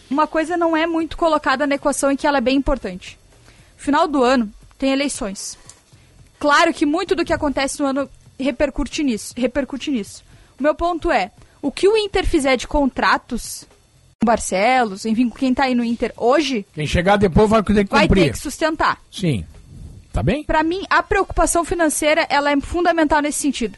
uma 0.09 0.27
coisa 0.27 0.55
não 0.55 0.75
é 0.75 0.85
muito 0.87 1.17
colocada 1.17 1.67
na 1.67 1.75
equação 1.75 2.11
e 2.11 2.17
que 2.17 2.25
ela 2.27 2.37
é 2.37 2.41
bem 2.41 2.55
importante. 2.55 3.17
Final 3.75 4.07
do 4.07 4.23
ano 4.23 4.51
tem 4.77 4.91
eleições. 4.91 5.57
Claro 6.39 6.73
que 6.73 6.85
muito 6.85 7.15
do 7.15 7.25
que 7.25 7.33
acontece 7.33 7.79
no 7.81 7.87
ano 7.87 8.09
repercute 8.39 9.03
nisso. 9.03 9.33
Repercute 9.35 9.91
nisso. 9.91 10.23
O 10.59 10.63
meu 10.63 10.75
ponto 10.75 11.11
é: 11.11 11.31
o 11.61 11.71
que 11.71 11.87
o 11.87 11.97
Inter 11.97 12.25
fizer 12.25 12.55
de 12.55 12.67
contratos 12.67 13.65
com 14.19 14.25
o 14.25 14.27
Barcelos, 14.27 15.05
enfim, 15.05 15.29
com 15.29 15.37
quem 15.37 15.53
tá 15.53 15.63
aí 15.65 15.75
no 15.75 15.83
Inter 15.83 16.13
hoje, 16.15 16.65
Quem 16.73 16.87
chegar 16.87 17.17
depois 17.17 17.49
vai 17.49 17.61
ter 17.61 17.83
que 17.85 17.91
vai 17.91 18.07
cumprir. 18.07 18.25
ter 18.25 18.31
que 18.31 18.39
sustentar. 18.39 19.01
Sim. 19.11 19.45
Tá 20.13 20.23
bem? 20.23 20.45
Pra 20.45 20.63
mim, 20.63 20.83
a 20.89 21.03
preocupação 21.03 21.65
financeira, 21.65 22.25
ela 22.29 22.49
é 22.49 22.61
fundamental 22.61 23.21
nesse 23.21 23.39
sentido. 23.39 23.77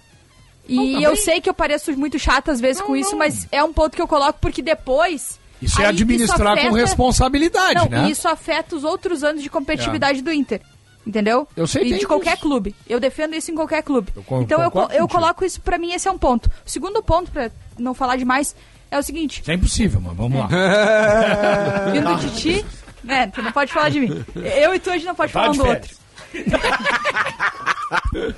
E 0.68 0.76
Não, 0.76 0.94
tá 1.02 1.08
eu 1.08 1.14
bem. 1.14 1.22
sei 1.24 1.42
que 1.42 1.50
eu 1.50 1.54
pareço 1.54 1.92
muito 1.98 2.20
chata 2.20 2.52
às 2.52 2.60
vezes 2.60 2.82
com 2.82 2.96
isso, 2.96 3.16
mas 3.16 3.48
é 3.52 3.64
um 3.64 3.72
ponto 3.74 3.96
que 3.96 4.02
eu 4.02 4.08
coloco 4.08 4.40
porque 4.42 4.62
depois... 4.62 5.40
Isso 5.62 5.82
é 5.82 5.86
administrar 5.88 6.60
com 6.60 6.72
responsabilidade, 6.74 7.76
Não, 7.76 7.90
né? 7.90 8.08
e 8.08 8.12
isso 8.12 8.28
afeta 8.28 8.76
os 8.76 8.84
outros 8.84 9.24
anos 9.24 9.42
de 9.42 9.50
competitividade 9.50 10.22
do 10.22 10.32
Inter. 10.32 10.62
Entendeu? 11.06 11.48
Eu 11.56 11.66
sei 11.66 11.84
E 11.94 12.00
de 12.00 12.06
qualquer 12.06 12.32
disso. 12.36 12.42
clube. 12.44 12.76
Eu 12.88 13.00
defendo 13.00 13.34
isso 13.34 13.50
em 13.50 13.56
qualquer 13.56 13.82
clube. 13.82 14.12
con- 14.26 14.42
então 14.42 14.62
eu, 14.62 14.72
eu 14.92 15.08
coloco 15.08 15.46
isso, 15.46 15.62
pra 15.62 15.78
mim, 15.78 15.94
esse 15.94 16.06
é 16.08 16.12
um 16.12 16.18
ponto. 16.18 16.48
O 16.66 16.70
segundo 16.70 17.02
ponto, 17.02 17.32
pra 17.32 17.50
não 17.80 17.94
falar 17.94 18.18
demais, 18.18 18.54
é 18.92 19.00
o 19.00 19.02
seguinte. 19.04 19.42
Isso 19.42 19.50
é 19.50 19.54
impossível, 19.54 20.02
mas 20.02 20.16
vamos 20.18 20.38
lá. 20.38 20.48
Vindo 21.94 22.16
de 22.18 22.30
ti, 22.36 22.66
né, 23.04 23.28
tu 23.28 23.42
não 23.42 23.52
pode 23.54 23.72
falar 23.72 23.90
de 23.90 24.02
mim. 24.02 24.26
Eu 24.36 24.76
e 24.76 24.80
tu, 24.80 24.90
a 24.90 24.94
gente 24.98 25.06
não 25.06 25.16
pode 25.16 25.32
Tá 25.32 25.40
falar 25.40 25.54
um 25.54 25.58
do 25.58 25.66
outro. 25.66 25.96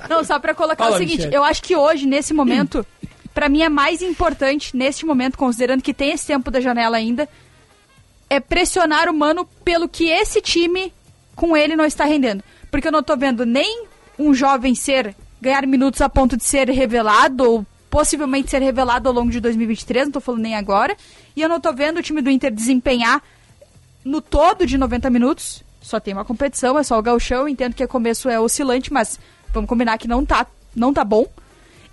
Não, 0.08 0.22
só 0.24 0.38
pra 0.38 0.54
colocar 0.54 0.84
Fala, 0.84 0.96
o 0.96 0.98
seguinte, 0.98 1.28
eu 1.32 1.42
acho 1.42 1.62
que 1.62 1.74
hoje, 1.74 2.06
nesse 2.06 2.32
momento, 2.32 2.86
pra 3.34 3.48
mim 3.48 3.62
é 3.62 3.68
mais 3.68 4.02
importante, 4.02 4.76
neste 4.76 5.04
momento, 5.04 5.36
considerando 5.36 5.82
que 5.82 5.94
tem 5.94 6.12
esse 6.12 6.26
tempo 6.26 6.50
da 6.50 6.60
janela 6.60 6.96
ainda, 6.96 7.28
é 8.28 8.38
pressionar 8.38 9.08
o 9.08 9.14
Mano 9.14 9.44
pelo 9.64 9.88
que 9.88 10.08
esse 10.08 10.40
time 10.40 10.92
com 11.34 11.56
ele 11.56 11.74
não 11.74 11.84
está 11.84 12.04
rendendo. 12.04 12.44
Porque 12.70 12.88
eu 12.88 12.92
não 12.92 13.02
tô 13.02 13.16
vendo 13.16 13.44
nem 13.44 13.86
um 14.18 14.32
jovem 14.34 14.74
ser, 14.74 15.16
ganhar 15.40 15.66
minutos 15.66 16.00
a 16.00 16.08
ponto 16.08 16.36
de 16.36 16.44
ser 16.44 16.68
revelado, 16.68 17.50
ou 17.50 17.66
possivelmente 17.88 18.50
ser 18.50 18.62
revelado 18.62 19.08
ao 19.08 19.14
longo 19.14 19.30
de 19.30 19.40
2023, 19.40 20.06
não 20.06 20.12
tô 20.12 20.20
falando 20.20 20.42
nem 20.42 20.54
agora, 20.54 20.96
e 21.34 21.42
eu 21.42 21.48
não 21.48 21.60
tô 21.60 21.72
vendo 21.72 21.98
o 21.98 22.02
time 22.02 22.22
do 22.22 22.30
Inter 22.30 22.52
desempenhar 22.52 23.20
no 24.04 24.20
todo 24.20 24.64
de 24.64 24.78
90 24.78 25.10
minutos, 25.10 25.64
só 25.80 25.98
tem 25.98 26.14
uma 26.14 26.24
competição, 26.24 26.78
é 26.78 26.82
só 26.82 26.98
o 26.98 27.02
gauchão, 27.02 27.48
entendo 27.48 27.74
que 27.74 27.84
o 27.84 27.88
começo 27.88 28.28
é 28.28 28.38
oscilante, 28.38 28.92
mas 28.92 29.18
vamos 29.52 29.68
combinar 29.68 29.98
que 29.98 30.08
não 30.08 30.24
tá, 30.24 30.46
não 30.74 30.92
tá 30.92 31.04
bom. 31.04 31.26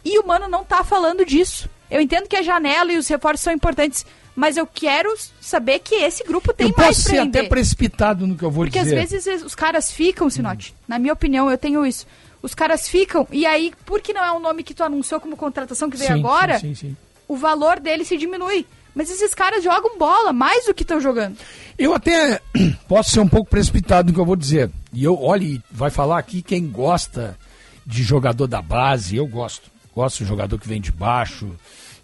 E 0.04 0.20
o 0.20 0.28
Mano 0.28 0.48
não 0.48 0.64
tá 0.64 0.84
falando 0.84 1.26
disso. 1.26 1.70
Eu 1.90 2.02
entendo 2.02 2.28
que 2.28 2.36
a 2.36 2.42
janela 2.42 2.92
e 2.92 2.98
os 2.98 3.08
reforços 3.08 3.42
são 3.42 3.54
importantes, 3.54 4.06
mas 4.36 4.58
eu 4.58 4.68
quero 4.68 5.14
saber 5.42 5.80
que 5.80 5.96
esse 5.96 6.24
grupo 6.24 6.54
tem 6.54 6.68
eu 6.70 6.74
mais 6.78 6.98
posso 6.98 7.10
ser 7.10 7.20
até 7.20 7.44
precipitado 7.44 8.28
no 8.28 8.36
que 8.36 8.44
eu 8.44 8.52
vou 8.52 8.66
Porque 8.66 8.78
às 8.78 8.86
dizer. 8.86 8.96
vezes 9.08 9.44
os 9.44 9.56
caras 9.56 9.92
ficam, 9.92 10.30
Sinote. 10.30 10.76
Na 10.88 11.00
minha 11.00 11.14
opinião, 11.14 11.50
eu 11.50 11.58
tenho 11.58 11.86
isso. 11.86 12.06
Os 12.42 12.54
caras 12.54 12.88
ficam, 12.88 13.28
e 13.32 13.46
aí, 13.46 13.74
porque 13.86 14.14
não 14.14 14.24
é 14.24 14.32
um 14.32 14.40
nome 14.40 14.64
que 14.64 14.74
tu 14.74 14.84
anunciou 14.84 15.20
como 15.20 15.36
contratação 15.36 15.90
que 15.90 15.98
veio 15.98 16.14
Sim, 16.14 16.20
agora, 16.20 16.60
sim, 16.60 16.76
sim. 16.76 16.96
o 17.28 17.36
valor 17.36 17.80
dele 17.80 18.06
se 18.06 18.16
diminui. 18.16 18.66
Mas 18.98 19.12
esses 19.12 19.32
caras 19.32 19.64
jogam 19.64 19.96
bola 19.96 20.34
mais 20.34 20.66
do 20.66 20.74
que 20.74 20.82
estão 20.82 21.00
jogando. 21.00 21.38
Eu 21.78 21.94
até 21.94 22.42
posso 22.90 23.12
ser 23.12 23.20
um 23.20 23.28
pouco 23.28 23.48
precipitado 23.48 24.08
no 24.08 24.14
que 24.16 24.20
eu 24.20 24.26
vou 24.26 24.36
dizer. 24.36 24.72
E 24.92 25.04
eu, 25.04 25.22
olhe, 25.22 25.62
vai 25.70 25.92
falar 25.92 26.18
aqui 26.18 26.42
quem 26.42 26.68
gosta 26.68 27.38
de 27.86 28.02
jogador 28.02 28.48
da 28.48 28.60
base, 28.60 29.16
eu 29.16 29.28
gosto. 29.28 29.70
Gosto 29.96 30.24
de 30.24 30.26
jogador 30.26 30.58
que 30.58 30.68
vem 30.68 30.82
de 30.82 30.92
baixo. 30.92 31.48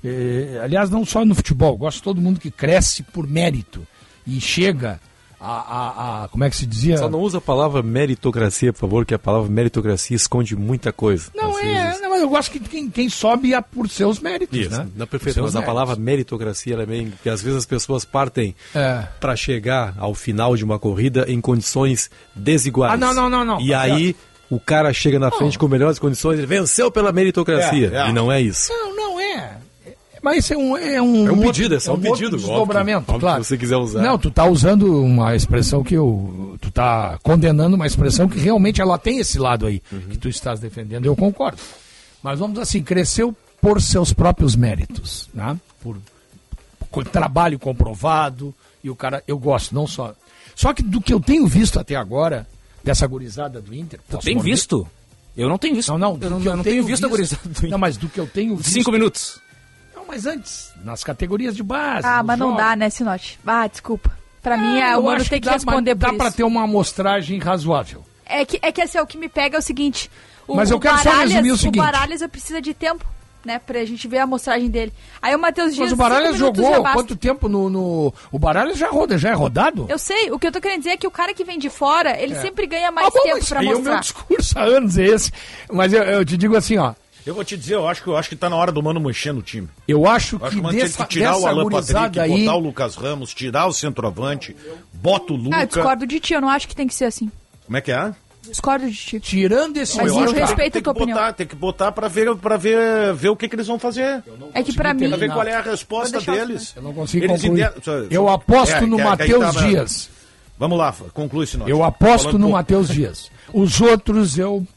Eh, 0.06 0.60
aliás, 0.64 0.92
não 0.92 1.04
só 1.04 1.26
no 1.26 1.34
futebol, 1.34 1.76
gosto 1.76 1.98
de 1.98 2.04
todo 2.04 2.22
mundo 2.22 2.40
que 2.40 2.52
cresce 2.52 3.02
por 3.02 3.28
mérito 3.28 3.88
e 4.28 4.40
chega 4.40 5.02
a, 5.44 5.52
a- 5.52 6.24
a- 6.24 6.28
como 6.30 6.44
é 6.44 6.50
que 6.50 6.56
se 6.56 6.66
dizia? 6.66 6.98
Só 6.98 7.10
não 7.10 7.20
usa 7.20 7.38
a 7.40 7.42
palavra 7.42 7.84
meritocracia, 7.84 8.72
por 8.72 8.80
favor, 8.80 9.06
que 9.06 9.14
a 9.14 9.20
palavra 9.20 9.50
meritocracia 9.50 10.16
esconde 10.16 10.56
muita 10.56 10.92
coisa. 10.94 11.30
Não 11.36 11.60
é, 11.60 12.00
não, 12.00 12.10
mas 12.10 12.22
eu 12.22 12.30
gosto 12.30 12.52
que 12.52 12.60
quem, 12.60 12.90
quem 12.90 13.10
sobe 13.10 13.54
é 13.54 13.62
por 13.62 13.90
seus 13.90 14.20
méritos, 14.20 14.58
Isso, 14.58 14.70
né? 14.72 14.88
não, 14.96 15.06
perfeito, 15.06 15.42
mas 15.42 15.56
a 15.56 15.60
méritos. 15.60 15.66
palavra 15.74 15.96
meritocracia 15.96 16.74
ela 16.74 16.84
é. 16.84 16.86
Porque 16.86 17.30
às 17.30 17.42
vezes 17.42 17.60
as 17.60 17.66
pessoas 17.66 18.06
partem 18.06 18.56
É. 18.74 19.06
para 19.20 19.36
chegar 19.36 19.94
ao 19.98 20.14
final 20.14 20.56
de 20.56 20.64
uma 20.64 20.80
corrida 20.80 21.26
em 21.28 21.42
condições 21.42 22.10
desiguais. 22.36 22.94
Ah, 22.94 22.98
não, 22.98 23.14
não, 23.14 23.30
não, 23.30 23.44
não. 23.46 23.62
E 23.62 23.74
aí 23.74 24.16
o 24.50 24.60
cara 24.60 24.94
chega 24.94 25.18
na 25.18 25.32
frente 25.32 25.58
com 25.58 25.68
melhores 25.68 25.98
condições, 26.00 26.38
ele 26.38 26.46
venceu 26.48 26.92
pela 26.92 27.12
meritocracia. 27.12 27.92
É, 27.94 27.98
é. 27.98 28.10
E 28.10 28.14
não 28.14 28.32
é 28.32 28.40
isso. 28.42 28.72
Não, 28.72 28.96
não. 28.96 29.03
Mas 30.24 30.38
isso 30.46 30.54
é 30.54 30.58
um. 30.58 30.78
É 30.78 31.02
um, 31.02 31.28
É 31.28 31.32
um 31.32 31.36
outro- 31.36 31.52
pedido, 31.52 31.76
é 31.76 31.80
só 31.80 31.92
um 31.92 31.96
outro 31.96 32.12
pedido, 32.14 32.38
desdobramento, 32.38 33.12
Óbvio, 33.12 33.20
claro. 33.20 33.44
se 33.44 33.50
você 33.50 33.58
quiser 33.58 33.76
usar. 33.76 34.02
Não, 34.02 34.18
tu 34.18 34.32
tá 34.32 34.46
usando 34.46 35.04
uma 35.04 35.36
expressão 35.36 35.84
que 35.84 35.94
eu. 35.96 36.58
Tu 36.62 36.72
tá 36.72 37.20
condenando 37.22 37.76
uma 37.76 37.86
expressão 37.86 38.28
que 38.30 38.40
realmente 38.40 38.80
ela 38.82 38.98
tem 38.98 39.20
esse 39.20 39.38
lado 39.38 39.66
aí, 39.68 39.82
Uhum. 39.92 40.00
que 40.10 40.18
tu 40.18 40.30
estás 40.30 40.60
defendendo, 40.62 41.06
eu 41.06 41.16
concordo. 41.16 41.58
Mas 42.24 42.40
vamos 42.40 42.58
assim, 42.58 42.82
cresceu 42.82 43.36
por 43.62 43.82
seus 43.82 44.14
próprios 44.14 44.56
méritos, 44.56 45.28
né? 45.34 45.58
Por, 45.82 45.98
por 46.90 47.04
trabalho 47.06 47.60
comprovado, 47.60 48.54
e 48.84 48.90
o 48.90 48.96
cara. 48.96 49.22
Eu 49.28 49.38
gosto, 49.38 49.76
não 49.76 49.86
só. 49.86 50.14
Só 50.56 50.72
que 50.74 50.82
do 50.84 51.02
que 51.02 51.14
eu 51.14 51.20
tenho 51.20 51.46
visto 51.48 51.80
até 51.80 51.96
agora, 51.96 52.48
dessa 52.84 53.06
gurizada 53.08 53.60
do 53.60 53.74
Inter. 53.76 54.00
posso 54.10 54.24
tem 54.26 54.36
morder? 54.36 54.54
visto? 54.54 54.88
Eu 55.36 55.50
não 55.50 55.58
tenho 55.58 55.76
visto. 55.76 55.90
Não, 55.90 55.98
não, 55.98 56.18
eu 56.22 56.30
não, 56.30 56.42
eu 56.44 56.56
não 56.58 56.64
tenho 56.64 56.84
visto 56.86 57.06
a 57.06 57.10
gurizada 57.10 57.42
do 57.44 57.50
Inter. 57.50 57.70
Não, 57.72 57.78
mas 57.78 57.98
do 57.98 58.08
que 58.08 58.20
eu 58.20 58.28
tenho 58.28 58.56
visto. 58.56 58.70
Cinco 58.72 58.92
minutos. 58.92 59.40
Não, 60.04 60.08
mas 60.08 60.26
antes, 60.26 60.72
nas 60.84 61.04
categorias 61.04 61.56
de 61.56 61.64
base. 61.64 62.06
Ah, 62.06 62.22
mas 62.22 62.38
não 62.38 62.50
jogos. 62.50 62.64
dá, 62.64 62.76
né, 62.76 62.90
Sinote? 62.90 63.40
Ah, 63.46 63.68
desculpa. 63.68 64.12
Pra 64.42 64.58
mim, 64.58 64.78
é, 64.80 64.98
o 64.98 65.04
Mano 65.04 65.24
tem 65.24 65.40
que 65.40 65.46
dá, 65.46 65.54
responder 65.54 65.96
mas 65.96 66.04
por 66.04 66.12
Dá 66.12 66.24
pra 66.24 66.32
ter 66.32 66.44
uma 66.44 66.64
amostragem 66.64 67.40
razoável. 67.40 68.04
É 68.26 68.46
que, 68.46 68.60
é 68.62 68.72
que 68.72 68.82
assim, 68.82 69.00
o 69.00 69.08
que 69.08 69.18
me 69.18 69.30
pega 69.30 69.56
é 69.56 69.60
o 69.60 69.62
seguinte. 69.62 70.12
O, 70.46 70.56
Mas 70.56 70.70
eu 70.70 70.78
o 70.78 70.80
quero 70.80 70.98
só 70.98 71.06
Baralhas- 71.06 71.32
resumir 71.32 71.52
o 71.52 71.58
seguinte. 71.58 71.78
Baralhas 71.82 72.22
eu 72.22 72.28
precisa 72.28 72.62
de 72.62 72.74
tempo, 72.74 73.06
né? 73.46 73.60
Pra 73.60 73.86
gente 73.86 74.06
ver 74.06 74.18
a 74.20 74.24
amostragem 74.24 74.70
dele. 74.70 74.92
Aí 75.22 75.34
o 75.34 75.40
Matheus 75.40 75.74
Dias. 75.74 75.86
Mas 75.86 75.94
o 75.94 75.96
Baralhas 75.96 76.36
jogou 76.38 76.84
quanto 76.92 77.16
tempo 77.16 77.48
no, 77.48 77.70
no- 77.70 78.14
O 78.30 78.38
Baralhas 78.38 78.78
já, 78.78 78.90
roda, 78.90 79.18
já 79.18 79.30
é 79.30 79.34
rodado? 79.34 79.86
Eu 79.88 79.98
sei, 79.98 80.30
o 80.32 80.38
que 80.38 80.48
eu 80.48 80.52
tô 80.52 80.60
querendo 80.60 80.80
dizer 80.80 80.92
é 80.92 80.98
que 80.98 81.08
o 81.08 81.12
cara 81.12 81.34
que 81.34 81.46
vem 81.46 81.58
de 81.58 81.70
fora, 81.70 82.20
ele 82.22 82.34
É. 82.34 82.42
sempre 82.42 82.68
ganha 82.68 82.92
mais 82.92 83.08
Ah, 83.08 83.12
bom, 83.12 83.24
tempo 83.24 83.36
mas 83.38 83.48
pra 83.50 83.60
aí 83.62 83.66
o 83.68 83.70
meu 83.70 83.78
mostrar. 83.80 84.00
discurso 84.02 84.60
há 84.60 84.64
anos 84.64 84.98
é 84.98 85.06
esse. 85.06 85.32
Mas 85.72 85.94
eu, 85.94 86.04
eu 86.04 86.26
te 86.26 86.36
digo 86.36 86.58
assim, 86.58 86.78
ó. 86.78 86.94
Eu 87.26 87.34
vou 87.34 87.44
te 87.44 87.56
dizer, 87.56 87.76
eu 87.76 87.88
acho 87.88 88.04
que, 88.04 88.08
eu 88.10 88.18
acho 88.18 88.28
que 88.30 88.36
tá 88.36 88.50
na 88.50 88.56
hora 88.56 88.72
do 88.72 88.84
Mano 88.84 89.00
mexer 89.00 89.32
no 89.32 89.42
time. 89.42 89.70
Eu 89.88 90.06
acho 90.06 90.36
Eu 90.36 90.46
acho 90.46 90.50
que 90.50 90.56
que 90.56 90.60
o 90.60 90.64
Mano 90.64 90.78
tem 90.78 90.86
dessa, 90.86 91.04
que 91.06 91.10
tirar 91.10 91.32
o 91.32 91.36
dessa 91.38 91.50
Alan 91.50 91.70
Patrick, 91.70 92.20
aí... 92.20 92.40
botar 92.46 92.56
o 92.56 92.60
Lucas 92.60 92.96
Ramos, 92.96 93.34
tirar 93.34 93.68
o 93.68 93.74
centroavante, 93.74 94.56
bota 94.94 95.34
o 95.34 95.36
Luca. 95.38 95.56
Ah, 95.58 95.64
eu 95.64 95.68
discordo 95.68 96.06
de 96.06 96.20
ti, 96.20 96.34
eu 96.34 96.42
não 96.42 96.50
acho 96.50 96.68
que 96.68 96.76
tem 96.76 96.88
que 96.88 96.94
ser 96.94 97.06
assim. 97.06 97.32
Como 97.66 97.78
é 97.78 97.82
que 97.82 97.92
é? 97.92 98.14
Discordo 98.50 98.90
de 98.90 98.96
ti. 98.98 99.20
Tirando 99.22 99.78
esse 99.78 99.96
Mas 99.96 100.12
eu 100.12 100.20
eu 100.20 100.34
que 100.34 100.40
respeito 100.42 100.74
tem 100.74 100.80
a 100.82 100.84
tua 100.84 100.94
que 100.94 101.00
botar, 101.00 101.12
opinião. 101.14 101.34
Tem 101.34 101.48
que 101.48 101.56
botar 101.56 101.92
pra 101.94 102.08
ver, 102.10 102.36
pra 102.36 102.58
ver, 102.58 103.14
ver 103.14 103.30
o 103.30 103.38
que, 103.38 103.48
que 103.48 103.56
eles 103.56 103.68
vão 103.68 103.80
fazer. 103.80 104.22
É 104.54 104.62
que 104.62 104.74
pra 104.74 104.94
mim. 104.94 105.08
Pra 105.08 105.18
ver 105.18 105.32
qual 105.32 105.48
é 105.48 105.54
a 105.56 105.62
resposta 105.62 106.20
Vou 106.20 106.26
deixar 106.26 106.46
deles. 106.46 106.74
Eu 106.76 106.82
não 106.82 106.94
consigo 106.94 107.24
Eles 107.26 107.42
concluir. 107.42 107.72
Eu 108.12 108.28
aposto 108.28 108.74
É, 108.74 108.82
no 108.82 108.98
que- 108.98 109.02
que 109.02 109.02
aí 109.02 109.10
Matheus 109.10 109.40
tava- 109.56 109.68
Dias. 109.68 110.10
Vamos 110.60 110.78
lá, 110.78 110.94
conclui 111.14 111.46
esse 111.46 111.58
Eu 111.66 111.84
aposto 111.84 112.38
no 112.38 112.50
Matheus 112.50 112.90
Dias. 112.90 113.32
Os 113.54 113.80
outros 113.80 114.38
eu 114.38 114.68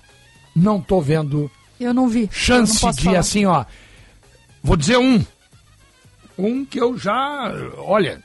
não 0.55 0.81
tô 0.81 1.01
vendo 1.01 1.51
Eu 1.79 1.93
não 1.95 2.09
vi. 2.09 2.22
Não 2.22 2.29
chance 2.33 2.81
posso 2.81 2.99
de, 2.99 3.05
falar. 3.05 3.18
assim, 3.18 3.45
ó. 3.47 3.64
Vou 4.62 4.77
dizer 4.77 4.97
um. 4.99 5.24
Um 6.39 6.64
que 6.64 6.79
eu 6.81 6.99
já. 6.99 7.51
Olha, 7.79 8.22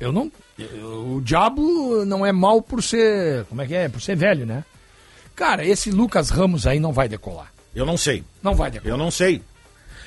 eu 0.00 0.12
não. 0.12 0.30
eu- 0.58 1.16
o 1.16 1.20
diabo 1.22 2.04
não 2.04 2.24
é 2.24 2.32
mal 2.32 2.60
por 2.62 2.82
ser. 2.82 3.44
Como 3.46 3.62
é 3.62 3.66
que 3.66 3.74
é? 3.74 3.88
Por 3.88 4.00
ser 4.00 4.16
velho, 4.16 4.44
né? 4.46 4.64
Cara, 5.36 5.64
esse 5.64 5.90
Lucas 5.90 6.30
Ramos 6.30 6.66
aí 6.66 6.78
não 6.80 6.92
vai 6.92 7.08
decolar. 7.08 7.52
Eu 7.74 7.86
não 7.86 7.96
sei. 7.96 8.24
Não 8.42 8.54
vai 8.54 8.70
decolar. 8.70 8.92
Eu 8.94 8.98
não 8.98 9.10
sei. 9.10 9.42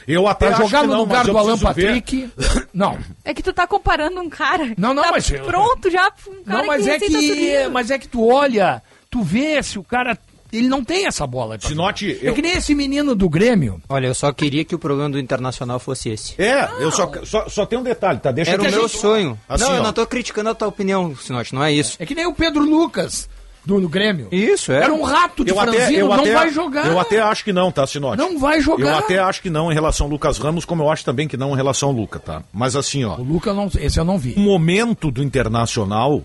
Eu 0.06 0.28
até 0.28 0.48
Pra 0.50 0.58
jogar 0.58 0.84
no 0.84 0.90
não, 0.94 1.00
lugar 1.00 1.24
do 1.24 1.38
Alan 1.38 1.58
preciso 1.58 1.74
ver. 1.74 1.86
Patrick. 1.88 2.30
Não. 2.74 3.00
É 3.24 3.34
que 3.34 3.42
tu 3.42 3.54
tá 3.54 3.66
comparando 3.66 4.20
um 4.20 4.30
cara. 4.30 4.74
Não, 4.78 4.94
não, 4.94 5.02
tá 5.02 5.12
mas 5.12 5.30
eu- 5.32 5.46
Pronto 5.46 5.90
já. 5.90 6.12
Um 6.28 6.44
cara 6.44 6.58
Não, 6.60 6.68
mas 6.68 6.84
que 6.84 6.90
é 6.90 7.00
que. 7.00 7.06
subindo. 7.10 7.72
Mas 7.72 7.90
é 7.90 7.98
que 7.98 8.08
tu 8.10 8.28
olha, 8.28 8.84
tu 9.10 9.22
vê 9.24 9.64
se 9.64 9.80
o 9.80 9.84
cara. 9.84 10.18
Ele 10.54 10.68
não 10.68 10.84
tem 10.84 11.08
essa 11.08 11.26
bola. 11.26 11.58
Sinote, 11.60 12.14
jogar. 12.16 12.28
É 12.30 12.32
que 12.34 12.42
nem 12.42 12.52
esse 12.54 12.76
menino 12.76 13.16
do 13.16 13.28
Grêmio. 13.28 13.82
Olha, 13.90 14.08
eu 14.08 14.14
só 14.14 14.32
queria 14.32 14.64
que 14.64 14.76
o 14.76 14.80
programa 14.80 15.10
do 15.10 15.20
Internacional 15.20 15.80
fosse 15.80 16.10
esse. 16.10 16.40
É, 16.42 16.70
eu 16.80 16.92
só, 16.92 17.12
só, 17.24 17.50
só 17.50 17.66
tem 17.66 17.80
um 17.80 17.84
detalhe, 17.84 18.20
tá? 18.20 18.32
Deixa 18.32 18.52
Era 18.52 18.62
o 18.62 18.66
meu 18.66 18.88
gente- 18.88 18.98
sonho. 18.98 19.40
Assim, 19.50 19.64
não, 19.66 19.74
eu 19.76 19.82
ó. 19.82 19.84
não 19.86 19.94
tô 19.94 20.06
criticando 20.06 20.50
a 20.50 20.56
tua 20.56 20.68
opinião, 20.68 21.16
Sinote, 21.16 21.54
não 21.56 21.64
é 21.64 21.72
isso. 21.74 21.98
É 22.00 22.06
que 22.06 22.14
nem 22.16 22.26
o 22.28 22.34
Pedro 22.34 22.64
Lucas 22.64 23.28
do, 23.66 23.80
do 23.80 23.90
Grêmio. 23.90 24.28
Isso, 24.32 24.72
é. 24.72 24.84
Era 24.84 24.94
um 24.94 25.04
rato 25.04 25.44
de 25.44 25.52
Eu 25.52 25.60
até, 25.60 25.72
franzino, 25.72 26.00
eu 26.00 26.08
não 26.08 26.14
até, 26.16 26.34
vai 26.34 26.50
jogar. 26.50 26.86
Eu 26.86 27.00
até 27.00 27.20
acho 27.20 27.44
que 27.44 27.54
não, 27.54 27.72
tá, 27.72 27.88
Sinote? 27.88 28.18
Não 28.18 28.38
vai 28.38 28.60
jogar. 28.62 28.90
Eu 28.92 28.98
até 28.98 29.20
acho 29.20 29.42
que 29.42 29.50
não 29.50 29.72
em 29.72 29.74
relação 29.74 30.06
ao 30.06 30.12
Lucas 30.12 30.38
Ramos, 30.38 30.66
como 30.66 30.84
eu 30.84 30.92
acho 30.92 31.04
também 31.06 31.28
que 31.28 31.38
não 31.38 31.54
em 31.54 31.56
relação 31.56 31.90
ao 31.90 31.96
Luca, 31.96 32.20
tá? 32.20 32.44
Mas 32.54 32.76
assim, 32.76 33.04
ó. 33.06 33.16
O 33.18 33.24
Luca, 33.24 33.50
eu 33.50 33.54
não, 33.56 33.72
esse 33.80 34.00
eu 34.00 34.06
não 34.06 34.18
vi. 34.18 34.34
O 34.38 34.40
momento 34.42 35.10
do 35.10 35.24
Internacional 35.24 36.24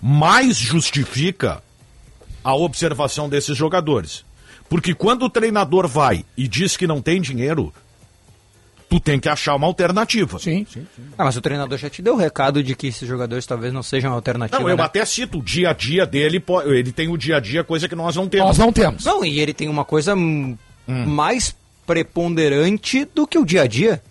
mais 0.00 0.56
justifica 0.56 1.62
a 2.42 2.54
observação 2.54 3.28
desses 3.28 3.56
jogadores. 3.56 4.24
Porque 4.68 4.94
quando 4.94 5.24
o 5.24 5.30
treinador 5.30 5.88
vai 5.88 6.24
e 6.36 6.46
diz 6.46 6.76
que 6.76 6.86
não 6.86 7.00
tem 7.00 7.20
dinheiro, 7.20 7.72
tu 8.88 9.00
tem 9.00 9.18
que 9.18 9.28
achar 9.28 9.54
uma 9.54 9.66
alternativa. 9.66 10.38
Sim, 10.38 10.66
sim. 10.70 10.86
Ah, 11.16 11.24
mas 11.24 11.36
o 11.36 11.40
treinador 11.40 11.78
já 11.78 11.88
te 11.88 12.02
deu 12.02 12.14
o 12.14 12.16
recado 12.16 12.62
de 12.62 12.74
que 12.74 12.88
esses 12.88 13.06
jogadores 13.06 13.46
talvez 13.46 13.72
não 13.72 13.82
sejam 13.82 14.12
alternativa. 14.12 14.60
Não, 14.60 14.68
eu 14.68 14.76
né? 14.76 14.82
até 14.82 15.04
cito 15.04 15.38
o 15.38 15.42
dia 15.42 15.70
a 15.70 15.72
dia 15.72 16.06
dele, 16.06 16.42
ele 16.66 16.92
tem 16.92 17.08
o 17.08 17.16
dia 17.16 17.36
a 17.36 17.40
dia, 17.40 17.64
coisa 17.64 17.88
que 17.88 17.94
nós 17.94 18.16
não 18.16 18.28
temos. 18.28 18.48
Nós 18.48 18.58
não 18.58 18.72
temos. 18.72 19.04
Não, 19.04 19.24
e 19.24 19.40
ele 19.40 19.52
tem 19.52 19.68
uma 19.68 19.84
coisa 19.84 20.14
hum, 20.14 20.56
mais 20.86 21.54
preponderante 21.86 23.06
do 23.14 23.26
que 23.26 23.38
o 23.38 23.44
dia 23.44 23.62
a 23.62 23.66
dia, 23.66 24.02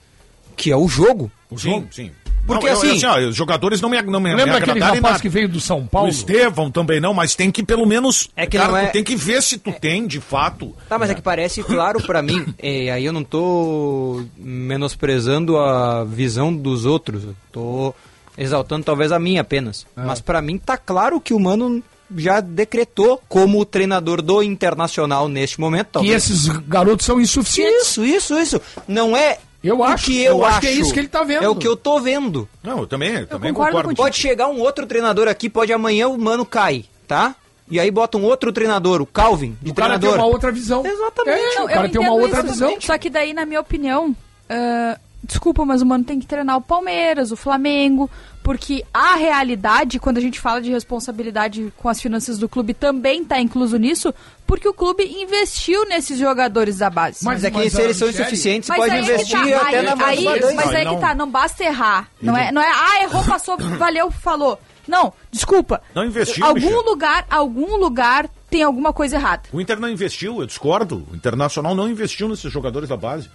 que 0.55 0.71
é 0.71 0.75
o 0.75 0.88
jogo. 0.88 1.32
O 1.49 1.57
jogo, 1.57 1.88
sim. 1.91 2.11
Porque 2.48 2.66
Não, 2.66 2.74
eu- 2.84 2.91
assim- 2.93 3.06
ó, 3.06 3.20
os 3.30 3.36
jogadores 3.36 3.82
não 3.82 3.89
me, 3.89 4.02
não 4.02 4.20
me, 4.20 4.30
me 4.30 4.36
Lembra 4.36 4.58
aquele 4.58 4.72
agradaram 4.72 4.93
em 4.93 4.98
rapaz 4.98 5.12
nada. 5.16 5.22
que 5.22 5.30
veio 5.30 5.50
do 5.50 5.60
São 5.60 5.86
Paulo? 5.86 6.08
O 6.08 6.10
Estevão 6.10 6.72
também 6.72 7.00
não, 7.00 7.14
mas 7.14 7.36
tem 7.36 7.52
que 7.52 7.62
pelo 7.62 7.86
menos. 7.86 8.30
É 8.36 8.45
que 8.48 8.58
cara, 8.58 8.72
não 8.72 8.78
é- 8.78 8.86
tu 8.88 8.93
tem 8.93 9.04
que 9.04 9.16
ver 9.16 9.43
se 9.43 9.58
tu 9.58 9.72
tem, 9.74 10.08
de 10.08 10.20
fato. 10.22 10.74
Tá, 10.89 10.98
mas 10.98 11.10
é 11.10 11.14
que 11.14 11.22
parece 11.22 11.62
claro 11.62 12.02
pra 12.02 12.22
mim, 12.22 12.45
e 12.64 12.89
aí 12.89 13.06
eu 13.06 13.12
não 13.14 13.24
tô 13.24 14.24
menosprezando 14.38 15.58
a 15.58 16.04
visão 16.04 16.56
dos 16.56 16.86
outros, 16.86 17.24
eu 17.24 17.36
tô 17.52 17.93
exaltando 18.38 18.84
talvez 18.86 19.12
a 19.12 19.20
minha 19.20 19.41
apenas. 19.41 19.86
Mas 19.95 20.22
pra 20.22 20.41
mim 20.41 20.58
tá 20.58 20.78
claro 20.78 21.20
que 21.20 21.34
o 21.34 21.39
Mano 21.39 21.84
já 22.16 22.39
decretou 22.39 23.22
como 23.28 23.60
o 23.60 23.66
treinador 23.66 24.22
do 24.22 24.41
Internacional 24.41 25.28
neste 25.28 25.60
momento. 25.60 25.88
Que 25.88 25.91
talvez. 25.93 26.16
esses 26.30 26.48
garotos 26.68 27.06
são 27.06 27.20
insuficientes. 27.20 27.82
Isso, 27.88 28.06
isso, 28.06 28.39
isso. 28.39 28.62
Não 28.88 29.18
é 29.18 29.39
Eu 29.64 29.80
o 29.80 29.84
acho, 29.84 30.05
que 30.05 30.24
eu, 30.24 30.38
eu 30.38 30.45
acho 30.45 30.62
que 30.62 30.68
é 30.68 30.72
isso 30.72 30.93
que 30.93 30.99
ele 30.99 31.08
tá 31.08 31.24
vendo. 31.24 31.43
É 31.43 31.49
o 31.49 31.55
que 31.55 31.68
eu 31.68 31.76
tô 31.76 31.99
vendo. 31.99 32.47
Não, 32.64 32.80
eu 32.80 32.88
também, 32.88 33.14
eu 33.16 33.28
também 33.28 33.53
concordo 33.53 33.78
concordo. 33.78 33.95
Pode 33.95 34.16
chegar 34.16 34.47
um 34.47 34.60
outro 34.60 34.86
treinador 34.86 35.28
aqui, 35.28 35.49
pode 35.49 35.74
amanhã 35.74 36.08
o 36.08 36.18
Mano 36.18 36.45
cair, 36.45 36.86
tá? 37.08 37.36
E 37.70 37.80
aí 37.80 37.91
bota 37.91 38.18
um 38.18 38.24
outro 38.24 38.53
treinador, 38.53 39.01
o 39.01 39.05
Calvin, 39.05 39.58
de 39.62 39.72
O 39.72 39.74
cara 39.74 39.93
tem 39.93 39.99
treinador. 40.01 40.26
uma 40.26 40.34
outra 40.34 40.51
visão. 40.51 40.86
Exatamente. 40.86 41.38
É, 41.39 41.55
Não, 41.55 41.66
o 41.66 41.68
cara 41.68 41.89
tem 41.89 42.01
uma 42.01 42.14
outra 42.14 42.39
isso, 42.39 42.47
visão. 42.47 42.78
Só 42.80 42.97
que 42.97 43.10
daí, 43.10 43.34
na 43.34 43.45
minha 43.45 43.60
opinião, 43.60 44.16
ah, 44.49 44.97
desculpa, 45.28 45.65
mas 45.65 45.82
o 45.82 45.86
mano 45.86 46.03
tem 46.03 46.19
que 46.19 46.25
treinar 46.25 46.57
o 46.57 46.61
Palmeiras, 46.61 47.32
o 47.32 47.36
Flamengo, 47.36 48.09
porque 48.41 48.84
a 48.93 49.15
realidade, 49.15 49.99
quando 49.99 50.17
a 50.17 50.21
gente 50.21 50.39
fala 50.39 50.61
de 50.61 50.71
responsabilidade 50.71 51.71
com 51.75 51.89
as 51.89 52.01
finanças 52.01 52.39
do 52.39 52.47
clube, 52.47 52.73
também 52.73 53.21
está 53.21 53.39
incluso 53.39 53.78
nisso, 53.78 54.13
porque 54.45 54.67
o 54.67 54.73
clube 54.73 55.03
investiu 55.03 55.86
nesses 55.88 56.17
jogadores 56.17 56.78
da 56.78 56.89
base. 56.89 57.25
Mas, 57.25 57.43
é 57.43 57.51
que 57.51 57.57
Mas, 57.57 57.73
se 57.73 57.82
eles 57.82 57.97
são 57.97 58.09
insuficientes, 58.09 58.69
Mas 58.69 58.80
pode 58.80 58.91
aí 58.91 58.99
é 58.99 59.03
que 59.03 59.11
investir 59.11 59.38
tá, 59.38 59.61
até 59.61 59.80
aí, 59.80 59.86
na 59.86 59.91
aí, 60.05 60.25
Badani. 60.25 60.55
Mas 60.55 60.69
aí 60.69 60.86
Não. 60.86 60.95
que 60.95 61.01
tá, 61.01 61.13
não 61.13 61.30
basta 61.30 61.63
errar. 61.63 62.09
Não 62.21 62.38
é, 62.38 62.51
não 62.51 62.61
é, 62.61 62.71
ah, 62.71 63.03
errou, 63.03 63.23
passou, 63.25 63.57
valeu, 63.78 64.09
falou. 64.09 64.57
Não, 64.88 65.11
desculpa. 65.30 65.82
Não 65.93 66.05
investiu, 66.05 66.45
Algum 66.45 66.61
Michel. 66.61 66.82
lugar, 66.82 67.25
algum 67.30 67.75
lugar 67.75 68.30
tem 68.49 68.63
alguma 68.63 68.93
coisa 68.93 69.17
errada. 69.17 69.43
O 69.51 69.59
Inter 69.59 69.80
não 69.80 69.89
investiu, 69.89 70.39
eu 70.39 70.45
discordo. 70.45 71.05
O 71.11 71.15
Internacional 71.15 71.75
não 71.75 71.89
investiu 71.89 72.30
nesses 72.30 72.51
jogadores 72.51 72.88
da 72.88 72.95
base. 72.95 73.30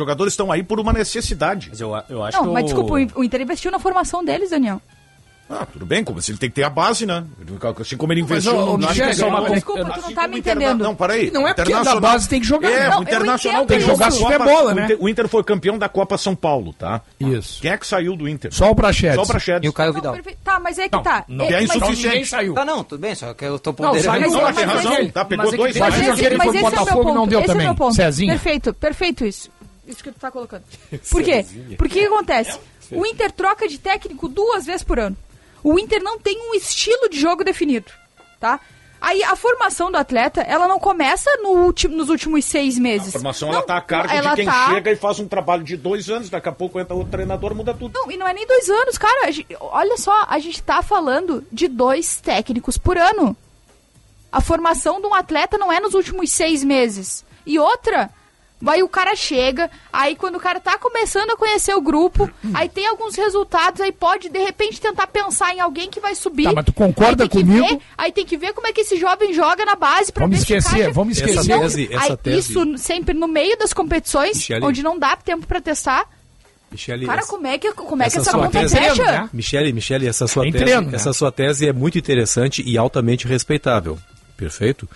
Os 0.00 0.02
jogadores 0.02 0.32
estão 0.32 0.50
aí 0.50 0.62
por 0.62 0.80
uma 0.80 0.94
necessidade. 0.94 1.68
Mas 1.68 1.80
eu, 1.80 1.90
eu 2.08 2.24
acho 2.24 2.38
Não, 2.38 2.44
que 2.46 2.52
mas 2.54 2.62
o- 2.62 2.66
desculpa, 2.66 2.94
o 3.20 3.22
Inter 3.24 3.40
investiu 3.42 3.70
na 3.70 3.78
formação 3.78 4.24
deles, 4.24 4.48
Daniel. 4.48 4.80
Ah, 5.52 5.66
tudo 5.66 5.84
bem, 5.84 6.04
como 6.04 6.22
se 6.22 6.30
ele 6.30 6.38
tem 6.38 6.48
que 6.48 6.54
ter 6.54 6.62
a 6.62 6.70
base, 6.70 7.04
né? 7.04 7.24
Assim 7.80 7.96
como 7.96 8.12
ele 8.12 8.20
investiu 8.20 8.54
ô, 8.56 8.78
no 8.78 8.84
Internacional. 8.84 9.32
não, 9.32 9.42
mas 9.42 9.52
desculpa, 9.54 9.80
tu 9.82 9.88
não 9.88 9.94
Assim 9.96 10.14
tá 10.14 10.28
me 10.28 10.38
entendendo. 10.38 10.84
Não, 10.84 10.94
peraí. 10.94 11.28
Não 11.32 11.40
é 11.48 11.52
porque 11.52 11.72
Internacional- 11.72 12.00
da 12.00 12.08
base 12.08 12.28
tem 12.28 12.40
que 12.40 12.46
jogar. 12.46 12.70
É, 12.70 12.88
Não, 12.88 13.00
o 13.00 13.02
Internacional 13.02 13.66
tem 13.66 13.78
que 13.80 13.84
jogar 13.84 14.10
Tem 14.10 14.16
que 14.16 14.22
jogar 14.22 14.38
Copa- 14.38 14.50
bola, 14.50 14.74
né? 14.74 14.88
O 15.00 15.08
Inter 15.08 15.26
foi 15.26 15.42
campeão 15.42 15.76
da 15.76 15.88
Copa 15.88 16.16
São 16.16 16.36
Paulo, 16.36 16.72
tá? 16.72 17.00
Isso. 17.18 17.60
Quem 17.60 17.72
é 17.72 17.76
que 17.76 17.84
saiu 17.84 18.14
do 18.16 18.28
Inter? 18.28 18.54
Só 18.54 18.70
o 18.70 18.76
Prachedes. 18.76 19.16
Só 19.16 19.22
o 19.22 19.26
Prachedes. 19.26 19.66
E 19.66 19.68
o 19.68 19.72
Caio 19.72 19.88
Não, 19.92 19.96
Vidal. 20.00 20.16
Tá, 20.44 20.60
mas 20.60 20.78
é 20.78 20.88
que 20.88 20.94
Não, 20.96 21.02
tá. 21.02 21.24
não. 21.26 21.44
É, 21.46 21.52
é 21.54 21.62
insuficiente. 21.64 22.26
Saiu. 22.28 22.54
Tá, 22.54 22.64
não, 22.64 22.84
tudo 22.84 23.00
bem, 23.00 23.16
só 23.16 23.34
que 23.34 23.44
eu 23.44 23.58
tô 23.58 23.70
Não, 23.70 23.74
ponderando. 23.74 24.04
saiu, 24.04 24.20
Mas- 24.20 24.32
não, 24.32 24.52
tem 24.52 24.64
razão. 24.64 25.10
Tá, 25.10 25.24
pegou 25.24 25.46
é 25.46 25.50
que 25.50 25.56
dois 25.56 25.76
mas 25.78 25.94
esse, 26.00 26.24
é 26.26 26.28
o 26.36 26.38
meu 26.52 26.62
Botafogo 26.62 27.02
ponto. 27.02 27.14
não 27.14 27.26
deu 27.26 27.40
esse 27.40 27.48
também. 27.48 27.66
é 27.66 27.70
o 27.70 27.72
meu 27.72 27.76
ponto. 27.76 27.96
Perfeito, 27.96 28.72
perfeito 28.74 29.24
isso. 29.26 29.50
Isso 29.90 30.02
que 30.02 30.12
tu 30.12 30.20
tá 30.20 30.30
colocando. 30.30 30.62
Por 31.10 31.22
quê? 31.22 31.44
Porque 31.76 31.98
o 31.98 32.02
que 32.02 32.06
acontece? 32.06 32.58
O 32.92 33.04
Inter 33.06 33.30
troca 33.32 33.68
de 33.68 33.78
técnico 33.78 34.28
duas 34.28 34.64
vezes 34.66 34.82
por 34.82 34.98
ano. 34.98 35.16
O 35.62 35.78
Inter 35.78 36.02
não 36.02 36.18
tem 36.18 36.38
um 36.50 36.54
estilo 36.54 37.08
de 37.08 37.20
jogo 37.20 37.44
definido, 37.44 37.90
tá? 38.40 38.58
Aí 39.00 39.22
a 39.22 39.34
formação 39.34 39.90
do 39.90 39.96
atleta, 39.96 40.42
ela 40.42 40.68
não 40.68 40.78
começa 40.78 41.30
no 41.42 41.50
último, 41.50 41.96
nos 41.96 42.08
últimos 42.10 42.44
seis 42.44 42.78
meses. 42.78 43.08
A 43.08 43.12
formação 43.12 43.48
Não, 43.48 43.54
ela 43.56 43.64
tá 43.66 43.76
a 43.78 43.80
cargo 43.80 44.08
de 44.12 44.34
quem 44.36 44.44
tá- 44.44 44.68
chega 44.70 44.90
e 44.90 44.96
faz 44.96 45.18
um 45.18 45.26
trabalho 45.28 45.64
de 45.64 45.74
dois 45.76 46.10
anos, 46.10 46.28
daqui 46.28 46.48
a 46.48 46.52
pouco 46.52 46.78
entra 46.78 46.94
outro 46.94 47.10
treinador, 47.10 47.54
muda 47.54 47.72
tudo. 47.72 47.92
Não, 47.94 48.10
e 48.10 48.16
não 48.18 48.28
é 48.28 48.34
nem 48.34 48.46
dois 48.46 48.68
anos, 48.68 48.98
cara. 48.98 49.30
Gente- 49.32 49.56
olha 49.58 49.96
só, 49.96 50.26
a 50.28 50.38
gente 50.38 50.62
tá 50.62 50.82
falando 50.82 51.42
de 51.50 51.66
dois 51.68 52.20
técnicos 52.20 52.76
por 52.76 52.98
ano. 52.98 53.34
A 54.30 54.40
formação 54.40 55.00
de 55.00 55.06
um 55.06 55.14
atleta 55.14 55.56
não 55.56 55.72
é 55.72 55.80
nos 55.80 55.94
últimos 55.94 56.30
seis 56.30 56.62
meses. 56.62 57.24
E 57.46 57.58
outra, 57.58 58.10
aí 58.66 58.82
o 58.82 58.88
cara 58.88 59.14
chega, 59.16 59.70
aí 59.92 60.14
quando 60.16 60.36
o 60.36 60.40
cara 60.40 60.60
tá 60.60 60.76
começando 60.78 61.30
a 61.30 61.36
conhecer 61.36 61.74
o 61.74 61.80
grupo, 61.80 62.30
aí 62.52 62.68
tem 62.68 62.86
alguns 62.86 63.14
resultados, 63.16 63.80
aí 63.80 63.92
pode 63.92 64.28
de 64.28 64.38
repente 64.38 64.80
tentar 64.80 65.06
pensar 65.06 65.54
em 65.54 65.60
alguém 65.60 65.88
que 65.88 66.00
vai 66.00 66.14
subir. 66.14 66.44
Tá, 66.44 66.52
mas 66.52 66.64
tu 66.64 66.72
concorda 66.72 67.22
aí 67.24 67.28
comigo? 67.28 67.66
ver- 67.66 67.78
aí 67.96 68.12
tem 68.12 68.26
que 68.26 68.36
ver 68.36 68.52
como 68.52 68.66
é 68.66 68.72
que 68.72 68.82
esse 68.82 68.96
jovem 68.98 69.32
joga 69.32 69.64
na 69.64 69.76
base 69.76 70.12
pra 70.12 70.24
Vamos 70.26 70.40
ver 70.40 70.44
se 70.46 70.52
esquecer, 70.54 70.76
encaixa. 70.78 70.92
vamos 70.92 71.16
esquecer. 71.16 71.38
Essa 71.52 71.60
tese- 71.60 71.88
essa 71.92 72.12
aí 72.12 72.16
tese- 72.16 72.38
Isso 72.50 72.78
sempre 72.78 73.14
no 73.14 73.26
meio 73.28 73.56
das 73.56 73.72
competições, 73.72 74.36
Michele. 74.36 74.64
onde 74.64 74.82
não 74.82 74.98
dá 74.98 75.16
tempo 75.16 75.46
pra 75.46 75.60
testar. 75.60 76.04
Michele, 76.70 77.04
Cara, 77.06 77.20
essa- 77.22 77.28
como 77.30 77.46
é 77.48 77.58
que, 77.58 77.72
como 77.72 78.02
é 78.02 78.04
que 78.04 78.12
essa 78.12 78.20
essa 78.20 78.30
sua 78.30 78.40
conta 78.46 78.60
tese- 78.60 78.76
fecha? 78.76 79.02
né? 79.04 79.30
Michele, 79.32 79.72
Michele, 79.72 80.06
essa 80.06 80.28
sua, 80.28 80.44
Tem 80.44 80.52
tese, 80.52 80.64
treino, 80.64 80.82
né? 80.90 80.94
essa 80.96 81.12
sua 81.12 81.32
tese 81.32 81.66
é 81.66 81.72
muito 81.72 81.98
interessante 81.98 82.62
e 82.64 82.78
altamente 82.78 83.26
respeitável. 83.26 83.98
Perfeito? 84.36 84.88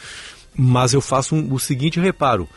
Mas 0.56 0.94
eu 0.94 1.00
faço 1.00 1.34
um- 1.34 1.52
o 1.52 1.58
seguinte 1.58 1.98
reparo. 1.98 2.48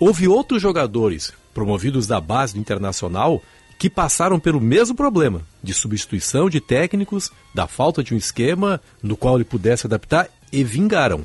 Houve 0.00 0.28
outros 0.28 0.62
jogadores 0.62 1.32
promovidos 1.54 2.06
da 2.06 2.20
base 2.20 2.54
do 2.54 2.60
Internacional 2.60 3.42
que 3.78 3.88
passaram 3.90 4.40
pelo 4.40 4.60
mesmo 4.60 4.94
problema 4.94 5.42
de 5.62 5.72
substituição 5.72 6.50
de 6.50 6.60
técnicos, 6.60 7.30
da 7.54 7.66
falta 7.66 8.02
de 8.02 8.12
um 8.14 8.16
esquema 8.16 8.80
no 9.02 9.16
qual 9.16 9.36
ele 9.36 9.44
pudesse 9.44 9.86
adaptar 9.86 10.28
e 10.52 10.64
vingaram. 10.64 11.24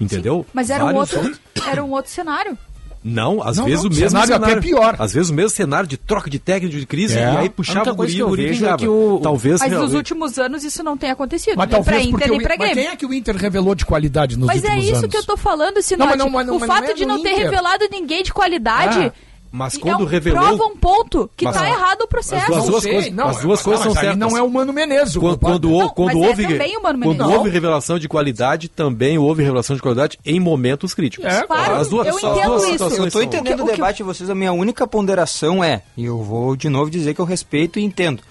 Entendeu? 0.00 0.46
Mas 0.54 0.70
era 0.70 0.84
um, 0.84 0.94
outro, 0.94 1.18
outros- 1.18 1.40
era 1.66 1.84
um 1.84 1.90
outro 1.90 2.10
cenário. 2.12 2.56
Não, 3.04 3.40
às 3.42 3.56
Não, 3.58 3.64
vezes 3.66 3.84
não, 3.84 3.90
o 3.90 3.94
mesmo 3.94 4.08
cenário 4.10 4.32
cenário. 4.34 4.54
até 4.58 4.60
pior. 4.60 4.96
Às 4.98 5.12
vezes 5.14 5.30
o 5.30 5.34
mesmo 5.34 5.50
cenário 5.50 5.88
de 5.88 5.96
troca 5.96 6.28
de 6.28 6.38
técnico 6.38 6.76
de 6.76 6.84
crise 6.84 7.16
É. 7.16 7.22
e 7.32 7.36
aí 7.36 7.48
puxava 7.48 7.92
o 7.92 7.94
guri 7.94 8.12
que 8.14 8.18
eu 8.18 8.26
o 8.26 8.30
guri 8.30 8.46
vejo 8.48 8.66
é 8.66 8.76
que 8.76 8.88
o- 8.88 9.20
Talvez 9.22 9.60
Mas 9.60 9.70
nos 9.70 9.78
realmente- 9.78 9.96
últimos 9.96 10.38
anos 10.38 10.64
isso 10.64 10.82
não 10.82 10.96
tem 10.96 11.10
acontecido. 11.10 11.56
Mas 11.56 11.68
nem 11.68 11.74
talvez 11.76 11.96
pra 11.96 12.02
Inter 12.04 12.10
porque 12.18 12.28
nem 12.30 12.38
o, 12.38 12.42
pra 12.42 12.56
mas 12.58 12.74
quem 12.74 12.86
é 12.88 12.96
que 12.96 13.06
o 13.06 13.14
Inter 13.14 13.36
revelou 13.36 13.74
de 13.74 13.86
qualidade 13.86 14.36
nos 14.36 14.46
Mas 14.46 14.64
é 14.64 14.66
últimos 14.68 14.84
isso 14.86 14.96
anos? 14.96 15.10
que 15.10 15.16
eu 15.16 15.24
tô 15.24 15.36
falando, 15.36 15.80
Sinote. 15.80 15.98
Não, 16.00 16.06
mas 16.08 16.18
não- 16.18 16.30
mas 16.30 16.46
não- 16.46 16.56
o 16.56 16.60
mas 16.60 16.68
fato 16.68 16.90
é 16.90 16.94
de 16.94 17.06
não 17.06 17.22
ter 17.22 17.34
revelado 17.34 17.84
ninguém 17.90 18.22
de 18.22 18.32
qualidade 18.32 18.98
Ah, 19.06 19.12
mas 19.50 19.76
é 19.76 19.78
quando 19.80 20.02
um- 20.02 20.06
revelou- 20.06 20.42
prova 20.42 20.64
um 20.64 20.76
ponto 20.76 21.30
que 21.36 21.44
Mas- 21.44 21.54
tá 21.56 21.68
errado 21.68 22.02
o 22.02 22.08
processo. 22.08 22.54
As 22.54 22.64
duas 22.66 22.84
coisas- 22.84 23.12
não, 23.12 23.28
as 23.28 23.36
duas 23.38 23.58
mas- 23.58 23.62
coisas 23.62 23.82
são 23.84 23.92
certas. 23.94 24.16
não 24.18 24.36
é 24.36 24.42
o 24.42 24.50
Mano 24.50 24.72
Menezes 24.72 25.16
o 25.16 25.20
Quando, 25.20 25.38
quando, 25.38 25.68
Não, 25.70 25.88
quando 25.90 26.06
mas 26.14 26.16
é 26.24 26.28
houve, 26.28 26.46
também 26.46 26.76
o 26.76 26.82
Mano 26.82 26.98
quando 27.00 27.18
Menezes. 27.18 27.36
houve 27.38 27.50
revelação 27.50 27.98
de 27.98 28.08
qualidade, 28.08 28.68
também 28.68 29.18
houve 29.18 29.42
revelação 29.42 29.74
de 29.76 29.82
qualidade 29.82 30.18
em 30.24 30.38
momentos 30.38 30.94
críticos. 30.94 31.26
É, 31.32 31.42
Claro, 31.46 31.74
as 31.76 31.88
duas, 31.88 32.06
eu 32.06 32.16
as 32.16 32.22
entendo 32.22 32.46
duas 32.46 32.62
isso. 32.62 32.72
situações 32.72 33.04
Eu 33.06 33.10
são- 33.10 33.22
entendendo 33.22 33.60
O 33.62 33.64
que- 33.66 33.72
o 33.72 33.74
debate 33.74 33.96
de 33.98 34.02
vocês, 34.02 34.28
a 34.30 34.34
minha 34.34 34.52
única 34.52 34.86
ponderação 34.86 35.62
é, 35.64 35.82
e 35.96 36.04
eu 36.04 36.22
vou 36.22 36.54
de 36.56 36.68
novo 36.68 36.90
dizer 36.90 37.14
que 37.14 37.20
eu 37.20 37.24
respeito 37.24 37.78
e 37.78 37.84
entendo, 37.84 38.22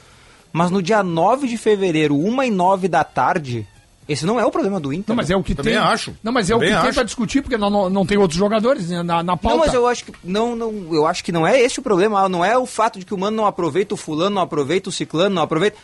mas 0.54 0.70
no 0.72 0.82
dia 0.82 1.04
9 1.04 1.48
de 1.48 1.58
fevereiro, 1.58 2.16
1 2.18 2.44
e 2.46 2.52
9 2.52 2.88
da 2.88 3.04
tarde, 3.04 3.68
esse 4.08 4.26
não 4.26 4.40
é 4.40 4.46
o 4.46 4.52
problema 4.52 4.80
do 4.80 4.94
Inter. 4.94 5.06
Não, 5.10 5.16
mas 5.16 5.30
é 5.30 5.36
o 5.36 5.44
que 5.44 5.54
Também 5.56 5.74
tem. 5.74 5.82
acho. 5.82 6.16
Não, 6.24 6.32
mas 6.32 6.50
é 6.50 6.56
o 6.56 6.60
Também 6.60 6.74
que 6.74 6.80
tem 6.80 6.88
acho. 6.90 6.96
pra 6.96 7.04
discutir, 7.04 7.42
porque 7.42 7.58
não, 7.58 7.70
não, 7.70 7.90
não 7.90 8.06
tem 8.06 8.18
outros 8.18 8.38
jogadores 8.38 8.90
né, 8.90 9.04
na, 9.04 9.22
na 9.24 9.36
pauta. 9.38 9.58
Não, 9.58 9.66
mas 9.66 9.74
eu 9.74 9.86
acho 9.88 10.06
que 10.06 10.14
não, 10.24 10.56
não, 10.56 10.72
eu 10.94 11.06
acho 11.06 11.24
que 11.24 11.32
não 11.32 11.46
é 11.46 11.60
esse 11.62 11.80
o 11.80 11.82
problema, 11.84 12.28
não 12.30 12.44
é 12.44 12.58
o 12.58 12.66
fato 12.66 13.00
de 13.00 13.06
que 13.06 13.14
o 13.14 13.18
mano 13.18 13.36
não 13.38 13.46
aproveita, 13.46 13.94
o 13.94 13.98
fulano 13.98 14.36
não 14.36 14.42
aproveita, 14.42 14.90
o 14.90 14.92
ciclano 14.92 15.36
não 15.36 15.42
aproveita. 15.42 15.78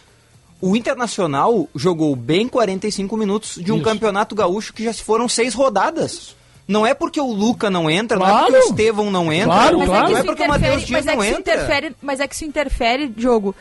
O 0.62 0.76
Internacional 0.78 1.68
jogou 1.76 2.16
bem 2.16 2.48
45 2.48 3.18
minutos 3.18 3.56
de 3.62 3.72
um 3.72 3.76
Isso. 3.76 3.84
campeonato 3.84 4.34
gaúcho 4.34 4.74
que 4.74 4.84
já 4.86 4.94
se 4.94 5.04
foram 5.04 5.28
seis 5.28 5.54
rodadas. 5.54 6.36
Não 6.66 6.88
é 6.88 6.94
porque 6.94 7.20
o 7.20 7.30
Luca 7.34 7.70
não 7.70 7.90
entra, 7.90 8.18
não 8.18 8.26
é 8.26 8.30
Claro. 8.30 8.46
porque 8.46 8.60
o 8.62 8.70
Estevão 8.70 9.12
não 9.12 9.34
entra, 9.34 9.48
Claro, 9.54 9.78
claro. 9.86 9.92
é 9.92 10.06
que 10.08 10.12
não 10.14 10.18
é 10.20 10.24
porque 10.24 10.44
o 10.44 10.48
Matheus 10.48 10.84
interfere, 10.84 10.86
Dias 10.86 10.92
mas 10.92 11.08
é 11.08 11.12
não 11.16 11.22
que 11.22 11.28
isso 11.30 11.40
entra. 11.40 11.54
interfere, 11.56 11.96
mas 12.02 12.20
é 12.22 12.28
que 12.30 12.36
isso 12.36 12.46
interfere, 12.46 13.08
Diogo, 13.10 13.54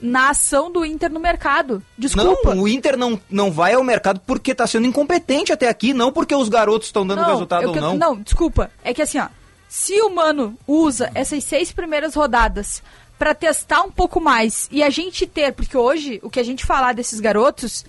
na 0.00 0.30
ação 0.30 0.70
do 0.70 0.84
Inter 0.84 1.10
no 1.10 1.20
mercado. 1.20 1.82
Desculpa. 1.96 2.54
Não, 2.54 2.62
o 2.62 2.68
Inter 2.68 2.96
não, 2.96 3.20
não 3.28 3.50
vai 3.50 3.74
ao 3.74 3.82
mercado 3.82 4.20
porque 4.26 4.54
tá 4.54 4.66
sendo 4.66 4.86
incompetente 4.86 5.52
até 5.52 5.68
aqui, 5.68 5.92
não 5.92 6.12
porque 6.12 6.34
os 6.34 6.48
garotos 6.48 6.88
estão 6.88 7.06
dando 7.06 7.24
resultado 7.24 7.62
eu 7.62 7.70
ou 7.70 7.76
não. 7.76 7.96
Não, 7.96 8.16
desculpa. 8.20 8.70
É 8.84 8.94
que 8.94 9.02
assim, 9.02 9.18
ó. 9.18 9.28
Se 9.68 10.00
o 10.00 10.08
Mano 10.08 10.56
usa 10.66 11.10
essas 11.14 11.44
seis 11.44 11.70
primeiras 11.72 12.14
rodadas 12.14 12.82
pra 13.18 13.34
testar 13.34 13.82
um 13.82 13.90
pouco 13.90 14.20
mais 14.20 14.68
e 14.72 14.82
a 14.82 14.88
gente 14.88 15.26
ter, 15.26 15.52
porque 15.52 15.76
hoje 15.76 16.20
o 16.22 16.30
que 16.30 16.40
a 16.40 16.44
gente 16.44 16.64
falar 16.64 16.94
desses 16.94 17.20
garotos 17.20 17.84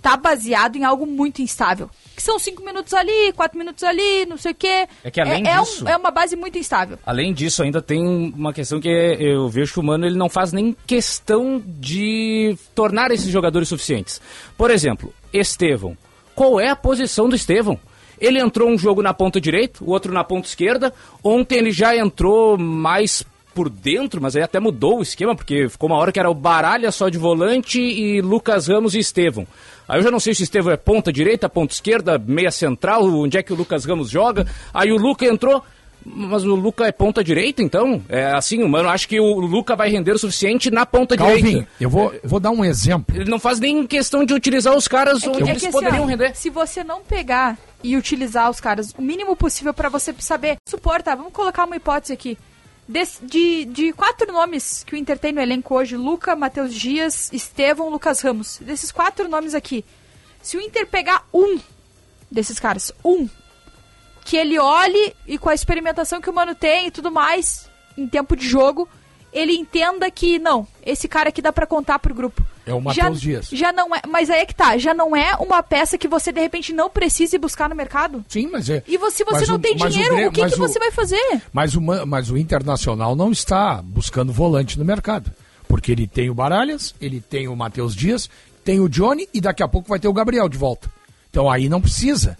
tá 0.00 0.16
baseado 0.16 0.76
em 0.76 0.84
algo 0.84 1.06
muito 1.06 1.42
instável. 1.42 1.90
Que 2.20 2.26
são 2.26 2.38
cinco 2.38 2.62
minutos 2.62 2.92
ali, 2.92 3.32
quatro 3.34 3.56
minutos 3.58 3.82
ali, 3.82 4.26
não 4.26 4.36
sei 4.36 4.52
o 4.52 4.54
quê. 4.54 4.86
É 5.02 5.10
que 5.10 5.22
além 5.22 5.42
é, 5.48 5.58
um- 5.58 5.64
disso- 5.64 5.88
é 5.88 5.96
uma 5.96 6.10
base 6.10 6.36
muito 6.36 6.58
instável. 6.58 6.98
Além 7.06 7.32
disso, 7.32 7.62
ainda 7.62 7.80
tem 7.80 8.06
uma 8.06 8.52
questão 8.52 8.78
que 8.78 8.90
é- 8.90 9.16
eu 9.22 9.48
vejo 9.48 9.72
que 9.72 9.80
o 9.80 9.82
Mano 9.82 10.04
ele 10.04 10.18
não 10.18 10.28
faz 10.28 10.52
nem 10.52 10.76
questão 10.86 11.62
de 11.64 12.58
tornar 12.74 13.10
esses 13.10 13.28
jogadores 13.30 13.68
suficientes. 13.70 14.20
Por 14.54 14.70
exemplo, 14.70 15.14
Estevão. 15.32 15.96
Qual 16.34 16.60
é 16.60 16.68
a 16.68 16.76
posição 16.76 17.26
do 17.26 17.34
Estevão? 17.34 17.80
Ele 18.20 18.38
entrou 18.38 18.68
um 18.68 18.76
jogo 18.76 19.00
na 19.00 19.14
ponta 19.14 19.40
direita, 19.40 19.82
o 19.82 19.90
outro 19.90 20.12
na 20.12 20.22
ponta 20.22 20.46
esquerda. 20.46 20.92
Ontem 21.24 21.56
ele 21.56 21.72
já 21.72 21.96
entrou 21.96 22.58
mais 22.58 23.24
por 23.54 23.70
dentro, 23.70 24.20
mas 24.20 24.36
aí 24.36 24.42
até 24.42 24.60
mudou 24.60 24.98
o 24.98 25.02
esquema, 25.02 25.34
porque 25.34 25.68
ficou 25.70 25.88
uma 25.88 25.96
hora 25.98 26.12
que 26.12 26.20
era 26.20 26.30
o 26.30 26.34
Baralha 26.34 26.92
só 26.92 27.08
de 27.08 27.16
volante 27.18 27.80
e 27.80 28.20
Lucas 28.20 28.68
Ramos 28.68 28.94
e 28.94 28.98
Estevão. 28.98 29.46
Aí 29.90 29.98
eu 29.98 30.04
já 30.04 30.10
não 30.10 30.20
sei 30.20 30.32
se 30.34 30.42
o 30.42 30.44
Estevão 30.44 30.72
é 30.72 30.76
ponta 30.76 31.12
direita, 31.12 31.48
ponta 31.48 31.74
esquerda, 31.74 32.16
meia 32.16 32.52
central, 32.52 33.04
onde 33.06 33.36
é 33.36 33.42
que 33.42 33.52
o 33.52 33.56
Lucas 33.56 33.84
Ramos 33.84 34.08
joga. 34.08 34.46
Aí 34.72 34.92
o 34.92 34.96
Luca 34.96 35.26
entrou, 35.26 35.64
mas 36.06 36.44
o 36.44 36.54
Luca 36.54 36.86
é 36.86 36.92
ponta 36.92 37.24
direita, 37.24 37.60
então? 37.60 38.00
É 38.08 38.26
assim, 38.26 38.62
mano, 38.68 38.88
acho 38.88 39.08
que 39.08 39.18
o 39.18 39.40
Luca 39.40 39.74
vai 39.74 39.90
render 39.90 40.12
o 40.12 40.18
suficiente 40.18 40.70
na 40.70 40.86
ponta 40.86 41.16
Calvin, 41.16 41.42
direita. 41.42 41.68
eu 41.80 41.90
vou, 41.90 42.14
vou 42.22 42.38
dar 42.38 42.52
um 42.52 42.64
exemplo. 42.64 43.16
Ele 43.16 43.28
não 43.28 43.40
faz 43.40 43.58
nem 43.58 43.84
questão 43.84 44.24
de 44.24 44.32
utilizar 44.32 44.76
os 44.76 44.86
caras 44.86 45.26
onde 45.26 45.42
É 45.42 45.44
que 45.44 45.50
eles 45.50 45.64
assim, 45.64 45.72
poderiam 45.72 46.04
ó, 46.04 46.06
render. 46.06 46.36
Se 46.36 46.50
você 46.50 46.84
não 46.84 47.00
pegar 47.00 47.58
e 47.82 47.96
utilizar 47.96 48.48
os 48.48 48.60
caras 48.60 48.94
o 48.96 49.02
mínimo 49.02 49.34
possível 49.34 49.74
pra 49.74 49.88
você 49.88 50.14
saber, 50.20 50.56
suporta, 50.68 51.16
vamos 51.16 51.32
colocar 51.32 51.64
uma 51.64 51.74
hipótese 51.74 52.12
aqui. 52.12 52.38
Des- 52.90 53.20
de, 53.22 53.64
de 53.66 53.92
quatro 53.92 54.32
nomes 54.32 54.82
que 54.84 54.94
o 54.94 54.96
Inter 54.96 55.16
tem 55.18 55.32
no 55.32 55.40
elenco 55.40 55.74
hoje, 55.76 55.96
Luca, 55.96 56.34
Matheus 56.34 56.74
Dias, 56.74 57.30
Estevão, 57.32 57.88
Lucas 57.88 58.20
Ramos. 58.20 58.58
Desses 58.60 58.90
quatro 58.90 59.28
nomes 59.28 59.54
aqui, 59.54 59.84
se 60.42 60.56
o 60.56 60.60
Inter 60.60 60.86
pegar 60.88 61.24
um 61.32 61.60
desses 62.28 62.58
caras, 62.58 62.90
um, 63.04 63.28
que 64.24 64.36
ele 64.36 64.58
olhe 64.58 65.14
e 65.26 65.38
com 65.38 65.48
a 65.48 65.54
experimentação 65.54 66.20
que 66.20 66.28
o 66.28 66.32
Mano 66.32 66.54
tem 66.54 66.88
e 66.88 66.90
tudo 66.90 67.12
mais, 67.12 67.70
em 67.96 68.08
tempo 68.08 68.34
de 68.34 68.48
jogo, 68.48 68.88
ele 69.32 69.52
entenda 69.54 70.10
que, 70.10 70.40
não, 70.40 70.66
esse 70.84 71.06
cara 71.06 71.28
aqui 71.28 71.40
dá 71.40 71.52
pra 71.52 71.66
contar 71.66 72.00
pro 72.00 72.12
grupo. 72.14 72.44
É 72.70 72.74
o 72.74 72.78
Já- 72.92 73.02
Matheus 73.04 73.20
Dias. 73.20 73.48
Já 73.52 73.72
não 73.72 73.94
é, 73.94 74.00
mas 74.08 74.30
aí 74.30 74.40
é 74.40 74.46
que 74.46 74.54
tá, 74.54 74.78
já 74.78 74.94
não 74.94 75.14
é 75.16 75.34
uma 75.36 75.62
peça 75.62 75.98
que 75.98 76.08
você 76.08 76.32
de 76.32 76.40
repente 76.40 76.72
não 76.72 76.88
precisa 76.88 77.36
ir 77.36 77.38
buscar 77.38 77.68
no 77.68 77.74
mercado. 77.74 78.24
Sim, 78.28 78.48
mas 78.50 78.70
é. 78.70 78.82
E 78.86 78.96
você, 78.96 79.18
se 79.18 79.24
você 79.24 79.46
não 79.46 79.56
o- 79.56 79.58
tem 79.58 79.72
o 79.74 79.88
dinheiro, 79.88 80.12
o, 80.12 80.16
Grêmio- 80.16 80.32
que, 80.32 80.46
que 80.46 80.54
o- 80.54 80.58
você 80.58 80.78
vai 80.78 80.90
fazer? 80.90 81.42
Mas 81.52 81.74
o, 81.74 81.80
Ma- 81.80 82.06
mas 82.06 82.30
o 82.30 82.36
Internacional 82.38 83.14
não 83.16 83.30
está 83.32 83.82
buscando 83.82 84.32
volante 84.32 84.78
no 84.78 84.84
mercado. 84.84 85.30
Porque 85.68 85.92
ele 85.92 86.06
tem 86.06 86.28
o 86.30 86.34
Baralhas, 86.34 86.94
ele 87.00 87.20
tem 87.20 87.46
o 87.46 87.54
Matheus 87.54 87.94
Dias, 87.94 88.28
tem 88.64 88.80
o 88.80 88.88
Johnny 88.88 89.28
e 89.32 89.40
daqui 89.40 89.62
a 89.62 89.68
pouco 89.68 89.88
vai 89.88 90.00
ter 90.00 90.08
o 90.08 90.12
Gabriel 90.12 90.48
de 90.48 90.58
volta. 90.58 90.90
Então 91.30 91.48
aí 91.50 91.68
não 91.68 91.80
precisa. 91.80 92.36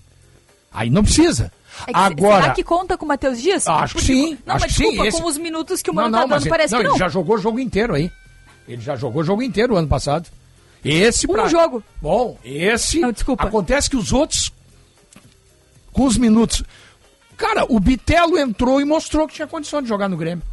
Aí 0.72 0.90
não 0.90 1.02
precisa. 1.02 1.52
É 1.86 1.92
que, 1.92 1.98
Agora. 1.98 2.42
será 2.42 2.54
que 2.54 2.64
conta 2.64 2.98
com 2.98 3.04
o 3.04 3.08
Matheus 3.08 3.40
Dias? 3.40 3.66
Acho 3.66 3.94
que 3.96 4.02
sim. 4.04 4.38
Não, 4.44 4.56
acho 4.56 4.64
mas 4.64 4.72
que 4.72 4.78
sim. 4.78 4.82
desculpa, 4.88 5.06
Esse- 5.08 5.22
com 5.22 5.28
os 5.28 5.38
minutos 5.38 5.80
que 5.82 5.90
o 5.90 5.94
Não, 5.94 6.02
Mano 6.04 6.12
não, 6.16 6.22
tá 6.22 6.26
mas 6.26 6.38
dando, 6.38 6.42
ele- 6.46 6.50
parece 6.50 6.72
não, 6.72 6.80
que 6.80 6.84
não. 6.86 6.92
ele 6.94 6.98
já 6.98 7.08
jogou 7.08 7.36
o 7.36 7.38
jogo 7.38 7.58
inteiro 7.60 7.94
aí. 7.94 8.10
Ele 8.68 8.80
já 8.80 8.96
jogou 8.96 9.22
o 9.22 9.24
jogo 9.24 9.42
inteiro 9.42 9.74
o 9.74 9.76
ano 9.76 9.88
passado. 9.88 10.28
Esse 10.84 11.26
Um 11.28 11.32
pra- 11.32 11.48
jogo. 11.48 11.82
Bom, 12.00 12.38
esse. 12.44 13.00
Não, 13.00 13.12
desculpa. 13.12 13.44
Acontece 13.44 13.90
que 13.90 13.96
os 13.96 14.12
outros. 14.12 14.52
Com 15.92 16.04
os 16.06 16.16
minutos. 16.16 16.62
Cara, 17.36 17.64
o 17.68 17.80
Bitelo 17.80 18.38
entrou 18.38 18.80
e 18.80 18.84
mostrou 18.84 19.26
que 19.26 19.34
tinha 19.34 19.46
condição 19.48 19.82
de 19.82 19.88
jogar 19.88 20.08
no 20.08 20.16
Grêmio. 20.16 20.44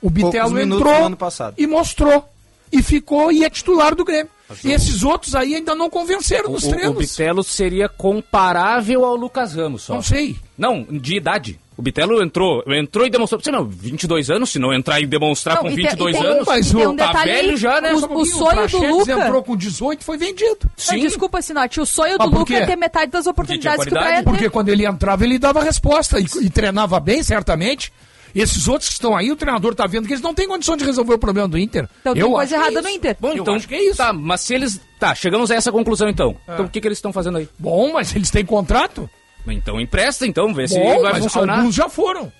O 0.00 0.08
Bitelo 0.10 0.58
entrou 0.60 1.00
no 1.00 1.06
ano 1.06 1.16
passado. 1.16 1.54
e 1.58 1.66
mostrou. 1.66 2.28
E 2.72 2.82
ficou 2.82 3.30
e 3.30 3.44
é 3.44 3.50
titular 3.50 3.94
do 3.94 4.04
Grêmio. 4.04 4.30
E 4.62 4.70
esses 4.72 5.02
outros 5.02 5.34
aí 5.34 5.54
ainda 5.54 5.74
não 5.74 5.88
convenceram 5.88 6.50
nos 6.50 6.64
O, 6.64 6.68
o 6.68 6.70
treinos. 6.70 6.98
Bitelo 6.98 7.42
seria 7.42 7.88
comparável 7.88 9.04
ao 9.04 9.16
Lucas 9.16 9.54
Ramos 9.54 9.82
só. 9.82 9.94
Não 9.94 10.02
sei. 10.02 10.36
Não, 10.56 10.82
de 10.84 11.16
idade. 11.16 11.58
O 11.76 11.82
Bitelo 11.82 12.22
entrou, 12.22 12.62
entrou 12.68 13.04
e 13.04 13.10
demonstrou. 13.10 13.40
Sei 13.42 13.52
não, 13.52 13.64
22 13.64 14.30
anos, 14.30 14.50
se 14.50 14.58
não 14.60 14.72
entrar 14.72 15.00
e 15.00 15.06
demonstrar 15.06 15.56
Não, 15.56 15.62
com 15.62 15.70
e 15.70 15.74
tem- 15.74 15.84
22 15.86 16.16
e 16.16 16.18
tem- 16.20 16.28
anos, 16.30 16.46
mas 16.46 16.70
tem 16.72 16.86
o- 16.86 16.90
um 16.90 16.96
tá 16.96 17.06
detalhe 17.08 17.32
velho 17.32 17.56
já, 17.56 17.80
né? 17.80 17.92
o- 17.92 17.96
o 17.96 18.24
sonho 18.26 18.50
do 18.50 18.54
Praxedes 18.54 18.90
Luca- 18.90 19.12
entrou 19.12 19.42
com 19.42 19.56
18 19.56 20.00
e 20.02 20.04
foi 20.04 20.16
vendido. 20.16 20.70
Não, 20.90 20.98
desculpa, 20.98 21.42
Sinote, 21.42 21.80
o 21.80 21.86
sonho 21.86 22.16
do 22.16 22.30
por 22.30 22.38
Luca 22.40 22.54
quê? 22.54 22.62
é 22.62 22.66
ter 22.66 22.76
metade 22.76 23.10
das 23.10 23.26
oportunidades 23.26 23.84
que 23.84 23.94
o? 23.94 23.98
Brian 23.98 24.22
Porque 24.22 24.48
quando 24.48 24.68
ele 24.68 24.86
entrava, 24.86 25.24
ele 25.24 25.38
dava 25.38 25.62
resposta 25.64 26.20
e, 26.20 26.26
e 26.42 26.48
treinava 26.50 27.00
bem, 27.00 27.22
certamente. 27.22 27.92
Esses 28.34 28.66
outros 28.66 28.88
que 28.88 28.94
estão 28.94 29.16
aí, 29.16 29.30
o 29.30 29.36
treinador 29.36 29.76
tá 29.76 29.86
vendo 29.86 30.06
que 30.08 30.12
eles 30.12 30.22
não 30.22 30.34
têm 30.34 30.48
condição 30.48 30.76
de 30.76 30.84
resolver 30.84 31.14
o 31.14 31.18
problema 31.18 31.46
do 31.46 31.56
Inter. 31.56 31.88
Então 32.00 32.14
tem 32.14 32.20
Eu 32.22 32.30
coisa 32.32 32.42
acho 32.42 32.48
que 32.48 32.54
é 32.54 32.58
errada 32.72 32.82
no. 32.82 32.88
Inter. 32.94 33.16
Bom, 33.20 33.28
Eu 33.28 33.42
então, 33.42 33.54
acho 33.54 33.68
que 33.68 33.74
é 33.76 33.84
isso. 33.84 33.96
Tá, 33.96 34.12
mas 34.12 34.40
se 34.40 34.52
eles. 34.54 34.80
Tá, 34.98 35.14
chegamos 35.14 35.52
a 35.52 35.54
essa 35.54 35.70
conclusão 35.70 36.08
então. 36.08 36.34
Então 36.48 36.64
o 36.64 36.68
que, 36.68 36.80
que 36.80 36.88
eles 36.88 36.98
estão 36.98 37.12
fazendo 37.12 37.38
aí? 37.38 37.48
Bom, 37.58 37.92
mas 37.92 38.14
eles 38.14 38.30
têm 38.32 38.44
contrato. 38.44 39.08
Então 39.46 39.80
empresta, 39.80 40.26
então, 40.26 40.52
vê 40.54 40.66
se 40.68 40.78
Bom, 40.78 41.02
vai 41.02 41.12
mas 41.12 41.22
funcionar. 41.24 41.56
alguns 41.58 41.74
já 41.74 41.88
foram. 41.88 42.32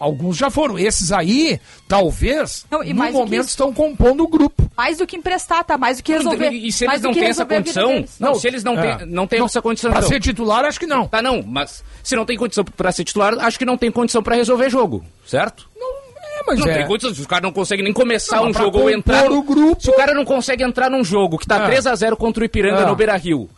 Alguns 0.00 0.36
já 0.36 0.48
foram. 0.48 0.78
Esses 0.78 1.10
aí, 1.10 1.58
talvez, 1.88 2.64
Não, 2.70 2.84
e 2.84 2.92
no 2.94 3.04
que 3.04 3.10
momento 3.10 3.48
estão 3.48 3.72
compondo 3.74 4.22
o 4.22 4.28
grupo. 4.28 4.70
Mais 4.76 4.98
do 4.98 5.06
que 5.08 5.16
emprestar, 5.16 5.64
tá? 5.64 5.76
Mais 5.76 5.96
do 5.96 6.04
que 6.04 6.12
resolver. 6.12 6.50
E 6.50 6.70
se 6.70 6.84
eles 6.84 7.02
não 7.02 7.12
têm 7.12 7.24
essa 7.24 7.42
a 7.42 7.46
condição. 7.46 8.04
Não, 8.20 8.34
se 8.36 8.46
eles 8.46 8.62
não 8.62 8.78
É. 8.78 8.96
têm 8.98 9.06
não 9.08 9.26
têm 9.26 9.40
Não, 9.40 9.46
essa 9.46 9.60
condição. 9.60 9.90
Pra 9.90 9.98
então. 9.98 10.08
ser 10.08 10.20
titular, 10.20 10.64
acho 10.64 10.78
que 10.78 10.86
não. 10.86 11.08
Tá, 11.08 11.20
não, 11.20 11.42
mas 11.42 11.82
se 12.02 12.14
não 12.14 12.24
tem 12.24 12.38
condição 12.38 12.64
pra 12.64 12.92
ser 12.92 13.02
titular, 13.04 13.34
acho 13.40 13.58
que 13.58 13.64
não 13.64 13.76
tem 13.76 13.90
condição 13.90 14.22
pra 14.22 14.36
resolver 14.36 14.70
jogo, 14.70 15.04
certo? 15.26 15.68
É, 15.76 16.42
mas 16.46 16.60
não 16.60 16.68
é. 16.68 16.74
tem 16.78 16.86
condição, 16.86 17.12
se 17.12 17.20
os 17.20 17.26
caras 17.26 17.42
não 17.42 17.52
conseguem 17.52 17.82
nem 17.84 17.92
começar 17.92 18.36
Não, 18.36 18.50
um 18.50 18.54
jogo 18.54 18.78
ou 18.78 18.88
entrar. 18.90 19.30
o 19.32 19.42
grupo- 19.42 19.82
Se 19.82 19.90
o 19.90 19.94
cara 19.94 20.14
não 20.14 20.24
consegue 20.24 20.62
entrar 20.62 20.88
num 20.88 21.02
jogo 21.02 21.36
que 21.38 21.46
tá 21.46 21.56
É. 21.64 21.66
3x0 21.66 22.16
contra 22.16 22.40
o 22.42 22.46
Ipiranga 22.46 22.82
É. 22.82 22.86
no 22.86 22.94
Beira 22.94 23.16
Rio, 23.16 23.50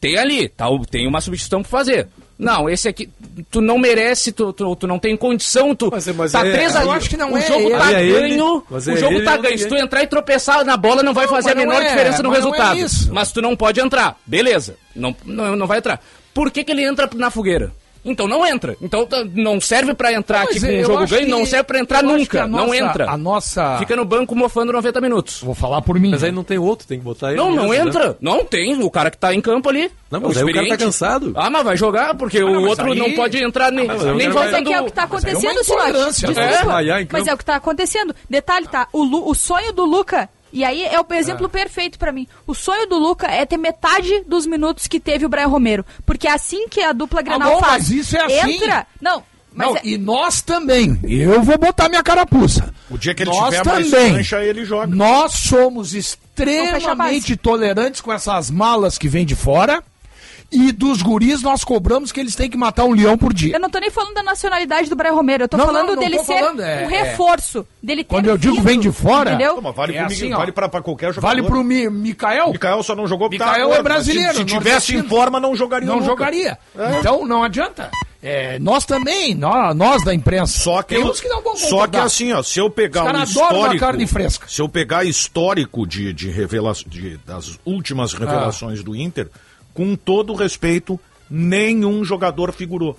tem 0.00 0.16
ali, 0.16 0.48
tá, 0.48 0.68
o- 0.70 0.86
tem 0.86 1.08
uma 1.08 1.20
substituição 1.20 1.60
pra 1.62 1.70
fazer. 1.70 2.06
Não, 2.38 2.70
esse 2.70 2.88
aqui, 2.88 3.10
tu 3.50 3.60
não 3.60 3.78
merece, 3.78 4.30
tu, 4.30 4.52
tu, 4.52 4.76
tu 4.76 4.86
não 4.86 4.96
tem 4.98 5.16
condição, 5.16 5.74
tu 5.74 5.88
Mas 5.90 6.06
é- 6.06 6.12
mas 6.12 6.30
tá 6.30 6.46
é- 6.46 6.52
3x0. 6.52 6.82
eu 6.84 6.92
acho 6.92 7.10
que 7.10 7.16
não 7.16 7.32
o 7.32 7.36
é 7.36 7.40
jogo 7.40 7.70
tá 7.70 7.90
é 7.90 7.92
ganho, 8.10 8.64
o 8.70 8.76
é 8.76 8.96
jogo 8.96 9.24
tá 9.24 9.34
não 9.34 9.42
ganho. 9.42 9.54
é. 9.54 9.58
Se 9.58 9.66
tu 9.68 9.74
entrar 9.74 10.02
e 10.04 10.06
tropeçar 10.06 10.64
na 10.64 10.76
bola, 10.76 11.02
não 11.02 11.12
vai 11.12 11.26
Não, 11.26 11.32
fazer 11.32 11.50
a 11.50 11.54
menor 11.56 11.82
é, 11.82 11.88
diferença 11.88 12.22
no 12.22 12.32
é 12.32 12.36
resultado. 12.36 12.78
mas 13.10 13.32
tu 13.32 13.42
não 13.42 13.56
pode 13.56 13.80
entrar, 13.80 14.16
beleza, 14.24 14.76
não, 14.94 15.16
não, 15.24 15.56
não 15.56 15.66
vai 15.66 15.78
entrar. 15.78 16.00
Por 16.32 16.52
que 16.52 16.62
que 16.62 16.70
ele 16.70 16.84
entra 16.84 17.10
na 17.16 17.28
fogueira? 17.28 17.72
Então 18.04 18.26
não 18.28 18.46
entra. 18.46 18.76
Então 18.80 19.04
tá- 19.06 19.24
não 19.34 19.60
serve 19.60 19.94
pra 19.94 20.12
entrar 20.12 20.46
Mas 20.46 20.50
aqui 20.56 20.60
com 20.60 20.80
um 20.80 20.84
jogo 20.84 21.06
ganho, 21.06 21.24
que- 21.24 21.30
não 21.30 21.44
serve 21.44 21.64
pra 21.64 21.78
entrar 21.80 22.02
eu 22.02 22.08
nunca. 22.10 22.26
que 22.26 22.38
a 22.38 22.46
não 22.46 22.66
nossa- 22.66 22.76
entra. 22.76 23.10
a 23.10 23.16
nossa- 23.16 23.78
Fica 23.78 23.96
no 23.96 24.04
banco 24.04 24.34
mofando 24.34 24.72
90 24.72 25.00
minutos. 25.00 25.40
Vou 25.42 25.54
falar 25.54 25.82
por 25.82 25.98
mim. 25.98 26.10
Mas 26.10 26.22
aí 26.24 26.32
não 26.32 26.44
tem 26.44 26.58
outro, 26.58 26.86
tem 26.86 26.98
que 26.98 27.04
botar 27.04 27.28
ele. 27.28 27.36
Não, 27.36 27.50
não 27.54 27.68
mesmo, 27.68 27.84
né? 27.84 27.90
entra. 27.90 28.16
Não 28.20 28.44
tem. 28.44 28.82
O 28.82 28.90
cara 28.90 29.10
que 29.10 29.18
tá 29.18 29.34
em 29.34 29.40
campo 29.40 29.68
ali. 29.68 29.90
Não, 30.10 30.20
mas 30.20 30.36
o 30.36 30.38
aí 30.38 30.44
o 30.50 30.54
cara 30.54 30.68
tá 30.68 30.76
cansado. 30.78 31.32
Ah, 31.36 31.50
mas 31.50 31.64
vai 31.64 31.76
jogar, 31.76 32.14
porque 32.14 32.40
não, 32.40 32.48
o 32.52 32.54
mas 32.62 32.64
outro 32.70 32.92
aí- 32.92 32.98
não 32.98 33.12
pode 33.12 33.42
entrar 33.42 33.70
nem, 33.70 33.86
mas 33.86 34.02
o 34.02 34.14
nem 34.14 34.30
cara 34.30 34.34
Mas 34.34 34.52
é 34.54 34.72
é 34.72 34.80
o 34.80 34.84
que 34.86 34.92
tá 34.92 35.02
Mas 35.10 35.24
é 35.24 35.28
acontecendo, 35.28 35.54
né? 35.54 36.08
Desculpa. 36.08 36.46
Desmaiar 36.48 36.98
em 37.00 37.06
campo. 37.06 37.12
Mas 37.12 37.26
é 37.26 37.34
o 37.34 37.38
que 37.38 37.44
tá 37.44 37.56
acontecendo. 37.56 38.14
Detalhe, 38.30 38.66
tá? 38.68 38.88
O, 38.92 39.02
Lu- 39.02 39.28
o 39.28 39.34
sonho 39.34 39.72
do 39.72 39.84
Luca. 39.84 40.28
E 40.52 40.64
aí 40.64 40.82
é 40.84 40.98
o 41.00 41.06
exemplo 41.14 41.46
Ah. 41.46 41.48
perfeito 41.50 41.98
pra 41.98 42.10
mim. 42.12 42.26
O 42.46 42.54
sonho 42.54 42.86
do 42.88 42.98
Luca 42.98 43.26
é 43.26 43.44
ter 43.44 43.56
metade 43.56 44.22
dos 44.26 44.46
minutos 44.46 44.86
que 44.86 44.98
teve 44.98 45.26
o 45.26 45.28
Brian 45.28 45.46
Romero. 45.48 45.84
Porque 46.06 46.26
é 46.26 46.32
assim 46.32 46.68
que 46.68 46.80
a 46.80 46.92
dupla 46.92 47.20
Grenal 47.22 47.48
Ah, 47.50 47.54
bom, 47.54 47.60
faz. 47.60 47.72
mas 47.84 47.90
isso 47.90 48.16
é 48.16 48.20
assim. 48.40 48.54
Entra. 48.56 48.86
Não, 49.00 49.22
mas 49.52 49.68
Não, 49.68 49.76
é- 49.76 49.80
e 49.84 49.98
nós 49.98 50.40
também. 50.40 50.98
Eu 51.04 51.42
vou 51.42 51.58
botar 51.58 51.88
minha 51.88 52.02
carapuça. 52.02 52.72
O 52.90 52.96
dia 52.96 53.14
que 53.14 53.22
ele 53.24 53.30
nós 53.30 53.50
tiver 53.54 53.64
mais 53.66 53.90
também. 53.90 54.12
cancha, 54.14 54.42
ele 54.42 54.64
joga. 54.64 54.86
Nós 54.94 55.32
somos 55.34 55.94
extremamente 55.94 57.36
tolerantes 57.36 58.00
com 58.00 58.12
essas 58.12 58.50
malas 58.50 58.96
que 58.96 59.08
vêm 59.08 59.26
de 59.26 59.34
fora. 59.36 59.82
E 60.50 60.72
dos 60.72 61.02
guris 61.02 61.42
nós 61.42 61.62
cobramos 61.62 62.10
que 62.10 62.18
eles 62.18 62.34
têm 62.34 62.48
que 62.48 62.56
matar 62.56 62.84
um 62.84 62.92
leão 62.94 63.18
por 63.18 63.34
dia. 63.34 63.54
Eu 63.56 63.60
não 63.60 63.68
tô 63.68 63.78
nem 63.78 63.90
falando 63.90 64.14
da 64.14 64.22
nacionalidade 64.22 64.88
do 64.88 64.96
Brian 64.96 65.12
Romero. 65.12 65.44
Eu 65.44 65.48
tô 65.48 65.58
Não, 65.58 65.66
falando 65.66 65.88
não, 65.88 65.94
não 65.96 66.02
dele 66.02 66.16
tô 66.16 66.24
ser 66.24 66.38
falando, 66.38 66.62
é- 66.62 66.84
um 66.84 66.88
reforço. 66.88 67.66
Dele 67.82 68.02
ter 68.02 68.08
Quando 68.08 68.26
eu 68.30 68.38
digo 68.38 68.54
vindo, 68.54 68.64
vem 68.64 68.80
de 68.80 68.90
fora, 68.90 69.30
Entendeu? 69.34 69.56
Não, 69.56 69.62
mas 69.62 69.74
vale, 69.76 69.94
É 69.94 69.98
pro 69.98 70.06
assim, 70.06 70.30
vale 70.30 70.52
pra, 70.52 70.66
pra 70.70 70.80
qualquer 70.80 71.12
jogador. 71.12 71.26
Vale 71.36 71.42
pro 71.42 71.62
Mi 71.62 71.90
Mikael? 71.90 72.50
Mikael 72.50 72.82
só 72.82 72.94
não 72.96 73.06
jogou 73.06 73.28
porque 73.28 73.38
tá 73.44 73.46
Mikael 73.50 73.66
é 73.66 73.70
gordo. 73.72 73.82
brasileiro. 73.82 74.32
Se, 74.32 74.38
se 74.38 74.44
tivesse 74.46 74.96
em 74.96 75.02
forma, 75.02 75.38
não 75.38 75.54
jogaria 75.54 75.86
Não 75.86 75.96
Luca. 75.96 76.06
jogaria. 76.06 76.58
É. 76.78 76.98
Então 76.98 77.26
não 77.26 77.42
adianta. 77.44 77.90
É, 78.22 78.58
nós 78.58 78.86
também, 78.86 79.34
nós, 79.34 79.76
nós 79.76 80.02
da 80.02 80.14
imprensa. 80.14 80.58
Só 80.58 80.82
que, 80.82 80.96
uns 80.98 81.20
que 81.20 81.28
não 81.28 81.42
vão 81.42 81.54
só 81.56 81.86
que 81.86 81.98
assim, 81.98 82.32
ó, 82.32 82.42
se 82.42 82.58
eu 82.58 82.68
pegar 82.70 83.04
uma 83.04 83.22
histórico, 83.22 83.78
carne 83.78 84.06
fresca. 84.06 84.46
se 84.48 84.60
eu 84.62 84.68
pegar 84.68 85.04
histórico 85.04 85.86
de, 85.86 86.12
de 86.12 86.28
revelações, 86.30 86.90
de- 86.90 87.16
das 87.18 87.58
últimas 87.66 88.12
Ah. 88.14 88.18
revelações 88.18 88.82
do 88.82 88.96
Inter, 88.96 89.28
com 89.78 89.94
todo 89.94 90.34
respeito, 90.34 90.98
nenhum 91.30 92.04
jogador 92.04 92.52
figurou. 92.52 92.98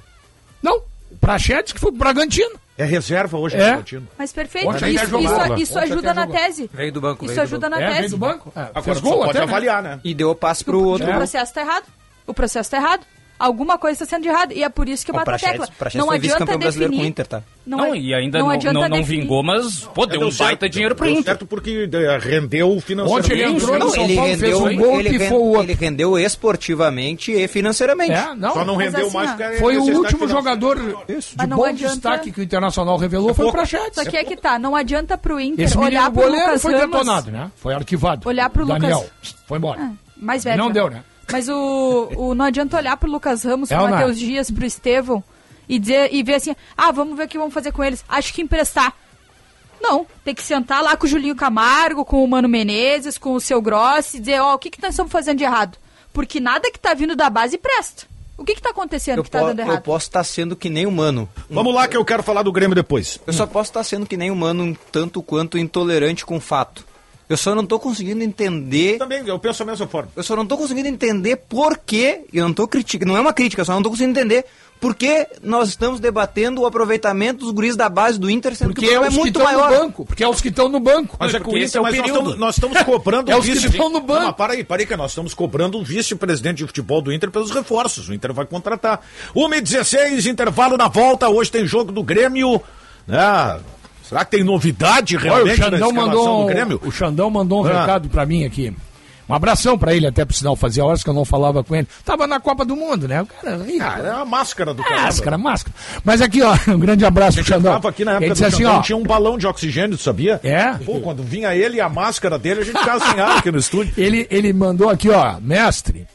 Não, 0.63 0.77
o 1.11 1.17
Prachetes 1.19 1.73
que 1.73 1.79
foi 1.79 1.91
pro 1.91 1.99
Bragantino. 1.99 2.57
É 2.77 2.85
reserva 2.85 3.37
hoje, 3.37 3.57
É. 3.57 3.59
Bragantino. 3.59 4.07
Mas 4.17 4.31
perfeito. 4.31 4.69
Ontem 4.69 4.95
Isso, 4.95 5.05
jogou 5.07 5.19
isso- 5.19 5.63
isso 5.63 5.79
ajuda 5.79 6.13
na 6.13 6.21
jogou. 6.21 6.37
tese. 6.37 6.69
Veio 6.73 6.93
do 6.93 7.01
banco, 7.01 7.25
Isso 7.25 7.33
veio 7.35 7.45
do 7.47 7.49
ajuda 7.53 7.69
banco. 7.69 7.81
na 7.81 7.85
É, 7.85 7.89
tese. 7.89 7.99
veio 7.99 8.09
do 8.11 8.17
banco. 8.17 8.53
É, 8.55 8.69
Agora 8.73 8.99
gol 9.01 9.17
pode 9.17 9.29
até, 9.31 9.39
né? 9.39 9.43
avaliar, 9.43 9.83
né? 9.83 9.99
E 10.05 10.13
deu 10.13 10.33
passe 10.33 10.63
pro 10.63 10.81
outro. 10.81 11.09
O 11.11 11.13
processo 11.15 11.53
tá 11.53 11.59
errado. 11.61 11.83
O 12.25 12.33
processo 12.33 12.71
tá 12.71 12.77
errado. 12.77 13.01
Alguma 13.39 13.77
coisa 13.77 14.03
está 14.03 14.05
sendo 14.17 14.23
de 14.23 14.27
errado. 14.29 14.51
E 14.51 14.63
é 14.63 14.67
por 14.69 14.89
isso 14.89 15.05
que 15.05 15.11
eu 15.11 15.15
bato 15.15 15.29
a 15.29 15.33
Praxedes- 15.33 15.59
tecla. 15.61 15.75
Praxedes 15.77 15.99
Não 15.99 16.07
foi 16.07 16.17
adianta 16.17 16.33
vice-campeão 16.35 16.59
brasileiro 16.59 16.91
definir. 16.91 17.03
com 17.03 17.07
o 17.07 17.09
Inter, 17.09 17.27
tá? 17.27 17.43
Não, 17.65 17.85
é- 17.93 17.97
e 17.97 18.13
ainda 18.13 18.39
não, 18.39 18.49
adianta 18.49 18.73
não, 18.73 18.89
não 18.89 18.97
definir. 18.97 19.21
vingou, 19.21 19.43
mas 19.43 19.79
pô, 19.93 20.05
deu 20.05 20.17
um 20.19 20.23
Deu 20.23 20.31
certo, 20.31 20.47
baita 20.49 20.69
dinheiro 20.69 20.93
pro 20.95 21.05
deu 21.05 21.13
Inter. 21.13 21.23
certo 21.25 21.45
porque 21.45 21.87
eh, 21.91 22.17
rendeu 22.19 22.81
financeiramente. 22.81 23.31
Ontem 23.31 23.41
ele 23.41 23.55
entrou 23.55 23.79
Não, 23.79 23.85
no 23.87 23.93
São 23.93 24.03
ele 24.03 24.15
Paulo, 24.15 24.29
fez 24.29 24.41
rendeu, 24.41 24.63
um 24.65 24.75
gol 24.77 24.99
ele, 24.99 25.09
que 25.09 25.19
foi 25.19 25.37
o 25.37 25.41
outro. 25.41 25.63
ele 25.63 25.73
rendeu 25.73 26.19
esportivamente 26.19 27.31
e 27.31 27.47
financeiramente. 27.47 28.11
É, 28.11 28.35
não. 28.35 28.53
Só 28.53 28.65
não 28.65 28.75
rendeu 28.75 29.07
assim, 29.07 29.15
mais 29.17 29.31
porque 29.31 29.57
Foi 29.57 29.77
o 29.77 29.83
último 29.83 30.27
jogador 30.27 30.77
de 30.77 30.95
Mas 31.37 31.47
não 31.47 31.57
bom 31.57 31.65
adianta- 31.65 31.93
destaque 31.93 32.31
que 32.31 32.39
o 32.41 32.43
Internacional 32.43 32.97
revelou 32.97 33.33
foi 33.33 33.45
o 33.45 33.51
Prachetes. 33.51 33.91
Só 33.93 34.03
que 34.09 34.17
é 34.17 34.23
que 34.23 34.35
tá. 34.35 34.59
Não 34.59 34.75
adianta 34.75 35.17
pro 35.17 35.39
Inter 35.39 35.65
Esse 35.65 35.77
olhar 35.77 36.11
pro 36.11 36.23
goleiro 36.23 36.45
Lucas 36.47 36.61
foi 36.61 36.73
detonado, 36.73 37.31
né? 37.31 37.51
Foi 37.55 37.73
arquivado. 37.73 38.27
Olhar 38.27 38.49
pro 38.49 38.65
Daniel. 38.65 38.99
Lucas- 38.99 39.35
Foi 39.47 39.57
embora. 39.57 39.79
Ah, 39.81 39.91
mais 40.17 40.43
velho. 40.43 40.57
Não 40.57 40.71
deu, 40.71 40.89
né? 40.89 41.03
Mas 41.31 41.47
o, 41.49 42.09
o 42.15 42.35
não 42.35 42.45
adianta 42.45 42.77
olhar 42.77 42.97
pro 42.97 43.09
Lucas 43.09 43.43
Ramos, 43.43 43.71
É 43.71 43.75
pro 43.75 43.87
não 43.87 43.89
é? 43.89 43.99
Matheus 43.99 44.19
Dias, 44.19 44.49
pro 44.51 44.65
Estevão 44.65 45.23
e, 45.67 45.77
dizer, 45.77 46.13
e 46.13 46.23
ver 46.23 46.35
assim, 46.35 46.55
ah, 46.75 46.91
vamos 46.91 47.15
ver 47.15 47.25
o 47.25 47.27
que 47.27 47.37
vamos 47.37 47.53
fazer 47.53 47.71
com 47.71 47.83
eles. 47.83 48.03
Acho 48.09 48.33
que 48.33 48.41
emprestar. 48.41 48.93
Não, 49.81 50.05
tem 50.25 50.35
que 50.35 50.43
sentar 50.43 50.83
lá 50.83 50.97
com 50.97 51.05
o 51.05 51.09
Julinho 51.09 51.35
Camargo, 51.35 52.03
com 52.03 52.23
o 52.23 52.27
Mano 52.27 52.49
Menezes, 52.49 53.17
com 53.17 53.33
o 53.33 53.39
Seu 53.39 53.61
Grossi 53.61 54.17
e 54.17 54.19
dizer, 54.19 54.41
ó, 54.41 54.55
o 54.55 54.59
que, 54.59 54.69
que 54.69 54.81
nós 54.81 54.91
estamos 54.91 55.11
fazendo 55.11 55.37
de 55.37 55.43
errado? 55.43 55.77
Porque 56.11 56.39
nada 56.39 56.69
que 56.71 56.79
tá 56.79 56.93
vindo 56.93 57.15
da 57.15 57.29
base 57.29 57.57
presta. 57.57 58.07
O 58.37 58.43
que 58.43 58.55
que 58.55 58.61
tá 58.61 58.69
acontecendo 58.71 59.19
Eu, 59.19 59.23
que 59.23 59.29
tá 59.29 59.41
dando 59.41 59.59
eu 59.59 59.65
errado? 59.67 59.83
posso 59.83 60.07
estar 60.07 60.23
sendo 60.23 60.55
que 60.55 60.69
nem 60.69 60.85
humano. 60.85 61.29
Vamos 61.49 61.73
lá 61.73 61.87
que 61.87 61.95
eu 61.95 62.05
quero 62.05 62.23
falar 62.23 62.41
do 62.41 62.51
Grêmio 62.51 62.73
depois. 62.75 63.19
Eu 63.27 63.33
só 63.33 63.45
posso 63.45 63.69
estar 63.69 63.83
sendo 63.83 64.05
que 64.05 64.17
nem 64.17 64.31
humano 64.31 64.63
um 64.63 64.73
tanto 64.91 65.21
quanto 65.21 65.57
intolerante 65.57 66.25
com 66.25 66.37
o 66.37 66.41
fato. 66.41 66.85
Eu 67.29 67.37
só 67.37 67.53
não 67.53 67.63
tô 67.63 67.77
conseguindo 67.79 68.23
entender. 68.23 68.97
Também, 68.97 69.21
eu 69.27 69.37
penso 69.37 69.59
da 69.59 69.65
mesma 69.71 69.85
forma. 69.87 70.09
Eu 70.15 70.23
só 70.23 70.35
não 70.35 70.47
tô 70.47 70.57
conseguindo 70.57 70.87
entender 70.87 71.35
por 71.47 71.77
que. 71.77 72.21
Eu 72.33 72.43
não 72.45 72.53
tô 72.53 72.67
criticando. 72.67 73.11
Não 73.11 73.17
é 73.17 73.21
uma 73.21 73.31
crítica, 73.33 73.61
eu 73.61 73.65
só 73.65 73.73
não 73.75 73.83
tô 73.83 73.91
conseguindo 73.91 74.17
entender 74.19 74.45
por 74.79 74.95
que 74.95 75.27
nós 75.43 75.69
estamos 75.69 75.99
debatendo 75.99 76.61
o 76.61 76.65
aproveitamento 76.65 77.41
dos 77.45 77.51
guris 77.51 77.75
da 77.75 77.87
base 77.87 78.19
do 78.19 78.31
Inter, 78.31 78.55
sendo 78.55 78.69
Porque 78.73 78.87
que 78.87 78.97
o 78.97 79.03
é 79.03 79.07
é 79.07 79.09
que 79.09 79.15
muito 79.15 79.39
estão 79.39 79.53
no 79.53 79.59
maior. 79.59 79.79
banco. 79.79 80.05
Porque 80.05 80.23
é 80.23 80.27
os 80.27 80.41
que 80.41 80.47
estão 80.47 80.69
no 80.69 80.79
banco. 80.79 81.17
Mas 81.19 81.33
é 81.35 81.37
esse 81.37 81.57
isso, 81.65 81.77
é 81.77 81.81
o 81.81 81.83
mas 81.83 81.97
nós 81.97 82.07
estamos, 82.07 82.37
nós 82.39 82.55
estamos 82.55 82.81
cobrando 82.83 83.29
É 83.31 83.35
um 83.35 83.39
os 83.39 83.45
que 83.45 83.51
vice... 83.51 83.67
estão 83.67 83.89
no 83.89 83.99
banco. 84.01 84.19
Não, 84.21 84.27
mas 84.27 84.35
para 84.35 84.53
aí, 84.53 84.63
para 84.63 84.81
aí, 84.81 84.87
que 84.87 84.95
nós 84.95 85.11
estamos 85.11 85.33
cobrando 85.35 85.77
um 85.77 85.83
vice-presidente 85.83 86.57
de 86.57 86.65
futebol 86.65 86.99
do 86.99 87.13
Inter 87.13 87.29
pelos 87.29 87.51
reforços. 87.51 88.09
O 88.09 88.13
Inter 88.13 88.33
vai 88.33 88.47
contratar. 88.47 89.01
1h16, 89.35 90.25
intervalo 90.25 90.77
na 90.77 90.87
volta. 90.87 91.29
Hoje 91.29 91.51
tem 91.51 91.63
jogo 91.67 91.91
do 91.91 92.01
Grêmio. 92.01 92.59
né? 93.05 93.59
Será 94.09 94.25
que 94.25 94.31
tem 94.31 94.43
novidade 94.43 95.15
Olha, 95.15 95.21
o 95.21 95.33
realmente 95.45 95.57
Xandão 95.57 95.91
mandou, 95.93 96.41
do 96.41 96.45
Grêmio? 96.47 96.81
o 96.83 96.91
Xandão 96.91 97.29
mandou 97.29 97.63
um 97.63 97.67
Ah. 97.67 97.81
recado 97.81 98.09
pra 98.09 98.25
mim 98.25 98.43
aqui. 98.43 98.73
Um 99.29 99.33
abração 99.35 99.77
pra 99.77 99.93
ele, 99.93 100.07
até 100.07 100.25
por 100.25 100.33
sinal, 100.33 100.55
fazia 100.55 100.83
horas 100.83 101.03
que 101.03 101.09
eu 101.09 101.13
não 101.13 101.23
falava 101.23 101.63
com 101.63 101.75
ele. 101.75 101.87
Tava 102.03 102.25
na 102.25 102.39
Copa 102.39 102.65
do 102.65 102.75
Mundo, 102.75 103.07
né? 103.07 103.21
O 103.21 103.27
cara, 103.27 103.57
ih, 103.67 103.79
Ah, 103.79 103.99
é 104.03 104.09
a 104.09 104.25
máscara 104.25 104.73
do 104.73 104.83
cara. 104.83 105.03
máscara, 105.03 105.37
máscara. 105.37 105.75
Mas 106.03 106.19
aqui, 106.19 106.41
ó, 106.41 106.57
um 106.73 106.79
grande 106.79 107.05
abraço 107.05 107.37
pro 107.37 107.45
Xandão. 107.45 107.73
Tava 107.73 107.89
aqui 107.89 108.03
na 108.03 108.13
época 108.13 108.25
ele 108.25 108.33
do 108.33 108.45
assim, 108.45 108.57
Xandão, 108.57 108.77
ó, 108.77 108.81
tinha 108.81 108.97
um 108.97 109.03
balão 109.03 109.37
de 109.37 109.45
oxigênio, 109.45 109.95
tu 109.95 110.01
sabia? 110.01 110.39
É? 110.43 110.73
Pô, 110.83 110.99
quando 110.99 111.21
vinha 111.21 111.55
ele 111.55 111.77
e 111.77 111.81
a 111.81 111.87
máscara 111.87 112.39
dele, 112.39 112.61
a 112.61 112.63
gente 112.63 112.79
ficava 112.79 113.05
sem 113.11 113.19
ar 113.21 113.37
aqui 113.37 113.51
no 113.51 113.59
estúdio. 113.59 113.93
ele, 114.01 114.25
ele 114.31 114.51
mandou 114.51 114.89
aqui, 114.89 115.11
ó, 115.11 115.39
mestre, 115.39 116.07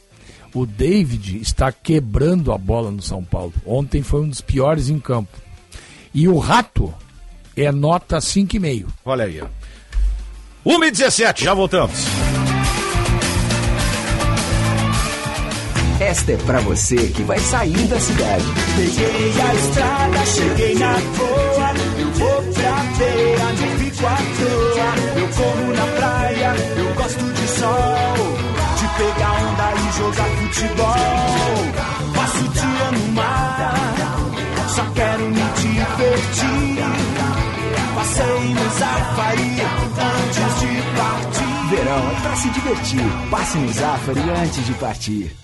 o 0.53 0.65
David 0.65 1.39
está 1.41 1.71
quebrando 1.71 2.51
a 2.51 2.57
bola 2.57 2.91
no 2.91 3.01
São 3.01 3.23
Paulo. 3.23 3.53
Ontem 3.65 4.03
foi 4.03 4.23
um 4.23 4.27
dos 4.27 4.41
piores 4.41 4.89
em 4.89 4.99
campo. 4.99 5.37
E 6.13 6.27
o 6.27 6.37
Rato 6.37 6.93
é 7.55 7.71
nota 7.71 8.17
5,5. 8.17 8.85
Olha 9.05 9.25
aí, 9.25 9.41
ó. 9.41 9.47
1h17, 10.65 11.43
já 11.43 11.53
voltamos. 11.53 12.05
Esta 15.99 16.33
é 16.33 16.37
pra 16.37 16.59
você 16.59 16.97
que 16.97 17.23
vai 17.23 17.39
sair 17.39 17.87
da 17.87 17.99
cidade. 17.99 18.43
Peguei 18.75 19.41
a 19.41 19.55
estrada, 19.55 20.25
cheguei 20.25 20.75
na 20.75 20.93
boa. 20.93 21.71
Eu 21.97 22.11
vou 22.11 22.53
pra 22.53 22.77
feira, 22.97 23.43
não 23.45 23.79
fico 23.79 24.05
à 24.05 24.17
toa. 24.17 25.19
Eu 25.19 25.27
como 25.29 25.73
na 25.73 25.85
praia, 25.95 26.53
eu 26.77 26.93
gosto 26.95 27.33
de 27.33 27.47
sol. 27.47 28.15
De 28.77 28.87
pegar 28.97 29.31
onda 29.31 29.73
e 29.73 29.97
jogar 29.97 30.29
futebol. 30.37 31.34
Safari 38.77 39.61
antes 39.61 40.59
de 40.59 40.81
partir. 40.97 41.45
Verão 41.69 42.11
é 42.11 42.21
pra 42.21 42.35
se 42.35 42.49
divertir. 42.49 43.29
Passe 43.31 43.57
no 43.57 43.73
Zafari 43.73 44.19
antes 44.19 44.65
de 44.65 44.73
partir. 44.73 45.35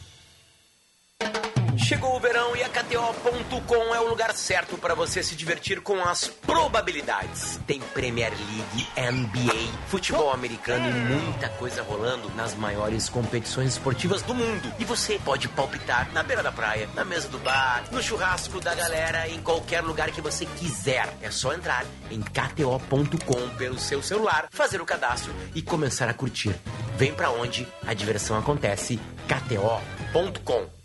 Chegou 1.77 2.15
o 2.15 2.19
verão 2.19 2.55
e 2.55 2.63
a 2.63 2.69
KTO.com 2.69 3.95
é 3.95 3.99
o 3.99 4.09
lugar 4.09 4.33
certo 4.33 4.77
para 4.77 4.93
você 4.93 5.23
se 5.23 5.35
divertir 5.35 5.81
com 5.81 6.03
as 6.03 6.27
probabilidades. 6.27 7.59
Tem 7.65 7.79
Premier 7.79 8.31
League, 8.31 8.87
NBA, 8.97 9.87
futebol 9.87 10.31
americano 10.31 10.89
e 10.89 10.91
muita 10.91 11.49
coisa 11.49 11.81
rolando 11.81 12.29
nas 12.35 12.55
maiores 12.55 13.07
competições 13.07 13.73
esportivas 13.73 14.21
do 14.21 14.33
mundo. 14.33 14.71
E 14.79 14.85
você 14.85 15.19
pode 15.23 15.47
palpitar 15.47 16.11
na 16.13 16.23
beira 16.23 16.43
da 16.43 16.51
praia, 16.51 16.89
na 16.93 17.05
mesa 17.05 17.29
do 17.29 17.39
bar, 17.39 17.83
no 17.91 18.01
churrasco 18.01 18.59
da 18.59 18.75
galera, 18.75 19.27
em 19.29 19.41
qualquer 19.41 19.81
lugar 19.81 20.11
que 20.11 20.21
você 20.21 20.45
quiser. 20.45 21.07
É 21.21 21.31
só 21.31 21.53
entrar 21.53 21.85
em 22.09 22.21
KTO.com 22.21 23.49
pelo 23.57 23.79
seu 23.79 24.03
celular, 24.03 24.47
fazer 24.51 24.81
o 24.81 24.85
cadastro 24.85 25.33
e 25.55 25.61
começar 25.61 26.09
a 26.09 26.13
curtir. 26.13 26.55
Vem 26.97 27.13
pra 27.13 27.31
onde 27.31 27.67
a 27.87 27.93
diversão 27.93 28.37
acontece. 28.37 28.99
KTO.com 29.27 30.80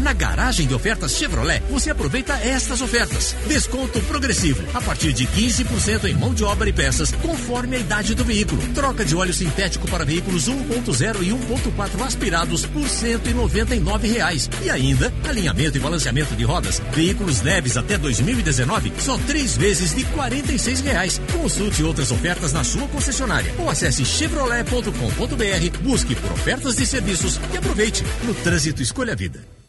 Na 0.00 0.12
garagem 0.12 0.66
de 0.66 0.74
ofertas 0.74 1.16
Chevrolet, 1.16 1.62
você 1.70 1.90
aproveita 1.90 2.34
estas 2.34 2.80
ofertas. 2.80 3.36
Desconto 3.46 4.00
progressivo, 4.02 4.62
a 4.74 4.80
partir 4.80 5.12
de 5.12 5.26
15% 5.26 6.04
em 6.04 6.14
mão 6.14 6.34
de 6.34 6.44
obra 6.44 6.68
e 6.68 6.72
peças, 6.72 7.12
conforme 7.22 7.76
a 7.76 7.80
idade 7.80 8.14
do 8.14 8.24
veículo. 8.24 8.62
Troca 8.74 9.04
de 9.04 9.14
óleo 9.14 9.32
sintético 9.32 9.88
para 9.88 10.04
veículos 10.04 10.48
1.0 10.48 11.22
e 11.22 11.30
1.4 11.30 12.02
aspirados 12.06 12.66
por 12.66 12.88
199 12.88 14.08
reais. 14.08 14.50
E 14.62 14.70
ainda, 14.70 15.12
alinhamento 15.28 15.76
e 15.76 15.80
balanceamento 15.80 16.34
de 16.34 16.44
rodas. 16.44 16.80
Veículos 16.92 17.42
leves 17.42 17.76
até 17.76 17.96
2019, 17.98 18.92
só 18.98 19.18
três 19.26 19.56
vezes 19.56 19.94
de 19.94 20.04
46 20.04 20.80
reais. 20.80 21.20
Consulte 21.32 21.82
outras 21.82 22.10
ofertas 22.10 22.52
na 22.52 22.64
sua 22.64 22.88
concessionária 22.88 23.54
ou 23.58 23.70
acesse 23.70 24.04
chevrolet.com.br, 24.04 25.78
busque 25.82 26.14
por 26.14 26.32
ofertas 26.32 26.76
de 26.76 26.86
serviços 26.86 27.40
e 27.52 27.56
aproveite. 27.56 28.04
No 28.24 28.34
trânsito, 28.34 28.82
escolha 28.82 29.12
a 29.12 29.16
vida. 29.16 29.61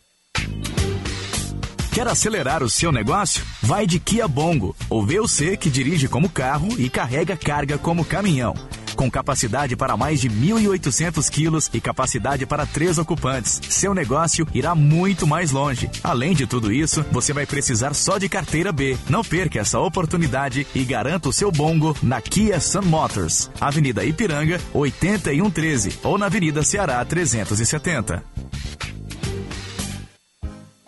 Quer 1.93 2.07
acelerar 2.07 2.63
o 2.63 2.69
seu 2.69 2.91
negócio? 2.91 3.43
Vai 3.61 3.85
de 3.85 3.99
Kia 3.99 4.27
Bongo, 4.27 4.75
o 4.89 5.05
VUC 5.05 5.55
que 5.57 5.69
dirige 5.69 6.07
como 6.07 6.27
carro 6.27 6.69
e 6.79 6.89
carrega 6.89 7.37
carga 7.37 7.77
como 7.77 8.03
caminhão. 8.03 8.55
Com 8.95 9.11
capacidade 9.11 9.75
para 9.75 9.95
mais 9.95 10.19
de 10.19 10.27
1.800 10.27 11.29
quilos 11.29 11.69
e 11.71 11.79
capacidade 11.79 12.47
para 12.47 12.65
três 12.65 12.97
ocupantes, 12.97 13.61
seu 13.69 13.93
negócio 13.93 14.47
irá 14.55 14.73
muito 14.73 15.27
mais 15.27 15.51
longe. 15.51 15.87
Além 16.03 16.33
de 16.33 16.47
tudo 16.47 16.71
isso, 16.71 17.05
você 17.11 17.31
vai 17.31 17.45
precisar 17.45 17.93
só 17.93 18.17
de 18.17 18.27
carteira 18.27 18.71
B. 18.71 18.97
Não 19.07 19.23
perca 19.23 19.59
essa 19.59 19.79
oportunidade 19.79 20.65
e 20.73 20.83
garanta 20.83 21.29
o 21.29 21.33
seu 21.33 21.51
bongo 21.51 21.95
na 22.01 22.19
Kia 22.19 22.59
Sun 22.59 22.81
Motors, 22.81 23.51
Avenida 23.61 24.03
Ipiranga 24.03 24.59
8113 24.73 25.99
ou 26.01 26.17
na 26.17 26.25
Avenida 26.25 26.63
Ceará 26.63 27.05
370. 27.05 28.23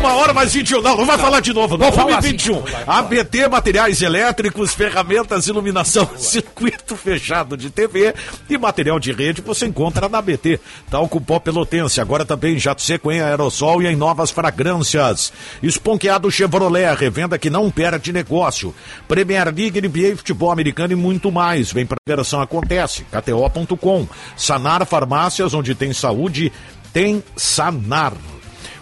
Uma 0.00 0.14
hora 0.14 0.32
mais 0.32 0.54
21. 0.54 0.80
Não, 0.80 0.96
não 0.96 1.04
vai 1.04 1.18
falar 1.18 1.40
de 1.40 1.52
novo. 1.52 1.76
Não, 1.76 1.92
falar 1.92 2.20
21. 2.20 2.62
ABT 2.86 3.48
Materiais 3.48 4.00
Elétricos, 4.00 4.72
ferramentas, 4.72 5.46
iluminação, 5.46 6.08
circuito 6.16 6.96
fechado 6.96 7.54
de 7.54 7.68
TV 7.68 8.14
e 8.48 8.56
material 8.56 8.98
de 8.98 9.12
rede 9.12 9.42
você 9.42 9.66
encontra 9.66 10.08
na 10.08 10.18
ABT. 10.18 10.58
Talco 10.90 11.20
Pó 11.20 11.38
Pelotense, 11.38 12.00
agora 12.00 12.24
também 12.24 12.58
jato 12.58 12.80
seco 12.80 13.12
em 13.12 13.20
aerossol 13.20 13.82
e 13.82 13.88
em 13.88 13.94
novas 13.94 14.30
fragrâncias. 14.30 15.34
Esponqueado 15.62 16.30
Chevrolet, 16.30 16.94
revenda 16.94 17.38
que 17.38 17.50
não 17.50 17.70
perde 17.70 18.10
negócio. 18.10 18.74
Premier 19.06 19.54
League, 19.54 19.82
NBA, 19.82 20.16
futebol 20.16 20.50
americano 20.50 20.94
e 20.94 20.96
muito 20.96 21.30
mais. 21.30 21.70
Vem 21.70 21.84
pra 21.84 21.98
operação 22.02 22.40
acontece. 22.40 23.04
KTO.com. 23.12 24.08
Sanar 24.34 24.86
Farmácias, 24.86 25.52
onde 25.52 25.74
tem 25.74 25.92
saúde, 25.92 26.50
tem 26.90 27.22
Sanar. 27.36 28.14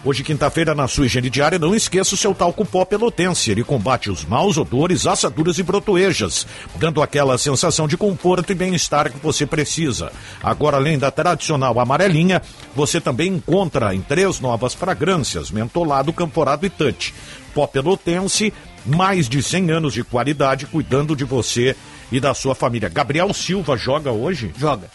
Hoje, 0.03 0.23
quinta-feira, 0.23 0.73
na 0.73 0.87
sua 0.87 1.07
higiene 1.07 1.29
diária, 1.29 1.59
não 1.59 1.75
esqueça 1.75 2.15
o 2.15 2.17
seu 2.17 2.33
talco 2.33 2.63
pó 2.63 2.85
pelotense. 2.85 3.51
Ele 3.51 3.65
combate 3.65 4.09
os 4.09 4.23
maus 4.23 4.57
odores, 4.57 5.05
assaduras 5.05 5.57
e 5.57 5.63
brotoejas, 5.63 6.47
dando 6.77 7.01
aquela 7.01 7.37
sensação 7.37 7.85
de 7.85 7.97
conforto 7.97 8.49
e 8.49 8.55
bem-estar 8.55 9.11
que 9.11 9.19
você 9.19 9.45
precisa. 9.45 10.09
Agora, 10.41 10.77
além 10.77 10.97
da 10.97 11.11
tradicional 11.11 11.77
amarelinha, 11.77 12.41
você 12.73 13.01
também 13.01 13.33
encontra 13.33 13.93
em 13.93 13.99
três 13.99 14.39
novas 14.39 14.73
fragrâncias, 14.73 15.51
mentolado, 15.51 16.13
camporado 16.13 16.65
e 16.65 16.69
touch. 16.69 17.13
Pó 17.53 17.67
pelotense, 17.67 18.53
mais 18.85 19.27
de 19.27 19.43
100 19.43 19.71
anos 19.71 19.93
de 19.93 20.05
qualidade, 20.05 20.65
cuidando 20.65 21.13
de 21.13 21.25
você 21.25 21.75
e 22.09 22.21
da 22.21 22.33
sua 22.33 22.55
família. 22.55 22.87
Gabriel 22.87 23.33
Silva 23.33 23.75
joga 23.75 24.13
hoje? 24.13 24.53
Joga. 24.57 24.89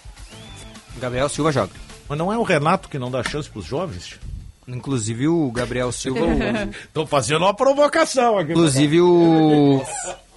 Gabriel 0.99 1.29
Silva 1.29 1.53
joga. 1.53 1.73
Mas 2.09 2.19
não 2.19 2.33
é 2.33 2.39
o 2.39 2.43
Renato 2.43 2.89
que 2.89 2.99
não 2.99 3.11
dá 3.11 3.23
chance 3.23 3.51
para 3.51 3.59
os 3.59 3.67
jovens? 3.67 4.19
Inclusive 4.67 5.29
o 5.29 5.51
Gabriel 5.51 5.93
Silva. 5.93 6.21
Tô 6.93 7.07
fazendo 7.07 7.43
uma 7.43 7.55
provocação 7.55 8.39
aqui. 8.39 8.53
Inclusive 8.53 9.01
o. 9.01 9.83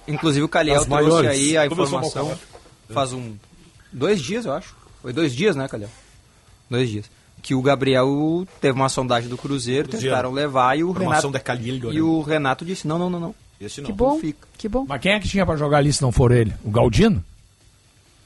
Inclusive 0.06 0.44
o 0.44 0.48
Calhau 0.48 0.76
As 0.76 0.86
trouxe 0.86 1.04
maiores. 1.04 1.30
aí 1.30 1.56
a 1.56 1.66
informação. 1.66 2.38
Faz 2.90 3.12
um. 3.12 3.34
Dois 3.92 4.20
dias, 4.20 4.44
eu 4.44 4.52
acho. 4.52 4.74
Foi 5.02 5.12
dois 5.12 5.34
dias, 5.34 5.56
né, 5.56 5.66
Calhau? 5.68 5.90
Dois 6.68 6.88
dias. 6.90 7.06
Que 7.40 7.54
o 7.54 7.62
Gabriel 7.62 8.46
teve 8.60 8.74
uma 8.78 8.88
sondagem 8.88 9.28
do 9.30 9.38
Cruzeiro, 9.38 9.88
Cruzeiro. 9.88 10.14
tentaram 10.14 10.32
levar 10.32 10.76
e 10.76 10.84
o 10.84 10.92
Formação 10.92 11.30
Renato. 11.30 11.44
Calilho, 11.44 11.90
E 11.92 11.96
né? 11.96 12.00
o 12.02 12.20
Renato 12.20 12.64
disse: 12.64 12.86
não, 12.86 12.98
não, 12.98 13.08
não, 13.08 13.20
não. 13.20 13.34
Esse 13.60 13.80
Que 13.82 13.92
bom, 13.92 14.20
que 14.56 14.68
bom. 14.68 14.84
Mas 14.88 15.00
quem 15.00 15.12
é 15.12 15.20
que 15.20 15.28
tinha 15.28 15.46
pra 15.46 15.56
jogar 15.56 15.78
ali 15.78 15.92
se 15.92 16.02
não 16.02 16.12
for 16.12 16.30
ele? 16.32 16.52
O 16.64 16.70
Galdino? 16.70 17.24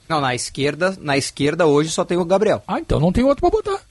Não, 0.09 0.19
na 0.19 0.35
esquerda, 0.35 0.95
na 0.99 1.17
esquerda 1.17 1.65
hoje 1.65 1.89
só 1.89 2.03
tem 2.03 2.17
o 2.17 2.25
Gabriel. 2.25 2.61
Ah, 2.67 2.79
então 2.79 2.99
não 2.99 3.11
tem 3.11 3.23
outro 3.23 3.41
pra 3.41 3.49
botar. 3.49 3.81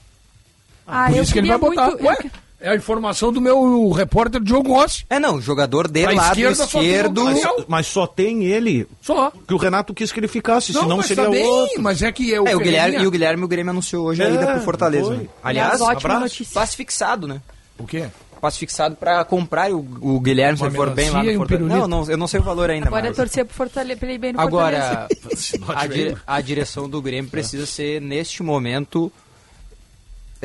Ah, 0.85 1.07
Por 1.09 1.17
eu 1.17 1.23
isso 1.23 1.33
que 1.33 1.39
ele 1.39 1.47
vai 1.47 1.57
botar. 1.57 1.87
muito- 1.91 2.03
Ué, 2.05 2.17
é 2.59 2.69
a 2.69 2.75
informação 2.75 3.31
do 3.31 3.39
meu 3.41 3.89
repórter 3.91 4.41
Diogo 4.41 4.73
Rossi. 4.73 5.05
É, 5.09 5.19
não, 5.19 5.39
jogador 5.41 5.87
de 5.89 6.03
Pra 6.03 6.13
lado 6.13 6.29
esquerda 6.39 6.63
esquerdo. 6.63 7.25
Gabriel. 7.25 7.65
Mas 7.67 7.87
só 7.87 8.05
tem 8.07 8.43
ele. 8.45 8.87
Só. 9.01 9.31
Que 9.47 9.53
o 9.53 9.57
Renato 9.57 9.93
quis 9.93 10.11
que 10.11 10.19
ele 10.19 10.27
ficasse, 10.27 10.73
Não, 10.73 10.81
senão 10.83 10.97
mas 10.97 11.05
seria 11.07 11.23
tá 11.25 11.29
bem, 11.29 11.45
outro. 11.45 11.81
mas 11.81 12.01
é 12.01 12.11
que 12.11 12.33
é 12.33 12.39
o 12.41 12.47
É, 12.47 12.55
o 12.55 12.59
Guilherme, 12.59 12.97
e 13.03 13.07
o 13.07 13.11
Guilherme 13.11 13.43
o 13.43 13.47
Grêmio 13.47 13.71
anunciou 13.71 14.05
hoje 14.07 14.23
a 14.23 14.27
É, 14.27 14.33
ida 14.33 14.47
pro 14.47 14.61
Fortaleza. 14.61 15.05
foi. 15.07 15.17
né? 15.17 15.27
Aliás, 15.43 15.73
Aliás, 15.73 15.81
ótima 15.81 16.13
abraço. 16.15 16.21
notícia. 16.21 16.53
passe 16.53 16.75
fixado, 16.75 17.27
né? 17.27 17.41
O 17.77 17.85
quê? 17.85 18.05
Passe 18.39 18.59
fixado 18.59 18.95
pra 18.97 19.23
comprar 19.23 19.71
o, 19.71 19.79
o 20.01 20.19
Guilherme, 20.19 20.57
se 20.57 20.65
ele 20.65 20.75
for 20.75 20.89
bem 20.89 21.09
lá 21.09 21.23
no 21.23 21.31
um 21.31 21.35
Fortaleza. 21.37 21.65
Não, 21.77 21.87
não, 21.87 22.09
eu 22.11 22.17
não 22.17 22.27
sei 22.27 22.41
o 22.41 22.43
valor 22.43 22.69
ainda, 22.69 22.87
Agora 22.87 23.05
é 23.05 23.09
mas... 23.09 23.15
torcer 23.15 23.45
pro 23.45 23.55
Fortaleza, 23.55 23.97
pra 23.97 24.05
ele 24.09 24.15
ir 24.15 24.17
bem 24.19 24.33
no 24.33 24.41
Agora, 24.41 25.07
Fortaleza. 25.09 25.59
a, 25.73 25.87
dire- 25.87 26.17
a 26.27 26.41
direção 26.41 26.89
do 26.89 27.01
Grêmio 27.01 27.31
precisa 27.31 27.65
ser, 27.65 28.01
neste 28.01 28.43
momento... 28.43 29.09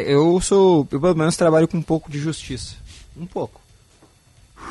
Eu 0.03 0.41
sou... 0.41 0.87
Eu, 0.91 1.01
pelo 1.01 1.15
menos, 1.15 1.37
trabalho 1.37 1.69
com 1.69 1.77
um 1.79 1.83
pouco 1.83 2.11
de 2.11 2.19
justiça. 2.19 2.77
Um 3.17 3.27
pouco. 3.27 3.61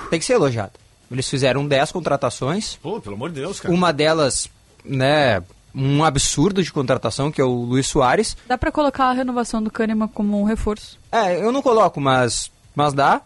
Tem 0.10 0.20
que 0.20 0.26
ser 0.26 0.34
elogiado. 0.34 0.74
Eles 1.12 1.30
fizeram 1.30 1.68
10 1.68 1.92
contratações. 1.92 2.76
Pô, 2.76 3.00
pelo 3.00 3.16
amor 3.16 3.30
de 3.30 3.42
Deus, 3.42 3.60
cara. 3.60 3.74
Uma 3.74 3.92
delas, 3.94 4.50
né... 4.84 5.42
Um 5.76 6.04
absurdo 6.04 6.64
de 6.64 6.72
contratação, 6.72 7.32
que 7.32 7.40
é 7.40 7.44
o 7.44 7.54
Luiz 7.66 7.86
Soares. 7.88 8.36
Dá 8.48 8.58
pra 8.58 8.72
colocar 8.72 9.06
a 9.06 9.14
renovação 9.14 9.62
do 9.62 9.70
Kahneman 9.70 10.08
como 10.08 10.42
um 10.42 10.44
reforço. 10.44 10.98
É, 11.12 11.40
eu 11.40 11.52
não 11.52 11.62
coloco, 11.62 12.02
mas, 12.02 12.50
mas 12.74 12.94
dá. 12.94 13.22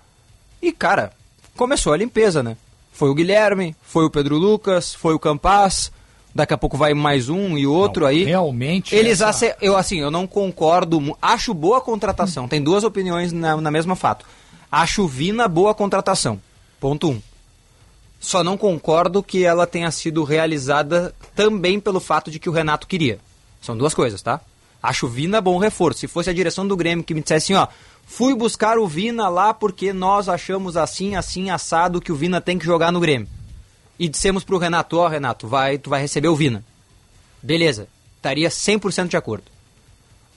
E, 0.61 0.73
cara, 0.73 1.13
começou 1.55 1.93
a 1.93 1.97
limpeza, 1.97 2.43
né? 2.43 2.57
Foi 2.91 3.09
o 3.09 3.15
Guilherme, 3.15 3.73
foi 3.81 4.03
o 4.03 4.09
Pedro 4.09 4.37
Lucas, 4.37 4.93
foi 4.93 5.13
o 5.13 5.19
Campaz. 5.19 5.93
Daqui 6.33 6.53
a 6.53 6.57
pouco 6.57 6.77
vai 6.77 6.93
mais 6.93 7.27
um 7.27 7.57
e 7.57 7.67
outro 7.67 8.05
aí. 8.05 8.23
Realmente. 8.23 8.95
Eles 8.95 9.19
essa- 9.19 9.47
ace... 9.47 9.55
eu 9.61 9.75
assim, 9.75 9.99
eu 9.99 10.09
não 10.09 10.25
concordo, 10.25 11.15
acho 11.21 11.53
boa 11.53 11.79
a 11.79 11.81
contratação. 11.81 12.47
Tem 12.47 12.63
duas 12.63 12.83
opiniões 12.83 13.33
na, 13.33 13.57
na 13.57 13.71
mesma 13.71 13.95
fato. 13.95 14.25
Acho 14.71 15.05
Vina 15.07 15.47
boa 15.47 15.71
a 15.71 15.73
contratação. 15.73 16.39
Ponto 16.79 17.09
um. 17.09 17.21
Só 18.19 18.43
não 18.43 18.55
concordo 18.55 19.21
que 19.21 19.43
ela 19.43 19.67
tenha 19.67 19.91
sido 19.91 20.23
realizada 20.23 21.13
também 21.35 21.79
pelo 21.79 21.99
fato 21.99 22.31
de 22.31 22.39
que 22.39 22.47
o 22.49 22.53
Renato 22.53 22.87
queria. 22.87 23.19
São 23.59 23.75
duas 23.75 23.93
coisas, 23.93 24.21
tá? 24.21 24.39
Acho 24.81 25.07
o 25.07 25.09
Vina 25.09 25.41
bom 25.41 25.57
reforço. 25.57 25.99
Se 25.99 26.07
fosse 26.07 26.29
a 26.29 26.33
direção 26.33 26.67
do 26.67 26.77
Grêmio 26.77 27.03
que 27.03 27.13
me 27.13 27.21
dissesse 27.21 27.53
assim, 27.53 27.61
ó, 27.61 27.67
fui 28.05 28.33
buscar 28.33 28.77
o 28.77 28.87
Vina 28.87 29.27
lá 29.27 29.53
porque 29.53 29.91
nós 29.91 30.29
achamos 30.29 30.77
assim, 30.77 31.15
assim, 31.15 31.49
assado 31.49 31.99
que 31.99 32.11
o 32.11 32.15
Vina 32.15 32.39
tem 32.39 32.57
que 32.57 32.65
jogar 32.65 32.91
no 32.91 32.99
Grêmio. 32.99 33.27
E 33.99 34.07
dissemos 34.07 34.43
pro 34.43 34.57
Renato, 34.57 34.97
ó, 34.97 35.07
Renato, 35.07 35.47
vai, 35.47 35.77
tu 35.77 35.89
vai 35.89 36.01
receber 36.01 36.27
o 36.27 36.35
Vina. 36.35 36.63
Beleza, 37.41 37.87
estaria 38.17 38.49
100% 38.49 39.07
de 39.07 39.17
acordo. 39.17 39.45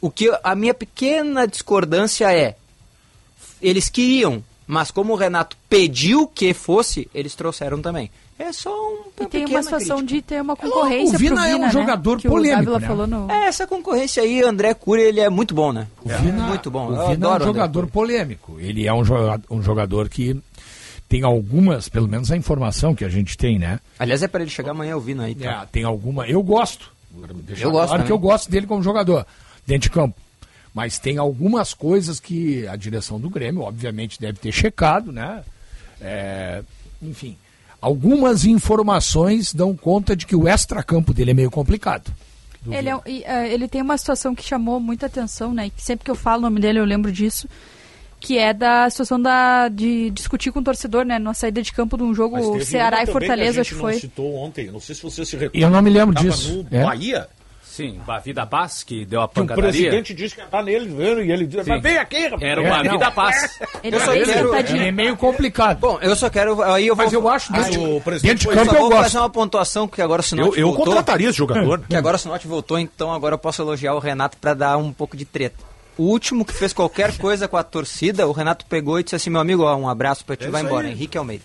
O 0.01 0.11
que 0.11 0.31
a 0.43 0.55
minha 0.55 0.75
pequena 0.75 1.47
discordância 1.47 2.31
é, 2.33 2.57
eles 3.61 3.89
queriam, 3.89 4.45
mas 4.67 4.91
como 4.91 5.13
o 5.13 5.17
Renato 5.17 5.57
pediu 5.69 6.27
que 6.27 6.53
fosse, 6.53 7.09
eles 7.15 7.35
trouxeram 7.35 7.81
também. 7.81 8.11
É 8.39 8.53
só 8.53 8.71
um 8.71 9.05
E 9.21 9.27
tem 9.27 9.43
uma 9.43 9.47
pequena 9.47 9.63
situação 9.63 9.99
crítica. 9.99 10.17
de 10.17 10.23
ter 10.23 10.43
uma 10.43 10.57
concorrência 10.57 11.15
o 11.15 11.19
Vina 11.19 11.37
pro 11.37 11.45
é 11.45 11.49
um 11.49 11.53
Vina, 11.53 11.67
né? 11.67 11.73
jogador 11.73 12.19
que 12.19 12.27
o 12.27 12.31
polêmico, 12.31 12.65
Dávila 12.65 12.81
né? 12.81 12.87
falou 12.87 13.07
no... 13.07 13.31
É, 13.31 13.47
essa 13.47 13.67
concorrência 13.67 14.23
aí, 14.23 14.43
André 14.43 14.75
Cury, 14.75 15.03
ele 15.03 15.21
é 15.21 15.31
muito 15.31 15.55
bom, 15.55 15.73
né? 15.73 15.87
O 16.03 16.09
Vina, 16.09 16.49
muito 16.49 16.71
bom. 16.71 16.89
O 16.89 16.97
Eu 16.97 17.09
Vina 17.11 17.27
é 17.27 17.31
um 17.31 17.37
o 17.37 17.41
jogador 17.41 17.87
polêmico. 17.87 18.57
Ele 18.59 18.87
é 18.87 18.93
um 18.93 19.05
jogador, 19.05 19.45
um 19.49 19.63
jogador 19.63 20.09
que 20.09 20.37
tem 21.15 21.23
algumas, 21.23 21.89
pelo 21.89 22.09
menos 22.09 22.33
a 22.33 22.37
informação 22.37 22.93
que 22.93 23.05
a 23.05 23.09
gente 23.09 23.39
tem, 23.39 23.57
né? 23.57 23.79
Aliás, 24.01 24.25
é 24.25 24.27
para 24.27 24.43
ele 24.43 24.51
chegar 24.51 24.73
amanhã, 24.73 24.97
o 24.97 25.01
Vina 25.01 25.27
aí. 25.27 25.35
Tá? 25.37 25.63
É, 25.63 25.67
tem 25.67 25.85
alguma. 25.85 26.27
Eu 26.27 26.43
gosto. 26.43 26.93
Eu 27.57 27.71
gosto 27.71 27.91
Claro 27.91 28.05
que 28.05 28.11
eu 28.11 28.19
gosto 28.19 28.51
dele 28.51 28.67
como 28.67 28.83
jogador, 28.83 29.25
dentro 29.65 29.83
de 29.83 29.91
campo. 29.91 30.17
Mas 30.75 30.99
tem 30.99 31.17
algumas 31.17 31.73
coisas 31.73 32.19
que 32.19 32.67
a 32.67 32.75
direção 32.75 33.21
do 33.21 33.31
Grêmio, 33.31 33.63
obviamente, 33.63 34.21
deve 34.21 34.41
ter 34.41 34.51
checado, 34.51 35.13
né? 35.13 35.45
É, 36.01 36.65
enfim, 37.01 37.37
algumas 37.81 38.45
informações 38.45 39.55
dão 39.55 39.77
conta 39.77 40.17
de 40.17 40.27
que 40.27 40.35
o 40.35 40.49
extracampo 40.49 41.15
dele 41.15 41.31
é 41.31 41.35
meio 41.35 41.51
complicado. 41.51 42.13
Ele, 42.67 42.89
é 42.89 43.01
eh, 43.07 43.53
ele 43.55 43.69
tem 43.69 43.83
uma 43.83 43.97
situação 43.97 44.35
que 44.35 44.43
chamou 44.43 44.81
muita 44.81 45.07
atenção, 45.07 45.55
né? 45.55 45.67
e 45.69 45.71
que 45.71 45.81
sempre 45.81 46.05
que 46.05 46.11
eu 46.11 46.17
falo 46.17 46.39
o 46.39 46.43
nome 46.43 46.61
dele 46.61 46.81
eu 46.81 46.85
lembro 46.85 47.13
disso. 47.13 47.47
Que 48.25 48.39
é 48.39 48.53
da 48.53 48.89
situação 48.91 49.21
da, 49.21 49.69
de 49.69 50.11
discutir 50.11 50.51
com 50.51 50.61
o 50.61 50.65
torcedor, 50.65 51.05
né? 51.05 51.19
Na 51.19 51.35
saída 51.35 51.61
de 51.63 51.73
campo 51.73 51.97
de 51.97 52.03
um 52.03 52.15
jogo 52.15 52.61
Ceará 52.65 53.03
e 53.03 53.07
Fortaleza, 53.07 53.53
que 53.55 53.59
a 53.59 53.61
acho 53.63 53.71
que 53.71 53.75
não 53.77 53.83
foi. 53.83 53.95
citou 53.95 54.35
ontem, 54.37 54.71
não 54.71 54.81
sei 54.81 54.95
se 54.95 55.03
você 55.03 55.25
se 55.25 55.37
recorda. 55.37 55.59
Eu 55.59 55.71
não 55.71 55.83
me 55.83 55.91
lembro 55.91 56.15
disso. 56.15 56.67
No 56.71 56.79
É? 56.79 56.83
Bahia, 56.85 57.29
Sim, 57.63 58.01
Bavi 58.07 58.33
da 58.33 58.47
Paz, 58.47 58.85
que 58.85 59.05
deu 59.05 59.21
a 59.21 59.27
que 59.29 59.33
o 59.33 59.43
pancadaria. 59.43 59.69
presidente 59.73 60.15
disse 60.15 60.37
que 60.37 60.41
ia 60.41 60.45
estar 60.45 60.63
nele, 60.63 60.87
vendo, 60.95 61.21
e 61.25 61.33
ele 61.33 61.45
disse, 61.45 61.65
Sim. 61.65 61.71
mas 61.71 61.83
vem 61.83 61.99
aqui, 61.99 62.23
rapaz. 62.29 62.43
Era 62.43 62.63
o 62.63 62.67
É, 62.67 62.71
Bavi 62.71 62.89
não. 62.89 62.99
da 62.99 63.11
Paz. 63.11 63.59
Ele 63.83 63.97
Eu 63.97 64.01
só 64.01 64.13
é 64.15 64.23
quero-. 64.25 64.55
Ele 64.55 64.85
é 64.87 64.93
meio 64.93 65.17
complicado. 65.17 65.81
Bom, 65.81 65.99
eu 66.01 66.15
só 66.15 66.31
quero. 66.31 66.63
Aí 66.63 66.87
eu 66.87 66.95
vou. 66.95 67.05
Mas 67.05 67.13
eu 67.13 67.29
acho 67.29 67.53
Aí 67.53 67.65
dentro, 67.65 67.83
o 67.83 67.95
de- 67.99 68.01
presidente 68.05 68.31
dentro 68.31 68.39
de 68.39 68.45
foi- 68.45 68.55
Eu 68.55 68.59
campo 68.59 68.71
só 68.71 68.77
eu 68.77 68.81
vou 68.83 68.91
gosto. 68.91 69.03
fazer 69.03 69.19
uma 69.19 69.29
pontuação 69.31 69.89
que 69.89 70.01
agora 70.01 70.21
o 70.21 70.25
Sinote 70.25 70.51
Eu, 70.51 70.55
eu 70.57 70.67
voltou. 70.69 70.85
contrataria 70.95 71.29
esse 71.31 71.39
jogador. 71.39 71.81
Que 71.89 71.97
agora 71.97 72.15
o 72.15 72.19
Sinote 72.21 72.47
voltou, 72.47 72.79
então 72.79 73.13
agora 73.13 73.35
eu 73.35 73.39
posso 73.39 73.61
elogiar 73.61 73.93
o 73.95 73.99
Renato 73.99 74.37
pra 74.37 74.55
dar 74.55 74.77
um 74.77 74.93
pouco 74.93 75.17
de 75.17 75.25
treta. 75.25 75.57
O 75.97 76.05
último 76.05 76.45
que 76.45 76.53
fez 76.53 76.73
qualquer 76.73 77.17
coisa 77.19 77.47
com 77.47 77.57
a 77.57 77.63
torcida, 77.63 78.27
o 78.27 78.33
Renato 78.33 78.67
pegou 78.67 78.99
e 78.99 79.05
disse 79.05 79.15
assim: 79.17 79.31
meu 79.31 79.41
amigo, 79.41 79.63
ó, 79.63 79.77
um 79.77 79.89
abraço 79.89 80.25
pra 80.25 80.37
ti, 80.37 80.47
É 80.47 80.51
vai 80.51 80.63
embora, 80.63 80.87
aí. 80.87 80.93
Henrique 80.93 81.17
Almeida. 81.17 81.45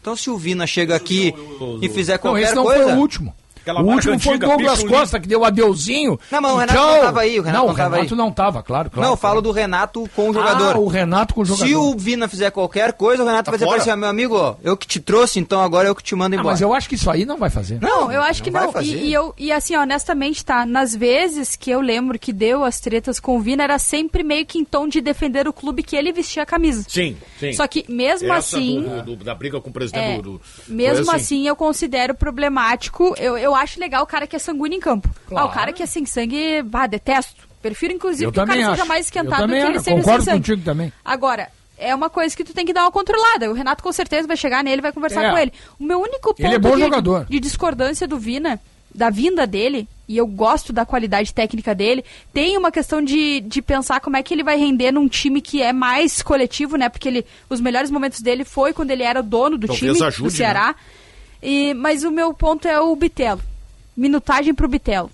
Então 0.00 0.14
se 0.16 0.28
o 0.28 0.36
Vina 0.36 0.66
chega 0.66 0.94
aqui 0.96 1.32
e 1.80 1.88
fizer 1.88 2.14
Não, 2.14 2.18
qualquer 2.20 2.42
esse 2.42 2.54
não 2.54 2.64
coisa. 2.64 2.82
foi 2.84 2.92
o 2.92 2.96
último. 2.98 3.34
Aquela 3.64 3.80
o 3.82 3.86
último 3.86 4.20
foi 4.20 4.36
o 4.36 4.38
Douglas 4.38 4.82
Picho 4.82 4.92
Costa, 4.92 5.18
que 5.18 5.26
deu 5.26 5.42
adeuzinho. 5.44 6.20
Não, 6.30 6.40
mas 6.42 6.52
o 6.52 6.56
Renato 6.58 6.78
tchau. 6.78 6.94
não 6.94 7.00
tava 7.00 7.20
aí, 7.20 7.40
o 7.40 7.42
Renato 7.42 7.62
não, 7.62 7.68
não 7.68 7.74
tava 7.74 7.88
o 7.88 7.92
Renato 7.96 8.14
aí. 8.14 8.18
não 8.18 8.32
tava, 8.32 8.62
claro, 8.62 8.90
claro. 8.90 9.06
Não, 9.06 9.12
eu 9.14 9.16
falo 9.16 9.40
do 9.40 9.50
Renato 9.50 10.08
com 10.14 10.26
o 10.26 10.30
Ah, 10.30 10.32
jogador. 10.34 10.76
o 10.76 10.86
Renato 10.86 11.34
com 11.34 11.40
o 11.40 11.44
jogador. 11.46 11.66
Se 11.66 11.74
o 11.74 11.96
Vina 11.96 12.28
fizer 12.28 12.50
qualquer 12.50 12.92
coisa, 12.92 13.22
o 13.22 13.26
Renato 13.26 13.44
Tá 13.46 13.50
vai 13.52 13.58
dizer 13.58 13.64
pra 13.66 13.70
fora. 13.72 13.76
ele 13.78 13.82
assim, 13.82 13.90
"Ah, 13.90 13.96
meu 13.96 14.08
amigo, 14.08 14.36
ó, 14.36 14.54
eu 14.62 14.76
que 14.76 14.86
te 14.86 15.00
trouxe, 15.00 15.40
então 15.40 15.62
agora 15.62 15.88
eu 15.88 15.94
que 15.94 16.02
te 16.02 16.14
mando 16.14 16.36
Ah, 16.36 16.38
embora. 16.38 16.52
mas 16.52 16.60
eu 16.60 16.74
acho 16.74 16.88
que 16.88 16.94
isso 16.94 17.10
aí 17.10 17.24
não 17.24 17.38
vai 17.38 17.48
fazer. 17.48 17.80
Não, 17.80 18.12
eu 18.12 18.20
acho 18.22 18.42
que 18.42 18.50
vai 18.50 18.66
não. 18.66 18.72
fazer. 18.72 18.96
E, 18.96 19.06
e 19.08 19.12
eu, 19.14 19.34
e 19.38 19.50
assim, 19.50 19.74
honestamente, 19.76 20.44
tá? 20.44 20.66
Nas 20.66 20.94
vezes 20.94 21.56
que 21.56 21.70
eu 21.70 21.80
lembro 21.80 22.18
que 22.18 22.32
deu 22.34 22.64
as 22.64 22.78
tretas 22.80 23.18
com 23.18 23.36
o 23.36 23.40
Vina, 23.40 23.64
era 23.64 23.78
sempre 23.78 24.22
meio 24.22 24.44
que 24.44 24.58
em 24.58 24.64
tom 24.64 24.86
de 24.86 25.00
defender 25.00 25.48
o 25.48 25.52
clube 25.54 25.82
que 25.82 25.96
ele 25.96 26.12
vestia 26.12 26.42
a 26.42 26.46
camisa. 26.46 26.84
Sim, 26.86 27.16
sim. 27.40 27.52
Só 27.54 27.66
que 27.66 27.84
mesmo 27.88 28.28
Essa 28.32 28.56
assim. 28.58 28.82
do- 28.82 29.16
do- 29.16 29.24
da 29.24 29.34
briga 29.34 29.58
com 29.60 29.70
o 29.70 29.72
presidente 29.72 30.04
É, 30.04 30.16
do, 30.16 30.32
do- 30.34 30.40
Mesmo 30.68 31.06
foi 31.06 31.14
assim, 31.16 31.46
eu 31.48 31.56
considero 31.56 32.14
problemático. 32.14 33.14
Eu, 33.18 33.36
eu 33.38 33.53
acho 33.54 33.78
legal 33.80 34.02
o 34.02 34.06
cara 34.06 34.26
que 34.26 34.36
é 34.36 34.38
sanguíneo 34.38 34.76
em 34.76 34.80
campo. 34.80 35.08
Claro. 35.28 35.46
Ah, 35.46 35.50
o 35.50 35.52
cara 35.54 35.72
que 35.72 35.82
é 35.82 35.86
sem 35.86 36.04
sangue, 36.06 36.62
bah, 36.62 36.86
detesto. 36.86 37.46
Prefiro, 37.62 37.92
inclusive, 37.94 38.24
Eu 38.26 38.32
que 38.32 38.38
o 38.38 38.42
cara 38.44 38.48
também 38.52 38.64
seja 38.70 38.82
acho. 38.82 38.88
mais 38.88 39.00
Eu 39.00 39.04
esquentado 39.06 39.46
do 39.46 39.52
que 39.52 39.58
ele 39.58 39.66
acho. 39.76 39.84
seja 39.84 39.96
Concordo 39.96 40.24
sem 40.24 40.34
sangue. 40.42 40.56
também. 40.62 40.92
Agora, 41.04 41.48
é 41.78 41.94
uma 41.94 42.10
coisa 42.10 42.36
que 42.36 42.44
tu 42.44 42.52
tem 42.52 42.66
que 42.66 42.72
dar 42.74 42.82
uma 42.82 42.92
controlada. 42.92 43.50
O 43.50 43.54
Renato 43.54 43.82
com 43.82 43.90
certeza 43.92 44.28
vai 44.28 44.36
chegar 44.36 44.62
nele 44.62 44.78
e 44.78 44.82
vai 44.82 44.92
conversar 44.92 45.24
É. 45.24 45.30
com 45.30 45.38
ele. 45.38 45.52
O 45.80 45.84
meu 45.84 45.98
único 46.00 46.34
ponto 46.34 46.40
Ele 46.44 46.54
é 46.54 46.58
bom 46.58 46.74
de, 46.76 46.80
jogador. 46.82 47.24
de 47.28 47.40
discordância 47.40 48.06
do 48.06 48.18
Vina, 48.18 48.60
da 48.94 49.08
vinda 49.10 49.46
dele, 49.46 49.88
e 50.06 50.16
eu 50.18 50.26
gosto 50.26 50.72
da 50.72 50.84
qualidade 50.84 51.32
técnica 51.32 51.74
dele, 51.74 52.04
tem 52.34 52.56
uma 52.58 52.70
questão 52.70 53.02
de, 53.02 53.40
de 53.40 53.62
pensar 53.62 53.98
como 54.00 54.16
é 54.16 54.22
que 54.22 54.34
ele 54.34 54.44
vai 54.44 54.56
render 54.58 54.92
num 54.92 55.08
time 55.08 55.40
que 55.40 55.62
é 55.62 55.72
mais 55.72 56.20
coletivo, 56.22 56.76
né? 56.76 56.88
Porque 56.90 57.08
ele, 57.08 57.26
os 57.48 57.60
melhores 57.62 57.90
momentos 57.90 58.20
dele 58.20 58.44
foi 58.44 58.72
quando 58.74 58.90
ele 58.90 59.02
era 59.02 59.22
dono 59.22 59.56
do 59.56 59.66
Talvez 59.66 59.96
time, 59.96 60.06
ajude, 60.06 60.22
do 60.28 60.30
Ceará. 60.30 60.74
E, 61.44 61.74
mas 61.74 62.02
o 62.04 62.10
meu 62.10 62.32
ponto 62.32 62.66
é 62.66 62.80
o 62.80 62.96
Bitelo. 62.96 63.40
Minutagem 63.96 64.54
pro 64.54 64.66
Bitelo. 64.66 65.10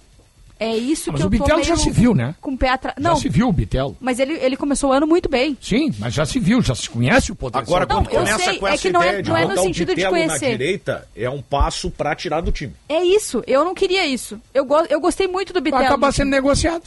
É 0.63 0.77
isso 0.77 1.09
Ah, 1.09 1.13
Mas 1.15 1.23
que 1.23 1.27
o 1.27 1.33
eu 1.33 1.39
tô 1.39 1.45
Bitelo 1.45 1.65
já 1.65 1.75
se 1.75 1.91
viu, 1.91 2.15
né? 2.15 2.35
Com 2.39 2.53
o 2.53 2.59
pé 2.59 2.69
atrás. 2.69 2.95
Já 2.99 3.03
Não, 3.09 3.17
se 3.17 3.31
viu 3.31 3.49
o 3.49 3.53
Bitelo. 3.53 3.97
mas 3.99 4.19
ele, 4.19 4.35
ele 4.35 4.59
começou 4.59 4.91
o 4.91 4.93
ano 4.93 5.07
muito 5.07 5.27
bem. 5.27 5.57
Sim, 5.61 5.91
mas 5.99 6.13
já 6.13 6.27
se 6.27 6.39
viu, 6.39 6.61
já 6.61 6.75
se 6.75 6.89
conhece 6.89 7.33
o 7.33 7.35
potencial. 7.35 7.63
Agora, 7.67 7.87
do 7.87 7.95
quando 7.95 8.05
Não, 8.13 8.13
começa 8.25 8.45
sei, 8.45 8.59
com 8.59 8.69
é 8.69 8.75
essa 8.75 8.83
que 8.83 8.93
não 8.93 9.03
é- 9.03 9.07
ideia 9.09 9.23
de 9.23 9.31
não 9.31 9.37
é 9.39 9.47
no 9.47 9.55
o 9.55 9.63
sentido 9.63 9.89
de 9.89 9.95
Bitelo 9.97 10.13
na 10.19 10.27
conhecer. 10.27 10.51
direita, 10.51 11.09
é 11.17 11.31
um 11.31 11.41
passo 11.41 11.91
pra 11.91 12.15
tirar 12.15 12.43
do 12.43 12.53
time. 12.53 12.75
É 12.91 13.03
isso, 13.03 13.43
eu 13.47 13.65
não 13.65 13.75
queria 13.75 14.07
isso. 14.07 14.39
Eu, 14.53 14.67
go 14.67 14.77
eu 14.91 15.01
gostei 15.01 15.27
muito 15.27 15.53
do 15.55 15.61
Vai 15.63 15.73
Bitelo. 15.73 15.85
acabar 15.85 16.13
sendo 16.13 16.29
negociado. 16.29 16.83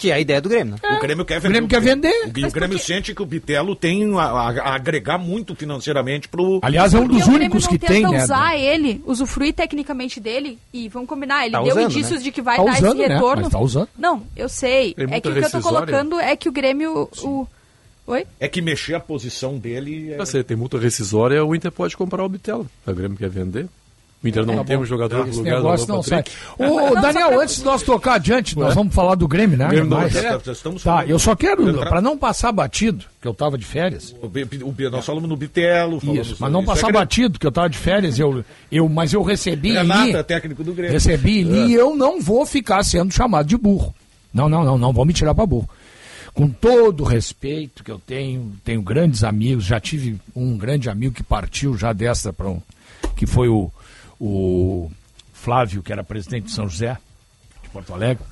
Que 0.00 0.10
é 0.10 0.14
a 0.14 0.18
ideia 0.20 0.40
do 0.40 0.48
Grêmio, 0.48 0.76
né? 0.82 0.96
O 0.96 1.00
Grêmio 1.00 1.24
quer 1.26 1.36
O 1.36 1.40
vender. 1.42 1.52
Grêmio 1.52 1.68
quer 1.68 1.80
vender. 1.80 2.44
O, 2.44 2.48
o 2.48 2.52
Grêmio 2.52 2.78
sente 2.78 3.14
que 3.14 3.20
o 3.22 3.26
Bitelo 3.26 3.76
tem 3.76 4.14
a, 4.18 4.22
a- 4.22 4.48
a 4.70 4.74
agregar 4.74 5.18
muito 5.18 5.54
financeiramente 5.54 6.26
pro. 6.26 6.58
Aliás, 6.62 6.94
é 6.94 6.98
um 6.98 7.02
Porque 7.02 7.16
dos 7.18 7.24
o 7.24 7.30
Grêmio 7.30 7.42
únicos 7.46 7.64
não 7.64 7.70
que 7.72 7.78
tenta 7.78 7.92
tem, 7.92 8.02
né? 8.10 8.24
usar 8.24 8.56
ele, 8.56 9.02
usufruir 9.04 9.52
tecnicamente 9.52 10.18
dele, 10.18 10.58
e 10.72 10.88
vamos 10.88 11.06
combinar, 11.06 11.42
ele 11.44 11.52
Tá 11.52 11.62
deu 11.62 11.72
usando, 11.72 11.90
indícios 11.90 12.18
né? 12.20 12.24
de 12.24 12.32
que 12.32 12.40
vai 12.40 12.56
Tá 12.56 12.64
dar 12.64 12.72
usando, 12.78 12.98
esse 13.00 13.08
né? 13.08 13.14
retorno. 13.14 13.42
Mas 13.42 13.52
tá 13.52 13.60
usando. 13.60 13.88
Não, 13.98 14.22
eu 14.34 14.48
sei. 14.48 14.94
Tem 14.94 15.04
É 15.12 15.20
que 15.20 15.28
o 15.28 15.32
que 15.34 15.38
eu 15.44 15.50
tô 15.50 15.60
colocando 15.60 16.18
é 16.18 16.34
que 16.34 16.48
o 16.48 16.52
Grêmio. 16.52 17.06
O... 17.22 17.46
Oi? 18.06 18.26
É 18.40 18.48
que 18.48 18.62
mexer 18.62 18.94
a 18.94 19.00
posição 19.00 19.58
dele. 19.58 20.14
É... 20.14 20.24
Se 20.24 20.42
tem 20.42 20.56
multa 20.56 20.78
rescisória, 20.78 21.44
o 21.44 21.54
Inter 21.54 21.70
pode 21.70 21.96
comprar 21.96 22.24
o 22.24 22.28
Bitelo. 22.28 22.66
O 22.86 22.92
Grêmio 22.94 23.16
quer 23.18 23.28
vender. 23.28 23.68
O 24.22 24.28
Inter 24.28 24.44
não 24.44 24.56
Tá 24.56 24.64
tem 24.64 24.76
bom. 24.76 24.82
um 24.82 24.86
jogador 24.86 25.26
no 25.26 25.34
lugar 25.34 25.42
do 25.42 25.56
negócio 25.56 25.86
Alan 25.86 25.96
não 25.96 26.02
sai. 26.02 26.24
Ô, 26.58 26.94
Daniel, 27.00 27.40
antes 27.40 27.56
de 27.56 27.64
nós 27.64 27.82
tocar 27.82 28.14
adiante, 28.14 28.58
nós 28.58 28.74
vamos 28.74 28.94
falar 28.94 29.14
do 29.14 29.26
Grêmio, 29.26 29.56
né? 29.56 29.66
Grêmio 29.68 29.88
não 29.88 30.06
quer. 30.08 30.38
Tá, 30.38 30.52
estamos 30.52 30.82
Tá, 30.82 31.06
eu 31.06 31.18
só 31.18 31.34
quero, 31.34 31.72
para 31.78 32.02
não 32.02 32.18
passar 32.18 32.52
batido, 32.52 33.04
que 33.20 33.26
eu 33.26 33.32
tava 33.32 33.56
de 33.56 33.64
férias. 33.64 34.14
O, 34.20 34.26
o 34.26 34.90
nós 34.90 35.06
falamos 35.06 35.26
no 35.28 35.36
Bitelo. 35.36 36.00
falamos 36.00 36.26
Isso, 36.28 36.36
mas 36.38 36.52
não 36.52 36.62
passar 36.64 36.90
É 36.90 36.92
batido, 36.92 37.38
que 37.38 37.46
eu 37.46 37.52
tava 37.52 37.70
de 37.70 37.78
férias, 37.78 38.18
eu, 38.18 38.44
eu, 38.70 38.86
mas 38.90 39.14
eu 39.14 39.22
recebi 39.22 39.72
Renato 39.72 40.00
ali, 40.02 40.12
é 40.16 40.22
técnico 40.22 40.62
do 40.62 40.74
Grêmio. 40.74 40.92
recebi 40.92 41.40
ali 41.42 41.70
e 41.70 41.74
eu 41.74 41.96
não 41.96 42.20
vou 42.20 42.44
ficar 42.44 42.82
sendo 42.84 43.12
chamado 43.12 43.46
de 43.46 43.56
burro. 43.56 43.94
Não, 44.34 44.48
não, 44.50 44.62
não, 44.64 44.76
não 44.76 44.92
vou 44.92 45.06
me 45.06 45.14
tirar 45.14 45.34
para 45.34 45.46
burro. 45.46 45.68
Com 46.34 46.48
todo 46.48 47.00
o 47.02 47.06
respeito 47.06 47.82
que 47.82 47.90
eu 47.90 47.98
tenho, 47.98 48.52
tenho 48.64 48.82
grandes 48.82 49.24
amigos, 49.24 49.64
já 49.64 49.80
tive 49.80 50.16
um 50.36 50.56
grande 50.56 50.88
amigo 50.88 51.14
que 51.14 51.22
partiu 51.22 51.76
já 51.76 51.92
dessa 51.92 52.32
para 52.32 52.48
um, 52.48 52.60
que 53.16 53.26
foi 53.26 53.48
o, 53.48 53.70
o 54.20 54.90
Flávio, 55.32 55.82
que 55.82 55.92
era 55.92 56.04
presidente 56.04 56.44
de 56.44 56.50
São 56.52 56.68
José, 56.68 56.98
de 57.62 57.68
Porto 57.70 57.94
Alegre, 57.94 58.22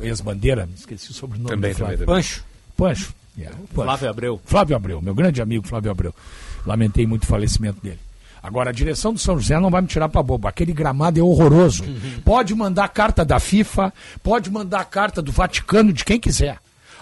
ex-bandeira, 0.00 0.68
esqueci 0.74 1.10
o 1.10 1.14
sobrenome 1.14 1.50
Também, 1.50 1.72
do 1.72 1.76
Flávio. 1.76 1.98
também, 1.98 2.14
Pancho. 2.14 2.44
Pancho. 2.76 3.14
yeah, 3.36 3.56
Pancho. 3.74 3.84
Flávio 3.84 4.10
Abreu. 4.10 4.40
Flávio 4.44 4.76
Abreu, 4.76 5.02
meu 5.02 5.14
grande 5.14 5.42
amigo 5.42 5.66
Flávio 5.66 5.90
Abreu. 5.90 6.14
Lamentei 6.66 7.06
muito 7.06 7.24
o 7.24 7.26
falecimento 7.26 7.80
dele. 7.82 7.98
Agora, 8.42 8.70
a 8.70 8.72
direção 8.72 9.12
do 9.12 9.18
São 9.18 9.38
José 9.38 9.58
não 9.58 9.70
vai 9.70 9.80
me 9.80 9.88
tirar 9.88 10.08
para 10.08 10.22
bobo. 10.22 10.46
Aquele 10.46 10.72
gramado 10.72 11.18
é 11.18 11.22
horroroso. 11.22 11.82
Pode 12.24 12.54
mandar 12.54 12.88
carta 12.88 13.24
da 13.24 13.38
FIFA, 13.40 13.90
pode 14.22 14.50
mandar 14.50 14.84
carta 14.84 15.22
do 15.22 15.32
Vaticano, 15.32 15.92
de 15.94 16.04
quem 16.04 16.20
quiser. 16.20 16.58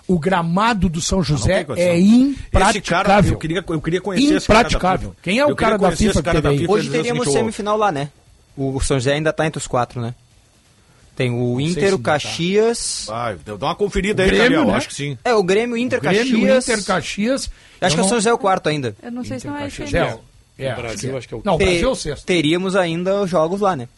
O 0.06 0.19
gramado 0.20 0.89
do 0.89 1.01
São 1.01 1.23
José 1.23 1.52
é 1.55 1.60
Esse 1.60 1.66
cara, 1.66 1.98
impraticável. 1.98 3.32
eu 3.32 3.39
queria, 3.39 3.64
eu 3.69 3.81
queria 3.81 4.01
conhecer 4.01 4.35
esse 4.36 4.47
cara 4.47 4.60
da 4.62 4.69
Impraticável. 4.69 5.16
Quem 5.23 5.39
é 5.39 5.47
o 5.47 5.55
cara 5.56 5.77
da 5.77 5.90
FIFA 5.93 6.23
cara 6.23 6.43
da? 6.43 6.51
FIFA, 6.51 6.73
Hoje 6.73 6.90
teríamos 6.90 7.32
semifinal 7.32 7.77
lá, 7.77 7.90
né? 7.90 8.09
O 8.57 8.81
São 8.81 8.99
José 8.99 9.15
ainda 9.15 9.33
tá 9.33 9.47
entre 9.47 9.59
os 9.59 9.66
quatro, 9.66 10.01
né? 10.01 10.15
Tem 11.15 11.31
o 11.31 11.61
Inter, 11.61 11.89
se 11.89 11.95
o 11.95 11.99
tá. 11.99 12.12
Caxias. 12.12 13.05
Vai, 13.07 13.37
dá 13.37 13.55
uma 13.55 13.74
conferida 13.74 14.23
aí, 14.23 14.29
Grêmio, 14.29 14.45
Gabriel. 14.45 14.66
né? 14.66 14.74
Acho 14.74 14.89
que 14.89 14.95
sim. 14.95 15.19
É, 15.24 15.35
o 15.35 15.43
Grêmio, 15.43 15.77
Inter, 15.77 16.01
Grêmio, 16.01 16.20
Caxias. 16.20 16.69
Inter, 16.69 16.85
Caxias. 16.85 17.51
Acho 17.81 17.97
que 17.97 18.01
o 18.03 18.05
São 18.05 18.16
José 18.16 18.31
é 18.31 18.33
o 18.33 18.39
quarto 18.39 18.69
ainda. 18.69 18.97
Eu 19.03 19.11
não 19.12 19.24
sei 19.24 19.39
se 19.39 19.47
não 19.47 19.57
é 19.57 19.65
aí. 19.65 19.73
É, 20.59 20.66
é, 20.66 20.73
O 20.73 20.77
Brasil, 20.77 21.16
acho 21.16 21.29
que 21.29 21.35
é 21.35 21.37
o 21.37 21.43
Não, 21.45 21.55
o 21.55 21.59
Brasil 21.59 21.89
é 21.89 21.93
o 21.93 21.95
sexto. 21.95 22.24
Teríamos 22.24 22.77
ainda 22.77 23.20
os 23.23 23.31
jogos 23.31 23.61
lá, 23.61 23.77
né? 23.77 23.89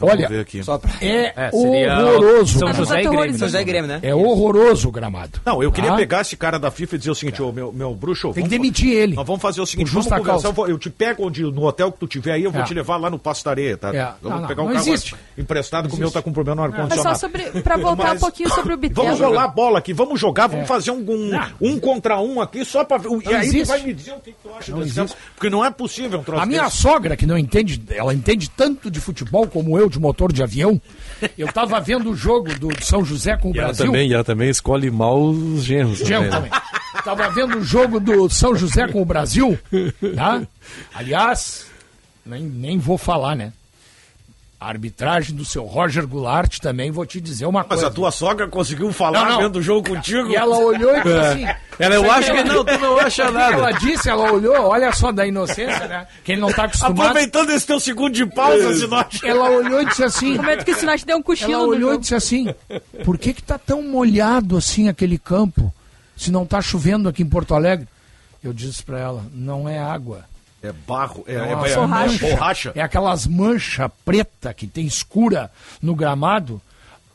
Olha, 0.00 0.28
ver 0.28 0.40
aqui. 0.40 0.62
Só 0.62 0.78
pra... 0.78 0.90
é, 1.00 1.32
É, 1.36 1.50
horroroso. 1.52 2.58
São 2.58 2.68
o 2.70 2.74
José 2.74 3.00
e 3.00 3.02
gramado. 3.02 3.20
Grêmio. 3.22 3.38
São 3.38 3.48
José 3.48 3.60
e 3.60 3.64
Grêmio, 3.64 3.88
né? 3.88 3.98
É 4.02 4.14
horroroso 4.14 4.88
o 4.88 4.92
gramado. 4.92 5.40
Não, 5.44 5.62
eu 5.62 5.70
queria 5.72 5.90
Tá? 5.90 5.96
pegar 5.96 6.20
esse 6.22 6.36
cara 6.36 6.58
da 6.58 6.70
FIFA 6.70 6.94
e 6.96 6.98
dizer 6.98 7.10
o 7.10 7.14
seguinte, 7.14 7.42
ô 7.42 7.52
meu, 7.52 7.72
meu 7.72 7.94
bruxo. 7.94 8.28
Tem 8.32 8.34
que 8.34 8.40
vamos- 8.42 8.50
demitir 8.50 8.92
ele. 8.92 9.14
Nós 9.14 9.26
vamos 9.26 9.42
fazer 9.42 9.60
o 9.60 9.66
seguinte, 9.66 9.90
vamos 9.90 10.06
conversar. 10.06 10.24
causa. 10.26 10.48
Eu, 10.48 10.52
vou- 10.52 10.68
eu 10.68 10.78
te 10.78 10.90
pego 10.90 11.26
onde, 11.26 11.42
no 11.42 11.64
hotel 11.64 11.90
que 11.92 11.98
tu 11.98 12.06
tiver 12.06 12.32
aí, 12.32 12.44
eu 12.44 12.50
vou 12.50 12.62
É. 12.62 12.64
te 12.64 12.74
levar 12.74 12.96
lá 12.96 13.10
no 13.10 13.18
Passo 13.18 13.44
da 13.44 13.50
Areia, 13.50 13.76
tá? 13.76 13.94
É. 13.94 14.00
Eu 14.02 14.06
vou 14.22 14.30
Não, 14.30 14.40
não, 14.40 14.48
pegar 14.48 14.62
um 14.62 14.66
não 14.66 14.72
carro 14.74 14.88
existe. 14.88 15.14
emprestado, 15.36 15.88
que 15.88 15.94
o 15.94 15.96
Não 15.96 16.00
meu 16.00 16.10
tá 16.10 16.22
com 16.22 16.32
problema 16.32 16.62
no 16.62 16.70
Mas 16.70 16.80
ar-condicionado. 16.80 17.18
só 17.18 17.26
sobre, 17.26 17.62
pra 17.62 17.76
voltar 17.78 18.08
Mas- 18.08 18.16
um 18.16 18.20
pouquinho 18.20 18.48
sobre 18.50 18.74
o 18.74 18.76
Bitelo. 18.80 19.06
Vamos 19.06 19.20
rolar 19.20 19.44
a 19.44 19.48
bola 19.48 19.78
aqui, 19.78 19.92
vamos 19.92 20.18
jogar, 20.20 20.46
vamos 20.46 20.64
É. 20.64 20.66
fazer 20.66 20.90
um, 20.90 20.98
um, 21.08 21.30
um 21.60 21.78
contra 21.80 22.20
um 22.20 22.40
aqui 22.40 22.64
só 22.64 22.84
pra 22.84 22.96
ver. 22.98 23.08
E 23.10 23.34
aí 23.34 23.46
existe. 23.46 23.64
tu 23.64 23.68
vai 23.68 23.82
me 23.82 23.92
dizer 23.94 24.12
o 24.12 24.20
que, 24.20 24.32
tu 24.42 24.48
acha 24.58 24.72
Não 24.72 24.80
desse 24.80 24.94
campo, 24.94 25.14
Porque 25.34 25.50
não 25.50 25.64
é 25.64 25.70
possível 25.70 26.20
um 26.20 26.22
troço 26.22 26.42
A 26.42 26.46
minha 26.46 26.68
sogra, 26.70 27.16
que 27.16 27.26
não 27.26 27.36
entende, 27.36 27.82
ela 27.90 28.14
entende 28.14 28.48
tanto 28.50 28.90
de 28.90 29.00
futebol 29.00 29.46
como 29.46 29.78
eu, 29.78 29.89
de 29.90 29.98
motor 30.00 30.32
de 30.32 30.42
avião. 30.42 30.80
Eu 31.36 31.52
tava 31.52 31.78
vendo 31.80 32.10
o 32.10 32.16
jogo 32.16 32.54
do 32.58 32.68
São 32.82 33.04
José 33.04 33.36
com 33.36 33.50
o 33.50 33.54
E 33.54 33.58
ela 33.58 33.66
Brasil. 33.68 33.86
também, 33.86 34.08
e 34.08 34.14
ela 34.14 34.24
também 34.24 34.48
escolhe 34.48 34.90
mal 34.90 35.20
os 35.22 35.62
genros. 35.64 35.98
Genro 35.98 36.30
também, 36.30 36.50
né? 36.50 36.58
também. 36.58 37.02
Tava 37.04 37.28
vendo 37.30 37.58
o 37.58 37.64
jogo 37.64 37.98
do 38.00 38.28
São 38.30 38.54
José 38.54 38.86
com 38.88 39.00
o 39.02 39.04
Brasil, 39.04 39.58
tá? 40.14 40.42
Aliás, 40.94 41.66
nem, 42.24 42.42
nem 42.42 42.78
vou 42.78 42.96
falar, 42.98 43.34
né? 43.36 43.52
A 44.58 44.68
arbitragem 44.68 45.34
do 45.34 45.44
seu 45.44 45.64
Roger 45.64 46.06
Goulart 46.06 46.58
também, 46.58 46.90
vou 46.90 47.06
te 47.06 47.18
dizer 47.20 47.46
uma 47.46 47.60
Mas 47.60 47.68
coisa. 47.68 47.86
a 47.86 47.90
tua 47.90 48.10
sogra 48.10 48.46
conseguiu 48.46 48.92
falar 48.92 49.20
Não, 49.24 49.30
não. 49.30 49.38
vendo 49.38 49.56
o 49.56 49.62
jogo 49.62 49.88
contigo? 49.88 50.28
E 50.28 50.36
ela 50.36 50.58
olhou 50.58 50.94
e 50.98 51.02
disse 51.02 51.16
assim... 51.18 51.46
Ela, 51.80 51.94
eu 51.94 52.12
acho 52.12 52.32
que 52.32 52.44
não, 52.44 52.64
tu 52.64 52.78
não 52.78 52.98
acha 52.98 53.24
sabe 53.24 53.30
o 53.30 53.32
que 53.32 53.38
nada. 53.38 53.56
Ela 53.56 53.70
disse, 53.72 54.08
ela 54.08 54.32
olhou, 54.32 54.54
olha 54.54 54.92
só 54.92 55.10
da 55.10 55.26
inocência, 55.26 55.88
né? 55.88 56.06
Que 56.22 56.32
ele 56.32 56.40
não 56.40 56.52
tá 56.52 56.64
acostumado. 56.64 57.00
Aproveitando 57.00 57.50
esse 57.50 57.66
teu 57.66 57.80
segundo 57.80 58.12
de 58.12 58.26
pausa, 58.26 58.74
Sinote. 58.74 59.26
Ela 59.26 59.50
olhou 59.50 59.80
e 59.80 59.86
disse 59.86 60.04
assim... 60.04 60.34
No 60.34 60.42
momento 60.42 60.64
que 60.64 60.72
o 60.72 60.76
Sinach 60.76 61.06
deu 61.06 61.16
um 61.16 61.22
cochilo 61.22 61.52
Ela 61.52 61.62
olhou 61.62 61.94
e 61.94 61.98
disse 61.98 62.14
assim: 62.14 62.54
por 63.04 63.16
que 63.16 63.32
que 63.32 63.42
tá 63.42 63.58
tão 63.58 63.82
molhado 63.82 64.56
assim 64.56 64.88
aquele 64.88 65.18
campo, 65.18 65.72
se 66.16 66.30
não 66.30 66.44
tá 66.44 66.60
chovendo 66.60 67.08
aqui 67.08 67.22
em 67.22 67.28
Porto 67.28 67.54
Alegre? 67.54 67.88
Eu 68.44 68.52
disse 68.52 68.82
para 68.82 68.98
ela: 68.98 69.24
não 69.32 69.68
é 69.68 69.78
água. 69.78 70.24
É 70.62 70.72
barro, 70.72 71.24
é, 71.26 71.34
é, 71.34 71.52
é, 71.52 72.30
borracha. 72.30 72.72
É 72.74 72.82
aquelas 72.82 73.26
manchas 73.26 73.90
preta 74.04 74.52
que 74.52 74.66
tem 74.66 74.84
escura 74.84 75.50
no 75.80 75.94
gramado. 75.94 76.60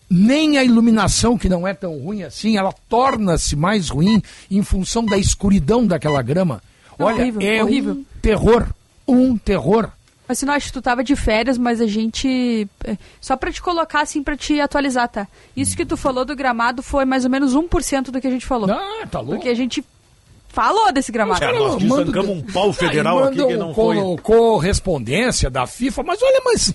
Nem 0.10 0.58
a 0.58 0.64
iluminação, 0.64 1.38
que 1.38 1.50
não 1.50 1.68
é 1.68 1.74
tão 1.74 1.98
ruim 1.98 2.24
assim, 2.24 2.58
ela 2.58 2.72
torna-se 2.88 3.56
mais 3.56 3.90
ruim 3.90 4.22
em 4.52 4.62
função 4.62 5.04
da 5.06 5.18
escuridão 5.18 5.86
daquela 5.86 6.22
grama. 6.22 6.62
Olha, 6.98 7.16
Horrível, 7.24 7.42
é 7.42 7.64
horrível. 7.64 7.94
um 7.94 8.06
terror. 8.22 8.68
Um 9.08 9.38
terror. 9.38 9.90
Mas 10.28 10.40
Sinach, 10.40 10.72
tu 10.72 10.82
tava 10.82 11.04
de 11.04 11.16
férias, 11.16 11.58
mas 11.58 11.80
a 11.80 11.86
gente. 11.86 12.68
é, 12.84 12.98
Só 13.22 13.36
pra 13.36 13.52
te 13.52 13.62
colocar 13.62 14.02
assim, 14.02 14.24
pra 14.24 14.36
te 14.36 14.60
atualizar, 14.60 15.08
tá? 15.08 15.28
Isso 15.56 15.76
que 15.78 15.86
tu 15.86 15.96
falou 15.96 16.26
do 16.26 16.36
gramado 16.36 16.82
foi 16.82 17.06
mais 17.06 17.26
ou 17.26 17.30
menos 17.30 17.54
1% 17.56 18.06
do 18.12 18.20
que 18.20 18.26
a 18.28 18.32
gente 18.32 18.46
falou. 18.46 18.70
Ah, 18.72 19.06
tá 19.10 19.20
louco. 19.20 19.36
Porque 19.36 19.50
a 19.50 19.54
gente 19.56 19.84
falou 20.56 20.92
desse 20.94 21.12
gramado. 21.12 21.40
Cara, 21.42 21.60
nós 21.60 21.76
desancamos 21.76 22.30
um 22.30 22.42
pau 22.42 22.72
federal 22.74 23.20
Aí 23.20 23.28
aqui 23.28 23.46
que 23.46 23.58
não 23.58 23.74
foi. 23.76 23.98
correspondência 24.24 25.50
da 25.50 25.68
FIFA, 25.68 26.04
mas 26.04 26.20
olha, 26.24 26.42
mas. 26.46 26.74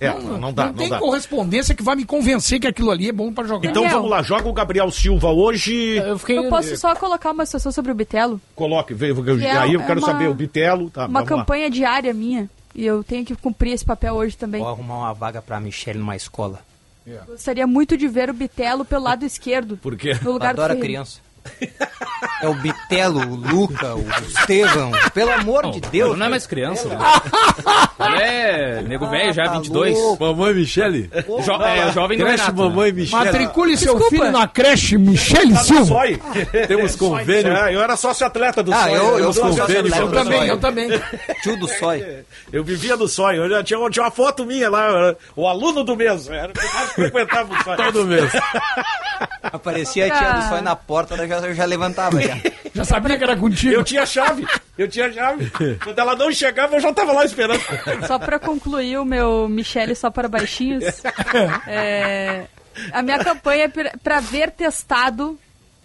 É, 0.00 0.12
não 0.12 0.52
dá, 0.52 0.66
não 0.66 0.74
tem 0.74 0.88
dá. 0.88 0.98
correspondência 0.98 1.74
que 1.74 1.82
vai 1.82 1.94
me 1.96 2.04
convencer 2.04 2.58
que 2.60 2.66
aquilo 2.66 2.90
ali 2.90 3.08
é 3.08 3.12
bom 3.12 3.32
pra 3.32 3.44
jogar. 3.44 3.68
Então 3.70 3.82
Daniel. 3.82 3.98
vamos 3.98 4.10
lá, 4.10 4.22
joga 4.22 4.48
o 4.48 4.52
Gabriel 4.52 4.90
Silva 4.90 5.30
hoje. 5.30 5.96
Eu 5.96 6.18
fiquei. 6.18 6.36
Eu 6.38 6.48
posso 6.48 6.76
só 6.76 6.94
colocar 6.96 7.30
uma 7.30 7.46
situação 7.46 7.70
sobre 7.72 7.92
o 7.92 7.94
Bitelo? 7.94 8.40
Coloque, 8.54 8.92
vê, 8.92 9.10
é- 9.44 9.56
aí 9.58 9.74
eu 9.74 9.80
é 9.80 9.86
quero 9.86 10.00
uma- 10.00 10.06
saber 10.06 10.28
o 10.28 10.34
Bitelo. 10.34 10.90
Tá, 10.90 11.06
uma 11.06 11.20
vamos 11.20 11.30
lá. 11.30 11.36
campanha 11.38 11.70
diária 11.70 12.12
minha. 12.12 12.50
E 12.74 12.84
eu 12.84 13.02
tenho 13.04 13.24
que 13.24 13.34
cumprir 13.34 13.72
esse 13.72 13.84
papel 13.84 14.14
hoje 14.14 14.36
também. 14.36 14.60
Vou 14.60 14.70
arrumar 14.70 14.98
uma 14.98 15.12
vaga 15.12 15.40
pra 15.42 15.58
Michelle 15.60 15.98
numa 15.98 16.16
escola. 16.16 16.60
Gostaria 17.26 17.66
muito 17.66 17.96
de 17.96 18.06
ver 18.06 18.30
o 18.30 18.32
Bitelo 18.32 18.84
pelo 18.84 19.02
lado 19.04 19.24
esquerdo. 19.24 19.76
Por 19.76 19.96
quê? 19.96 20.16
No 20.22 20.32
lugar 20.32 20.50
Adora 20.50 20.74
Ferreira. 20.74 20.86
criança. 20.86 21.18
É 22.42 22.48
o 22.48 22.54
Bitelo, 22.54 23.20
o 23.20 23.34
Luca, 23.34 23.94
o 23.94 24.06
Estevão. 24.26 24.90
Pelo 25.12 25.30
amor 25.32 25.70
de 25.70 25.80
Deus. 25.80 26.16
Não 26.18 26.26
é 26.26 26.28
mais 26.30 26.46
criança, 26.46 26.88
né? 26.88 26.96
Ele 28.00 28.22
é 28.22 28.82
nego 28.82 29.06
velho, 29.08 29.32
já 29.32 29.44
tá 29.44 29.52
22. 29.52 29.94
louco. 29.96 30.24
Mamãe 30.24 30.54
Michele? 30.54 31.10
Jo 31.44 31.62
é, 31.62 31.92
jovem 31.92 32.16
do 32.18 32.24
Creche 32.24 32.42
Renato. 32.44 32.56
Mamãe 32.62 32.92
né? 32.92 33.00
Michele. 33.00 33.24
Matricule 33.24 33.76
seu 33.76 33.92
Desculpa. 33.94 34.16
filho 34.16 34.32
na 34.32 34.48
creche 34.48 34.96
Michele 34.98 35.52
Tá 35.54 35.60
Silva. 35.60 35.84
Sói. 35.86 36.20
Temos 36.66 36.96
convênio. 36.96 37.52
É, 37.52 37.74
eu 37.74 37.82
era 37.82 37.96
sócio 37.96 38.26
atleta 38.26 38.62
do 38.62 38.72
Ah, 38.72 38.84
Sói. 38.84 38.96
eu- 38.98 39.18
eu 39.18 39.34
convênio, 39.34 39.62
atleta 39.62 39.96
Eu 39.98 40.08
do 40.08 40.12
também, 40.14 40.46
eu 40.46 40.58
também. 40.60 40.88
Tio 41.42 41.56
do 41.58 41.68
Sói. 41.68 42.24
Eu 42.52 42.64
vivia 42.64 42.96
do 42.96 43.06
Sói. 43.06 43.38
Eu 43.38 43.48
já 43.50 43.62
tinha, 43.62 43.78
tinha 43.90 44.04
uma 44.04 44.10
foto 44.10 44.44
minha 44.46 44.70
lá, 44.70 44.88
eu 44.88 45.16
o 45.36 45.46
aluno 45.46 45.84
do 45.84 45.94
mês. 45.94 46.28
Era 46.28 46.48
o 46.50 46.52
que 46.54 46.74
mais 46.74 46.92
frequentava 46.92 47.52
o 47.52 47.62
Sói. 47.64 47.76
Todo 47.76 48.04
mês. 48.06 48.30
Aparecia 49.42 50.06
a 50.06 50.10
tia 50.18 50.32
do 50.32 50.48
Sói 50.48 50.60
na 50.60 50.76
porta, 50.76 51.14
eu 51.14 51.28
já, 51.28 51.39
eu 51.48 51.54
já 51.54 51.64
levantava. 51.64 52.20
Já. 52.20 52.36
Já 52.72 52.84
sabia 52.84 53.18
que 53.18 53.24
era 53.24 53.36
contigo. 53.36 53.74
Eu 53.74 53.82
tinha 53.82 54.06
chave. 54.06 54.46
Eu 54.78 54.86
tinha 54.86 55.12
chave. 55.12 55.50
Quando 55.82 55.98
ela 55.98 56.14
não 56.14 56.30
chegava, 56.30 56.76
eu 56.76 56.80
já 56.80 56.92
tava 56.92 57.12
lá 57.12 57.24
esperando. 57.24 57.60
Só 58.06 58.16
pra 58.16 58.38
concluir 58.38 58.96
o 58.96 59.04
meu 59.04 59.48
Michele 59.48 59.94
só 59.96 60.08
para 60.08 60.28
baixinhos. 60.28 60.84
é, 61.66 62.44
a 62.92 63.02
minha 63.02 63.18
campanha 63.18 63.64
é 63.64 63.68
pra- 63.68 63.92
pra 64.02 64.20
ver 64.20 64.52
testado 64.52 65.36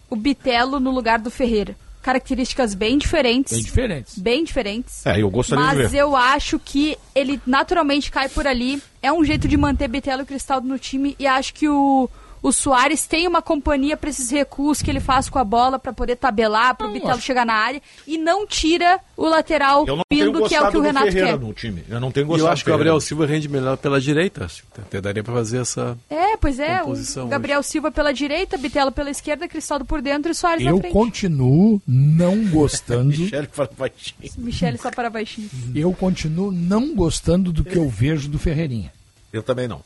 o 0.10 0.16
Bitelo 0.16 0.80
no 0.80 0.92
lugar 0.92 1.18
do 1.18 1.32
Ferreira. 1.32 1.76
Características 2.04 2.76
bem 2.76 3.00
diferentes. 3.00 3.52
Bem 3.54 3.64
diferentes. 3.64 4.18
Bem 4.20 4.44
diferentes. 4.44 5.06
É, 5.08 5.20
eu 5.24 5.30
gostaria 5.32 5.66
de 5.66 5.76
Mas 5.84 5.94
eu 5.96 6.16
acho 6.16 6.60
que 6.60 6.96
ele 7.16 7.42
naturalmente 7.48 8.12
cai 8.12 8.30
por 8.30 8.46
ali. 8.46 8.80
É 9.02 9.12
um 9.12 9.26
jeito 9.26 9.48
de 9.48 9.58
manter 9.58 9.88
Bitelo 9.88 10.22
e 10.22 10.26
Cristaldo 10.26 10.68
no 10.68 10.78
time. 10.78 11.16
E 11.18 11.26
acho 11.26 11.52
que 11.52 11.68
o, 11.68 12.08
o 12.48 12.52
Soares 12.52 13.08
tem 13.08 13.28
uma 13.28 13.42
companhia 13.42 13.98
para 13.98 14.10
esses 14.10 14.30
recuos 14.30 14.80
que 14.80 14.92
ele 14.92 15.00
faz 15.00 15.28
com 15.30 15.40
a 15.40 15.44
bola 15.44 15.80
para 15.80 15.92
poder 15.92 16.16
tabelar, 16.16 16.76
para 16.76 16.88
o 16.88 16.92
Bitelo 16.92 17.20
chegar 17.20 17.44
na 17.44 17.54
área. 17.56 17.82
E 18.06 18.20
não 18.20 18.46
tira 18.46 19.00
o 19.18 19.26
lateral 19.28 19.84
Eu 19.88 20.00
Pindo, 20.08 20.48
que 20.48 20.54
é 20.54 20.62
o 20.62 20.70
que 20.70 20.78
o 20.78 20.80
do 20.80 20.86
Renato 20.86 21.08
Ferreira 21.08 21.38
quer. 21.38 21.40
no 21.40 21.54
time. 21.54 21.84
Eu 21.90 22.00
não 22.00 22.12
tenho 22.12 22.26
E 22.26 22.28
gostado 22.28 22.48
eu 22.48 22.54
acho 22.54 22.64
que 22.64 22.70
o 22.70 22.74
do 22.74 22.78
Gabriel. 22.78 23.00
Silva 23.02 23.26
rende 23.26 23.50
melhor 23.50 23.78
pela 23.78 24.00
direita. 24.00 24.48
Até 24.78 25.02
daria 25.02 25.24
pra 25.24 25.34
fazer 25.34 25.58
essa. 25.62 25.98
É, 26.08 26.38
pois 26.38 26.60
é. 26.60 26.80
Composição 26.82 27.26
O 27.26 27.30
Gabriel 27.30 27.64
Silva 27.64 27.90
pela 27.90 28.14
direita, 28.14 28.58
Bitelo 28.58 28.92
pela 28.92 29.10
esquerda, 29.10 29.48
Cristaldo 29.48 29.84
por 29.84 30.00
dentro 30.02 30.32
e 30.32 30.36
Soares 30.36 30.64
na 30.64 30.70
Eu 30.70 30.78
frente. 30.78 30.94
continuo 30.94 31.82
não 31.88 32.46
gostando. 32.50 33.06
Michele 33.10 33.50
fala 33.52 33.70
baixinho. 33.76 34.16
Michele 34.38 34.78
só 34.78 34.92
para 34.92 35.10
baixinho. 35.10 35.50
Eu 35.74 35.92
continuo 35.94 36.52
não 36.52 36.94
gostando 36.94 37.52
do 37.52 37.64
que 37.64 37.76
eu 37.76 37.90
vejo 37.90 38.30
do 38.30 38.38
Ferreirinha. 38.38 38.94
Eu 39.34 39.42
também 39.42 39.68
não. 39.68 39.82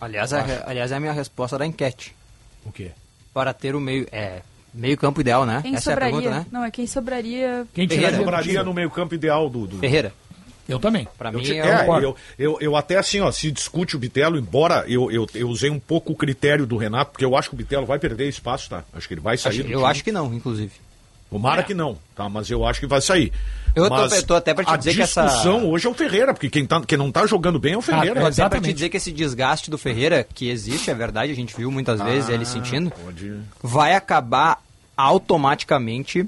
Aliás, 0.00 0.32
a, 0.32 0.44
aliás, 0.66 0.92
é 0.92 0.96
a 0.96 1.00
minha 1.00 1.12
resposta 1.12 1.58
da 1.58 1.66
enquete. 1.66 2.14
O 2.64 2.72
quê? 2.72 2.90
Para 3.34 3.52
ter 3.52 3.74
o 3.74 3.80
meio. 3.80 4.06
É. 4.12 4.40
Meio 4.72 4.96
campo 4.98 5.20
ideal, 5.20 5.46
né? 5.46 5.60
Quem 5.62 5.74
Essa 5.74 5.90
é 5.90 5.92
a 5.92 5.94
sobraria? 5.96 6.20
pergunta, 6.20 6.38
né? 6.40 6.46
Não, 6.52 6.64
é 6.64 6.70
quem 6.70 6.86
sobraria. 6.86 7.66
Quem 7.74 7.88
Ferreira. 7.88 8.16
Sobraria 8.16 8.62
no 8.62 8.74
meio 8.74 8.90
campo 8.90 9.14
ideal 9.14 9.48
do... 9.48 9.66
do... 9.66 9.78
Ferreira. 9.78 10.12
Eu 10.68 10.78
também. 10.78 11.08
Pra 11.16 11.30
Eu, 11.30 11.38
mim 11.38 11.42
te- 11.44 11.58
é, 11.58 11.66
é, 11.66 11.88
o... 11.88 11.98
eu, 12.00 12.16
eu, 12.38 12.58
eu 12.60 12.76
até 12.76 12.98
assim, 12.98 13.20
ó, 13.20 13.32
se 13.32 13.50
discute 13.50 13.96
o 13.96 13.98
Bitelo, 13.98 14.38
embora 14.38 14.84
eu, 14.86 15.10
eu, 15.10 15.26
eu 15.34 15.48
usei 15.48 15.70
um 15.70 15.80
pouco 15.80 16.12
o 16.12 16.16
critério 16.16 16.66
do 16.66 16.76
Renato, 16.76 17.12
porque 17.12 17.24
eu 17.24 17.34
acho 17.34 17.48
que 17.48 17.54
o 17.54 17.58
Bitelo 17.58 17.86
vai 17.86 17.98
perder 17.98 18.28
espaço, 18.28 18.68
tá? 18.68 18.84
Acho 18.92 19.08
que 19.08 19.14
ele 19.14 19.22
vai 19.22 19.38
sair 19.38 19.52
acho, 19.54 19.62
do 19.62 19.70
eu 19.70 19.78
time. 19.78 19.90
acho 19.90 20.04
que 20.04 20.12
não, 20.12 20.32
inclusive. 20.34 20.72
Tomara 21.30 21.62
que 21.62 21.72
não, 21.74 21.98
tá? 22.14 22.28
Mas 22.28 22.50
eu 22.50 22.64
acho 22.66 22.80
que 22.80 22.86
vai 22.86 23.00
sair. 23.00 23.32
Eu 23.78 23.88
tô- 23.88 23.96
Mas 23.96 24.12
eu 24.12 24.22
tô 24.26 24.34
até 24.34 24.52
pra 24.54 24.64
te 24.64 24.70
a 24.70 24.76
dizer 24.76 24.94
que 24.94 25.02
essa- 25.02 25.24
discussão 25.26 25.68
hoje 25.68 25.86
é 25.86 25.90
o 25.90 25.94
Ferreira, 25.94 26.32
porque 26.34 26.50
quem, 26.50 26.66
tá, 26.66 26.80
quem 26.80 26.98
não 26.98 27.10
tá 27.12 27.26
jogando 27.26 27.58
bem 27.58 27.74
é 27.74 27.76
o 27.78 27.82
Ferreira. 27.82 28.18
Ah, 28.18 28.22
Eu 28.22 28.26
até 28.26 28.48
pra 28.48 28.60
te 28.60 28.72
dizer 28.72 28.88
que 28.88 28.96
esse 28.96 29.12
desgaste 29.12 29.70
do 29.70 29.78
Ferreira, 29.78 30.26
que 30.34 30.48
existe, 30.50 30.90
é 30.90 30.94
verdade, 30.94 31.32
a 31.32 31.34
gente 31.34 31.54
viu 31.56 31.70
muitas 31.70 32.00
vezes 32.00 32.28
ele 32.28 32.44
sentindo, 32.44 32.90
Pode... 32.90 33.38
vai 33.62 33.94
acabar 33.94 34.62
automaticamente 34.96 36.26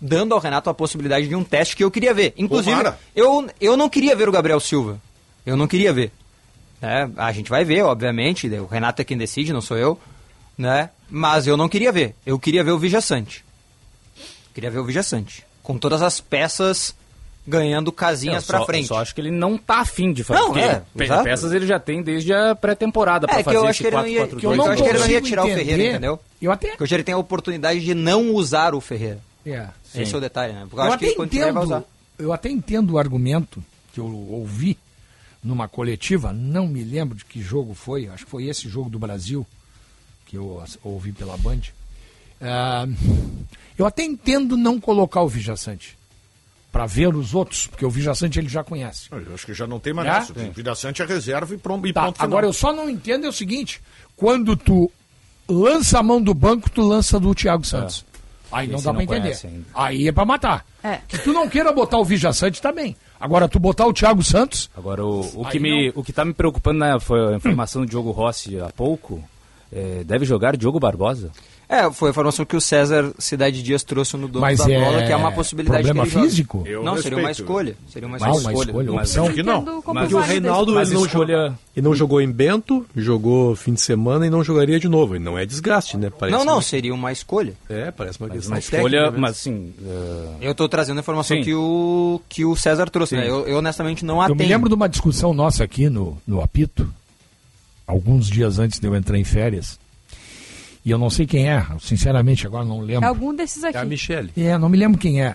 dando 0.00 0.34
ao 0.34 0.40
Renato 0.40 0.68
a 0.68 0.74
possibilidade 0.74 1.26
de 1.28 1.34
um 1.34 1.42
teste 1.42 1.74
que 1.76 1.82
eu 1.82 1.90
queria 1.90 2.12
ver. 2.12 2.34
Inclusive, 2.36 2.76
Tomara. 2.76 2.98
eu, 3.14 3.46
eu 3.60 3.76
não 3.76 3.88
queria 3.88 4.14
ver 4.14 4.28
o 4.28 4.32
Gabriel 4.32 4.60
Silva. 4.60 5.00
Eu 5.44 5.56
não 5.56 5.66
queria 5.66 5.92
ver. 5.92 6.12
Né? 6.82 7.10
A 7.16 7.32
gente 7.32 7.48
vai 7.48 7.64
ver, 7.64 7.82
obviamente. 7.82 8.46
O 8.48 8.66
Renato 8.66 9.00
é 9.00 9.04
quem 9.04 9.16
decide, 9.16 9.52
não 9.52 9.60
sou 9.62 9.76
eu. 9.78 9.98
Né? 10.58 10.90
Mas 11.10 11.46
eu 11.46 11.56
não 11.56 11.68
queria 11.68 11.90
ver. 11.92 12.14
Eu 12.26 12.38
queria 12.38 12.62
ver 12.62 12.72
o 12.72 12.78
Vijaçante. 12.78 13.44
Queria 14.54 14.70
ver 14.70 14.78
o 14.78 14.84
Vijaçante. 14.84 15.44
Com 15.66 15.78
todas 15.78 16.00
as 16.02 16.20
peças 16.20 16.94
ganhando 17.46 17.90
casinhas 17.92 18.44
só- 18.44 18.64
frente. 18.64 18.82
Eu 18.84 18.88
só 18.96 19.00
acho 19.02 19.14
que 19.14 19.20
ele 19.20 19.30
não 19.30 19.56
tá 19.58 19.80
afim 19.80 20.12
de 20.12 20.22
fazer. 20.24 20.40
Não, 20.40 20.56
é, 20.56 20.82
exato. 20.98 21.24
peças 21.24 21.52
ele 21.52 21.66
já 21.66 21.78
tem 21.78 22.02
desde 22.02 22.32
a 22.32 22.54
pré-temporada 22.54 23.26
pra 23.26 23.36
É 23.36 23.38
que 23.38 23.44
fazer 23.44 23.56
eu 23.56 23.66
acho 23.66 23.80
que 23.80 23.86
ele 23.88 23.96
não 23.96 24.06
ia, 24.06 24.26
4-4-2. 24.26 24.38
que 24.40 24.46
eu 24.46 24.62
acho 24.70 24.82
que 24.82 24.88
ele 24.88 24.98
não 24.98 25.08
ia 25.08 25.20
tirar 25.20 25.44
o. 25.44 25.48
Ferreira, 25.48 25.82
entendeu? 25.90 26.20
Eu 26.40 26.52
até. 26.52 26.68
Porque 26.70 26.84
hoje 26.84 26.94
ele 26.94 27.02
tem 27.04 27.14
a 27.14 27.18
oportunidade 27.18 27.80
de 27.80 27.94
não 27.94 28.30
usar 28.32 28.74
o 28.74 28.80
Ferreira. 28.80 29.20
É. 29.44 29.68
Esse 29.94 30.14
é 30.14 30.18
o 30.18 30.20
detalhe, 30.20 30.52
né? 30.52 30.66
Porque 30.68 30.76
eu, 30.76 30.84
Eu 30.84 30.84
acho 30.86 30.94
até, 30.96 31.06
que 31.08 31.14
quando 31.14 31.30
tiver 31.30 31.52
vai 31.52 31.62
usar. 31.64 31.76
entendo, 31.78 31.86
eu 32.18 32.32
até 32.32 32.48
entendo 32.48 32.90
o 32.94 32.98
argumento 32.98 33.62
que 33.92 34.00
eu 34.00 34.06
ouvi 34.06 34.76
numa 35.42 35.68
coletiva, 35.68 36.32
não 36.32 36.66
me 36.66 36.82
lembro 36.82 37.16
de 37.16 37.24
que 37.24 37.40
jogo 37.40 37.74
foi, 37.74 38.08
acho 38.08 38.24
que 38.24 38.30
foi 38.30 38.46
esse 38.46 38.68
jogo 38.68 38.90
do 38.90 38.98
Brasil 38.98 39.46
que 40.26 40.36
eu 40.36 40.60
ouvi 40.82 41.12
pela 41.12 41.36
Band. 41.36 41.60
Ah, 42.40 42.86
eu 43.78 43.86
até 43.86 44.02
entendo 44.04 44.56
não 44.56 44.80
colocar 44.80 45.22
o 45.22 45.28
Vijaçante 45.28 45.96
Pra 46.72 46.84
ver 46.84 47.14
os 47.14 47.34
outros, 47.34 47.66
porque 47.66 47.86
o 47.86 47.90
Vijaçante 47.90 48.38
ele 48.38 48.50
já 48.50 48.62
conhece. 48.62 49.08
Eu 49.10 49.34
acho 49.34 49.46
que 49.46 49.54
já 49.54 49.66
não 49.66 49.80
tem 49.80 49.94
mais 49.94 50.06
Já? 50.06 50.18
nessa. 50.20 50.32
O 50.32 50.52
Vida 50.52 50.74
Sante 50.74 51.00
é 51.00 51.06
reserva 51.06 51.54
e 51.54 51.56
pronto. 51.56 51.86
E 51.86 51.92
Tá, 51.92 52.02
final. 52.02 52.14
agora 52.18 52.44
eu 52.44 52.52
só 52.52 52.70
não 52.70 52.90
entendo 52.90 53.24
é 53.24 53.28
o 53.30 53.32
seguinte: 53.32 53.80
quando 54.14 54.54
tu 54.54 54.90
lança 55.48 55.98
a 55.98 56.02
mão 56.02 56.20
do 56.20 56.34
banco, 56.34 56.68
tu 56.68 56.82
lança 56.82 57.18
do 57.18 57.34
Thiago 57.34 57.64
Santos. 57.64 58.04
Aí 58.52 58.66
não 58.68 58.76
Esse 58.76 58.84
dá 58.84 58.92
não 58.92 59.06
pra 59.06 59.16
entender. 59.16 59.64
Aí 59.74 60.06
é 60.08 60.12
pra 60.12 60.26
matar. 60.26 60.66
É. 60.82 61.00
Que 61.08 61.16
tu 61.18 61.32
não 61.32 61.48
queira 61.48 61.72
botar 61.72 61.98
o 61.98 62.04
Vijaçante 62.04 62.60
também. 62.60 62.94
Agora, 63.18 63.48
tu 63.48 63.58
botar 63.58 63.86
o 63.86 63.92
Thiago 63.94 64.22
Santos. 64.22 64.68
Agora, 64.76 65.02
o, 65.04 65.20
o, 65.40 65.48
que 65.48 65.58
me, 65.58 65.90
o 65.94 66.04
que 66.04 66.12
tá 66.12 66.24
me 66.26 66.34
preocupando 66.34 66.80
né, 66.80 67.00
foi 67.00 67.32
a 67.32 67.36
informação 67.36 67.82
do 67.82 67.88
Diogo 67.88 68.10
Rossi 68.10 68.60
há 68.60 68.68
pouco. 68.68 69.22
É, 69.72 70.04
deve 70.04 70.24
jogar 70.24 70.56
Diogo 70.56 70.78
Barbosa? 70.78 71.30
É, 71.68 71.90
foi 71.90 72.08
a 72.08 72.12
informação 72.12 72.44
que 72.44 72.54
o 72.54 72.60
César 72.60 73.12
Cidade 73.18 73.60
Dias 73.60 73.82
trouxe 73.82 74.16
no 74.16 74.28
dono 74.28 74.40
Mas 74.40 74.58
da 74.60 74.70
é 74.70 74.78
bola, 74.80 75.02
que 75.04 75.10
é 75.12 75.16
uma 75.16 75.32
possibilidade 75.32 75.82
problema 75.82 76.04
que 76.04 76.10
ele 76.10 76.14
jogue. 76.20 76.28
físico? 76.30 76.62
Eu 76.64 76.84
não, 76.84 76.96
seria 76.96 77.18
uma 77.18 77.26
respeito. 77.28 77.48
escolha. 77.50 77.76
Seria 77.88 78.06
uma 78.06 78.16
Ah, 78.16 78.30
escolha. 78.30 78.40
uma 78.40 78.52
escolha, 78.64 78.90
uma 78.92 78.96
mas- 79.00 79.16
opção. 79.16 79.32
que 79.34 79.42
não. 79.42 79.82
Mas 79.92 80.12
o 80.12 80.18
Reinaldo 80.20 80.72
Mas 80.74 80.88
ele 80.90 80.98
não, 81.00 81.06
escolha- 81.06 81.36
jogou, 81.36 81.58
ele 81.76 81.84
não 81.88 81.94
jogou 81.96 82.20
em 82.20 82.30
Bento, 82.30 82.86
jogou 82.94 83.56
fim 83.56 83.74
de 83.74 83.80
semana 83.80 84.24
e 84.24 84.30
não 84.30 84.44
jogaria 84.44 84.78
de 84.78 84.86
novo. 84.88 85.16
E 85.16 85.18
não 85.18 85.36
é 85.36 85.44
desgaste, 85.44 85.96
né? 85.96 86.08
Parece 86.16 86.38
Não, 86.38 86.44
não, 86.44 86.54
uma- 86.54 86.62
seria 86.62 86.94
uma 86.94 87.10
escolha. 87.10 87.54
É, 87.68 87.90
parece 87.90 88.20
uma 88.20 88.28
Mas 88.28 88.36
questão 88.36 88.54
uma 88.54 88.60
técnica, 88.60 88.76
escolha, 88.76 89.10
né? 89.10 89.18
mas 89.18 89.30
assim... 89.32 89.74
é, 89.84 90.48
Eu 90.48 90.54
tô 90.54 90.68
trazendo 90.68 90.98
a 90.98 91.00
informação 91.00 91.36
Sim. 91.36 91.42
que 91.42 91.52
o, 91.52 92.20
que 92.28 92.44
o 92.44 92.54
César 92.54 92.88
trouxe, 92.88 93.16
Sim. 93.16 93.22
né? 93.22 93.28
Eu, 93.28 93.44
eu 93.44 93.58
honestamente 93.58 94.04
não 94.04 94.22
a 94.22 94.28
Eu 94.28 94.36
me 94.36 94.46
lembro 94.46 94.68
de 94.68 94.74
uma 94.76 94.88
discussão 94.88 95.34
nossa 95.34 95.64
aqui 95.64 95.88
no, 95.90 96.16
no 96.24 96.40
Apito, 96.40 96.88
alguns 97.86 98.28
dias 98.28 98.60
antes 98.60 98.78
de 98.78 98.86
eu 98.86 98.94
entrar 98.94 99.18
em 99.18 99.24
férias. 99.24 99.84
E 100.86 100.90
eu 100.92 100.96
não 100.98 101.10
sei 101.10 101.26
quem 101.26 101.48
é, 101.50 101.66
sinceramente, 101.80 102.46
agora 102.46 102.64
não 102.64 102.80
É 102.82 102.84
lembro. 102.86 103.08
algum 103.08 103.34
desses 103.34 103.64
aqui. 103.64 103.76
É 103.76 103.80
a 103.80 103.84
Michele. 103.84 104.30
É, 104.36 104.56
não 104.56 104.68
me 104.68 104.78
lembro 104.78 104.96
quem 104.98 105.20
é. 105.20 105.34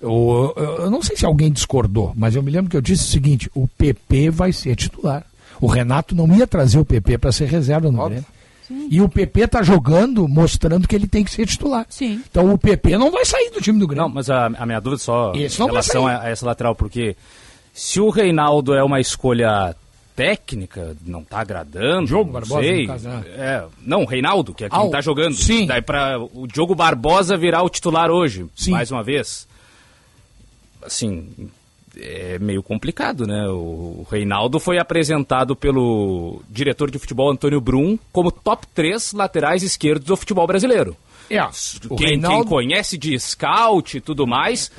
Eu, 0.00 0.52
eu- 0.56 0.76
eu 0.80 0.90
não 0.90 1.00
sei 1.00 1.16
se 1.16 1.24
alguém 1.24 1.52
discordou, 1.52 2.12
mas 2.16 2.34
eu 2.34 2.42
me 2.42 2.50
lembro 2.50 2.68
que 2.68 2.76
eu 2.76 2.80
disse 2.80 3.04
o 3.04 3.06
seguinte: 3.06 3.48
o 3.54 3.68
PP 3.68 4.30
vai 4.30 4.52
ser 4.52 4.74
titular. 4.74 5.24
O 5.60 5.68
Renato 5.68 6.14
não 6.16 6.26
ia 6.34 6.46
trazer 6.48 6.78
o 6.80 6.84
PP 6.84 7.18
para 7.18 7.30
ser 7.30 7.46
reserva 7.46 7.90
no 7.92 8.04
Grêmio. 8.06 8.24
E 8.90 9.00
o 9.00 9.08
PP 9.08 9.46
tá 9.48 9.62
jogando, 9.62 10.26
mostrando 10.26 10.88
que 10.88 10.96
ele 10.96 11.06
tem 11.06 11.22
que 11.22 11.30
ser 11.30 11.46
titular. 11.46 11.86
Sim. 11.88 12.20
Então 12.28 12.52
o 12.52 12.58
PP 12.58 12.96
não 12.98 13.10
vai 13.12 13.24
sair 13.24 13.50
do 13.50 13.60
time 13.60 13.78
do 13.78 13.86
Grêmio. 13.86 14.08
Não, 14.08 14.12
mas 14.12 14.28
a, 14.30 14.46
a 14.46 14.66
minha 14.66 14.80
dúvida 14.80 15.00
só 15.00 15.32
Esse 15.36 15.62
em 15.62 15.66
relação 15.66 16.06
a, 16.08 16.22
a 16.22 16.28
essa 16.30 16.44
lateral, 16.46 16.74
porque 16.74 17.14
se 17.72 18.00
o 18.00 18.08
Reinaldo 18.10 18.74
é 18.74 18.82
uma 18.82 18.98
escolha 18.98 19.76
técnica, 20.14 20.96
não 21.04 21.24
tá 21.24 21.40
agradando, 21.40 22.06
Diogo 22.06 22.30
Barbosa, 22.32 22.60
sei. 22.62 22.82
no 22.82 22.88
caso, 22.88 23.08
né? 23.08 23.24
É, 23.28 23.64
não, 23.80 24.04
Reinaldo, 24.04 24.52
que 24.54 24.64
é 24.64 24.68
quem 24.70 24.78
o- 24.78 24.90
tá 24.90 25.00
jogando. 25.00 25.34
sim. 25.34 25.66
Daí 25.66 25.80
para 25.82 26.18
o 26.20 26.46
Diogo 26.46 26.74
Barbosa 26.74 27.36
virar 27.36 27.62
o 27.62 27.68
titular 27.70 28.10
hoje, 28.10 28.46
Sim. 28.54 28.72
mais 28.72 28.90
uma 28.90 29.02
vez. 29.02 29.46
Assim, 30.84 31.28
é 31.96 32.38
meio 32.38 32.62
complicado, 32.62 33.26
né? 33.26 33.46
O 33.48 34.04
Reinaldo 34.10 34.58
foi 34.58 34.78
apresentado 34.78 35.54
pelo 35.54 36.42
diretor 36.50 36.90
de 36.90 36.98
futebol 36.98 37.30
Antônio 37.30 37.60
Brum 37.60 37.98
como 38.10 38.32
top 38.32 38.66
3 38.74 39.12
laterais 39.12 39.62
esquerdos 39.62 40.06
do 40.06 40.16
futebol 40.16 40.46
brasileiro. 40.46 40.96
É, 41.30 41.38
Quem, 41.96 42.08
Reinaldo- 42.08 42.40
quem 42.40 42.48
conhece 42.48 42.98
de 42.98 43.18
scout 43.18 43.96
e 43.96 44.00
tudo 44.00 44.26
mais, 44.26 44.70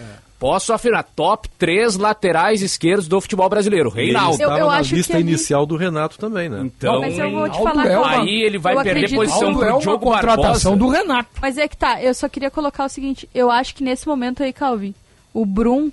posso 0.44 0.74
afirmar, 0.74 1.04
top 1.16 1.48
3 1.58 1.96
laterais 1.96 2.62
esquerdos 2.62 3.08
do 3.08 3.22
futebol 3.22 3.48
brasileiro. 3.48 3.90
Ele 3.96 4.08
Reinaldo. 4.08 4.34
estava 4.34 4.54
Eu- 4.56 4.60
eu 4.60 4.68
na 4.72 4.78
acho 4.80 4.94
lista 4.96 5.14
que 5.14 5.18
ali- 5.18 5.30
inicial 5.30 5.66
do 5.66 5.78
Renato 5.78 6.18
também, 6.18 6.50
né? 6.50 6.62
Então, 6.66 7.00
Mas 7.00 7.18
eu 7.18 7.32
vou 7.32 7.50
te 7.50 7.58
falar 7.64 7.86
é 7.88 7.94
calma. 7.94 8.22
aí 8.24 8.42
ele 8.42 8.58
vai 8.58 8.74
Eu 8.74 8.78
perder 8.84 8.92
acredito- 9.06 9.16
posição 9.18 9.48
Aldo 9.48 9.64
é 9.64 9.66
pro 9.68 9.74
uma 9.76 9.80
Diogo 9.82 10.00
contratação 10.06 10.72
Barbosa. 10.74 10.76
do 10.78 10.88
Renato. 10.90 11.30
Mas 11.42 11.58
é 11.58 11.68
que 11.68 11.78
tá, 11.78 12.04
eu 12.04 12.14
só 12.14 12.28
queria 12.28 12.52
colocar 12.52 12.84
o 12.84 12.90
seguinte, 12.90 13.30
eu 13.34 13.50
acho 13.50 13.74
que 13.74 13.84
nesse 13.84 14.06
momento 14.06 14.44
aí, 14.44 14.52
Calvin, 14.52 14.94
o 15.34 15.46
Brum 15.46 15.90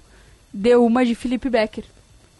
deu 0.52 0.84
uma 0.84 1.04
de 1.06 1.14
Felipe 1.14 1.48
Becker. 1.48 1.84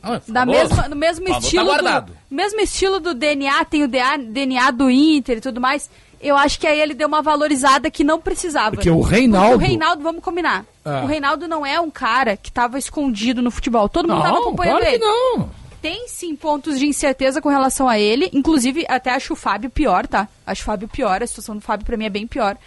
Ah, 0.03 0.21
Da 0.27 0.45
mesma, 0.45 0.89
no 0.89 0.97
mesmo 0.97 1.27
tá 1.27 1.39
estilo 1.39 1.63
do, 1.65 1.71
guardado. 1.71 2.13
mesmo 2.31 2.59
estilo 2.61 2.99
do 3.01 3.15
DNA, 3.15 3.65
tem 3.67 3.85
o 3.85 3.89
DNA 3.89 4.71
do 4.73 4.91
Inter 4.91 5.39
e 5.39 5.41
tudo 5.41 5.61
mais. 5.61 5.89
Eu 6.21 6.37
acho 6.37 6.61
que 6.61 6.67
aí 6.67 6.79
ele 6.81 6.93
deu 6.93 7.09
uma 7.09 7.23
valorizada 7.23 7.91
que 7.91 8.05
não 8.05 8.21
precisava. 8.21 8.73
Porque 8.73 8.91
o 8.91 9.01
Reinaldo- 9.01 9.53
Porque 9.53 9.65
o 9.65 9.69
Reinaldo, 9.69 10.03
vamos 10.03 10.23
combinar. 10.23 10.67
Ah. 10.85 11.01
O 11.03 11.07
Reinaldo 11.07 11.49
não 11.49 11.65
é 11.65 11.81
um 11.81 11.91
cara 11.91 12.37
que 12.37 12.53
tava 12.53 12.79
escondido 12.79 13.41
no 13.41 13.51
futebol. 13.51 13.89
Todo 13.89 14.07
mundo 14.09 14.21
tava 14.23 14.35
Não, 14.35 14.43
acompanhando 14.43 14.79
claro 14.81 14.91
que 14.99 15.03
ele. 15.03 15.05
não. 15.05 15.51
Tem 15.81 16.07
sim 16.09 16.37
pontos 16.37 16.79
de 16.79 16.87
incerteza 16.87 17.41
com 17.41 17.49
relação 17.49 17.89
a 17.89 17.99
ele. 17.99 18.29
Inclusive, 18.35 18.85
até 18.87 19.11
acho 19.13 19.33
o 19.33 19.37
Fábio 19.37 19.71
pior, 19.71 20.07
tá? 20.07 20.29
Acho 20.47 20.61
o 20.61 20.65
Fábio 20.67 20.89
pior. 20.89 21.23
A 21.23 21.27
situação 21.27 21.55
do 21.57 21.63
Fábio 21.63 21.87
pra 21.87 21.97
mim 21.97 22.05
é 22.05 22.11
bem 22.11 22.27
pior. 22.27 22.59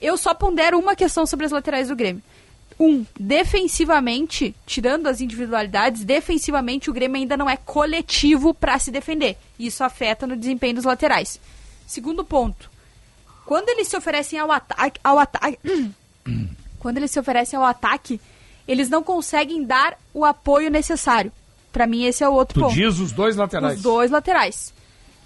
Eu 0.00 0.16
só 0.16 0.32
pondero 0.32 0.78
uma 0.78 0.94
questão 0.94 1.26
sobre 1.26 1.46
as 1.46 1.52
laterais 1.52 1.88
do 1.88 1.96
Grêmio. 1.96 2.22
Um, 2.78 3.04
defensivamente, 3.18 4.54
tirando 4.66 5.06
as 5.06 5.20
individualidades, 5.20 6.04
defensivamente 6.04 6.90
o 6.90 6.92
Grêmio 6.92 7.16
ainda 7.20 7.36
não 7.36 7.48
é 7.50 7.56
coletivo 7.56 8.52
pra 8.54 8.78
se 8.78 8.90
defender. 8.90 9.36
Isso 9.58 9.82
afeta 9.82 10.26
no 10.26 10.36
desempenho 10.36 10.74
dos 10.76 10.84
laterais. 10.84 11.40
Segundo 11.86 12.24
ponto, 12.24 12.70
quando 13.46 13.68
eles 13.68 13.88
se 13.88 13.96
oferecem 13.96 14.38
ao 14.38 14.50
ataque, 14.50 15.00
ao 15.02 15.18
ataque, 15.18 15.58
quando 16.78 16.96
eles 16.98 17.10
se 17.10 17.18
oferecem 17.18 17.58
ao 17.58 17.64
ataque, 17.64 18.20
eles 18.66 18.88
não 18.88 19.02
conseguem 19.02 19.64
dar 19.64 19.98
o 20.12 20.24
apoio 20.24 20.70
necessário. 20.70 21.32
Pra 21.72 21.86
mim 21.86 22.04
esse 22.04 22.22
é 22.22 22.28
o 22.28 22.32
outro 22.32 22.54
Tu 22.54 22.60
ponto. 22.60 22.74
diz 22.74 22.98
os 22.98 23.10
dois 23.12 23.36
laterais. 23.36 23.76
Os 23.78 23.82
dois 23.82 24.10
laterais. 24.10 24.72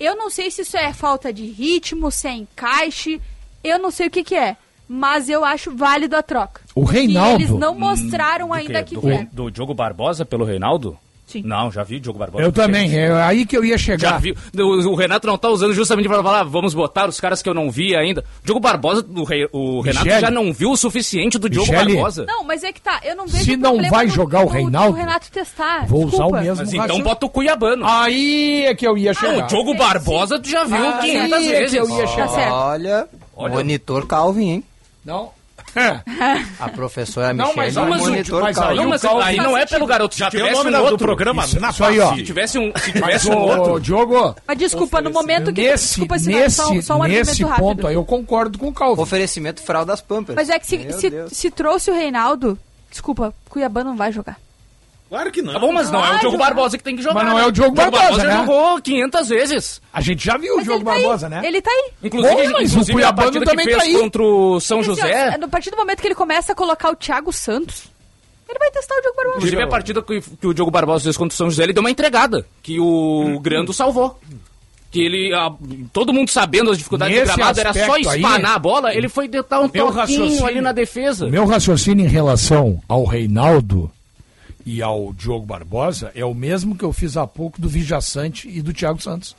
Eu 0.01 0.17
não 0.17 0.31
sei 0.31 0.51
se 0.51 0.63
isso 0.63 0.77
é 0.77 0.93
falta 0.93 1.33
de 1.33 1.45
ritmo, 1.47 2.11
se 2.11 2.27
é 2.29 2.33
encaixe, 2.33 3.21
eu 3.63 3.79
não 3.79 3.91
sei 3.91 4.07
o 4.07 4.11
que 4.11 4.23
que 4.25 4.35
é, 4.37 4.57
mas 4.89 5.29
eu 5.29 5.45
acho 5.45 5.77
válido 5.77 6.17
a 6.17 6.23
troca. 6.23 6.61
O 6.75 6.85
Reinaldo- 6.85 7.43
eles 7.43 7.51
não 7.51 7.75
mostraram 7.75 8.49
Do 8.49 8.55
ainda 8.55 8.83
quê? 8.83 8.91
que 8.91 8.95
do, 8.95 9.01
quer. 9.03 9.27
do 9.33 9.51
Diogo 9.51 9.75
Barbosa 9.75 10.25
pelo 10.25 10.45
Reinaldo? 10.45 10.97
Sim. 11.29 11.43
Não, 11.45 11.71
já 11.71 11.83
vi 11.85 11.97
o 11.97 12.01
Diogo 12.01 12.19
Barbosa. 12.19 12.43
Eu 12.43 12.51
também, 12.51 12.97
é 12.99 13.13
aí 13.23 13.45
que 13.45 13.55
eu 13.55 13.63
ia 13.63 13.77
Já 13.77 13.85
chegar. 13.85 14.19
vi. 14.19 14.35
O, 14.57 14.63
o 14.91 14.95
Renato 14.95 15.27
não 15.27 15.37
tá 15.37 15.51
usando 15.51 15.75
justamente 15.75 16.09
para 16.09 16.23
falar, 16.23 16.43
vamos 16.45 16.73
botar 16.73 17.07
os 17.07 17.21
caras 17.21 17.43
que 17.43 17.49
eu 17.49 17.53
não 17.53 17.71
vi 17.71 17.95
ainda. 17.95 18.25
Diogo 18.43 18.59
Barbosa, 18.61 19.05
o, 19.15 19.25
Rei- 19.25 19.47
o 19.53 19.83
Renato 19.83 20.07
Michele. 20.07 20.21
já 20.23 20.31
não 20.31 20.51
viu 20.55 20.71
o 20.71 20.77
suficiente 20.77 21.39
do 21.39 21.51
Diogo 21.51 21.71
Michele. 21.71 21.93
Barbosa. 21.97 22.25
Não, 22.27 22.43
mas 22.45 22.65
é 22.65 22.73
que 22.73 22.81
tá, 22.81 22.99
eu 23.05 23.15
não 23.15 23.27
vejo 23.27 23.45
Se 23.45 23.57
não 23.59 23.77
vai 23.91 24.09
jogar 24.09 24.41
o 24.41 24.47
do- 24.47 24.53
Reinaldo, 24.53 24.93
do 24.93 24.99
Renato 24.99 25.31
testar. 25.31 25.85
vou 25.87 26.01
usar 26.07 26.11
Desculpa. 26.17 26.37
o 26.39 26.41
mesmo 26.41 26.65
Mas 26.65 26.73
então 26.73 27.03
bota 27.03 27.27
o 27.27 27.29
Cuiabano. 27.29 27.85
Aí 27.87 28.65
é 28.65 28.75
que 28.75 28.87
eu 28.89 28.97
ia 28.97 29.11
Ah, 29.11 29.15
chegar. 29.15 29.45
o 29.45 29.47
Diogo 29.49 29.75
Barbosa 29.75 30.39
tu 30.39 30.49
já 30.49 30.65
viu 30.65 30.77
Aí 30.77 31.01
500 31.11 31.33
é 31.33 31.39
que 31.43 31.49
vezes. 31.59 31.75
eu 31.75 31.89
ia 31.91 32.05
Tá 32.05 32.07
chegar. 32.07 32.29
certo. 32.29 32.53
Olha, 32.55 33.09
Olha. 33.37 33.55
monitor 33.55 34.07
Calvin, 34.07 34.49
hein? 34.51 34.65
Não. 35.05 35.31
A 36.61 36.69
professora 36.69 37.33
Não, 37.33 37.49
Michelle 37.49 37.57
mas 37.57 37.77
é 37.77 37.81
um 37.81 37.85
aí- 37.85 37.91
mas 37.91 38.01
o- 38.03 38.05
monitor 38.11 38.43
mas 38.43 38.59
aí 38.59 38.77
Não, 38.77 38.89
mas 38.89 39.05
aí 39.05 39.37
não 39.37 39.57
é 39.57 39.67
pelo 39.67 39.87
garoto. 39.87 40.17
Já 40.17 40.31
tem 40.31 40.41
o 40.41 40.45
tivesse 40.45 40.65
nome 40.65 40.77
um 40.77 40.79
do 40.79 40.85
outro 40.85 40.99
programa, 40.99 41.45
Isso, 41.45 41.61
na 41.61 41.71
isso 41.71 41.85
aí, 41.85 42.01
ó. 42.01 42.15
Se 42.15 42.23
tivesse 42.23 42.59
um, 42.59 42.73
se 42.77 42.93
Mas, 42.99 43.23
tivesse 43.23 43.31
um 43.31 43.39
outro. 43.39 43.81
Diogo, 43.81 44.35
Mas 44.47 44.59
desculpa, 44.59 45.01
no 45.01 45.11
momento 45.11 45.53
que... 45.53 45.63
nesse, 45.63 45.87
desculpa, 45.89 46.19
se 46.19 46.29
nesse, 46.29 46.57
só, 46.57 46.81
só 46.83 46.97
um 46.99 47.05
nesse 47.05 47.31
argumento 47.43 47.47
rápido. 47.47 47.65
ponto 47.65 47.87
aí 47.87 47.95
eu 47.95 48.05
concordo 48.05 48.59
com 48.59 48.69
o 48.69 48.73
Calvin. 48.73 49.03
Oferecimento 49.03 49.63
fraldas 49.63 50.01
Pampers. 50.01 50.37
Mas 50.37 50.49
é 50.49 50.59
que 50.59 50.67
se, 50.67 50.93
se, 50.93 51.13
se 51.29 51.51
trouxe 51.51 51.91
o 51.91 51.95
Reinaldo, 51.95 52.59
desculpa, 52.91 53.33
Cuiabá 53.49 53.85
não 53.85 53.97
vai 53.97 54.11
jogar. 54.13 54.37
Claro 55.09 55.33
que 55.33 55.41
não. 55.41 55.55
Tá 55.55 55.59
bom, 55.59 55.73
mas 55.73 55.91
não 55.91 56.05
é 56.05 56.17
o 56.17 56.19
Diogo 56.19 56.33
jogar. 56.33 56.45
Barbosa 56.47 56.77
que 56.77 56.85
tem 56.85 56.95
que 56.95 57.03
jogar. 57.03 57.15
Mas 57.15 57.25
não 57.33 57.39
é 57.39 57.43
né? 57.43 57.47
o 57.49 57.51
Diogo 57.51 57.75
Barbosa, 57.75 58.25
né? 58.25 58.37
jogou 58.37 58.81
500 58.83 59.29
vezes. 59.29 59.81
A 59.93 60.01
gente 60.03 60.25
já 60.25 60.37
viu 60.37 60.53
o 60.53 60.57
Mas 60.57 60.65
Diogo 60.67 60.81
ele 60.81 60.85
tá 60.85 60.93
aí, 60.93 61.03
Barbosa, 61.03 61.29
né? 61.31 61.41
Ele 61.45 61.63
tá 61.63 61.71
aí. 61.71 61.91
Inclusive, 62.05 62.35
Bom, 62.35 62.43
mas 62.43 62.53
o 62.53 62.63
inclusive 62.65 62.91
a 62.93 62.95
Cuiabano 62.95 63.45
também 63.45 63.65
fez 63.65 63.77
tá 63.79 63.83
aí. 63.85 63.93
contra 63.99 64.23
o 64.23 64.61
São 64.61 64.79
Porque, 64.79 64.93
assim, 64.93 65.01
José. 65.01 65.39
ó, 65.41 65.45
a 65.45 65.49
partir 65.49 65.71
do 65.71 65.77
momento 65.79 66.01
que 66.03 66.09
ele 66.09 66.15
começa 66.15 66.53
a 66.53 66.55
colocar 66.55 66.91
o 66.91 66.97
Thiago 66.97 67.33
Santos, 67.33 67.85
ele 68.49 68.59
vai 68.59 68.71
testar 68.71 68.95
o 68.97 69.01
Diogo 69.01 69.17
Barbosa. 69.17 69.37
Inclusive, 69.39 69.63
a 69.63 69.67
partida 69.67 70.03
que, 70.03 70.21
que 70.21 70.47
o 70.47 70.53
Diogo 70.53 70.71
Barbosa 70.71 71.05
fez 71.05 71.17
contra 71.17 71.35
o 71.35 71.37
São 71.37 71.49
José, 71.51 71.63
ele 71.63 71.73
deu 71.73 71.81
uma 71.83 71.91
entregada, 71.91 72.47
que 72.63 72.79
o 72.79 73.39
Grando 73.41 73.73
salvou. 73.73 74.19
Que 74.91 75.03
ele, 75.03 75.35
ah, 75.35 75.51
todo 75.93 76.15
mundo 76.15 76.31
sabendo 76.31 76.71
as 76.71 76.79
dificuldades 76.79 77.15
Nesse 77.15 77.31
do 77.31 77.37
gramado, 77.37 77.61
era 77.61 77.73
só 77.75 77.81
aspecto 77.81 78.09
aí, 78.09 78.17
espanar 78.23 78.55
a 78.55 78.59
bola, 78.59 78.95
ele 78.95 79.07
foi 79.07 79.29
dar 79.29 79.61
um 79.61 79.69
toquinho 79.69 79.91
raciocínio- 79.91 80.47
ali 80.47 80.61
na 80.63 80.73
defesa. 80.73 81.27
O 81.27 81.31
meu 81.31 81.45
raciocínio 81.45 82.07
em 82.07 82.09
relação 82.09 82.81
ao 82.89 83.05
Reinaldo 83.05 83.91
e 84.77 84.83
ao 84.83 85.13
Diogo 85.13 85.47
Barbosa 85.47 86.13
é 86.15 86.25
o 86.25 86.35
mesmo 86.35 86.77
que 86.77 86.85
eu 86.85 86.93
fiz 86.93 87.17
há 87.17 87.27
pouco 87.27 87.61
do 87.61 87.69
Vijaçante 87.69 88.49
e 88.49 88.61
do 88.61 88.73
Thiago 88.73 89.01
Santos. 89.01 89.35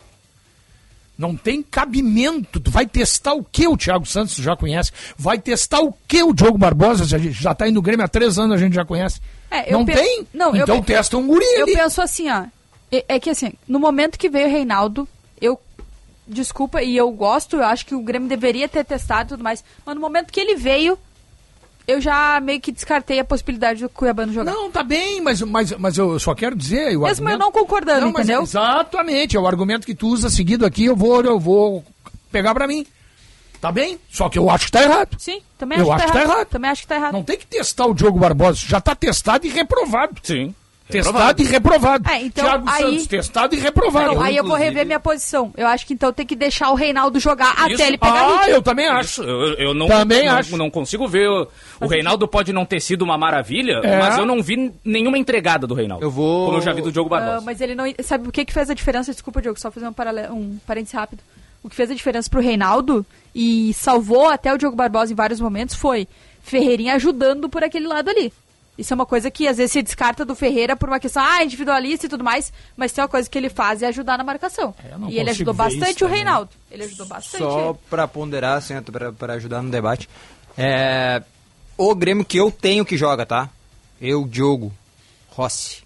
Não 1.18 1.36
tem 1.36 1.62
cabimento. 1.62 2.60
Tu 2.62 2.72
vai 2.72 2.86
testar 2.88 3.34
o 3.34 3.44
que 3.44 3.68
o 3.68 3.76
Thiago 3.76 4.06
Santos 4.06 4.36
já 4.36 4.56
conhece? 4.56 4.92
Vai 5.18 5.38
testar 5.38 5.82
o 5.82 5.94
que 6.08 6.24
o 6.24 6.34
Diogo 6.34 6.58
Barbosa? 6.58 7.04
Já 7.32 7.54
tá 7.54 7.68
indo 7.68 7.76
no 7.76 7.82
Grêmio 7.82 8.06
há 8.06 8.08
três 8.08 8.40
anos, 8.40 8.56
a 8.56 8.58
gente 8.60 8.74
já 8.74 8.86
conhece. 8.86 9.20
É, 9.52 9.74
eu 9.74 9.80
não 9.80 9.86
pe- 9.86 9.94
tem? 9.94 10.26
Não, 10.34 10.56
eu 10.56 10.64
então 10.64 10.80
pe- 10.82 10.94
testa 10.94 11.18
um 11.18 11.28
guri 11.28 11.46
Eu 11.56 11.64
ali. 11.64 11.74
penso 11.74 12.02
assim, 12.02 12.30
ó. 12.30 12.46
É, 12.92 13.06
é 13.16 13.20
que 13.20 13.30
assim, 13.30 13.52
no 13.68 13.80
momento 13.80 14.18
que 14.18 14.30
veio 14.30 14.48
o 14.48 14.52
Reinaldo, 14.52 15.08
eu. 15.42 15.60
Desculpa, 16.26 16.82
e 16.84 16.96
eu 16.96 17.10
gosto, 17.12 17.56
eu 17.58 17.64
acho 17.66 17.86
que 17.86 17.96
o 17.96 18.02
Grêmio 18.04 18.30
deveria 18.30 18.70
ter 18.70 18.86
testado 18.86 19.24
e 19.24 19.30
tudo 19.30 19.44
mais. 19.44 19.64
Mas 19.86 19.96
no 19.96 20.02
momento 20.02 20.32
que 20.32 20.40
ele 20.40 20.56
veio, 20.56 20.98
eu 21.92 22.02
já 22.02 22.40
meio 22.42 22.60
que 22.62 22.72
descartei 22.72 23.20
a 23.20 23.24
possibilidade 23.26 23.82
do 23.82 23.90
Cuiabano 23.90 24.32
jogar. 24.34 24.52
Não, 24.54 24.70
tá 24.72 24.84
bem, 24.84 25.22
mas, 25.22 25.42
mas, 25.42 25.72
mas 25.74 25.98
eu 25.98 26.20
só 26.20 26.34
quero 26.36 26.56
dizer... 26.56 26.96
o 26.98 27.02
Mesmo 27.02 27.04
eu 27.04 27.08
argumento- 27.08 27.40
não 27.40 27.52
concordando, 27.52 28.02
Não, 28.02 28.12
mas 28.12 28.26
entendeu? 28.26 28.44
Exatamente, 28.44 29.36
é 29.36 29.40
o 29.40 29.48
argumento 29.48 29.86
que 29.86 29.96
tu 29.96 30.08
usa 30.08 30.30
seguido 30.30 30.66
aqui, 30.66 30.86
eu 30.86 30.96
vou, 30.96 31.22
eu 31.24 31.40
vou 31.40 31.84
pegar 32.32 32.54
pra 32.54 32.68
mim. 32.68 32.86
Tá 33.62 33.72
bem? 33.74 34.00
Só 34.10 34.30
que 34.30 34.40
eu 34.40 34.50
acho 34.50 34.68
que 34.68 34.72
tá 34.72 34.84
errado. 34.84 35.18
Sim, 35.20 35.42
também 35.58 35.80
Eu 35.80 35.92
acho, 35.92 36.04
acho 36.04 36.06
que 36.06 36.12
que 36.12 36.14
tá 36.14 36.20
tá 36.20 36.24
errado. 36.24 36.36
errado. 36.38 36.48
Também 36.50 36.72
acho 36.72 36.82
que 36.82 36.88
tá 36.88 36.96
errado. 36.96 37.12
Não 37.14 37.24
tem 37.24 37.38
que 37.38 37.46
testar 37.46 37.86
o 37.88 37.94
Diogo 37.94 38.18
Barbosa. 38.18 38.58
Já 38.66 38.80
tá 38.80 38.96
testado 38.96 39.46
e 39.46 39.50
reprovado. 39.50 40.14
Sim. 40.24 40.56
Testado 40.90 41.42
e 41.42 41.46
reprovado. 41.46 42.10
É, 42.10 42.22
então, 42.22 42.44
Thiago 42.46 42.68
aí- 42.70 42.82
Santos, 42.84 43.08
testado 43.08 43.56
e 43.56 43.60
reprovado. 43.60 44.16
Não, 44.16 44.22
aí 44.24 44.36
eu 44.36 44.44
vou 44.44 44.56
rever 44.56 44.86
minha 44.86 45.00
posição. 45.00 45.54
Eu 45.56 45.68
acho 45.68 45.86
que 45.86 45.94
então 45.94 46.12
tem 46.12 46.26
que 46.26 46.36
deixar 46.36 46.72
o 46.72 46.76
Reinaldo 46.76 47.20
jogar 47.20 47.54
Isso. 47.68 47.76
até 47.76 47.88
ele 47.88 47.98
pegar 47.98 48.22
Ah, 48.26 48.38
ritmo. 48.40 48.50
eu 48.56 48.62
também 48.62 48.88
acho. 48.88 49.22
Eu, 49.22 49.54
eu 49.54 49.74
não, 49.74 49.88
Também 49.88 50.26
não, 50.26 50.36
acho. 50.38 50.58
não 50.58 50.70
consigo 50.70 51.08
ver. 51.08 51.30
O, 51.30 51.48
o 51.82 51.88
Reinaldo 51.88 52.28
pode 52.28 52.52
não 52.52 52.66
ter 52.66 52.80
sido 52.82 53.04
uma 53.04 53.18
maravilha, 53.18 53.82
É. 53.84 54.00
mas 54.00 54.18
eu 54.18 54.26
não 54.26 54.42
vi 54.42 54.74
nenhuma 54.84 55.18
entregada 55.18 55.68
do 55.68 55.76
Reinaldo. 55.76 56.04
Eu 56.04 56.10
vou- 56.10 56.46
Como 56.48 56.58
eu 56.58 56.62
já 56.62 56.74
vi 56.74 56.82
do 56.82 56.92
Diogo 56.92 57.10
Barbosa. 57.10 57.42
mas 57.42 57.62
ele 57.62 57.76
não. 57.76 57.86
Sabe 58.04 58.28
o 58.28 58.32
que, 58.32 58.44
que 58.44 58.52
fez 58.54 58.70
a 58.70 58.74
diferença? 58.74 59.12
Desculpa, 59.12 59.42
Diogo, 59.42 59.60
só 59.60 59.70
fazer 59.70 59.88
um, 59.88 59.94
paralelo, 59.94 60.34
um 60.34 60.58
parênteses 60.66 60.94
rápido. 60.96 61.22
O 61.62 61.70
que 61.70 61.76
fez 61.76 61.92
a 61.92 61.94
diferença 61.94 62.30
pro 62.30 62.42
Reinaldo 62.42 63.06
e 63.36 63.74
salvou 63.74 64.28
até 64.28 64.52
o 64.54 64.58
Diogo 64.58 64.76
Barbosa 64.76 65.12
em 65.12 65.16
vários 65.16 65.40
momentos 65.40 65.76
foi 65.76 66.08
Ferreirinha 66.42 66.96
ajudando 66.96 67.48
por 67.50 67.64
aquele 67.64 67.86
lado 67.86 68.10
ali. 68.10 68.32
Isso 68.80 68.94
é 68.94 68.96
uma 68.96 69.06
coisa 69.06 69.30
que 69.30 69.46
às 69.46 69.58
vezes 69.58 69.74
se 69.74 69.82
descarta 69.82 70.24
do 70.24 70.34
Ferreira 70.34 70.74
por 70.74 70.88
uma 70.88 71.02
questão 71.02 71.22
ah, 71.22 71.44
individualista 71.44 72.06
e 72.06 72.10
tudo 72.10 72.24
mais, 72.24 72.54
mas 72.78 72.94
tem 72.94 73.02
uma 73.04 73.10
coisa 73.10 73.30
que 73.30 73.38
ele 73.38 73.50
faz 73.50 73.82
é 73.82 73.88
ajudar 73.88 74.18
na 74.18 74.24
marcação. 74.24 74.74
não 74.98 75.10
e 75.10 75.20
ele 75.20 75.30
ajudou 75.32 75.54
bastante 75.54 76.06
o. 76.06 76.08
Reinaldo. 76.08 76.50
Ele 76.72 76.86
ajudou 76.86 77.06
bastante. 77.06 77.44
Só 77.44 77.78
pra 77.90 78.08
ponderar, 78.08 78.58
assim, 78.58 78.82
pra, 78.82 79.12
pra 79.12 79.34
ajudar 79.34 79.62
no 79.62 79.70
debate. 79.70 80.08
É, 80.58 81.22
o 81.78 81.94
Grêmio 81.94 82.24
que 82.24 82.38
eu 82.38 82.50
tenho 82.50 82.86
que 82.86 82.96
joga, 82.96 83.26
tá? 83.26 83.50
Eu, 84.02 84.26
Diogo, 84.26 84.72
Rossi. 85.30 85.84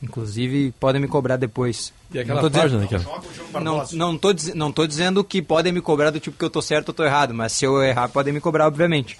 Inclusive, 0.00 0.72
podem 0.78 1.00
me 1.00 1.08
cobrar 1.08 1.36
depois. 1.36 1.92
E 2.12 2.18
aquela 2.20 2.42
Não 2.42 2.48
tô 2.48 2.56
página, 2.58 2.86
dizendo- 2.86 3.00
Niquel? 3.00 3.60
Não, 3.60 3.86
não, 3.92 4.18
tô, 4.18 4.28
não 4.54 4.72
tô 4.72 4.86
dizendo 4.86 5.24
que 5.24 5.42
podem 5.42 5.72
me 5.72 5.80
cobrar 5.80 6.10
do 6.10 6.20
tipo 6.20 6.38
que 6.38 6.44
eu 6.44 6.50
tô 6.50 6.62
certo 6.62 6.88
ou 6.90 6.94
tô 6.94 7.04
errado, 7.04 7.34
mas 7.34 7.52
se 7.52 7.64
eu 7.64 7.82
errar, 7.82 8.08
podem 8.08 8.32
me 8.32 8.40
cobrar, 8.40 8.68
obviamente. 8.68 9.18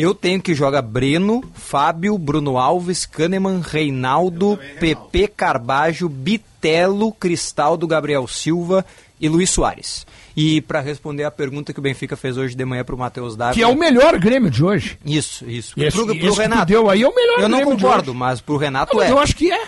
Eu 0.00 0.14
tenho 0.14 0.40
que 0.40 0.54
joga 0.54 0.80
Breno, 0.80 1.42
Fábio, 1.52 2.16
Bruno 2.16 2.56
Alves, 2.56 3.04
Kahneman, 3.04 3.60
Reinaldo, 3.60 4.58
PP 4.78 5.28
Carbajo, 5.28 6.08
Bitelo, 6.08 7.12
Cristaldo, 7.12 7.86
Gabriel 7.86 8.26
Silva 8.26 8.84
e 9.20 9.28
Luiz 9.28 9.50
Soares. 9.50 10.06
E 10.36 10.60
para 10.62 10.80
responder 10.80 11.24
a 11.24 11.30
pergunta 11.30 11.72
que 11.72 11.78
o 11.78 11.82
Benfica 11.82 12.16
fez 12.16 12.38
hoje 12.38 12.54
de 12.54 12.64
manhã 12.64 12.82
pro 12.84 12.96
Matheus 12.96 13.36
Dávila. 13.36 13.54
Que 13.54 13.62
é 13.62 13.66
o 13.66 13.76
melhor 13.78 14.18
Grêmio 14.18 14.50
de 14.50 14.64
hoje. 14.64 14.96
Isso, 15.04 15.44
isso. 15.48 15.74
Esse- 15.78 15.96
pro, 15.96 16.06
pro 16.16 16.32
Renato. 16.34 16.66
deu 16.66 16.88
aí 16.88 17.02
é 17.02 17.08
o 17.08 17.14
melhor 17.14 17.40
Eu 17.40 17.48
não 17.48 17.58
Grêmio 17.58 17.76
de 17.76 17.82
concordo, 17.82 18.10
hoje. 18.12 18.18
mas 18.18 18.40
pro 18.40 18.56
Renato 18.56 18.94
Não, 18.94 19.00
mas 19.02 19.10
é. 19.10 19.12
eu 19.12 19.18
acho 19.18 19.36
que 19.36 19.52
é. 19.52 19.66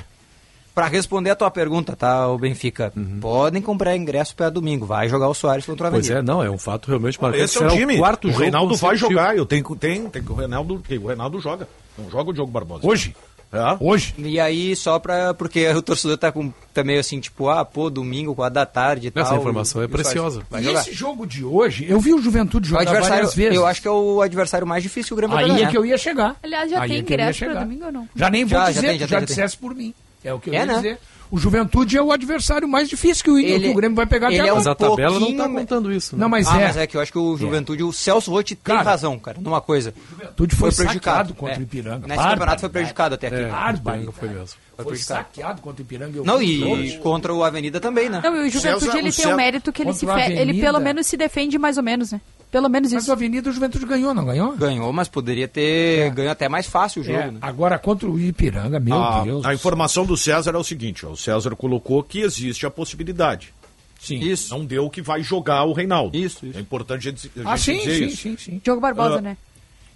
Pra 0.74 0.86
responder 0.86 1.30
a 1.30 1.34
tua 1.36 1.50
pergunta, 1.50 1.94
tá, 1.94 2.26
o 2.28 2.38
Benfica, 2.38 2.92
podem 3.20 3.60
comprar 3.60 3.94
ingresso 3.94 4.34
para 4.34 4.48
domingo. 4.48 4.86
Vai 4.86 5.06
jogar 5.08 5.28
o 5.28 5.34
Soares 5.34 5.66
contra 5.66 5.88
o 5.88 5.90
Pois 5.90 6.10
Avenida. 6.10 6.20
é, 6.20 6.34
não, 6.34 6.42
é 6.42 6.50
um 6.50 6.56
fato 6.56 6.88
realmente 6.88 7.20
marcante. 7.20 7.44
Esse 7.44 7.58
é 7.58 7.66
o 7.66 7.68
Será 7.70 7.78
time. 7.80 7.98
quarto 7.98 8.26
o 8.28 8.30
jogo 8.30 8.42
Reinaldo 8.42 8.76
vai 8.76 8.96
jogar. 8.96 9.36
Eu 9.36 9.44
tenho, 9.44 9.62
tem, 9.76 10.08
tem 10.08 10.22
que 10.22 10.32
o 10.32 10.34
Reinaldo, 10.34 10.82
o 10.88 11.06
Reinaldo 11.06 11.38
joga. 11.40 11.68
Não 11.98 12.10
joga 12.10 12.30
o 12.30 12.32
Diogo 12.32 12.50
Barbosa. 12.50 12.86
Hoje? 12.86 13.14
É. 13.52 13.76
Hoje? 13.80 14.14
E 14.16 14.40
aí, 14.40 14.74
só 14.74 14.98
pra. 14.98 15.34
Porque 15.34 15.68
o 15.68 15.82
torcedor 15.82 16.16
tá, 16.16 16.32
com, 16.32 16.50
tá 16.72 16.82
meio 16.82 16.98
assim, 16.98 17.20
tipo, 17.20 17.50
ah, 17.50 17.62
pô, 17.66 17.90
domingo, 17.90 18.34
4 18.34 18.54
da 18.54 18.64
tarde 18.64 19.08
e 19.08 19.10
tal. 19.10 19.24
Essa 19.24 19.36
informação 19.36 19.82
é 19.82 19.84
e 19.84 19.86
o 19.86 19.90
preciosa. 19.90 20.42
E 20.58 20.62
jogar. 20.62 20.80
esse 20.80 20.94
jogo 20.94 21.26
de 21.26 21.44
hoje, 21.44 21.84
eu 21.86 22.00
vi 22.00 22.14
o 22.14 22.18
Juventude 22.22 22.64
O 22.66 22.70
jogar 22.70 22.80
adversário, 22.80 23.10
várias 23.16 23.34
vezes. 23.34 23.54
eu 23.54 23.66
acho 23.66 23.82
que 23.82 23.88
é 23.88 23.90
o 23.90 24.22
adversário 24.22 24.66
mais 24.66 24.82
difícil 24.82 25.08
que 25.08 25.12
o 25.12 25.16
Grêmio 25.28 25.36
Aí 25.36 25.64
é 25.64 25.66
que 25.66 25.76
eu 25.76 25.84
ia 25.84 25.98
chegar. 25.98 26.34
Aliás, 26.42 26.70
já 26.70 26.80
Aí 26.80 26.88
tem 26.88 26.96
é 26.96 27.00
ingresso 27.00 27.44
pra 27.44 27.54
domingo 27.60 27.84
ou 27.84 27.92
não? 27.92 28.08
Já 28.16 28.30
nem 28.30 28.42
vou 28.46 28.58
Já, 28.58 28.64
já 28.64 28.72
dizer, 28.72 28.86
tem, 28.86 28.98
já 29.00 29.06
tu 29.06 29.10
já 29.10 29.16
tem, 29.18 29.20
já 29.20 29.26
tem. 29.26 29.26
dissesse 29.26 29.56
por 29.58 29.74
mim. 29.74 29.94
É 30.24 30.32
o 30.32 30.38
que 30.40 30.50
eu 30.50 30.54
É, 30.54 30.58
ia 30.58 30.66
né? 30.66 30.74
dizer. 30.74 30.98
O 31.30 31.38
Juventude 31.38 31.96
é 31.96 32.02
o 32.02 32.12
adversário 32.12 32.68
mais 32.68 32.90
difícil 32.90 33.24
que 33.24 33.30
o, 33.30 33.38
Ele- 33.38 33.64
que 33.68 33.70
o 33.70 33.74
Grêmio 33.74 33.96
vai 33.96 34.04
pegar 34.04 34.30
ele 34.30 34.40
até 34.40 34.50
é 34.50 34.52
um 34.52 34.56
Mas 34.56 34.66
a 34.66 34.74
tabela 34.74 35.18
não 35.18 35.28
tá 35.34 35.44
pouquinho- 35.44 35.54
contando 35.60 35.90
isso. 35.90 36.14
né? 36.14 36.20
Não, 36.20 36.28
mas 36.28 36.46
ah, 36.46 36.60
é. 36.60 36.64
mas 36.66 36.76
é 36.76 36.86
que 36.86 36.94
eu 36.94 37.00
acho 37.00 37.10
que 37.10 37.18
o 37.18 37.38
Juventude, 37.38 37.82
o 37.82 37.90
Celso 37.90 38.30
Rotti 38.30 38.54
tem 38.54 38.76
Cara, 38.76 38.90
razão, 38.90 39.18
cara, 39.18 39.38
numa 39.40 39.62
coisa. 39.62 39.94
Juventude 40.10 40.54
foi, 40.54 40.70
prejudicado 40.70 41.28
saqueado 41.30 41.34
contra 41.34 41.54
é. 41.54 41.58
o 41.58 41.62
Ipiranga. 41.62 42.06
Nesse 42.06 42.22
campeonato 42.22 42.60
foi 42.60 42.68
prejudicado 42.68 43.14
até 43.14 43.26
aqui. 43.28 43.36
É, 43.36 43.40
Ipiranga 43.74 44.12
foi 44.12 44.28
mesmo. 44.28 44.46
Foi 44.46 44.56
Foi 44.76 44.84
prejudicado. 44.84 45.18
saqueado 45.24 45.62
contra 45.62 45.82
o 45.82 45.84
Ipiranga. 45.86 46.18
eu 46.18 46.24
Não, 46.24 46.42
e 46.42 46.98
contra 46.98 47.32
o 47.32 47.42
Avenida 47.42 47.80
também, 47.80 48.10
né? 48.10 48.20
Não, 48.22 48.36
e 48.36 48.48
o 48.48 48.50
Juventude 48.50 48.84
César- 48.84 48.98
ele 48.98 49.08
o 49.08 49.12
tem 49.12 49.12
César- 49.12 49.32
um 49.32 49.36
mérito 49.36 49.72
que 49.72 49.82
ele, 49.82 49.90
o 49.90 49.94
fe... 49.94 50.32
ele 50.34 50.60
pelo 50.60 50.80
menos 50.80 51.06
se 51.06 51.16
defende 51.16 51.56
mais 51.58 51.78
ou 51.78 51.82
menos, 51.82 52.12
né? 52.12 52.20
Pelo 52.52 52.68
menos 52.68 52.92
Mas 52.92 53.02
isso. 53.04 53.10
o 53.10 53.14
Avenida 53.14 53.48
o 53.48 53.52
Juventude 53.52 53.86
ganhou, 53.86 54.12
não 54.12 54.26
ganhou? 54.26 54.54
Ganhou, 54.54 54.92
mas 54.92 55.08
poderia 55.08 55.48
ter 55.48 56.10
ganho 56.10 56.30
até 56.30 56.48
mais 56.50 56.66
fácil 56.66 57.00
o 57.00 57.04
jogo, 57.04 57.18
É, 57.18 57.30
né? 57.30 57.38
Agora 57.40 57.78
contra 57.78 58.06
o 58.08 58.20
Ipiranga, 58.20 58.78
meu 58.78 58.94
a, 58.94 59.24
Deus. 59.24 59.44
a 59.46 59.54
informação 59.54 60.04
do 60.04 60.16
César 60.18 60.50
é 60.54 60.58
o 60.58 60.62
seguinte: 60.62 61.06
ó, 61.06 61.10
o 61.12 61.16
César 61.16 61.56
colocou 61.56 62.02
que 62.02 62.20
existe 62.20 62.66
a 62.66 62.70
possibilidade. 62.70 63.54
Sim. 63.98 64.18
Isso. 64.18 64.52
Não 64.54 64.64
deu 64.66 64.90
que 64.90 65.00
vai 65.00 65.22
jogar 65.22 65.64
o 65.64 65.72
Reinaldo. 65.72 66.14
Isso, 66.16 66.44
isso. 66.44 66.58
É 66.58 66.60
importante 66.60 67.08
a 67.08 67.10
gente, 67.10 67.30
a 67.34 67.38
gente 67.38 67.48
Ah, 67.48 67.56
sim, 67.56 67.78
dizer 67.78 67.94
sim, 67.96 68.04
isso. 68.06 68.16
sim, 68.22 68.36
sim. 68.36 68.60
Diogo 68.62 68.80
Barbosa, 68.82 69.16
Ah, 69.18 69.20
né? 69.22 69.36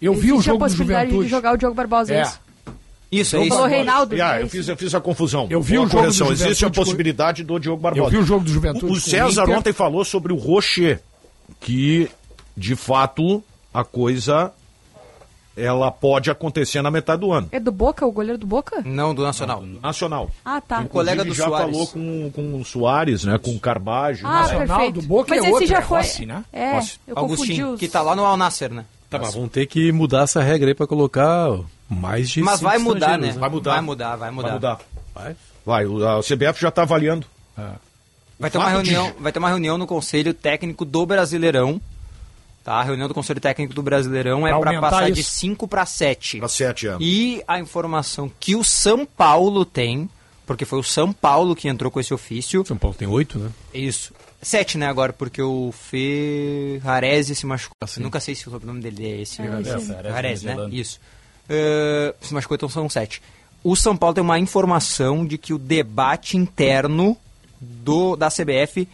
Eu 0.01 0.15
vi 0.15 0.33
o 0.33 0.37
Existe 0.37 0.47
jogo 0.47 0.57
a 0.65 0.67
do 0.67 0.71
possibilidade 0.71 1.05
Juventude. 1.11 1.25
de 1.29 1.31
jogar 1.31 1.53
o 1.55 1.57
Diogo 1.59 1.75
Barbosa, 1.75 2.15
é 2.15 2.19
É. 2.19 2.23
isso? 2.23 2.41
Isso, 3.13 3.37
é 3.37 3.49
Falou 3.49 3.67
isso. 3.67 3.77
Reinaldo. 3.77 4.15
Ah, 4.23 4.39
é 4.39 4.43
eu 4.43 4.49
fiz, 4.49 4.67
eu 4.69 4.77
fiz 4.77 4.95
a 4.95 5.01
confusão. 5.01 5.47
Eu 5.51 5.61
vi 5.61 5.77
Uma 5.77 5.87
o 5.87 5.89
jogo 5.91 5.97
do 5.97 6.03
correção. 6.07 6.33
Existe 6.33 6.65
a 6.65 6.71
possibilidade 6.71 7.45
do 7.45 7.59
Diogo 7.59 7.83
Barbosa. 7.83 8.07
Eu 8.07 8.11
vi 8.11 8.17
o 8.17 8.23
jogo 8.27 8.45
do 8.45 8.51
Juventude 8.51 8.87
O, 8.87 8.93
o 8.93 9.01
César 9.01 9.45
ontem 9.51 9.73
falou 9.75 10.05
sobre 10.05 10.33
o 10.33 10.37
Rocher, 10.37 11.01
que 11.61 12.09
de 12.57 12.75
fato 12.77 13.43
a 13.75 13.85
coisa 13.85 14.53
ela 15.57 15.91
pode 15.91 16.31
acontecer 16.31 16.83
na 16.83 16.91
metade 16.91 17.21
do 17.23 17.33
ano. 17.33 17.49
É 17.51 17.59
do 17.59 17.73
Boca, 17.73 18.05
o 18.07 18.13
goleiro 18.13 18.37
do 18.37 18.47
Boca? 18.47 18.83
Não, 18.85 19.15
do 19.15 19.23
Nacional. 19.23 19.63
Nacional. 19.83 20.31
Ah, 20.45 20.61
tá. 20.61 20.81
Um 20.81 20.87
colega 20.87 21.25
do 21.25 21.33
já 21.33 21.47
Soares. 21.47 21.71
falou 21.73 21.87
com, 21.87 22.31
com 22.31 22.61
o 22.61 22.65
Soares, 22.65 23.25
né? 23.25 23.39
Com 23.39 23.53
o 23.57 23.59
Carbajo. 23.61 24.27
Ah, 24.27 24.43
Nacional 24.43 24.67
perfeito. 24.67 25.01
do 25.01 25.07
Boca 25.07 25.31
Mas 25.31 25.39
é 25.39 25.43
esse 25.45 25.53
outro, 25.53 25.67
já 25.69 25.79
é 25.79 25.83
foi. 25.83 25.97
Rossi, 25.99 26.27
né? 26.27 26.45
É, 26.53 26.73
Rossi. 26.75 27.01
eu 27.07 27.15
confundi 27.15 27.35
Agostinho, 27.43 27.71
os... 27.73 27.81
que 27.81 27.89
tá 27.89 28.03
lá 28.03 28.15
no 28.15 28.25
Al 28.27 28.37
Nasser, 28.37 28.71
né? 28.71 28.85
Tá, 29.09 29.19
mas 29.19 29.35
vão 29.35 29.49
ter 29.49 29.65
que 29.67 29.91
mudar 29.93 30.25
essa 30.25 30.43
regra 30.43 30.69
aí 30.69 30.75
pra 30.75 30.87
colocar 30.87 31.49
mais 31.89 32.29
de 32.29 32.43
Mas 32.43 32.61
vai 32.61 32.77
mudar, 32.77 33.17
né? 33.19 33.29
estrangeiros, 33.29 33.41
Vai 33.41 33.49
mudar. 33.51 33.71
Vai 33.73 33.81
mudar, 33.81 34.17
vai 34.17 34.31
mudar. 34.31 34.49
Vai 34.49 34.55
mudar. 34.59 34.79
Vai? 35.15 35.37
Vai, 35.65 35.87
o- 35.87 36.07
a 36.07 36.21
CBF 36.23 36.61
já 36.61 36.69
está 36.69 36.83
avaliando. 36.83 37.27
Vai 38.39 38.51
ter, 38.51 38.59
uma 38.59 38.67
Fato 38.71 38.83
de- 38.83 38.91
reunião, 38.91 39.15
vai 39.19 39.33
ter 39.33 39.39
uma 39.39 39.49
reunião 39.49 39.79
no 39.79 39.87
Conselho 39.87 40.35
Técnico 40.35 40.85
do 40.85 41.07
Brasileirão. 41.07 41.81
Tá? 42.67 42.81
A 42.81 42.83
reunião 42.83 43.07
do 43.07 43.15
Conselho 43.15 43.41
Técnico 43.41 43.73
do 43.73 43.81
Brasileirão 43.81 44.45
é 44.45 44.51
Pra 44.51 44.59
para 44.59 44.71
aumentar 44.71 44.91
passar 44.91 45.13
de 45.13 45.21
isso. 45.21 45.31
5 45.31 45.69
para 45.69 45.87
7. 45.87 46.39
Para 46.39 46.49
sete 46.49 46.89
anos. 46.89 46.99
E 47.01 47.41
a 47.47 47.61
informação 47.61 48.29
que 48.41 48.57
o 48.57 48.65
São 48.65 49.07
Paulo 49.07 49.65
tem, 49.65 50.11
porque 50.45 50.65
foi 50.65 50.81
o 50.81 50.83
São 50.83 51.13
Paulo 51.13 51.55
que 51.55 51.69
entrou 51.69 51.93
com 51.93 52.01
esse 52.01 52.13
ofício. 52.13 52.67
São 52.67 52.77
Paulo 52.77 52.97
tem 52.97 53.07
oito, 53.07 53.39
né? 53.39 53.51
Isso. 53.73 54.13
Sete, 54.43 54.77
né, 54.77 54.89
agora, 54.89 55.13
porque 55.13 55.41
o 55.41 55.71
Ferrarese 55.71 57.37
se 57.37 57.47
machucou. 57.47 57.77
Ah, 57.81 57.87
sim. 57.87 58.01
Nunca 58.01 58.19
sei 58.19 58.35
se 58.35 58.49
o 58.49 58.51
sobrenome 58.51 58.81
dele 58.81 59.13
é 59.13 59.21
esse. 59.21 59.41
É, 59.41 59.45
Ferrarese. 59.45 59.87
Ferrarese, 59.87 60.47
né? 60.47 60.53
venezuelano. 60.53 60.75
Isso. 60.75 61.01
Eh, 61.49 62.15
se 62.21 62.35
machucou, 62.35 62.57
então 62.57 62.69
são 62.69 62.89
sete. 62.89 63.23
O 63.63 63.77
São 63.77 63.97
Paulo 63.97 64.17
tem 64.17 64.25
uma 64.25 64.41
informação 64.41 65.25
de 65.25 65.39
que 65.39 65.55
o 65.55 65.59
debate 65.59 66.37
interno 66.37 67.17
do, 67.61 68.17
da 68.17 68.29
CBF 68.29 68.89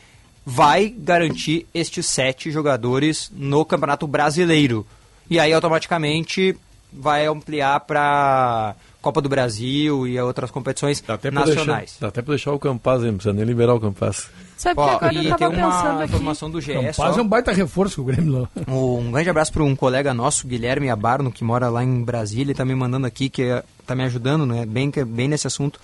vai 0.45 0.89
garantir 0.89 1.67
estes 1.73 2.07
sete 2.07 2.51
jogadores 2.51 3.31
no 3.35 3.65
Campeonato 3.65 4.07
Brasileiro. 4.07 4.87
E 5.31 5.39
aí, 5.39 5.53
automaticamente, 5.53 6.57
vai 6.93 7.27
ampliar 7.27 7.81
para 7.81 8.75
Copa 9.01 9.21
do 9.21 9.29
Brasil 9.29 10.07
e 10.07 10.21
outras 10.21 10.51
competições 10.51 11.01
Dá 11.01 11.15
até 11.15 11.31
pra 11.31 11.45
deixar, 11.45 11.61
nacionais. 11.61 11.97
dá 12.01 12.09
até 12.09 12.23
pra 12.23 12.33
deixar 12.35 12.53
o 12.53 12.59
Campaz? 12.59 13.03
Não 13.03 13.15
precisa 13.15 13.33
nem 13.33 13.45
liberar 13.45 13.75
o 13.75 13.81
Campaz. 13.81 14.29
Sabe 14.57 14.75
que 14.77 14.81
Ó, 14.81 14.91
agora 14.91 15.15
eu 15.15 15.23
e 15.23 15.29
tava 15.29 15.39
tem 15.39 15.49
uma 15.65 15.95
aqui. 15.95 16.05
informação 16.05 16.51
do 16.51 16.61
GE. 16.61 16.73
Campaz 16.75 16.97
só. 16.97 17.19
é 17.19 17.23
um 17.23 17.27
baita 17.27 17.51
reforço 17.53 17.95
que 17.97 18.01
o 18.01 18.05
Grêmio 18.05 18.43
lá. 18.43 18.49
Um 18.73 19.11
grande 19.11 19.31
abraço 19.31 19.53
para 19.53 19.65
um 19.65 19.75
colega 19.75 20.13
nosso, 20.15 20.47
Guilherme 20.47 20.89
Abarno, 20.91 21.33
que 21.33 21.43
mora 21.43 21.69
lá 21.69 21.83
em 21.83 22.03
Brasília 22.05 22.53
e 22.53 22.55
tá 22.55 22.65
me 22.65 22.75
mandando 22.75 23.07
aqui, 23.07 23.29
que 23.29 23.43
é, 23.43 23.65
tá 23.87 23.95
me 23.95 24.05
ajudando, 24.05 24.45
né? 24.47 24.65
Bem, 24.67 24.91
que- 24.91 25.05
bem 25.05 25.27
nesse 25.29 25.47
assunto. 25.47 25.81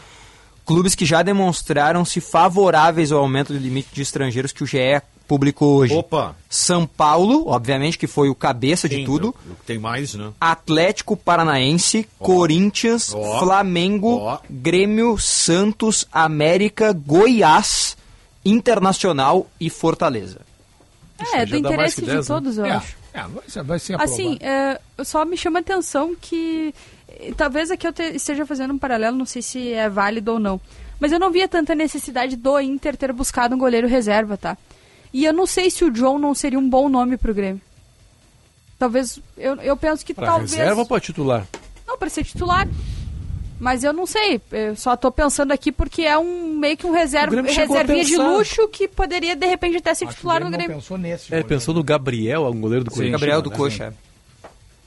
Clubes 0.68 0.94
que 0.94 1.04
já 1.06 1.22
demonstraram-se 1.22 2.20
favoráveis 2.20 3.10
ao 3.10 3.20
aumento 3.20 3.52
do 3.54 3.58
limite 3.58 3.88
de 3.92 4.02
estrangeiros 4.02 4.52
que 4.52 4.62
o 4.62 4.66
GE 4.66 5.00
publicou 5.26 5.76
hoje. 5.78 5.94
Opa! 5.94 6.36
São 6.48 6.86
Paulo, 6.86 7.48
obviamente, 7.48 7.96
que 7.98 8.06
foi 8.06 8.28
o 8.28 8.34
cabeça 8.34 8.86
de 8.88 8.96
Tem, 8.96 9.04
tudo. 9.06 9.34
Tem 9.66 9.78
mais, 9.78 10.14
né? 10.14 10.30
Atlético 10.38 11.16
Paranaense, 11.16 12.06
Corinthians, 12.18 13.14
Ó. 13.14 13.38
Flamengo, 13.40 14.16
Ó. 14.18 14.38
Grêmio, 14.48 15.16
Santos, 15.18 16.06
América, 16.12 16.92
Goiás, 16.92 17.96
Internacional 18.44 19.46
e 19.58 19.70
Fortaleza. 19.70 20.40
É, 21.34 21.44
do 21.46 21.56
interesse 21.56 22.00
de 22.00 22.06
10, 22.06 22.18
né? 22.28 22.34
todos, 22.34 22.58
eu 22.58 22.64
É, 22.66 22.70
acho. 22.72 22.94
é, 23.12 23.22
vai 23.22 23.42
ser, 23.48 23.62
vai 23.64 23.78
ser 23.78 23.94
aprovado. 23.94 24.12
Assim, 24.20 24.38
é, 24.40 24.80
só 25.04 25.24
me 25.24 25.36
chama 25.36 25.58
a 25.58 25.62
atenção 25.62 26.14
que 26.20 26.72
talvez 27.36 27.70
aqui 27.70 27.86
eu 27.86 27.92
te- 27.92 28.14
esteja 28.14 28.44
fazendo 28.46 28.72
um 28.74 28.78
paralelo, 28.78 29.16
não 29.16 29.26
sei 29.26 29.42
se 29.42 29.72
é 29.72 29.88
válido 29.88 30.32
ou 30.32 30.38
não. 30.38 30.60
Mas 31.00 31.12
eu 31.12 31.18
não 31.18 31.30
via 31.30 31.46
tanta 31.48 31.74
necessidade 31.74 32.36
do 32.36 32.58
Inter 32.60 32.96
ter 32.96 33.12
buscado 33.12 33.54
um 33.54 33.58
goleiro 33.58 33.86
reserva, 33.86 34.36
tá? 34.36 34.56
E 35.12 35.24
eu 35.24 35.32
não 35.32 35.46
sei 35.46 35.70
se 35.70 35.84
o 35.84 35.90
John 35.90 36.18
não 36.18 36.34
seria 36.34 36.58
um 36.58 36.68
bom 36.68 36.88
nome 36.88 37.16
pro 37.16 37.32
Grêmio. 37.34 37.60
Talvez, 38.78 39.18
eu, 39.36 39.54
eu 39.56 39.76
penso 39.76 40.04
que 40.04 40.14
Pra 40.14 40.26
talvez... 40.26 40.52
reserva 40.54 40.80
ou 40.80 40.86
pra 40.86 41.00
titular? 41.00 41.46
Não, 41.86 41.96
pra 41.98 42.08
ser 42.08 42.24
titular. 42.24 42.68
Mas 43.60 43.82
eu 43.82 43.92
não 43.92 44.06
sei, 44.06 44.40
eu 44.52 44.76
só 44.76 44.96
tô 44.96 45.10
pensando 45.10 45.50
aqui 45.50 45.72
porque 45.72 46.02
é 46.02 46.16
um 46.16 46.56
meio 46.56 46.76
que 46.76 46.86
um 46.86 46.92
reserva, 46.92 47.34
reservinha 47.42 48.04
de 48.04 48.16
luxo 48.16 48.68
que 48.68 48.86
poderia 48.86 49.34
de 49.34 49.46
repente 49.46 49.78
até 49.78 49.92
ser 49.94 50.06
titular 50.06 50.44
no 50.44 50.48
Grêmio. 50.48 50.76
pensou 50.76 50.96
nesse. 50.96 51.34
É, 51.34 51.42
pensou 51.42 51.74
no 51.74 51.82
Gabriel, 51.82 52.46
um 52.46 52.60
goleiro 52.60 52.84
do 52.84 52.90
Corinthians. 52.92 53.20
Gabriel 53.20 53.42
do 53.42 53.50
né? 53.50 53.56
Coxa. 53.56 53.92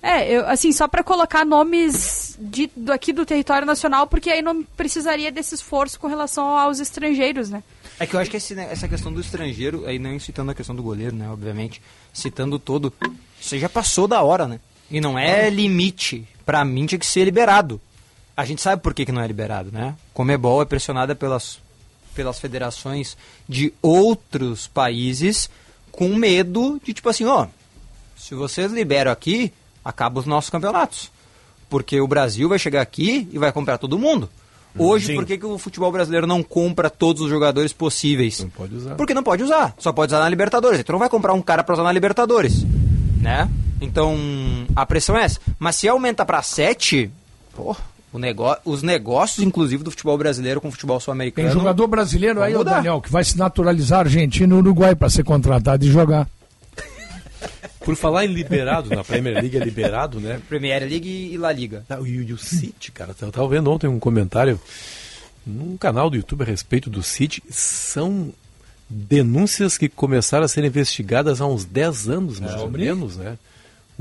É, 0.02 0.28
eu, 0.32 0.48
assim, 0.48 0.72
só 0.72 0.88
pra 0.88 1.03
colocar 1.03 1.45
nomes 1.45 2.36
de, 2.40 2.72
do, 2.76 2.91
aqui 2.91 3.14
do 3.14 3.26
território 3.26 3.68
nacional, 3.68 4.07
porque 4.07 4.32
aí 4.32 4.41
não 4.41 4.64
precisaria 4.64 5.32
desse 5.32 5.53
esforço 5.53 5.99
com 5.99 6.07
relação 6.07 6.57
aos 6.57 6.80
estrangeiros, 6.80 7.52
né? 7.52 7.61
É 7.99 8.07
que 8.07 8.15
eu 8.15 8.19
acho 8.19 8.32
que 8.32 8.38
esse, 8.38 8.56
né, 8.56 8.68
essa 8.72 8.88
questão 8.88 9.14
do 9.14 9.22
estrangeiro, 9.22 9.86
aí 9.86 9.99
nem 9.99 10.18
citando 10.18 10.49
a 10.49 10.56
questão 10.56 10.76
do 10.76 10.82
goleiro, 10.82 11.15
né, 11.15 11.30
obviamente, 11.30 11.80
citando 12.11 12.57
todo, 12.57 12.91
isso 13.40 13.53
aí 13.53 13.61
já 13.61 13.69
passou 13.69 14.07
da 14.07 14.23
hora, 14.23 14.48
né? 14.48 14.60
E 14.90 14.99
não 14.99 15.19
é 15.19 15.49
limite. 15.52 16.28
Pra 16.44 16.65
mim 16.65 16.88
tinha 16.88 16.98
que 16.98 17.06
ser 17.06 17.23
liberado. 17.23 17.80
A 18.36 18.44
gente 18.44 18.61
sabe 18.61 18.82
por 18.82 18.95
que, 18.95 19.06
que 19.06 19.11
não 19.11 19.22
é 19.22 19.28
liberado, 19.28 19.72
né? 19.72 19.95
Comebol 20.15 20.64
é 20.64 20.65
pressionada 20.65 21.14
pelas, 21.14 21.60
pelas 22.15 22.40
federações 22.40 23.15
de 23.48 23.72
outros 23.84 24.65
países 24.65 25.48
com 25.91 26.15
medo 26.15 26.82
de, 26.84 26.91
tipo 26.91 27.07
assim, 27.07 27.26
ó, 27.26 27.48
se 28.18 28.34
vocês 28.34 28.72
liberam 28.72 29.11
aqui, 29.11 29.53
acaba 29.84 30.20
os 30.20 30.26
nossos 30.26 30.49
campeonatos. 30.49 31.12
Porque 31.70 31.99
o 32.02 32.08
Brasil 32.08 32.49
vai 32.49 32.60
chegar 32.60 32.82
aqui 32.82 33.28
e 33.32 33.38
vai 33.38 33.52
comprar 33.52 33.78
todo 33.78 33.98
mundo. 33.98 34.30
Hoje, 34.78 35.08
Sim. 35.08 35.16
por 35.16 35.26
que, 35.26 35.38
que 35.38 35.45
o 35.45 35.58
futebol 35.58 35.91
brasileiro 35.91 36.26
não 36.26 36.41
compra 36.41 36.90
todos 36.90 37.22
os 37.22 37.30
jogadores 37.30 37.74
possíveis? 37.74 38.40
Não 38.40 38.49
pode 38.49 38.76
usar. 38.76 38.95
Porque 38.95 39.14
não 39.14 39.24
pode 39.24 39.44
usar. 39.44 39.74
Só 39.78 39.91
pode 39.91 40.14
usar 40.14 40.20
na 40.20 40.30
Libertadores. 40.30 40.80
Então 40.80 40.94
não 40.94 40.99
vai 40.99 41.10
comprar 41.10 41.34
um 41.34 41.41
cara 41.41 41.64
pra 41.64 41.74
usar 41.74 41.84
na 41.84 41.91
Libertadores. 41.91 42.66
Né? 43.20 43.49
Então, 43.82 44.18
a 44.76 44.86
pressão 44.86 45.18
é 45.18 45.24
essa. 45.24 45.40
Mas 45.60 45.76
se 45.76 45.88
aumenta 45.88 46.26
pra 46.26 46.41
7, 46.41 47.12
pô, 47.53 47.76
o 48.14 48.20
negó 48.20 48.58
os 48.64 48.84
negócios, 48.84 49.45
inclusive, 49.45 49.84
do 49.84 49.91
futebol 49.91 50.18
brasileiro 50.18 50.62
com 50.62 50.68
o 50.68 50.72
futebol 50.72 50.99
sul-americano. 50.99 51.49
Tem 51.49 51.58
jogador 51.58 51.88
brasileiro 51.88 52.41
aí, 52.41 52.53
mudar. 52.53 52.76
Daniel, 52.76 53.02
que 53.02 53.12
vai 53.12 53.24
se 53.24 53.38
naturalizar 53.38 54.02
Argentina 54.02 54.53
e 54.53 54.58
Uruguai 54.58 54.95
para 54.95 55.10
ser 55.10 55.24
contratado 55.24 55.86
e 55.86 55.90
jogar. 55.90 56.28
Por 57.80 57.95
falar 57.95 58.26
em 58.26 58.27
liberado, 58.27 58.89
na 58.95 59.03
Premier 59.03 59.35
League 59.35 59.57
é 59.57 59.59
liberado, 59.59 60.19
né? 60.19 60.39
Premier 60.47 60.81
League 60.84 61.09
e 61.34 61.38
La 61.38 61.51
Liga. 61.51 61.84
Ah, 61.89 61.99
E 61.99 62.34
o, 62.34 62.38
City, 62.38 62.91
cara, 62.91 63.15
eu 63.19 63.31
tava 63.31 63.47
vendo 63.47 63.72
ontem 63.72 63.88
um 63.88 63.99
comentário 63.99 64.59
num 65.45 65.76
canal 65.77 66.09
do 66.09 66.15
YouTube 66.15 66.43
a 66.43 66.45
respeito 66.45 66.89
do 66.89 67.01
City. 67.01 67.41
São 67.49 68.31
denúncias 68.89 69.77
que 69.77 69.89
começaram 69.89 70.45
a 70.45 70.47
ser 70.47 70.63
investigadas 70.63 71.41
há 71.41 71.47
uns 71.47 71.65
10 71.65 72.09
anos, 72.09 72.39
mais 72.39 72.55
ou 72.61 72.69
menos, 72.69 73.18
né? 73.18 73.38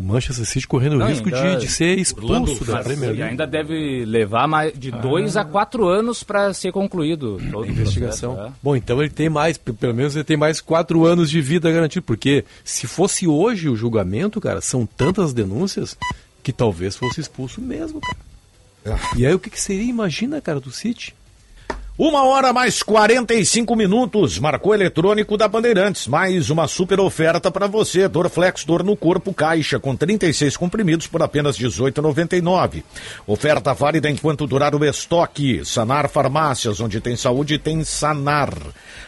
O 0.01 0.03
Manchester 0.03 0.47
City 0.47 0.67
correndo 0.67 0.97
o 0.97 1.07
risco 1.07 1.31
de, 1.31 1.57
de 1.57 1.69
ser 1.69 1.99
expulso 1.99 2.65
da 2.65 2.83
Premier 2.83 3.11
E 3.11 3.13
League. 3.19 3.23
ainda 3.23 3.47
deve 3.47 4.03
levar 4.07 4.49
mais 4.49 4.73
de 4.73 4.91
dois 4.91 5.37
a 5.37 5.45
quatro 5.45 5.87
anos 5.87 6.23
para 6.23 6.55
ser 6.55 6.73
concluído 6.73 7.39
todo 7.51 7.65
a 7.65 7.69
investigação. 7.69 8.35
processo, 8.35 8.55
é. 8.55 8.59
Bom, 8.63 8.75
então 8.75 8.99
ele 9.03 9.11
tem 9.11 9.29
mais, 9.29 9.59
pelo 9.59 9.93
menos 9.95 10.17
ele 10.17 10.25
tem 10.25 10.39
mais 10.39 10.59
quatro 10.59 11.05
anos 11.05 11.29
de 11.29 11.43
vida 11.43 11.71
garantido, 11.71 12.03
porque 12.03 12.47
se 12.65 12.87
fosse 12.87 13.29
hoje 13.29 13.69
o 13.69 13.77
julgamento, 13.77 14.41
cara, 14.41 14.63
são 14.63 14.87
tantas 14.87 15.35
denúncias 15.35 15.95
que 16.43 16.51
talvez 16.51 16.97
fosse 16.97 17.21
expulso 17.21 17.61
mesmo, 17.61 18.01
cara. 18.01 18.99
E 19.19 19.27
aí 19.27 19.35
o 19.35 19.39
que, 19.39 19.51
que 19.51 19.61
seria, 19.61 19.85
imagina, 19.85 20.41
cara, 20.41 20.59
do 20.59 20.71
City? 20.71 21.15
Uma 22.03 22.25
hora 22.25 22.51
mais 22.51 22.83
45 22.83 23.77
minutos, 23.77 24.39
marcou 24.39 24.75
eletrônico 24.75 25.37
da 25.37 25.47
Bandeirantes. 25.47 26.07
Mais 26.07 26.49
uma 26.49 26.67
super 26.67 26.99
oferta 26.99 27.51
para 27.51 27.67
você. 27.67 28.09
Dorflex, 28.09 28.65
dor 28.65 28.83
no 28.83 28.97
corpo, 28.97 29.35
caixa, 29.35 29.79
com 29.79 29.95
36 29.95 30.57
comprimidos 30.57 31.07
por 31.07 31.23
apenas 31.23 31.59
R$ 31.59 31.69
18,99. 31.69 32.83
Oferta 33.27 33.75
válida 33.75 34.09
enquanto 34.09 34.47
durar 34.47 34.75
o 34.75 34.83
estoque. 34.83 35.63
Sanar 35.63 36.09
Farmácias, 36.09 36.81
onde 36.81 37.03
tem 37.03 37.17
saúde, 37.17 37.59
tem 37.59 37.85
Sanar. 37.85 38.55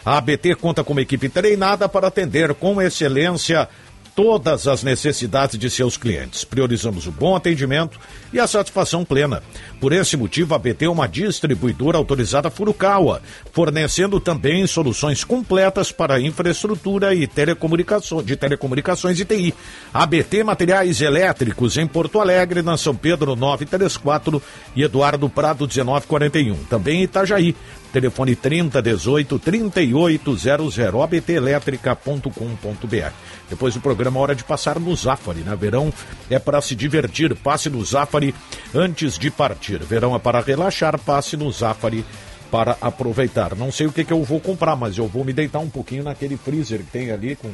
A 0.05 0.19
ABT 0.19 0.57
conta 0.57 0.85
com 0.85 0.93
uma 0.93 1.01
equipe 1.01 1.31
treinada 1.31 1.89
para 1.89 2.09
atender 2.09 2.53
com 2.53 2.79
excelência 2.79 3.71
todas 4.15 4.67
as 4.69 4.83
necessidades 4.83 5.59
de 5.59 5.71
seus 5.71 5.97
clientes. 5.97 6.45
Priorizamos 6.45 7.07
o 7.07 7.13
bom 7.13 7.35
atendimento 7.35 7.99
e 8.33 8.39
a 8.39 8.47
satisfação 8.47 9.05
plena. 9.05 9.43
Por 9.81 9.93
esse 9.93 10.17
motivo, 10.17 10.55
a 10.55 10.59
BT 10.59 10.85
é 10.85 10.91
uma 10.91 11.07
distribuidora 11.07 11.99
autorizada 11.99 12.51
Furukawa, 12.51 13.23
fornecendo 13.53 14.21
também 14.21 14.67
soluções 14.67 15.25
completas 15.25 15.91
para 15.91 16.21
infraestrutura 16.21 17.15
e 17.15 17.27
telecomunicações, 17.27 18.27
de 18.27 18.37
telecomunicações 18.37 19.19
e 19.19 19.25
TI. 19.25 19.55
ABT 19.93 20.45
Materiais 20.45 21.01
Elétricos 21.01 21.77
em 21.77 21.87
Porto 21.87 22.21
Alegre, 22.21 22.63
na 22.63 22.77
São 22.77 22.95
Pedro 22.95 23.35
934 23.35 24.43
e 24.77 24.83
Eduardo 24.83 25.29
Prado 25.29 25.67
1941. 25.67 26.65
Também 26.65 27.01
em 27.01 27.05
Itajaí. 27.05 27.55
Telefone 27.93 28.35
3018 28.35 29.39
3800 29.39 30.79
abtelétrica.com.br. 31.03 33.13
Depois 33.51 33.75
do 33.75 33.81
programa 33.81 34.19
Hora 34.19 34.35
de 34.35 34.45
Passar 34.45 34.81
no 34.81 34.97
Zafari, 34.97 35.41
né? 35.41 35.55
Verão 35.55 35.93
é 36.31 36.39
para 36.39 36.61
se 36.61 36.75
divertir, 36.75 37.35
passe 37.37 37.69
no 37.69 37.85
Zafari 37.85 38.35
antes 38.75 39.19
de 39.19 39.31
partir. 39.31 39.83
Verão 39.83 40.17
é 40.17 40.19
para 40.19 40.41
relaxar, 40.41 40.99
passe 40.99 41.37
no 41.37 41.53
Zafari 41.53 42.05
para 42.51 42.77
aproveitar. 42.81 43.55
Não 43.55 43.73
sei 43.73 43.87
o 43.87 43.93
que, 43.93 44.05
que 44.05 44.13
eu 44.13 44.23
vou 44.23 44.41
comprar, 44.41 44.77
mas 44.77 44.99
eu 44.99 45.07
vou 45.07 45.25
me 45.25 45.33
deitar 45.33 45.59
um 45.59 45.71
pouquinho 45.71 46.05
naquele 46.05 46.37
freezer 46.37 46.81
que 46.81 46.91
tem 46.91 47.11
ali 47.11 47.35
com 47.35 47.49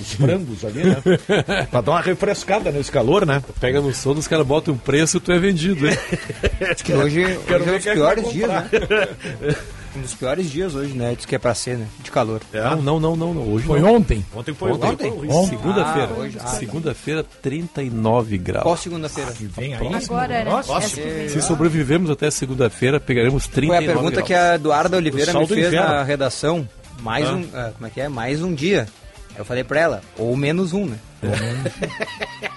os 0.00 0.12
frangos 0.14 0.64
ali, 0.64 0.84
né? 0.84 0.96
pra 1.70 1.80
dar 1.80 1.92
uma 1.92 2.00
refrescada 2.00 2.70
nesse 2.70 2.90
calor, 2.90 3.26
né? 3.26 3.42
Pega 3.60 3.80
no 3.80 3.92
sono, 3.94 4.18
os 4.20 4.28
caras 4.28 4.46
botam 4.46 4.74
um 4.74 4.78
preço 4.78 5.16
e 5.18 5.20
tu 5.20 5.32
é 5.32 5.38
vendido, 5.38 5.88
hein? 5.88 5.96
Que 6.84 6.92
hoje, 6.92 7.24
hoje 7.24 7.36
é 7.48 7.56
um 7.56 7.76
dos 7.76 7.86
é 7.86 7.92
piores 7.94 8.32
dias, 8.32 8.48
né? 8.48 8.68
Um 9.96 10.02
dos 10.02 10.14
piores 10.14 10.50
dias 10.50 10.74
hoje, 10.74 10.92
né? 10.92 11.14
Diz 11.16 11.24
que 11.24 11.34
é 11.34 11.38
pra 11.38 11.54
ser, 11.54 11.78
né? 11.78 11.86
De 12.04 12.10
calor. 12.10 12.40
Não, 12.52 12.76
não, 12.76 13.00
não, 13.00 13.16
não, 13.16 13.34
não. 13.34 13.52
Hoje 13.54 13.66
Foi 13.66 13.80
não. 13.80 13.96
ontem. 13.96 14.24
Ontem 14.34 14.54
foi 14.54 14.70
Ontem, 14.70 14.86
ontem. 14.90 15.10
ontem. 15.28 15.56
Segunda-feira. 15.56 16.08
Ah, 16.38 16.42
ah, 16.44 16.46
Segunda-feira, 16.48 17.24
39 17.42 18.38
graus. 18.38 18.62
Qual 18.64 18.76
segunda-feira? 18.76 19.32
Vem 19.56 19.74
aí. 19.74 19.94
Agora, 19.94 20.44
né? 20.44 20.62
Vem. 20.94 21.28
Se 21.30 21.40
sobrevivemos 21.40 22.10
até 22.10 22.30
segunda-feira, 22.30 23.00
pegaremos 23.00 23.46
39 23.48 23.84
Foi 23.86 23.92
a 23.92 23.94
pergunta 23.96 24.14
graus. 24.16 24.26
que 24.28 24.34
a 24.34 24.54
Eduarda 24.56 24.96
Oliveira 24.98 25.32
me 25.32 25.46
do 25.46 25.54
fez 25.54 25.72
na 25.72 26.02
redação. 26.04 26.68
Mais 27.00 27.26
Ah. 27.26 27.32
um. 27.32 27.44
ah, 27.54 27.70
como 27.74 27.86
é 27.86 27.90
que 27.90 28.00
é? 28.00 28.08
Mais 28.08 28.42
um 28.42 28.52
dia. 28.54 28.86
Eu 29.38 29.44
falei 29.44 29.62
pra 29.62 29.78
ela, 29.78 30.02
ou 30.16 30.36
menos 30.36 30.72
um, 30.72 30.84
né? 30.84 30.98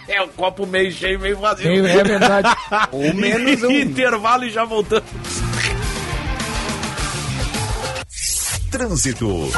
É 0.08 0.20
o 0.24 0.28
copo 0.30 0.66
meio 0.66 0.92
cheio, 0.92 1.20
meio 1.20 1.38
vazio. 1.38 1.86
É, 1.86 1.92
é 1.92 2.04
verdade. 2.04 2.50
Ou 2.92 3.14
menos 3.14 3.62
um. 3.62 3.70
Intervalo 3.70 4.46
e 4.46 4.50
já 4.50 4.66
voltamos. 4.66 5.08
Trânsito. 8.72 9.52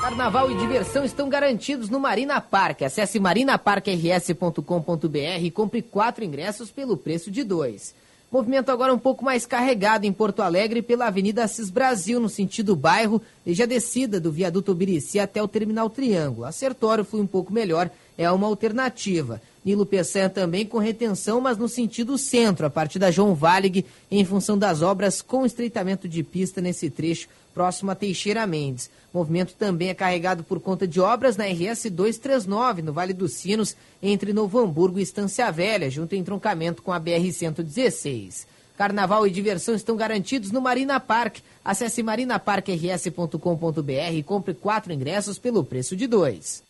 Carnaval 0.00 0.50
e 0.50 0.56
diversão 0.56 1.04
estão 1.04 1.28
garantidos 1.28 1.88
no 1.88 2.00
Marina 2.00 2.40
Park. 2.40 2.82
Acesse 2.82 3.20
marinaparkrs.com.br 3.20 5.40
e 5.40 5.52
compre 5.52 5.82
quatro 5.82 6.24
ingressos 6.24 6.72
pelo 6.72 6.96
preço 6.96 7.30
de 7.30 7.44
dois. 7.44 7.94
Movimento 8.34 8.70
agora 8.70 8.92
um 8.92 8.98
pouco 8.98 9.24
mais 9.24 9.46
carregado 9.46 10.06
em 10.06 10.12
Porto 10.12 10.42
Alegre 10.42 10.82
pela 10.82 11.06
Avenida 11.06 11.44
Assis 11.44 11.70
Brasil, 11.70 12.18
no 12.18 12.28
sentido 12.28 12.74
bairro, 12.74 13.22
desde 13.44 13.62
a 13.62 13.66
descida 13.66 14.18
do 14.18 14.32
viaduto 14.32 14.72
Obirici 14.72 15.20
até 15.20 15.40
o 15.40 15.46
Terminal 15.46 15.88
Triângulo. 15.88 16.44
A 16.44 16.50
Sertório 16.50 17.04
flui 17.04 17.22
um 17.22 17.28
pouco 17.28 17.52
melhor, 17.52 17.88
é 18.18 18.28
uma 18.28 18.48
alternativa. 18.48 19.40
Nilo 19.64 19.86
Peçanha 19.86 20.28
também 20.28 20.66
com 20.66 20.78
retenção, 20.78 21.40
mas 21.40 21.56
no 21.56 21.68
sentido 21.68 22.18
centro, 22.18 22.66
a 22.66 22.70
partir 22.70 22.98
da 22.98 23.08
João 23.08 23.36
Valig, 23.36 23.86
em 24.10 24.24
função 24.24 24.58
das 24.58 24.82
obras 24.82 25.22
com 25.22 25.46
estreitamento 25.46 26.08
de 26.08 26.24
pista 26.24 26.60
nesse 26.60 26.90
trecho 26.90 27.28
próximo 27.54 27.92
a 27.92 27.94
Teixeira 27.94 28.46
Mendes. 28.46 28.90
Movimento 29.12 29.54
também 29.54 29.88
é 29.88 29.94
carregado 29.94 30.42
por 30.42 30.60
conta 30.60 30.86
de 30.86 31.00
obras 31.00 31.36
na 31.36 31.46
RS 31.46 31.90
239, 31.90 32.82
no 32.82 32.92
Vale 32.92 33.12
dos 33.12 33.34
Sinos, 33.34 33.76
entre 34.02 34.32
Novo 34.32 34.58
Hamburgo 34.58 34.98
e 34.98 35.02
Estância 35.02 35.50
Velha, 35.52 35.88
junto 35.88 36.14
em 36.14 36.18
entroncamento 36.18 36.82
com 36.82 36.92
a 36.92 36.98
BR 36.98 37.32
116. 37.32 38.46
Carnaval 38.76 39.26
e 39.26 39.30
diversão 39.30 39.74
estão 39.74 39.96
garantidos 39.96 40.50
no 40.50 40.60
Marina 40.60 40.98
Park. 40.98 41.38
Acesse 41.64 42.02
marinaparkrs.com.br 42.02 44.12
e 44.12 44.22
compre 44.22 44.52
quatro 44.52 44.92
ingressos 44.92 45.38
pelo 45.38 45.64
preço 45.64 45.96
de 45.96 46.08
dois. 46.08 46.62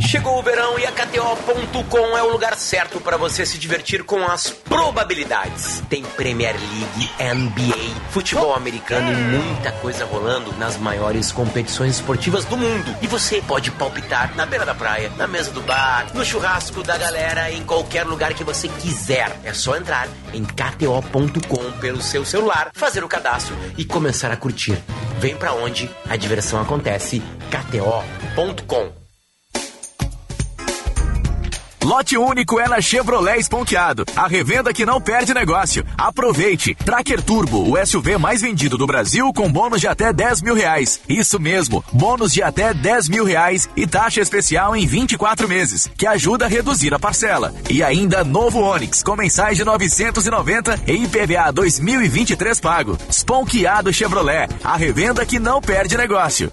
Chegou 0.00 0.38
o 0.38 0.42
verão 0.42 0.78
e 0.78 0.86
a 0.86 0.92
KTO.com 0.92 2.16
é 2.16 2.22
o 2.22 2.30
lugar 2.30 2.56
certo 2.56 3.00
para 3.00 3.16
você 3.16 3.44
se 3.44 3.58
divertir 3.58 4.02
com 4.02 4.24
as 4.24 4.48
probabilidades. 4.48 5.82
Tem 5.88 6.02
Premier 6.02 6.54
League, 6.54 7.10
NBA, 7.18 8.10
futebol 8.10 8.54
americano 8.54 9.12
e 9.12 9.14
muita 9.14 9.70
coisa 9.72 10.04
rolando 10.04 10.52
nas 10.56 10.76
maiores 10.76 11.30
competições 11.30 11.96
esportivas 11.96 12.44
do 12.44 12.56
mundo. 12.56 12.96
E 13.02 13.06
você 13.06 13.42
pode 13.42 13.70
palpitar 13.72 14.34
na 14.36 14.46
beira 14.46 14.64
da 14.64 14.74
praia, 14.74 15.10
na 15.16 15.26
mesa 15.26 15.50
do 15.50 15.60
bar, 15.60 16.06
no 16.14 16.24
churrasco 16.24 16.82
da 16.82 16.96
galera, 16.96 17.50
em 17.50 17.62
qualquer 17.64 18.04
lugar 18.04 18.32
que 18.34 18.44
você 18.44 18.68
quiser. 18.68 19.38
É 19.44 19.52
só 19.52 19.76
entrar 19.76 20.08
em 20.32 20.44
KTO.com 20.44 21.72
pelo 21.78 22.00
seu 22.00 22.24
celular, 22.24 22.70
fazer 22.74 23.04
o 23.04 23.08
cadastro 23.08 23.56
e 23.76 23.84
começar 23.84 24.30
a 24.32 24.36
curtir. 24.36 24.78
Vem 25.18 25.36
pra 25.36 25.52
onde 25.52 25.90
a 26.08 26.16
diversão 26.16 26.60
acontece. 26.60 27.22
KTO.com 27.50 28.99
Lote 31.90 32.16
único 32.16 32.60
é 32.60 32.68
na 32.68 32.80
Chevrolet 32.80 33.40
Esponqueado. 33.40 34.04
A 34.14 34.28
revenda 34.28 34.72
que 34.72 34.86
não 34.86 35.00
perde 35.00 35.34
negócio. 35.34 35.84
Aproveite. 35.98 36.72
Tracker 36.72 37.20
Turbo, 37.20 37.68
o 37.68 37.84
SUV 37.84 38.16
mais 38.16 38.40
vendido 38.40 38.78
do 38.78 38.86
Brasil 38.86 39.32
com 39.32 39.50
bônus 39.50 39.80
de 39.80 39.88
até 39.88 40.12
10 40.12 40.40
mil 40.40 40.54
reais. 40.54 41.00
Isso 41.08 41.40
mesmo, 41.40 41.84
bônus 41.92 42.32
de 42.32 42.44
até 42.44 42.72
10 42.72 43.08
mil 43.08 43.24
reais 43.24 43.68
e 43.76 43.88
taxa 43.88 44.20
especial 44.20 44.76
em 44.76 44.86
24 44.86 45.48
meses, 45.48 45.90
que 45.98 46.06
ajuda 46.06 46.44
a 46.44 46.48
reduzir 46.48 46.94
a 46.94 46.98
parcela. 47.00 47.52
E 47.68 47.82
ainda 47.82 48.22
novo 48.22 48.60
Onix, 48.60 49.02
com 49.02 49.16
mensais 49.16 49.56
de 49.56 49.64
990 49.64 50.82
e 50.86 50.92
IPVA 50.92 51.50
2023 51.52 52.60
pago. 52.60 52.96
Esponqueado 53.08 53.92
Chevrolet, 53.92 54.48
a 54.62 54.76
revenda 54.76 55.26
que 55.26 55.40
não 55.40 55.60
perde 55.60 55.96
negócio. 55.96 56.52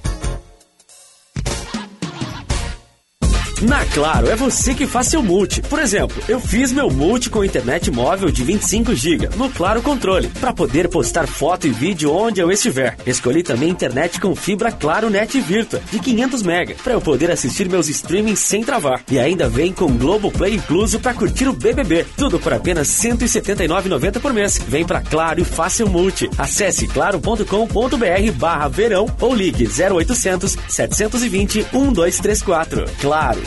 Na 3.62 3.84
Claro, 3.88 4.30
é 4.30 4.36
você 4.36 4.76
que 4.76 4.86
faz 4.86 5.08
seu 5.08 5.24
multi. 5.24 5.62
Por 5.64 5.80
exemplo, 5.80 6.22
eu 6.30 6.40
fiz 6.40 6.72
meu 6.72 6.92
multi 6.92 7.30
com 7.30 7.44
internet 7.44 7.90
móvel 7.90 8.30
de 8.30 8.44
25 8.44 8.94
GB 8.94 9.30
no 9.36 9.50
Claro 9.50 9.82
Controle, 9.82 10.28
para 10.40 10.54
poder 10.54 10.88
postar 10.88 11.28
foto 11.28 11.66
e 11.66 11.72
vídeo 11.72 12.14
onde 12.14 12.40
eu 12.40 12.52
estiver. 12.52 12.96
Escolhi 13.08 13.42
também 13.42 13.70
internet 13.70 14.20
com 14.20 14.36
fibra 14.36 14.72
Claro 14.72 15.10
Net 15.10 15.40
Virtua 15.42 15.82
de 15.92 16.00
500 16.00 16.44
MB, 16.44 16.76
para 16.84 16.94
eu 16.94 17.02
poder 17.02 17.32
assistir 17.32 17.68
meus 17.68 17.90
streamings 17.90 18.40
sem 18.40 18.64
travar. 18.64 19.02
E 19.10 19.18
ainda 19.18 19.50
vem 19.50 19.74
com 19.74 19.98
Globoplay 19.98 20.54
incluso 20.54 21.00
para 21.00 21.16
curtir 21.16 21.48
o 21.48 21.54
BBB. 21.54 22.06
Tudo 22.16 22.40
por 22.40 22.54
apenas 22.54 23.04
R$ 23.04 23.12
179,90 23.12 24.20
por 24.20 24.34
mês. 24.34 24.60
Vem 24.68 24.86
pra 24.86 25.02
Claro 25.02 25.42
e 25.42 25.46
faça 25.46 25.84
o 25.84 25.90
multi. 25.90 26.30
Acesse 26.38 26.88
claro.com.br 26.88 28.32
barra 28.36 28.68
verão 28.68 29.08
ou 29.20 29.34
ligue 29.34 29.68
0800 29.68 30.56
720 30.68 31.66
1234. 31.74 32.86
Claro, 33.02 33.47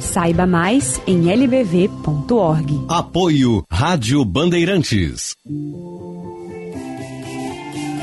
Saiba 0.00 0.46
mais 0.46 1.00
em 1.06 1.30
lbv.org. 1.32 2.84
Apoio 2.88 3.64
Rádio 3.70 4.24
Bandeirantes. 4.24 5.34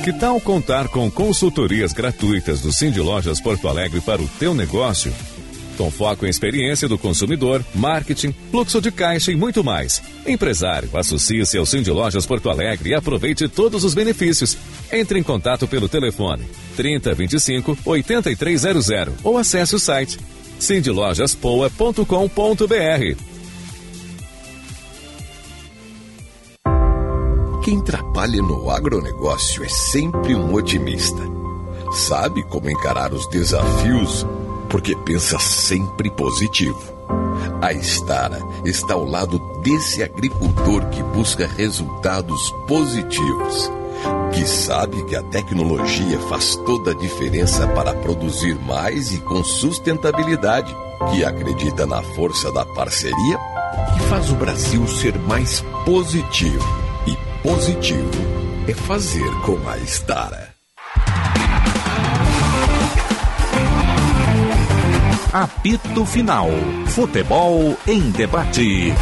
Que 0.03 0.13
tal 0.13 0.39
contar 0.41 0.89
com 0.89 1.09
consultorias 1.09 1.93
gratuitas 1.93 2.61
do 2.61 2.71
Cindy 2.71 2.99
Lojas 2.99 3.39
Porto 3.39 3.67
Alegre 3.67 4.01
para 4.01 4.21
o 4.21 4.27
teu 4.27 4.53
negócio? 4.53 5.11
Com 5.77 5.89
foco 5.89 6.25
em 6.25 6.29
experiência 6.29 6.87
do 6.87 6.97
consumidor, 6.97 7.63
marketing, 7.73 8.33
fluxo 8.51 8.79
de 8.79 8.91
caixa 8.91 9.31
e 9.31 9.35
muito 9.35 9.63
mais. 9.63 10.01
Empresário, 10.27 10.89
associe-se 10.95 11.57
ao 11.57 11.65
Cindy 11.65 11.91
Lojas 11.91 12.25
Porto 12.25 12.49
Alegre 12.49 12.89
e 12.89 12.93
aproveite 12.93 13.47
todos 13.47 13.83
os 13.83 13.93
benefícios. 13.93 14.57
Entre 14.91 15.17
em 15.17 15.23
contato 15.23 15.67
pelo 15.67 15.89
telefone 15.89 16.45
3025 16.75 17.77
8300 17.85 18.89
ou 19.23 19.37
acesse 19.37 19.75
o 19.75 19.79
site 19.79 20.19
cindylojaspoa.com.br. 20.59 23.17
Quem 27.63 27.81
trabalha 27.81 28.43
no 28.43 28.69
agronegócio 28.69 29.63
é 29.63 29.69
sempre 29.69 30.35
um 30.35 30.53
otimista. 30.53 31.23
Sabe 31.91 32.43
como 32.43 32.69
encarar 32.69 33.11
os 33.11 33.27
desafios 33.29 34.23
porque 34.69 34.95
pensa 34.97 35.39
sempre 35.39 36.11
positivo. 36.11 36.93
A 37.61 37.73
Estara 37.73 38.39
está 38.65 38.93
ao 38.93 39.05
lado 39.05 39.39
desse 39.61 40.03
agricultor 40.03 40.85
que 40.89 41.01
busca 41.01 41.47
resultados 41.47 42.51
positivos, 42.67 43.71
que 44.33 44.45
sabe 44.45 45.03
que 45.05 45.15
a 45.15 45.23
tecnologia 45.23 46.19
faz 46.29 46.55
toda 46.57 46.91
a 46.91 46.95
diferença 46.95 47.67
para 47.69 47.93
produzir 47.93 48.55
mais 48.59 49.11
e 49.13 49.19
com 49.19 49.43
sustentabilidade, 49.43 50.75
que 51.11 51.23
acredita 51.23 51.85
na 51.85 52.01
força 52.01 52.51
da 52.51 52.65
parceria, 52.65 53.37
que 53.93 53.99
faz 54.07 54.31
o 54.31 54.35
Brasil 54.35 54.87
ser 54.87 55.17
mais 55.19 55.61
positivo. 55.85 56.65
E 57.07 57.15
positivo 57.41 58.09
é 58.67 58.73
fazer 58.73 59.29
com 59.45 59.57
a 59.69 59.77
Estara. 59.77 60.55
Apito 65.35 66.05
Final. 66.05 66.47
Futebol 66.87 67.77
em 67.85 68.09
debate. 68.11 68.93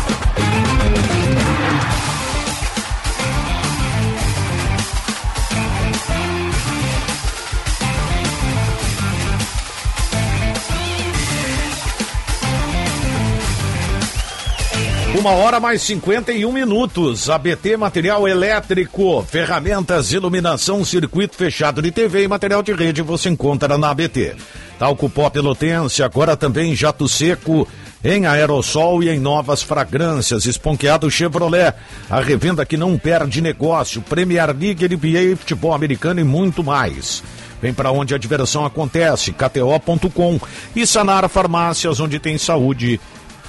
Uma 15.16 15.30
hora 15.30 15.60
mais 15.60 15.84
51 15.84 16.52
minutos. 16.52 17.30
ABT 17.30 17.78
Material 17.78 18.28
Elétrico, 18.28 19.22
ferramentas, 19.22 20.12
iluminação, 20.12 20.84
circuito 20.84 21.36
fechado 21.36 21.84
de 21.84 21.92
TV 21.92 22.24
e 22.24 22.28
material 22.28 22.64
de 22.64 22.74
rede 22.74 23.04
você 23.04 23.30
encontra 23.30 23.78
na 23.78 23.92
ABT. 23.92 24.36
Talco 24.80 25.08
Pó 25.08 25.30
Pelotense, 25.30 26.02
agora 26.02 26.36
também 26.36 26.76
jato 26.76 27.08
seco 27.08 27.68
em 28.04 28.26
aerossol 28.26 29.04
e 29.04 29.10
em 29.10 29.20
novas 29.20 29.62
fragrâncias. 29.62 30.48
Esponqueado 30.48 31.10
Chevrolet, 31.12 31.76
a 32.10 32.20
revenda 32.20 32.66
que 32.66 32.76
não 32.76 32.98
perde 32.98 33.40
negócio. 33.40 34.02
Premier 34.02 34.48
League, 34.48 34.88
NBA, 34.88 35.38
futebol 35.38 35.76
americano 35.76 36.22
e 36.22 36.24
muito 36.24 36.64
mais. 36.64 37.24
Vem 37.62 37.72
para 37.74 37.92
onde 37.92 38.14
a 38.14 38.18
diversão 38.18 38.66
acontece, 38.66 39.32
kto.com 39.32 40.40
e 40.76 40.86
Sanar 40.86 41.30
Farmácias, 41.30 42.00
onde 42.00 42.20
tem 42.20 42.38
saúde 42.38 43.00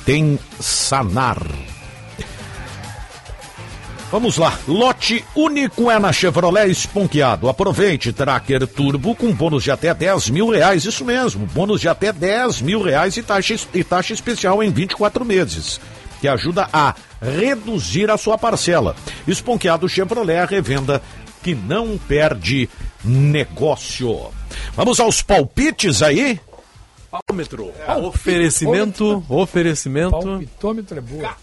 tem 0.04 0.38
Sanar. 0.60 1.38
Vamos 4.10 4.36
lá, 4.36 4.56
lote 4.68 5.24
único 5.34 5.90
é 5.90 5.98
na 5.98 6.12
Chevrolet 6.12 6.70
Esponqueado. 6.70 7.48
Aproveite, 7.48 8.12
Tracker 8.12 8.64
Turbo 8.66 9.14
com 9.14 9.32
bônus 9.32 9.64
de 9.64 9.72
até 9.72 9.92
10 9.92 10.30
mil 10.30 10.50
reais, 10.50 10.84
isso 10.84 11.04
mesmo, 11.04 11.46
bônus 11.46 11.80
de 11.80 11.88
até 11.88 12.12
10 12.12 12.62
mil 12.62 12.80
reais 12.80 13.16
e 13.16 13.22
taxa, 13.24 13.56
e 13.74 13.82
taxa 13.82 14.12
especial 14.12 14.62
em 14.62 14.70
24 14.70 15.24
meses, 15.24 15.80
que 16.20 16.28
ajuda 16.28 16.68
a 16.72 16.94
reduzir 17.20 18.08
a 18.08 18.16
sua 18.16 18.38
parcela. 18.38 18.94
Esponqueado 19.26 19.88
Chevrolet, 19.88 20.38
a 20.38 20.44
revenda 20.44 21.02
que 21.42 21.54
não 21.54 21.98
perde 21.98 22.68
negócio. 23.04 24.30
Vamos 24.76 25.00
aos 25.00 25.22
palpites 25.22 26.02
aí? 26.02 26.38
Palpitômetro. 27.14 27.72
Oferecimento, 28.02 29.24
oferecimento. 29.28 30.10
Palpitômetro 30.10 30.98
é 30.98 31.00
boa. 31.00 31.36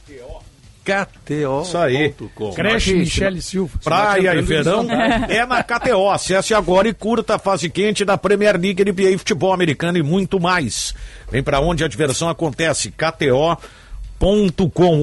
KTO. 0.83 1.61
Isso 1.61 1.77
aí. 1.77 2.13
Creche 2.53 2.95
Michele 2.95 3.41
Silva. 3.41 3.79
Praia 3.81 4.35
e 4.35 4.41
verão 4.41 4.85
é 5.29 5.45
na 5.45 5.63
KTO. 5.63 6.09
Acesse 6.09 6.53
agora 6.53 6.89
e 6.89 6.93
curta 6.93 7.35
a 7.35 7.39
fase 7.39 7.69
quente 7.69 8.03
da 8.03 8.17
Premier 8.17 8.59
League, 8.59 8.83
NBA, 8.83 9.17
futebol 9.17 9.53
americano 9.53 9.97
e 9.97 10.03
muito 10.03 10.39
mais. 10.39 10.93
Vem 11.31 11.41
para 11.41 11.61
onde 11.61 11.85
a 11.85 11.87
diversão 11.87 12.27
acontece. 12.27 12.91
KTO.com. 12.91 13.59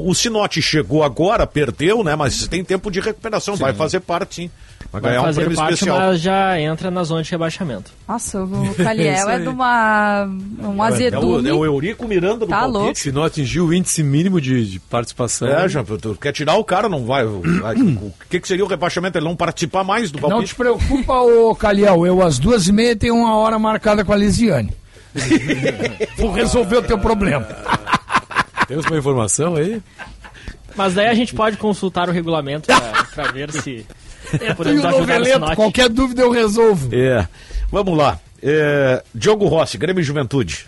O 0.06 0.14
Sinote 0.14 0.60
chegou 0.60 1.02
agora, 1.02 1.46
perdeu, 1.46 2.04
né? 2.04 2.14
Mas 2.14 2.46
tem 2.48 2.62
tempo 2.62 2.90
de 2.90 3.00
recuperação. 3.00 3.56
Vai 3.56 3.72
fazer 3.72 4.00
parte, 4.00 4.34
sim. 4.34 4.50
Vai, 4.90 5.02
Vai 5.02 5.10
ganhar 5.10 5.20
um 5.20 5.24
fazer 5.24 5.40
prêmio 5.42 5.56
parte, 5.58 5.74
especial. 5.74 5.98
mas 5.98 6.20
já 6.20 6.58
entra 6.60 6.90
na 6.90 7.04
zona 7.04 7.22
de 7.22 7.30
rebaixamento. 7.30 7.90
Nossa, 8.08 8.42
o 8.42 8.74
Caliel 8.82 9.28
é 9.28 9.38
de 9.38 9.48
uma, 9.48 10.24
um 10.60 10.82
azedume. 10.82 11.46
É 11.48 11.52
o 11.52 11.62
Eurico 11.64 12.08
Miranda 12.08 12.46
do 12.46 12.46
Tá 12.46 12.60
palpite. 12.60 12.78
louco. 12.78 12.98
Se 12.98 13.12
não 13.12 13.22
atingiu 13.22 13.66
o 13.66 13.74
índice 13.74 14.02
mínimo 14.02 14.40
de, 14.40 14.64
de 14.70 14.80
participação. 14.80 15.46
É, 15.48 15.68
já, 15.68 15.84
tu 15.84 16.16
quer 16.18 16.32
tirar 16.32 16.54
o 16.56 16.64
cara, 16.64 16.88
não 16.88 17.04
vai. 17.04 17.26
vai- 17.26 17.76
o 17.76 18.12
que, 18.30 18.40
que 18.40 18.48
seria 18.48 18.64
o 18.64 18.68
rebaixamento? 18.68 19.18
Ele 19.18 19.26
não 19.26 19.36
participar 19.36 19.84
mais 19.84 20.10
do 20.10 20.20
Não 20.20 20.28
palpite? 20.30 20.52
te 20.52 20.54
preocupa, 20.56 21.20
ô 21.20 21.54
Caliel. 21.54 22.06
Eu, 22.06 22.22
às 22.22 22.38
duas 22.38 22.66
e 22.66 22.72
meia, 22.72 22.96
tenho 22.96 23.14
uma 23.14 23.36
hora 23.36 23.58
marcada 23.58 24.04
com 24.06 24.12
a 24.12 24.16
Lisiane. 24.16 24.72
Vou 26.16 26.32
resolver 26.32 26.76
o 26.76 26.82
teu 26.82 26.98
problema. 26.98 27.46
Temos 28.66 28.86
uma 28.86 28.98
informação 28.98 29.56
aí? 29.56 29.82
Mas 30.76 30.94
daí 30.94 31.08
a 31.08 31.14
gente 31.14 31.34
pode 31.34 31.56
consultar 31.56 32.08
o 32.08 32.12
regulamento 32.12 32.68
pra 33.14 33.32
ver 33.32 33.50
se 33.52 33.84
É 34.32 34.54
podemos 34.54 34.82
tudo 34.82 34.90
no 34.90 34.96
ajudar 34.96 34.96
o 34.96 35.04
relento. 35.04 35.34
Sinote. 35.34 35.56
Qualquer 35.56 35.88
dúvida 35.88 36.22
eu 36.22 36.30
resolvo. 36.30 36.88
É. 36.94 37.28
Vamos 37.70 37.96
lá. 37.96 38.18
É, 38.42 39.02
Diogo 39.14 39.46
Rossi, 39.46 39.78
Grêmio 39.78 40.00
e 40.00 40.04
Juventude. 40.04 40.66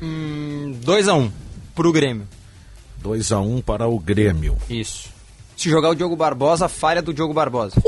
2x1 0.00 1.30
pro 1.74 1.92
Grêmio. 1.92 2.26
2x1 3.02 3.62
para 3.62 3.86
o 3.86 3.98
Grêmio. 3.98 4.56
Isso. 4.68 5.08
Se 5.62 5.70
jogar 5.70 5.90
o 5.90 5.94
Diogo 5.94 6.16
Barbosa, 6.16 6.68
falha 6.68 7.00
do 7.00 7.14
Diogo 7.14 7.32
Barbosa. 7.32 7.76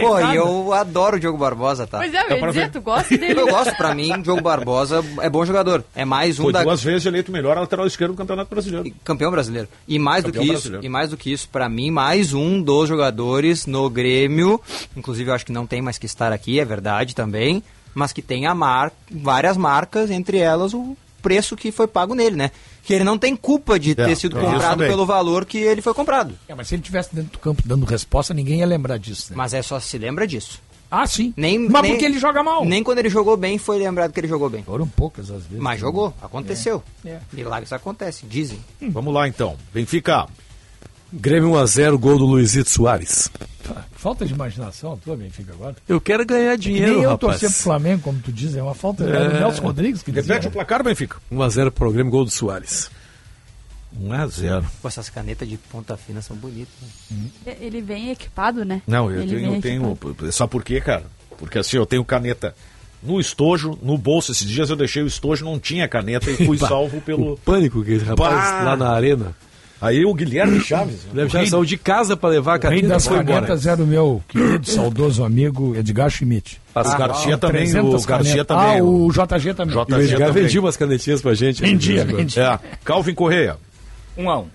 Pô, 0.00 0.20
e 0.20 0.36
eu 0.36 0.72
adoro 0.72 1.16
o 1.16 1.18
Diogo 1.18 1.36
Barbosa, 1.36 1.88
tá? 1.88 1.98
Pois 1.98 2.14
é, 2.14 2.22
eu 2.32 2.36
ia 2.36 2.46
dizer, 2.46 2.70
tu 2.70 2.80
gosta 2.80 3.18
dele. 3.18 3.40
Eu 3.40 3.48
gosto, 3.48 3.76
pra 3.76 3.92
mim, 3.96 4.12
o 4.12 4.22
Diogo 4.22 4.40
Barbosa 4.40 5.04
é 5.20 5.28
bom 5.28 5.44
jogador. 5.44 5.84
É 5.92 6.04
mais 6.04 6.38
um 6.38 6.44
Foi 6.44 6.52
da... 6.52 6.62
duas 6.62 6.84
vezes 6.84 7.04
eleito 7.04 7.32
o 7.32 7.34
melhor 7.34 7.56
lateral 7.56 7.84
esquerdo 7.84 8.12
do 8.12 8.16
Campeonato 8.16 8.48
Brasileiro. 8.48 8.94
campeão 9.02 9.32
brasileiro. 9.32 9.68
E 9.88 9.98
mais 9.98 10.22
Campeão 10.22 10.44
do 10.44 10.46
que 10.46 10.52
isso, 10.52 10.62
brasileiro. 10.62 10.86
e 10.86 10.88
mais 10.88 11.10
do 11.10 11.16
que 11.16 11.32
isso, 11.32 11.48
para 11.48 11.68
mim, 11.68 11.90
mais 11.90 12.32
um 12.32 12.62
dos 12.62 12.88
jogadores 12.88 13.66
no 13.66 13.90
Grêmio, 13.90 14.60
inclusive 14.96 15.28
eu 15.28 15.34
acho 15.34 15.44
que 15.44 15.52
não 15.52 15.66
tem 15.66 15.82
mais 15.82 15.98
que 15.98 16.06
estar 16.06 16.32
aqui, 16.32 16.60
é 16.60 16.64
verdade 16.64 17.12
também, 17.12 17.60
mas 17.92 18.12
que 18.12 18.22
tem 18.22 18.46
a 18.46 18.54
mar... 18.54 18.92
várias 19.10 19.56
marcas, 19.56 20.12
entre 20.12 20.38
elas 20.38 20.72
o 20.72 20.96
preço 21.24 21.56
que 21.56 21.72
foi 21.72 21.86
pago 21.88 22.14
nele, 22.14 22.36
né? 22.36 22.50
Que 22.82 22.92
ele 22.92 23.02
não 23.04 23.16
tem 23.16 23.34
culpa 23.34 23.78
de 23.80 23.92
É, 23.92 23.94
ter 23.94 24.14
sido 24.16 24.38
é 24.38 24.42
comprado 24.42 24.78
pelo 24.78 25.06
valor 25.06 25.46
que 25.46 25.56
ele 25.56 25.80
foi 25.80 25.94
comprado. 25.94 26.34
É, 26.46 26.54
mas 26.54 26.68
se 26.68 26.74
ele 26.74 26.82
tivesse 26.82 27.14
dentro 27.14 27.32
do 27.32 27.38
campo 27.38 27.62
dando 27.64 27.86
resposta, 27.86 28.34
ninguém 28.34 28.58
ia 28.60 28.66
lembrar 28.66 28.98
disso. 28.98 29.30
Né? 29.30 29.36
Mas 29.38 29.54
é 29.54 29.62
só 29.62 29.80
se 29.80 29.96
lembra 29.96 30.26
disso. 30.26 30.60
Ah, 30.90 31.06
sim. 31.06 31.32
Nem, 31.36 31.58
Mas 31.58 31.82
nem- 31.82 31.92
porque 31.92 32.04
ele 32.04 32.18
joga 32.18 32.42
mal. 32.42 32.64
Nem 32.64 32.84
quando 32.84 32.98
ele 32.98 33.08
jogou 33.08 33.36
bem 33.36 33.56
foi 33.58 33.78
lembrado 33.78 34.12
que 34.12 34.20
ele 34.20 34.28
jogou 34.28 34.50
bem. 34.50 34.62
Foram 34.62 34.86
poucas 34.86 35.30
às 35.30 35.42
vezes. 35.44 35.58
Mas 35.58 35.80
jogou, 35.80 36.12
aconteceu. 36.22 36.82
É. 37.04 37.18
Milagres 37.32 37.72
acontecem, 37.72 38.28
dizem. 38.28 38.60
Vamos 38.90 39.12
lá 39.12 39.26
então. 39.26 39.56
Benfica. 39.72 40.26
Grêmio 41.16 41.50
1x0, 41.50 41.96
gol 41.98 42.18
do 42.18 42.24
Luizito 42.26 42.68
Soares. 42.68 43.30
Falta 43.92 44.26
de 44.26 44.34
imaginação, 44.34 44.96
tua 44.98 45.16
Benfica 45.16 45.52
agora. 45.52 45.76
Eu 45.88 46.00
quero 46.00 46.26
ganhar 46.26 46.56
dinheiro, 46.56 46.94
Nem 46.94 47.02
eu 47.04 47.10
rapaz. 47.10 47.20
torcer 47.40 47.50
pro 47.50 47.58
Flamengo, 47.62 48.02
como 48.02 48.18
tu 48.18 48.32
diz, 48.32 48.54
é 48.56 48.62
uma 48.62 48.74
falta. 48.74 49.04
É, 49.04 49.16
É. 49.24 49.28
o 49.28 49.32
Nelson 49.32 49.62
Rodrigues 49.62 50.02
que 50.02 50.10
dizia. 50.12 50.34
Repete 50.34 50.48
o 50.48 50.50
placar, 50.50 50.82
Benfica. 50.82 51.16
1x0 51.32 51.70
pro 51.70 51.90
Grêmio, 51.92 52.10
gol 52.10 52.24
do 52.24 52.30
Soares. 52.30 52.90
1x0. 53.98 54.64
Pô, 54.82 54.88
essas 54.88 55.08
canetas 55.08 55.48
de 55.48 55.56
ponta 55.56 55.96
fina 55.96 56.20
são 56.20 56.36
bonitas. 56.36 56.74
Né? 57.10 57.56
Ele 57.60 57.80
vem 57.80 58.10
equipado, 58.10 58.64
né? 58.64 58.82
Não, 58.86 59.10
eu 59.10 59.22
Ele 59.22 59.36
tenho, 59.36 59.54
eu 59.54 59.60
tenho. 59.60 60.32
Sabe 60.32 60.50
por 60.50 60.64
quê, 60.64 60.80
cara? 60.80 61.04
Porque 61.38 61.58
assim, 61.58 61.76
eu 61.76 61.86
tenho 61.86 62.04
caneta 62.04 62.54
no 63.02 63.20
estojo, 63.20 63.78
no 63.80 63.96
bolso. 63.96 64.32
Esses 64.32 64.48
dias 64.48 64.68
eu 64.68 64.76
deixei 64.76 65.02
o 65.02 65.06
estojo, 65.06 65.44
não 65.44 65.58
tinha 65.60 65.86
caneta 65.88 66.28
e 66.30 66.44
fui 66.44 66.58
salvo 66.58 67.00
pelo. 67.00 67.34
O 67.34 67.36
pânico 67.38 67.84
que 67.84 67.92
esse 67.92 68.04
rapaz 68.04 68.34
Bah! 68.34 68.62
lá 68.64 68.76
na 68.76 68.90
arena. 68.90 69.34
Aí 69.80 70.04
o 70.04 70.14
Guilherme 70.14 70.60
Chaves. 70.60 71.00
Deve 71.12 71.28
já 71.28 71.44
saiu 71.46 71.64
de 71.64 71.76
casa 71.76 72.16
pra 72.16 72.30
levar 72.30 72.52
a 72.52 72.56
O 72.68 72.70
rei 72.70 72.80
caneta 72.80 72.88
das 72.88 73.06
foi 73.06 73.18
embora. 73.18 73.34
canetas 73.40 73.66
era 73.66 73.82
o 73.82 73.86
meu 73.86 74.22
querido, 74.28 74.68
saudoso 74.70 75.22
amigo 75.24 75.76
Edgar 75.76 76.08
Schmidt. 76.08 76.60
Ah, 76.74 76.80
o 76.80 76.98
Garcia 76.98 77.36
também, 77.36 77.62
300 77.64 78.04
o 78.04 78.06
Garcia 78.06 78.44
também, 78.44 78.78
Ah, 78.78 78.82
o- 78.82 79.06
o 79.06 79.12
JG 79.12 79.52
também. 79.54 79.74
E 79.76 79.78
o 79.78 79.84
JG 79.84 80.02
Edgar 80.04 80.28
também. 80.28 80.42
vendia 80.42 80.60
umas 80.60 80.76
canetinhas 80.76 81.20
pra 81.20 81.34
gente. 81.34 81.60
Vendia, 81.60 82.02
em 82.02 82.06
quando. 82.06 82.16
vendia. 82.16 82.42
É. 82.62 82.76
Calvin 82.84 83.14
Correia. 83.14 83.56
Um 84.16 84.30
a 84.30 84.38
um. 84.38 84.46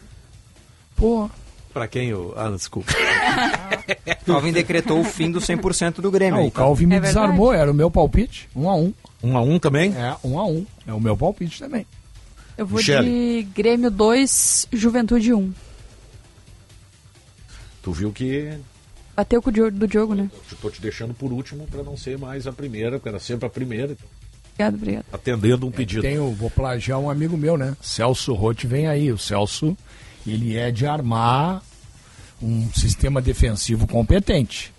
Pô, 0.96 1.30
Pra 1.72 1.88
quem? 1.88 2.12
o 2.14 2.34
Ah, 2.36 2.50
desculpa. 2.50 2.92
Calvin 4.26 4.52
decretou 4.52 5.00
o 5.00 5.04
fim 5.04 5.30
do 5.32 5.40
100% 5.40 6.02
do 6.02 6.10
Grêmio. 6.10 6.40
ah, 6.40 6.42
aí, 6.42 6.48
o? 6.48 6.52
Calvin 6.52 6.88
me 6.88 6.96
É 6.96 7.00
desarmou, 7.00 7.54
era 7.54 7.70
o 7.72 7.74
meu 7.74 7.92
palpite. 7.92 8.50
Um 8.56 8.68
a 8.70 8.76
um. 8.76 8.94
Um 9.24 9.38
a 9.38 9.42
um 9.42 9.60
também? 9.60 9.94
É, 9.96 10.16
um 10.24 10.40
a 10.40 10.46
um. 10.48 10.66
É 10.88 10.94
o 10.94 11.00
meu 11.00 11.16
palpite 11.16 11.60
também. 11.60 11.86
Eu 12.60 12.66
vou 12.66 12.78
Michele. 12.80 13.44
de 13.44 13.44
Grêmio 13.56 13.90
2, 13.90 14.68
Juventude 14.74 15.34
1. 15.34 15.54
Tu 17.82 17.92
viu 17.94 18.12
que 18.12 18.52
Bateu 19.16 19.42
com 19.42 19.50
o 19.50 19.54
Diogo- 19.54 19.72
do 19.78 19.88
Diogo, 19.88 20.14
né? 20.14 20.30
eu 20.52 20.58
tô 20.62 20.70
te 20.70 20.82
deixando 20.82 21.14
por 21.14 21.32
último 21.32 21.66
pra 21.68 21.84
não 21.84 21.96
ser 21.96 22.18
mais 22.18 22.46
a 22.48 22.52
primeira, 22.52 22.92
porque 22.98 23.08
era 23.10 23.20
sempre 23.20 23.46
a 23.48 23.50
primeira. 23.50 23.98
Obrigado, 24.54 24.76
obrigado. 24.76 25.06
Atendendo 25.12 25.66
um 25.68 25.72
pedido. 25.72 26.02
Tenho, 26.02 26.32
vou 26.34 26.50
plagiar 26.50 27.00
um 27.00 27.10
amigo 27.10 27.38
meu, 27.38 27.58
né? 27.58 27.76
Celso 27.82 28.34
Rotti 28.34 28.68
vem 28.68 28.88
aí. 28.88 29.10
O 29.12 29.18
Celso, 29.18 29.78
ele 30.28 30.58
é 30.58 30.70
de 30.70 30.86
armar 30.86 31.64
um 32.42 32.70
sistema 32.74 33.22
defensivo 33.22 33.88
competente. 33.88 34.74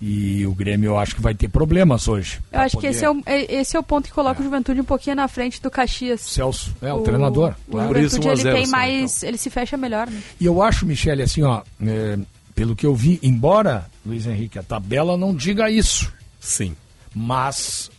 E 0.00 0.46
o 0.46 0.54
Grêmio 0.54 0.90
eu 0.90 0.98
acho 0.98 1.14
que 1.16 1.20
vai 1.20 1.34
ter 1.34 1.48
problemas 1.48 2.06
hoje. 2.06 2.38
Eu 2.52 2.60
acho 2.60 2.76
que 2.76 2.82
poder- 2.86 2.88
esse 2.90 3.04
é, 3.04 3.10
o, 3.10 3.20
é- 3.26 3.54
esse 3.60 3.76
é 3.76 3.80
o 3.80 3.82
ponto 3.82 4.06
que 4.06 4.12
coloca 4.14 4.40
o 4.40 4.44
Juventude 4.44 4.80
um 4.80 4.84
pouquinho 4.84 5.16
na 5.16 5.26
frente 5.26 5.60
do 5.60 5.68
Caxias. 5.70 6.20
Celso, 6.20 6.72
é 6.80 6.92
o, 6.92 7.00
treinador. 7.00 7.54
O 7.66 7.72
claro. 7.72 7.88
Juventude, 8.02 8.28
ele 8.28 8.28
1 8.28 8.32
a 8.32 8.36
0 8.36 8.56
tem 8.56 8.66
só, 8.66 8.72
mais... 8.72 9.22
Ele 9.24 9.36
se 9.38 9.50
fecha 9.50 9.76
melhor, 9.76 10.08
né? 10.08 10.22
E 10.40 10.44
eu 10.46 10.62
acho, 10.62 10.86
Michele, 10.86 11.22
assim, 11.22 11.42
ó, 11.42 11.62
é, 11.82 12.16
pelo 12.54 12.76
que 12.76 12.86
eu 12.86 12.94
vi, 12.94 13.18
embora, 13.24 13.86
Luiz 14.06 14.24
Henrique, 14.26 14.56
a 14.58 14.62
tabela 14.62 15.16
não 15.16 15.34
diga 15.34 15.68
isso, 15.68 16.12
Sim. 16.38 16.76
mas 17.12 17.90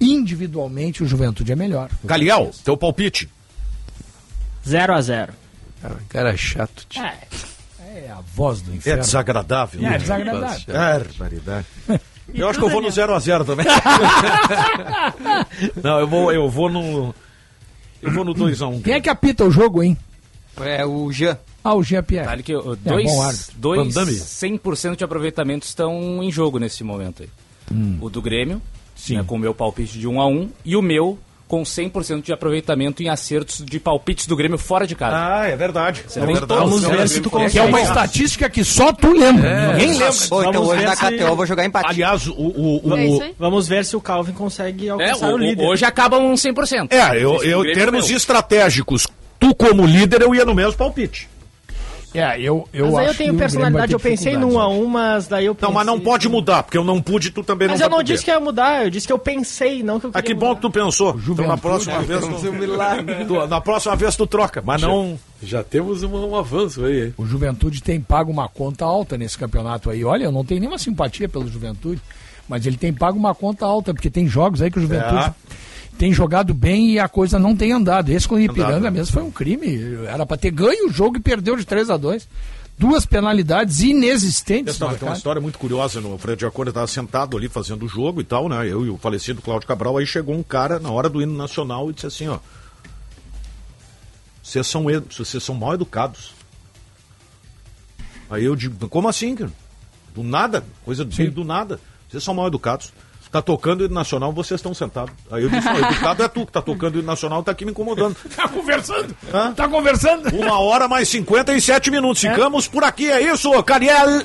individualmente 0.00 1.02
o 1.02 1.06
Juventude 1.06 1.52
é 1.52 1.56
melhor. 1.56 1.90
Galiel, 2.04 2.50
teu 2.64 2.76
palpite. 2.76 3.28
0 4.66 4.94
a 4.94 5.00
0 5.00 5.32
Ah, 5.82 5.92
cara 6.08 6.36
chato. 6.36 6.86
tio. 6.88 7.02
É, 7.02 7.16
É 7.94 8.10
a 8.10 8.20
voz 8.34 8.60
do 8.60 8.72
É 8.72 8.76
inferno. 8.76 9.02
desagradável. 9.02 9.86
É 9.86 9.98
desagradável. 9.98 10.74
Barbaridade. 10.74 11.66
Eu 12.34 12.48
acho 12.48 12.58
que 12.58 12.64
eu 12.64 12.70
vou 12.70 12.80
no 12.80 12.88
0x0 12.88 13.44
também. 13.44 13.66
Não, 15.82 16.00
eu 16.00 16.06
vou, 16.08 16.32
eu 16.32 16.48
vou 16.48 16.70
no. 16.70 17.14
Eu 18.02 18.10
vou 18.12 18.24
no 18.24 18.34
2x1. 18.34 18.82
Quem 18.82 18.94
é 18.94 19.00
que 19.00 19.08
apita 19.10 19.44
o 19.44 19.50
jogo, 19.50 19.82
hein? 19.82 19.94
É 20.60 20.84
o 20.86 21.10
Jean. 21.12 21.38
Ah, 21.62 21.74
o 21.74 21.82
Jean 21.82 22.02
Pierre. 22.02 22.26
Vale 22.26 22.42
que 22.42 22.54
uh, 22.54 22.72
É, 22.72 22.76
dois, 22.90 23.04
bom 23.06 23.22
árbitro. 23.22 23.54
dois 23.58 23.94
Van 23.94 24.04
Damme. 24.04 24.16
100% 24.18 24.96
de 24.96 25.04
aproveitamento 25.04 25.66
estão 25.66 26.22
em 26.22 26.30
jogo 26.32 26.58
nesse 26.58 26.82
momento 26.84 27.22
aí. 27.22 27.28
O 28.00 28.08
do 28.10 28.20
Grêmio, 28.22 28.60
Sim. 28.94 29.16
né, 29.16 29.24
com 29.26 29.36
o 29.36 29.38
meu 29.38 29.54
palpite 29.54 29.98
de 29.98 30.06
1 30.06 30.20
a 30.20 30.26
1 30.26 30.50
e 30.64 30.76
o 30.76 30.82
meu 30.82 31.18
com 31.54 31.62
100% 31.62 32.20
de 32.22 32.32
aproveitamento 32.32 33.00
em 33.00 33.08
acertos 33.08 33.64
de 33.64 33.78
palpites 33.78 34.26
do 34.26 34.34
Grêmio 34.34 34.58
fora 34.58 34.88
de 34.88 34.96
casa. 34.96 35.14
Ah, 35.16 35.46
é 35.46 35.54
verdade. 35.54 36.04
É 36.16 36.18
Vamos 36.18 36.38
verdade. 36.40 36.60
vamos 36.60 36.82
ver 36.84 37.08
se 37.08 37.20
tu 37.20 37.30
não, 37.32 37.48
Que 37.48 37.58
é 37.58 37.62
uma 37.62 37.78
consegue. 37.78 37.88
estatística 37.88 38.50
que 38.50 38.64
só 38.64 38.92
tu 38.92 39.12
lembra. 39.12 39.72
Ninguém 39.74 39.92
lembra. 39.92 40.12
Pô, 40.28 40.40
então 40.40 40.52
Vamos 40.52 40.68
hoje 40.70 40.84
na 40.84 40.96
se- 40.96 41.04
KTO 41.12 41.22
eu 41.28 41.36
vou 41.36 41.46
jogar 41.46 41.64
empate. 41.64 41.90
Aliás, 41.90 42.26
o. 42.26 42.32
o, 42.32 42.88
o- 42.90 42.96
É 42.96 43.00
aí. 43.00 43.34
Vamos 43.38 43.68
ver 43.68 43.84
se 43.84 43.94
o 43.94 44.00
Calvin 44.00 44.32
consegue 44.32 44.88
É, 44.88 44.90
alcançar 44.90 45.30
o- 45.30 45.34
o 45.34 45.38
líder. 45.38 45.64
hoje 45.64 45.84
acaba 45.84 46.18
um 46.18 46.36
100%. 46.36 46.88
É, 46.92 47.16
eu, 47.22 47.40
eu 47.44 47.62
termos 47.72 48.06
é 48.06 48.08
meu. 48.08 48.16
estratégicos, 48.16 49.06
tu 49.38 49.54
como 49.54 49.86
líder, 49.86 50.22
eu 50.22 50.34
ia 50.34 50.44
no 50.44 50.54
mesmo 50.56 50.72
palpite. 50.74 51.28
É, 52.14 52.40
eu, 52.40 52.68
eu 52.72 52.86
Mas 52.86 52.94
aí 52.94 53.04
acho 53.06 53.14
eu 53.14 53.26
tenho 53.26 53.34
personalidade, 53.36 53.92
eu 53.92 53.98
pensei 53.98 54.34
num 54.36 54.46
dificuldades 54.48 54.78
1 54.78 54.82
a 54.82 54.86
1 54.86 54.88
mas 54.88 55.26
daí 55.26 55.46
eu 55.46 55.54
pensei... 55.54 55.68
Não, 55.68 55.74
mas 55.74 55.84
não 55.86 55.98
pode 55.98 56.28
mudar, 56.28 56.62
porque 56.62 56.78
eu 56.78 56.84
não 56.84 57.02
pude, 57.02 57.30
tu 57.32 57.42
também 57.42 57.66
Mas 57.66 57.80
não 57.80 57.86
eu 57.86 57.90
não 57.90 57.98
poder. 57.98 58.12
disse 58.12 58.24
que 58.24 58.30
ia 58.30 58.38
mudar, 58.38 58.84
eu 58.84 58.90
disse 58.90 59.06
que 59.06 59.12
eu 59.12 59.18
pensei, 59.18 59.82
não 59.82 59.98
que 59.98 60.06
eu 60.06 60.10
Ah, 60.14 60.22
queria 60.22 60.34
que 60.36 60.40
bom 60.40 60.54
que 60.54 60.60
tu 60.62 60.70
pensou. 60.70 61.08
Então, 61.10 61.18
na 61.18 61.22
Juventude, 61.56 61.60
próxima 61.60 61.98
vez 62.02 62.20
tu, 62.24 63.26
tu- 63.26 63.46
na 63.48 63.60
próxima 63.60 63.96
vez 63.96 64.16
tu 64.16 64.26
troca, 64.26 64.62
mas 64.64 64.80
não 64.80 65.18
Já 65.42 65.62
temos 65.64 66.02
um, 66.02 66.30
um 66.30 66.36
avanço 66.36 66.84
aí. 66.84 67.12
O 67.18 67.26
Juventude 67.26 67.82
tem 67.82 68.00
pago 68.00 68.30
uma 68.30 68.48
conta 68.48 68.84
alta 68.84 69.18
nesse 69.18 69.36
campeonato 69.36 69.90
aí. 69.90 70.04
Olha, 70.04 70.24
eu 70.24 70.32
não 70.32 70.44
tenho 70.44 70.60
nenhuma 70.60 70.78
simpatia 70.78 71.28
pelo 71.28 71.48
Juventude, 71.48 72.00
mas 72.48 72.64
ele 72.64 72.76
tem 72.76 72.92
pago 72.92 73.18
uma 73.18 73.34
conta 73.34 73.66
alta, 73.66 73.92
porque 73.92 74.08
tem 74.08 74.26
jogos 74.28 74.62
aí 74.62 74.70
que 74.70 74.78
o 74.78 74.82
Juventude 74.82 75.24
É. 75.24 75.34
tem 75.98 76.12
jogado 76.12 76.52
bem 76.52 76.92
e 76.92 76.98
a 76.98 77.08
coisa 77.08 77.38
não 77.38 77.56
tem 77.56 77.72
andado. 77.72 78.10
Esse 78.10 78.26
com 78.26 78.34
o 78.34 78.40
Ipiranga 78.40 78.76
Andado. 78.76 78.92
mesmo 78.92 79.12
foi 79.12 79.22
um 79.22 79.30
crime. 79.30 79.78
Era 80.06 80.26
para 80.26 80.36
ter 80.36 80.50
ganho 80.50 80.88
o 80.88 80.92
jogo 80.92 81.16
e 81.16 81.20
perdeu 81.20 81.56
de 81.56 81.64
3 81.64 81.90
a 81.90 81.96
2 81.96 82.28
Duas 82.76 83.06
penalidades 83.06 83.80
inexistentes. 83.80 84.76
Tem 84.76 84.88
uma 85.00 85.12
história 85.12 85.40
muito 85.40 85.58
curiosa. 85.58 86.00
No 86.00 86.18
Fred 86.18 86.40
de 86.40 86.46
Acordo 86.46 86.70
estava 86.70 86.88
sentado 86.88 87.36
ali 87.36 87.48
fazendo 87.48 87.84
o 87.84 87.88
jogo 87.88 88.20
e 88.20 88.24
tal, 88.24 88.48
né? 88.48 88.66
Eu 88.66 88.84
e 88.84 88.90
o 88.90 88.98
falecido 88.98 89.40
Cláudio 89.40 89.68
Cabral. 89.68 89.96
Aí 89.96 90.04
chegou 90.04 90.34
um 90.34 90.42
cara 90.42 90.80
na 90.80 90.90
hora 90.90 91.08
do 91.08 91.22
hino 91.22 91.36
nacional 91.36 91.88
e 91.88 91.92
disse 91.92 92.06
assim: 92.06 92.26
ó. 92.26 92.40
Vocês 94.42 94.66
são, 94.66 94.86
vocês 95.08 95.42
são 95.42 95.54
mal 95.54 95.74
educados. 95.74 96.32
Aí 98.28 98.44
eu 98.44 98.56
digo: 98.56 98.88
como 98.88 99.08
assim, 99.08 99.36
cara? 99.36 99.52
Do 100.12 100.24
nada, 100.24 100.64
coisa 100.84 101.04
do, 101.04 101.30
do 101.30 101.44
nada. 101.44 101.78
Vocês 102.08 102.24
são 102.24 102.34
mal 102.34 102.48
educados. 102.48 102.92
Tá 103.34 103.42
tocando 103.42 103.80
o 103.80 103.84
hino 103.86 103.94
nacional, 103.94 104.32
vocês 104.32 104.60
estão 104.60 104.72
sentados. 104.72 105.12
Aí 105.28 105.42
eu 105.42 105.50
disse: 105.50 105.66
não, 105.66 105.76
educado 105.76 106.22
é 106.22 106.28
tu 106.28 106.46
que 106.46 106.52
tá 106.52 106.62
tocando 106.62 106.94
o 106.94 106.98
hino 107.00 107.06
nacional 107.08 107.40
e 107.40 107.44
tá 107.44 107.50
aqui 107.50 107.64
me 107.64 107.72
incomodando. 107.72 108.14
Tá 108.36 108.46
conversando? 108.46 109.16
Hã? 109.32 109.52
Tá 109.52 109.66
conversando? 109.66 110.28
Uma 110.36 110.60
hora 110.60 110.86
mais 110.86 111.08
57 111.08 111.90
minutos. 111.90 112.22
Ficamos 112.22 112.68
por 112.68 112.84
aqui, 112.84 113.10
é 113.10 113.20
isso, 113.20 113.50
Cariel? 113.64 114.22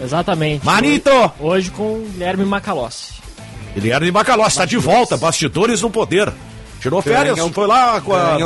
Exatamente. 0.00 0.64
Manito! 0.64 1.10
Hoje 1.40 1.72
com 1.72 1.94
o 1.94 2.08
Guilherme 2.12 2.44
Macalossi. 2.44 3.14
Guilherme 3.74 4.12
Bacalhau 4.12 4.46
está 4.46 4.64
de 4.64 4.76
volta, 4.76 5.16
bastidores 5.16 5.82
no 5.82 5.90
poder. 5.90 6.32
Tirou 6.82 7.00
férias, 7.00 7.36
Ganhou- 7.36 7.52
foi 7.52 7.66
lá 7.66 8.00
com 8.00 8.12
a. 8.12 8.36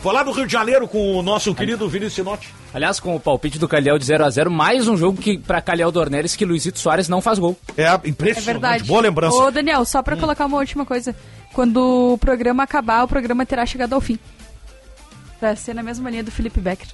Foi 0.00 0.12
lá 0.12 0.22
do 0.22 0.30
Rio 0.32 0.46
de 0.46 0.52
Janeiro 0.52 0.86
com 0.86 1.16
o 1.16 1.22
nosso 1.22 1.54
querido 1.54 1.88
Vinícius 1.88 2.14
Sinotti. 2.14 2.54
Aliás, 2.74 3.00
com 3.00 3.16
o 3.16 3.20
palpite 3.20 3.58
do 3.58 3.66
Calhau 3.66 3.98
de 3.98 4.04
0 4.04 4.24
a 4.24 4.30
0 4.30 4.50
mais 4.50 4.86
um 4.86 4.96
jogo 4.96 5.18
que 5.20 5.38
para 5.38 5.62
Calhau 5.62 5.90
Dornelles 5.90 6.36
que 6.36 6.44
Luizito 6.44 6.78
Soares 6.78 7.08
não 7.08 7.20
faz 7.22 7.38
gol. 7.38 7.56
É 7.76 7.84
É 7.84 8.00
impressionante. 8.04 8.44
verdade. 8.44 8.84
Boa 8.84 9.00
lembrança. 9.00 9.34
Ô, 9.36 9.50
Daniel, 9.50 9.84
só 9.86 10.02
pra 10.02 10.16
colocar 10.16 10.44
uma 10.46 10.58
última 10.58 10.84
coisa. 10.84 11.16
Quando 11.54 12.12
o 12.12 12.18
programa 12.18 12.62
acabar, 12.62 13.02
o 13.02 13.08
programa 13.08 13.44
terá 13.46 13.64
chegado 13.64 13.94
ao 13.94 14.00
fim. 14.00 14.18
Pra 15.40 15.56
ser 15.56 15.74
na 15.74 15.82
mesma 15.82 16.10
linha 16.10 16.22
do 16.22 16.30
Felipe 16.30 16.60
Becker. 16.60 16.86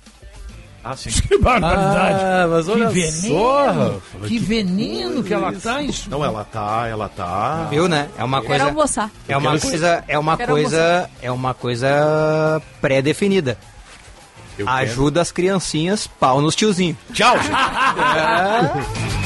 Ah, 0.89 0.97
sim. 0.97 1.11
Que 1.27 1.37
barbaridade. 1.39 2.21
Ah, 2.23 2.47
mas 2.49 2.69
olha 2.69 2.87
que 2.89 2.95
veneno. 3.01 3.21
só, 3.21 4.01
que 4.29 4.39
veneno 4.39 5.23
que 5.25 5.35
ela 5.35 5.53
tá 5.53 5.83
isso. 5.83 6.09
Não, 6.09 6.25
ela 6.25 6.45
tá, 6.45 6.87
ela 6.89 7.09
tá. 7.09 7.67
Viu, 7.71 7.89
né? 7.89 8.09
É 8.17 8.23
uma 8.23 8.39
Quero 8.41 8.49
coisa. 8.51 8.65
almoçar. 8.67 9.11
É 9.29 9.37
uma 9.37 9.51
Quero- 9.57 9.63
coisa. 9.71 10.05
É 10.07 10.19
uma 10.19 10.37
Quero 10.37 10.53
coisa. 10.53 11.11
É 11.21 11.31
uma 11.33 11.55
coisa 11.55 12.63
pré-definida. 12.81 13.59
Ajuda 14.65 15.21
as 15.21 15.31
criancinhas, 15.33 16.07
pau 16.07 16.41
nos 16.41 16.55
tiozinhos. 16.55 16.97
Tchau, 17.13 17.37
gente. 17.37 17.51